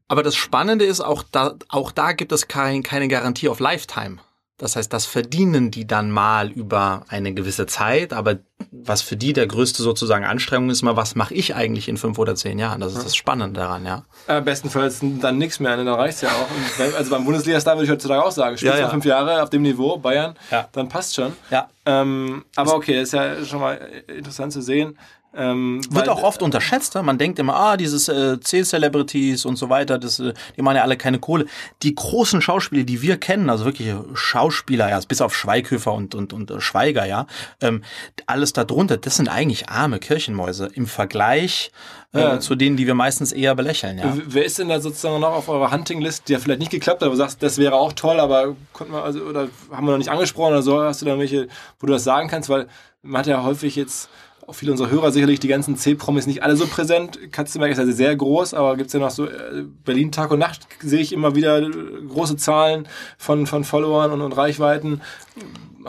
Aber 0.08 0.22
das 0.22 0.36
Spannende 0.36 0.86
ist, 0.86 1.02
auch 1.02 1.24
da, 1.32 1.56
auch 1.70 1.92
da 1.92 2.12
gibt 2.12 2.32
es 2.32 2.48
kein, 2.48 2.84
keine 2.84 3.08
Garantie 3.08 3.50
auf 3.50 3.60
Lifetime. 3.60 4.18
Das 4.60 4.76
heißt, 4.76 4.92
das 4.94 5.06
verdienen 5.06 5.72
die 5.72 5.88
dann 5.88 6.12
mal 6.12 6.52
über 6.52 7.04
eine 7.08 7.34
gewisse 7.34 7.66
Zeit, 7.66 8.14
aber 8.14 8.36
was 8.72 9.02
für 9.02 9.16
die 9.16 9.32
der 9.34 9.48
größte 9.48 9.82
sozusagen 9.82 10.26
Anstrengung 10.26 10.70
ist, 10.70 10.82
mal, 10.82 10.98
was 10.98 11.16
mache 11.16 11.34
ich 11.34 11.56
eigentlich 11.56 11.88
in 11.88 11.96
fünf 11.98 12.20
oder 12.20 12.36
zehn 12.36 12.60
Jahren? 12.60 12.82
Das 12.82 12.94
ist 12.94 13.06
das 13.06 13.16
Spannende 13.16 13.62
daran, 13.62 13.86
ja. 13.86 14.04
Äh, 14.28 14.42
bestenfalls 14.42 15.00
dann 15.02 15.38
nichts 15.38 15.60
mehr, 15.62 15.78
ne? 15.78 15.86
dann 15.86 15.96
reicht's 15.96 16.22
ja 16.22 16.30
auch. 16.30 16.86
Und 16.86 16.94
also 16.94 17.10
beim 17.10 17.24
Bundesliga-Star 17.24 17.76
würde 17.76 17.86
ich 17.86 17.90
heutzutage 17.92 18.22
auch 18.24 18.32
sagen, 18.32 18.58
spielst 18.58 18.76
Ja, 18.76 18.82
ja. 18.82 18.90
fünf 18.90 19.06
Jahre 19.06 19.42
auf 19.42 19.50
dem 19.50 19.62
Niveau, 19.62 19.98
Bayern, 19.98 20.36
Ja. 20.52 20.68
dann 20.74 20.90
passt 20.90 21.16
schon. 21.16 21.34
Ja. 21.50 21.70
Ähm, 21.86 22.44
aber 22.56 22.76
okay, 22.76 23.02
ist 23.02 23.14
ja 23.14 23.44
schon 23.46 23.62
mal 23.62 23.80
interessant 24.08 24.52
zu 24.54 24.62
sehen. 24.62 24.98
Ähm, 25.32 25.82
Wird 25.92 26.08
weil, 26.08 26.10
auch 26.10 26.24
oft 26.24 26.42
unterschätzt. 26.42 26.96
Man 26.96 27.20
denkt 27.20 27.38
immer, 27.38 27.56
ah, 27.56 27.78
dieses 27.78 28.08
äh, 28.08 28.40
C-Celebrities 28.40 29.46
und 29.46 29.58
so 29.58 29.70
weiter, 29.70 30.00
das, 30.00 30.20
äh, 30.20 30.34
die 30.58 30.64
machen 30.64 30.78
ja 30.78 30.82
alle 30.82 30.98
keine 30.98 31.20
Kohle. 31.20 31.46
Die 31.84 31.94
großen 31.94 32.42
Schauspieler, 32.42 32.84
die 32.84 33.04
wir 33.04 33.18
kennen, 33.18 33.50
also 33.50 33.66
wirklich 33.66 33.94
Schauspieler, 34.16 34.90
ja, 34.90 35.00
bis 35.08 35.22
auf 35.22 35.36
Schweighöfer 35.36 35.94
und, 35.94 36.16
und, 36.16 36.34
und 36.34 36.50
äh, 36.50 36.60
Schweiger, 36.60 37.06
ja, 37.06 37.28
ähm, 37.62 37.84
alles 38.26 38.54
darunter, 38.54 38.98
das 38.98 39.18
sind 39.18 39.30
eigentlich 39.30 39.70
arme 39.70 40.00
Kirchenmäuse 40.00 40.72
im 40.74 40.88
Vergleich 40.88 41.72
äh, 42.14 42.20
ja. 42.20 42.40
zu 42.40 42.56
denen, 42.56 42.76
die 42.76 42.88
wir 42.88 42.96
meistens 42.96 43.32
eher 43.32 43.54
belächeln. 43.54 44.00
Ja. 44.00 44.18
Wer 44.26 44.46
ist 44.46 44.58
denn 44.58 44.70
da 44.70 44.80
sozusagen 44.80 45.20
noch 45.20 45.34
auf 45.34 45.48
eurer 45.48 45.72
Hunting-List, 45.72 46.28
die 46.28 46.34
ja 46.34 46.40
vielleicht 46.40 46.60
nicht 46.60 46.72
geklappt 46.72 47.02
hat, 47.02 47.06
aber 47.06 47.12
du 47.12 47.18
sagst, 47.18 47.44
das 47.44 47.60
wäre 47.60 47.76
auch 47.76 47.94
toll, 47.94 48.20
aber 48.20 48.56
konnten 48.74 48.94
wir 48.94 49.04
also, 49.04 49.22
oder 49.22 49.50
haben 49.72 49.86
wir 49.86 49.92
noch 49.92 50.00
nicht 50.00 50.10
angesprochen 50.10 50.54
oder 50.54 50.64
so, 50.64 50.82
hast 50.82 51.04
du 51.04 51.06
da 51.06 51.20
welche, 51.20 51.48
wo 51.80 51.86
du 51.86 51.94
das 51.94 52.04
sagen 52.04 52.30
kannst, 52.30 52.50
weil 52.50 52.68
man 53.04 53.20
hat 53.20 53.28
ja 53.28 53.44
häufig 53.44 53.76
jetzt 53.76 54.10
auch 54.50 54.56
viele 54.56 54.72
unserer 54.72 54.90
Hörer 54.90 55.12
sicherlich, 55.12 55.40
die 55.40 55.48
ganzen 55.48 55.78
C-Promis 55.78 56.26
nicht 56.26 56.44
alle 56.44 56.56
so 56.56 56.66
präsent. 56.66 57.32
Katzenberg 57.32 57.72
ist 57.72 57.80
also 57.80 57.92
sehr 57.92 58.16
groß, 58.16 58.54
aber 58.54 58.76
gibt 58.76 58.88
es 58.88 58.94
ja 58.94 59.00
noch 59.00 59.12
so, 59.12 59.28
äh, 59.28 59.64
Berlin 59.86 60.12
Tag 60.12 60.32
und 60.32 60.40
Nacht 60.40 60.68
sehe 60.82 61.00
ich 61.00 61.14
immer 61.14 61.36
wieder 61.36 61.62
große 61.62 62.36
Zahlen 62.36 62.88
von, 63.18 63.46
von 63.46 63.64
Followern 63.64 64.12
und, 64.12 64.22
und 64.22 64.34
Reichweiten. 64.34 65.02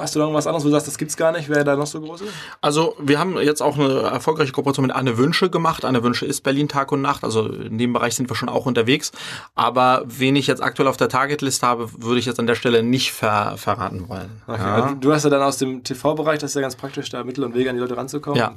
Hast 0.01 0.15
du 0.15 0.19
da 0.19 0.25
irgendwas 0.25 0.47
anderes, 0.47 0.65
wo 0.65 0.69
du 0.69 0.73
sagst, 0.73 0.87
das 0.87 0.99
gibt's 0.99 1.17
gar 1.17 1.33
nicht? 1.33 1.49
Wer 1.49 1.65
da 1.65 1.77
noch 1.77 1.87
so 1.87 2.01
groß 2.01 2.23
ist? 2.23 2.33
Also, 2.61 2.97
wir 2.99 3.19
haben 3.19 3.39
jetzt 3.39 3.61
auch 3.61 3.79
eine 3.79 4.01
erfolgreiche 4.03 4.53
Kooperation 4.53 4.87
mit 4.87 4.97
Anne 4.97 5.19
Wünsche 5.19 5.51
gemacht. 5.51 5.85
Anne 5.85 6.03
Wünsche 6.03 6.27
ist 6.27 6.43
Berlin 6.43 6.69
Tag 6.69 6.93
und 6.93 7.03
Nacht. 7.03 7.25
Also, 7.25 7.47
in 7.47 7.79
dem 7.79 7.93
Bereich 7.93 8.15
sind 8.15 8.29
wir 8.31 8.37
schon 8.37 8.49
auch 8.49 8.67
unterwegs. 8.67 9.13
Aber 9.55 10.03
wen 10.07 10.37
ich 10.37 10.47
jetzt 10.47 10.63
aktuell 10.63 10.89
auf 10.89 10.97
der 10.97 11.09
Targetlist 11.09 11.63
habe, 11.63 11.91
würde 12.03 12.19
ich 12.19 12.27
jetzt 12.27 12.41
an 12.41 12.47
der 12.47 12.55
Stelle 12.55 12.83
nicht 12.83 13.13
ver 13.13 13.55
verraten 13.57 14.09
wollen. 14.09 14.43
Okay. 14.47 14.61
Ja. 14.61 14.75
Also, 14.75 14.95
du 14.95 15.13
hast 15.13 15.25
ja 15.25 15.31
dann 15.31 15.43
aus 15.43 15.59
dem 15.59 15.85
TV-Bereich, 15.85 16.39
das 16.39 16.51
ist 16.51 16.55
ja 16.55 16.63
ganz 16.63 16.77
praktisch, 16.77 17.11
da 17.11 17.23
Mittel 17.25 17.45
und 17.45 17.55
Wege 17.55 17.71
an 17.71 17.77
die 17.77 17.83
Leute 17.83 17.97
ranzukommen. 17.97 18.39
Ja. 18.39 18.55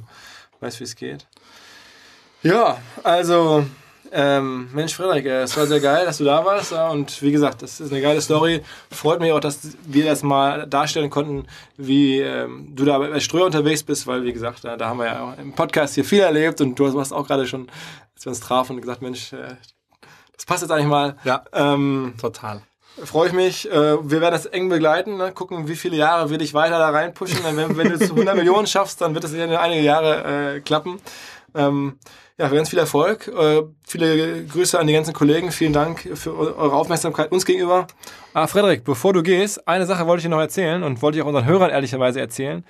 Weißt, 0.60 0.80
wie 0.80 0.84
es 0.84 0.96
geht. 0.96 1.26
Ja, 2.42 2.78
also, 3.02 3.64
ähm, 4.14 4.68
Mensch, 4.72 4.94
Frederik, 4.94 5.26
äh, 5.26 5.42
es 5.42 5.56
war 5.56 5.66
sehr 5.66 5.80
geil, 5.80 6.06
dass 6.06 6.18
du 6.18 6.24
da 6.24 6.44
warst. 6.44 6.72
Und 6.72 7.20
wie 7.20 7.32
gesagt, 7.32 7.62
das 7.62 7.80
ist 7.80 7.90
eine 7.90 8.00
geile 8.00 8.20
Story. 8.20 8.62
Freut 8.90 9.18
mich 9.20 9.32
auch, 9.32 9.40
dass 9.40 9.76
wir 9.84 10.04
das 10.04 10.22
mal 10.22 10.66
darstellen 10.68 11.10
konnten, 11.10 11.46
wie 11.76 12.20
ähm, 12.20 12.68
du 12.74 12.84
da 12.84 12.98
bei 12.98 13.18
Ströer 13.18 13.46
unterwegs 13.46 13.82
bist, 13.82 14.06
weil, 14.06 14.22
wie 14.22 14.32
gesagt, 14.32 14.64
da, 14.64 14.76
da, 14.76 14.88
haben 14.88 14.98
wir 14.98 15.06
ja 15.06 15.34
im 15.34 15.52
Podcast 15.52 15.96
hier 15.96 16.04
viel 16.04 16.20
erlebt 16.20 16.60
und 16.60 16.78
du 16.78 17.00
hast 17.00 17.12
auch 17.12 17.26
gerade 17.26 17.46
schon, 17.46 17.68
als 18.14 18.24
wir 18.24 18.30
uns 18.30 18.40
trafen, 18.40 18.80
gesagt, 18.80 19.02
Mensch, 19.02 19.32
äh, 19.32 19.56
das 20.36 20.46
passt 20.46 20.62
jetzt 20.62 20.70
eigentlich 20.70 20.86
mal. 20.86 21.16
Ja, 21.24 21.44
ähm, 21.52 22.14
total. 22.20 22.62
Freue 23.02 23.26
ich 23.26 23.32
mich. 23.34 23.68
Äh, 23.68 24.08
wir 24.08 24.20
werden 24.20 24.34
das 24.34 24.46
eng 24.46 24.68
begleiten, 24.68 25.16
ne? 25.16 25.32
gucken, 25.32 25.66
wie 25.66 25.74
viele 25.74 25.96
Jahre 25.96 26.30
wir 26.30 26.38
dich 26.38 26.54
weiter 26.54 26.78
da 26.78 26.90
reinpushen. 26.90 27.40
Wenn, 27.42 27.76
wenn 27.76 27.90
du 27.90 27.98
zu 27.98 28.12
100 28.12 28.36
Millionen 28.36 28.68
schaffst, 28.68 29.00
dann 29.00 29.14
wird 29.14 29.24
das 29.24 29.32
in 29.32 29.50
einige 29.50 29.82
Jahre 29.82 30.54
äh, 30.54 30.60
klappen. 30.60 31.00
Ähm, 31.56 31.98
ja, 32.38 32.48
ganz 32.48 32.70
viel 32.70 32.78
Erfolg. 32.78 33.28
Äh, 33.28 33.62
viele 33.86 34.44
Grüße 34.46 34.78
an 34.78 34.86
die 34.86 34.92
ganzen 34.92 35.14
Kollegen. 35.14 35.52
Vielen 35.52 35.72
Dank 35.72 36.00
für 36.14 36.36
eure 36.36 36.74
Aufmerksamkeit 36.74 37.30
uns 37.30 37.46
gegenüber. 37.46 37.86
Ah, 38.32 38.48
Frederik, 38.48 38.82
bevor 38.84 39.12
du 39.12 39.22
gehst, 39.22 39.68
eine 39.68 39.86
Sache 39.86 40.06
wollte 40.06 40.18
ich 40.18 40.24
dir 40.24 40.30
noch 40.30 40.40
erzählen 40.40 40.82
und 40.82 41.00
wollte 41.00 41.18
ich 41.18 41.22
auch 41.22 41.28
unseren 41.28 41.44
Hörern 41.44 41.70
ehrlicherweise 41.70 42.20
erzählen. 42.20 42.64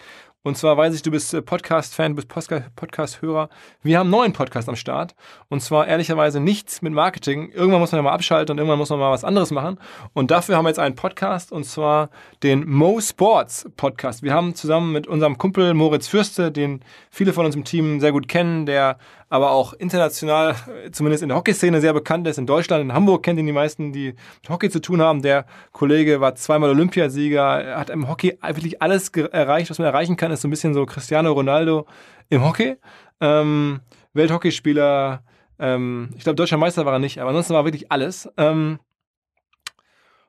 Und 0.46 0.58
zwar 0.58 0.76
weiß 0.76 0.94
ich, 0.94 1.00
du 1.00 1.10
bist 1.10 1.32
äh, 1.32 1.40
Podcast-Fan, 1.40 2.14
du 2.14 2.16
bist 2.16 2.28
Podcast-Hörer. 2.76 3.48
Wir 3.82 3.98
haben 3.98 4.08
einen 4.08 4.10
neuen 4.10 4.32
Podcast 4.34 4.68
am 4.68 4.76
Start. 4.76 5.14
Und 5.48 5.62
zwar 5.62 5.86
ehrlicherweise 5.86 6.38
nichts 6.38 6.82
mit 6.82 6.92
Marketing. 6.92 7.50
Irgendwann 7.50 7.80
muss 7.80 7.92
man 7.92 8.00
ja 8.00 8.02
mal 8.02 8.12
abschalten 8.12 8.52
und 8.52 8.58
irgendwann 8.58 8.78
muss 8.78 8.90
man 8.90 8.98
mal 8.98 9.10
was 9.10 9.24
anderes 9.24 9.50
machen. 9.52 9.78
Und 10.12 10.30
dafür 10.30 10.58
haben 10.58 10.66
wir 10.66 10.68
jetzt 10.68 10.78
einen 10.78 10.96
Podcast 10.96 11.50
und 11.50 11.64
zwar 11.64 12.10
den 12.42 12.68
Mo 12.68 13.00
Sports 13.00 13.70
Podcast. 13.78 14.22
Wir 14.22 14.34
haben 14.34 14.54
zusammen 14.54 14.92
mit 14.92 15.06
unserem 15.06 15.38
Kumpel 15.38 15.72
Moritz 15.72 16.08
Fürste, 16.08 16.52
den 16.52 16.80
viele 17.10 17.32
von 17.32 17.46
uns 17.46 17.56
im 17.56 17.64
Team 17.64 18.00
sehr 18.00 18.12
gut 18.12 18.28
kennen, 18.28 18.66
der 18.66 18.98
aber 19.34 19.50
auch 19.50 19.72
international, 19.72 20.54
zumindest 20.92 21.24
in 21.24 21.28
der 21.28 21.36
Hockeyszene, 21.36 21.80
sehr 21.80 21.92
bekannt 21.92 22.28
ist. 22.28 22.38
In 22.38 22.46
Deutschland, 22.46 22.84
in 22.84 22.92
Hamburg 22.92 23.24
kennt 23.24 23.36
ihn 23.36 23.46
die 23.46 23.52
meisten, 23.52 23.92
die 23.92 24.14
mit 24.42 24.48
Hockey 24.48 24.70
zu 24.70 24.80
tun 24.80 25.02
haben. 25.02 25.22
Der 25.22 25.44
Kollege 25.72 26.20
war 26.20 26.36
zweimal 26.36 26.70
Olympiasieger, 26.70 27.76
hat 27.76 27.90
im 27.90 28.08
Hockey 28.08 28.38
wirklich 28.40 28.80
alles 28.80 29.08
erreicht, 29.08 29.70
was 29.70 29.80
man 29.80 29.88
erreichen 29.88 30.16
kann. 30.16 30.30
Ist 30.30 30.42
so 30.42 30.46
ein 30.46 30.52
bisschen 30.52 30.72
so 30.72 30.86
Cristiano 30.86 31.32
Ronaldo 31.32 31.84
im 32.28 32.44
Hockey. 32.44 32.76
Ähm, 33.20 33.80
Welthockeyspieler, 34.12 35.24
ähm, 35.58 36.10
ich 36.16 36.22
glaube, 36.22 36.36
deutscher 36.36 36.56
Meister 36.56 36.86
war 36.86 36.92
er 36.92 37.00
nicht, 37.00 37.18
aber 37.18 37.30
ansonsten 37.30 37.54
war 37.54 37.64
wirklich 37.64 37.90
alles. 37.90 38.30
Ähm, 38.36 38.78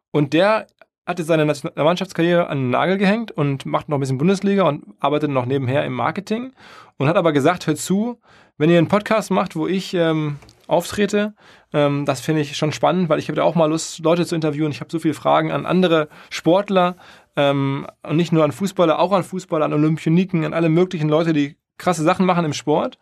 und 0.09 0.33
der 0.33 0.65
hatte 1.05 1.23
seine 1.23 1.45
Mannschaftskarriere 1.45 2.47
an 2.47 2.57
den 2.57 2.69
Nagel 2.71 2.97
gehängt 2.97 3.31
und 3.31 3.67
macht 3.67 3.87
noch 3.87 3.97
ein 3.97 3.99
bisschen 3.99 4.17
Bundesliga 4.17 4.63
und 4.63 4.95
arbeitet 4.99 5.29
noch 5.29 5.45
nebenher 5.45 5.85
im 5.85 5.93
Marketing 5.93 6.53
und 6.97 7.07
hat 7.07 7.15
aber 7.15 7.31
gesagt, 7.31 7.67
hör 7.67 7.75
zu, 7.75 8.19
wenn 8.57 8.69
ihr 8.69 8.77
einen 8.77 8.87
Podcast 8.87 9.31
macht, 9.31 9.55
wo 9.55 9.67
ich 9.67 9.93
ähm, 9.93 10.37
auftrete, 10.67 11.33
ähm, 11.73 12.05
das 12.05 12.21
finde 12.21 12.41
ich 12.41 12.55
schon 12.55 12.71
spannend, 12.71 13.09
weil 13.09 13.19
ich 13.19 13.27
habe 13.27 13.35
da 13.35 13.43
auch 13.43 13.55
mal 13.55 13.69
Lust, 13.69 13.99
Leute 13.99 14.25
zu 14.25 14.35
interviewen. 14.35 14.71
Ich 14.71 14.79
habe 14.79 14.91
so 14.91 14.99
viele 14.99 15.13
Fragen 15.13 15.51
an 15.51 15.65
andere 15.65 16.09
Sportler 16.29 16.95
ähm, 17.35 17.87
und 18.03 18.15
nicht 18.15 18.31
nur 18.31 18.43
an 18.43 18.51
Fußballer, 18.51 18.99
auch 18.99 19.11
an 19.11 19.23
Fußballer, 19.23 19.65
an 19.65 19.73
Olympioniken, 19.73 20.45
an 20.45 20.53
alle 20.53 20.69
möglichen 20.69 21.09
Leute, 21.09 21.33
die 21.33 21.57
krasse 21.77 22.03
Sachen 22.03 22.25
machen 22.25 22.45
im 22.45 22.53
Sport. 22.53 22.97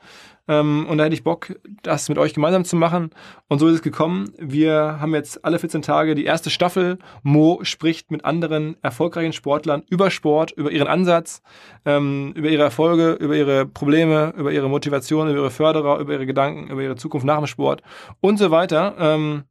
Ähm, 0.47 0.85
und 0.89 0.97
da 0.97 1.05
hätte 1.05 1.13
ich 1.13 1.23
Bock, 1.23 1.55
das 1.83 2.09
mit 2.09 2.17
euch 2.17 2.33
gemeinsam 2.33 2.65
zu 2.65 2.75
machen. 2.75 3.11
Und 3.47 3.59
so 3.59 3.67
ist 3.67 3.75
es 3.75 3.81
gekommen. 3.81 4.33
Wir 4.37 4.97
haben 4.99 5.13
jetzt 5.13 5.45
alle 5.45 5.57
14 5.57 5.81
Tage 5.81 6.15
die 6.15 6.25
erste 6.25 6.49
Staffel. 6.49 6.99
Mo 7.21 7.59
spricht 7.63 8.11
mit 8.11 8.25
anderen 8.25 8.75
erfolgreichen 8.81 9.33
Sportlern 9.33 9.83
über 9.89 10.11
Sport, 10.11 10.51
über 10.51 10.71
ihren 10.71 10.87
Ansatz, 10.87 11.41
ähm, 11.85 12.33
über 12.35 12.49
ihre 12.49 12.63
Erfolge, 12.63 13.13
über 13.13 13.35
ihre 13.35 13.65
Probleme, 13.65 14.33
über 14.37 14.51
ihre 14.51 14.69
Motivation, 14.69 15.29
über 15.29 15.39
ihre 15.39 15.51
Förderer, 15.51 15.99
über 15.99 16.13
ihre 16.13 16.25
Gedanken, 16.25 16.69
über 16.69 16.81
ihre 16.81 16.95
Zukunft 16.95 17.25
nach 17.25 17.37
dem 17.37 17.47
Sport 17.47 17.81
und 18.19 18.37
so 18.37 18.51
weiter. 18.51 18.95
Ähm, 18.99 19.43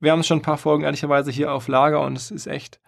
wir 0.00 0.10
haben 0.10 0.24
schon 0.24 0.38
ein 0.38 0.42
paar 0.42 0.58
Folgen 0.58 0.82
ehrlicherweise 0.82 1.30
hier 1.30 1.52
auf 1.52 1.68
Lager 1.68 2.00
und 2.00 2.16
es 2.16 2.32
ist 2.32 2.48
echt 2.48 2.80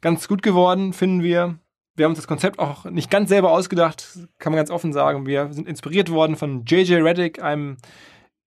ganz 0.00 0.26
gut 0.28 0.42
geworden, 0.42 0.94
finden 0.94 1.22
wir 1.22 1.58
wir 1.96 2.04
haben 2.04 2.12
uns 2.12 2.18
das 2.18 2.26
Konzept 2.26 2.58
auch 2.58 2.84
nicht 2.84 3.10
ganz 3.10 3.28
selber 3.28 3.50
ausgedacht, 3.50 4.18
kann 4.38 4.52
man 4.52 4.58
ganz 4.58 4.70
offen 4.70 4.92
sagen. 4.92 5.26
Wir 5.26 5.52
sind 5.52 5.68
inspiriert 5.68 6.10
worden 6.10 6.36
von 6.36 6.64
JJ 6.64 6.94
Reddick, 6.94 7.42
einem 7.42 7.76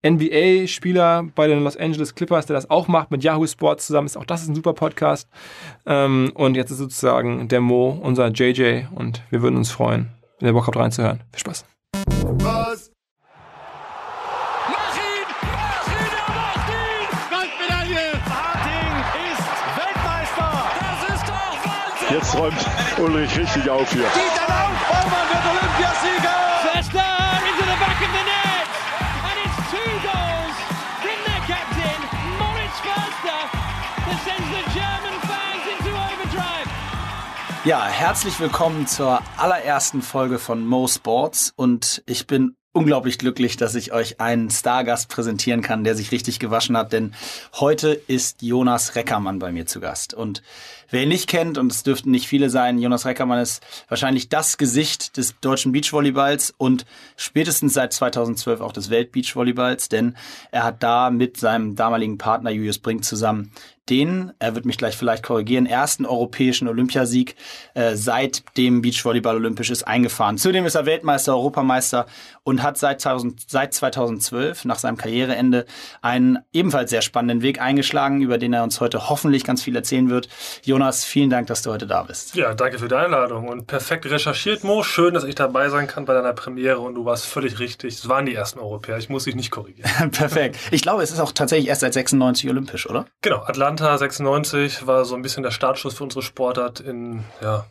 NBA-Spieler 0.05 1.25
bei 1.35 1.47
den 1.47 1.65
Los 1.65 1.77
Angeles 1.77 2.15
Clippers, 2.15 2.47
der 2.47 2.55
das 2.55 2.69
auch 2.69 2.89
macht 2.89 3.11
mit 3.11 3.25
Yahoo 3.25 3.47
Sports 3.47 3.87
zusammen. 3.87 4.07
Ist 4.07 4.17
auch 4.17 4.27
das 4.27 4.43
ist 4.43 4.49
ein 4.49 4.55
super 4.55 4.75
Podcast. 4.75 5.29
Ähm, 5.87 6.31
und 6.35 6.57
jetzt 6.57 6.71
ist 6.71 6.79
sozusagen 6.79 7.49
der 7.49 7.61
Mo 7.61 7.99
unser 8.03 8.29
JJ 8.29 8.85
und 8.95 9.23
wir 9.31 9.41
würden 9.43 9.57
uns 9.57 9.71
freuen, 9.71 10.11
wenn 10.39 10.49
ihr 10.49 10.53
Bock 10.53 10.67
habt 10.67 10.77
reinzuhören. 10.77 11.23
Viel 11.33 11.41
Spaß. 11.41 11.65
Was? 12.41 12.94
Jetzt 22.15 22.37
räumt 22.37 22.55
Ulrich 22.97 23.37
richtig 23.37 23.69
auf 23.69 23.93
hier. 23.93 24.05
Dieter 24.05 24.47
Lauf, 24.47 24.71
Baumann 24.89 25.29
wird 25.31 25.45
Olympiasieger. 25.51 26.37
Fester 26.63 27.03
into 27.51 27.65
the 27.65 27.77
back 27.81 28.01
of 28.01 28.11
the 28.15 28.23
net. 28.23 28.69
And 29.25 29.37
it's 29.45 29.57
two 29.73 29.91
goals 30.07 30.55
from 31.03 31.19
their 31.27 31.43
captain, 31.49 31.99
Moritz 32.39 32.79
Förster, 32.87 33.51
that 34.07 34.19
sends 34.23 34.49
the 34.49 34.63
German 34.79 35.19
fans 35.23 35.67
into 35.73 35.91
overdrive. 35.91 36.69
Ja, 37.65 37.85
herzlich 37.85 38.39
willkommen 38.39 38.87
zur 38.87 39.21
allerersten 39.37 40.01
Folge 40.01 40.39
von 40.39 40.65
Mo 40.65 40.87
Sports 40.87 41.53
und 41.57 42.05
ich 42.07 42.29
bin 42.29 42.55
unglaublich 42.75 43.19
glücklich, 43.19 43.57
dass 43.57 43.75
ich 43.77 43.93
euch 43.93 44.21
einen 44.21 44.51
Stargast 44.51 45.09
präsentieren 45.09 45.63
kann, 45.63 45.85
der 45.85 45.95
sich 45.95 46.11
richtig 46.11 46.41
gewaschen 46.41 46.77
hat, 46.77 46.93
denn 46.93 47.15
heute 47.55 47.93
ist 47.93 48.43
Jonas 48.43 48.97
Reckermann 48.97 49.39
bei 49.39 49.53
mir 49.53 49.65
zu 49.65 49.81
Gast 49.81 50.13
und 50.13 50.43
Wer 50.91 51.03
ihn 51.03 51.09
nicht 51.09 51.29
kennt, 51.29 51.59
und 51.59 51.73
es 51.73 51.83
dürften 51.83 52.11
nicht 52.11 52.29
viele 52.29 52.51
sein, 52.51 52.79
Jonas 52.79 53.07
Reckermann 53.07 53.41
ist 53.41 53.63
wahrscheinlich 53.89 54.29
das 54.29 54.59
Gesicht 54.59 55.17
des 55.17 55.39
deutschen 55.41 55.73
Beachvolleyballs 55.73 56.55
und 56.57 56.85
spätestens 57.17 57.75
seit 57.75 57.93
2012 57.93 58.61
auch 58.61 58.73
des 58.73 58.91
Weltbeachvolleyballs, 58.91 59.89
denn 59.89 60.17
er 60.51 60.65
hat 60.65 60.83
da 60.83 61.11
mit 61.11 61.37
seinem 61.37 61.75
damaligen 61.75 62.19
Partner 62.19 62.51
Julius 62.51 62.79
Brink 62.79 63.05
zusammen 63.05 63.53
den, 63.89 64.33
er 64.39 64.55
wird 64.55 64.65
mich 64.65 64.79
gleich 64.79 64.97
vielleicht 64.97 65.23
korrigieren, 65.23 65.67
ersten 65.67 66.07
europäischen 66.07 66.69
Olympiasieg 66.69 67.37
äh, 67.75 67.95
seit 67.97 68.43
dem 68.57 68.81
Beachvolleyball 68.81 69.37
olympisch 69.37 69.71
ist 69.71 69.83
eingefahren. 69.83 70.39
Zudem 70.39 70.65
ist 70.65 70.75
er 70.75 70.87
Weltmeister, 70.87 71.35
Europameister 71.35 72.07
und 72.45 72.63
hat 72.63 72.79
seit, 72.79 73.03
2000, 73.03 73.43
seit 73.47 73.75
2012 73.75 74.65
nach 74.65 74.79
seinem 74.79 74.97
Karriereende 74.97 75.67
einen 76.01 76.39
ebenfalls 76.53 76.91
sehr 76.91 77.03
spannenden 77.03 77.43
Weg 77.43 77.61
eingeschlagen, 77.61 78.23
über 78.23 78.39
den 78.39 78.55
er 78.55 78.63
uns 78.63 78.81
heute 78.81 79.11
hoffentlich 79.11 79.45
ganz 79.45 79.63
viel 79.63 79.77
erzählen 79.77 80.09
wird. 80.09 80.29
Jonas, 80.75 81.05
vielen 81.05 81.31
Dank, 81.31 81.47
dass 81.47 81.63
du 81.63 81.71
heute 81.71 81.87
da 81.87 82.03
bist. 82.03 82.35
Ja, 82.35 82.55
danke 82.55 82.79
für 82.79 82.89
die 82.89 82.95
Einladung 82.97 83.49
und 83.49 83.67
perfekt 83.67 84.07
recherchiert, 84.07 84.65
Mo. 84.65 84.83
Schön, 84.83 85.15
dass 85.15 85.25
ich 85.25 85.37
dabei 85.37 85.69
sein 85.69 85.87
kann 85.87 86.05
bei 86.05 86.15
deiner 86.15 86.33
Premiere 86.33 86.81
und 86.81 86.95
du 86.95 87.05
warst 87.05 87.27
völlig 87.27 87.61
richtig. 87.61 87.95
Es 87.95 88.09
waren 88.09 88.27
die 88.27 88.35
ersten 88.35 88.59
Europäer, 88.59 88.99
ich 88.99 89.09
muss 89.09 89.25
dich 89.25 89.37
nicht 89.37 89.51
korrigieren. 89.51 90.11
perfekt. 90.11 90.59
Ich 90.73 90.83
glaube, 90.83 91.03
es 91.03 91.13
ist 91.13 91.21
auch 91.21 91.33
tatsächlich 91.33 91.69
erst 91.69 91.83
seit 91.83 91.95
96 91.95 92.51
olympisch, 92.51 92.89
oder? 92.89 93.07
Genau, 93.23 93.43
Atlanta 93.45 93.85
Atlanta 93.85 93.99
96 93.99 94.87
war 94.87 95.05
so 95.05 95.15
ein 95.15 95.23
bisschen 95.23 95.43
der 95.43 95.51
Startschuss 95.51 95.95
für 95.95 96.05
unsere 96.05 96.23
Sportart 96.23 96.81
in 96.81 97.25
ja, 97.43 97.67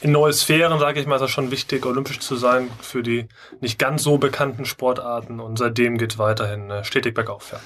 in 0.00 0.12
neue 0.12 0.32
Sphären, 0.32 0.78
sage 0.78 1.00
ich 1.00 1.06
mal, 1.06 1.16
ist 1.16 1.22
es 1.22 1.30
schon 1.30 1.50
wichtig, 1.50 1.84
olympisch 1.84 2.20
zu 2.20 2.36
sein 2.36 2.70
für 2.80 3.02
die 3.02 3.28
nicht 3.60 3.78
ganz 3.78 4.02
so 4.02 4.18
bekannten 4.18 4.64
Sportarten 4.64 5.40
und 5.40 5.58
seitdem 5.58 5.98
geht 5.98 6.12
es 6.12 6.18
weiterhin 6.18 6.70
äh, 6.70 6.84
stetig 6.84 7.14
bergauf. 7.14 7.52
Ja. 7.52 7.60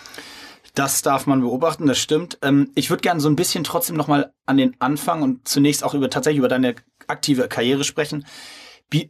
Das 0.75 1.03
darf 1.03 1.27
man 1.27 1.43
beobachten, 1.43 1.87
das 1.87 1.99
stimmt. 1.99 2.39
Ähm, 2.43 2.71
ich 2.75 2.91
würde 2.91 3.03
gerne 3.03 3.21
so 3.21 3.29
ein 3.29 3.37
bisschen 3.37 3.65
trotzdem 3.65 3.97
nochmal 3.97 4.33
an 4.47 4.57
den 4.57 4.75
Anfang 4.79 5.23
und 5.23 5.47
zunächst 5.47 5.85
auch 5.85 5.95
über 5.95 6.09
tatsächlich 6.09 6.39
über 6.39 6.49
deine 6.49 6.75
aktive 7.07 7.49
Karriere 7.49 7.85
sprechen 7.85 8.25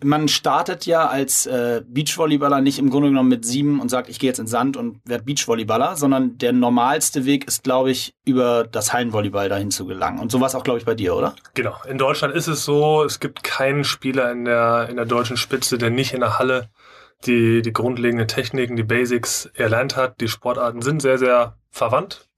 man 0.04 0.28
startet 0.28 0.86
ja 0.86 1.08
als 1.08 1.46
äh, 1.46 1.82
Beachvolleyballer 1.86 2.60
nicht 2.60 2.78
im 2.78 2.90
Grunde 2.90 3.08
genommen 3.08 3.28
mit 3.28 3.44
sieben 3.44 3.80
und 3.80 3.88
sagt, 3.88 4.08
ich 4.08 4.18
gehe 4.18 4.30
jetzt 4.30 4.38
ins 4.38 4.50
Sand 4.50 4.76
und 4.76 5.00
werde 5.04 5.24
Beachvolleyballer, 5.24 5.96
sondern 5.96 6.38
der 6.38 6.52
normalste 6.52 7.24
Weg 7.24 7.46
ist, 7.46 7.64
glaube 7.64 7.90
ich, 7.90 8.14
über 8.24 8.64
das 8.64 8.92
Hallenvolleyball 8.92 9.48
dahin 9.48 9.70
zu 9.70 9.86
gelangen. 9.86 10.20
Und 10.20 10.30
so 10.30 10.40
war 10.40 10.46
es 10.46 10.54
auch, 10.54 10.64
glaube 10.64 10.78
ich, 10.78 10.84
bei 10.84 10.94
dir, 10.94 11.16
oder? 11.16 11.34
Genau. 11.54 11.74
In 11.88 11.98
Deutschland 11.98 12.34
ist 12.34 12.46
es 12.46 12.64
so, 12.64 13.02
es 13.02 13.20
gibt 13.20 13.42
keinen 13.42 13.84
Spieler 13.84 14.30
in 14.30 14.44
der, 14.44 14.88
in 14.88 14.96
der 14.96 15.06
deutschen 15.06 15.36
Spitze, 15.36 15.78
der 15.78 15.90
nicht 15.90 16.12
in 16.12 16.20
der 16.20 16.38
Halle 16.38 16.70
die, 17.26 17.62
die 17.62 17.72
grundlegenden 17.72 18.28
Techniken, 18.28 18.76
die 18.76 18.82
Basics 18.82 19.46
erlernt 19.54 19.96
hat. 19.96 20.20
Die 20.20 20.28
Sportarten 20.28 20.82
sind 20.82 21.00
sehr, 21.00 21.18
sehr 21.18 21.56
verwandt. 21.70 22.28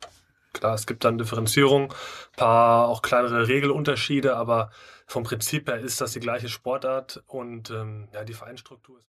Klar, 0.52 0.74
es 0.74 0.86
gibt 0.86 1.04
dann 1.04 1.18
Differenzierung, 1.18 1.92
paar 2.36 2.88
auch 2.88 3.02
kleinere 3.02 3.48
Regelunterschiede, 3.48 4.36
aber 4.36 4.70
vom 5.06 5.24
Prinzip 5.24 5.68
her 5.68 5.78
ist 5.78 6.00
das 6.00 6.12
die 6.12 6.20
gleiche 6.20 6.48
Sportart 6.48 7.22
und 7.26 7.70
ähm, 7.70 8.08
ja, 8.12 8.24
die 8.24 8.34
Vereinsstruktur 8.34 8.98
ist. 8.98 9.08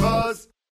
Was? 0.00 0.50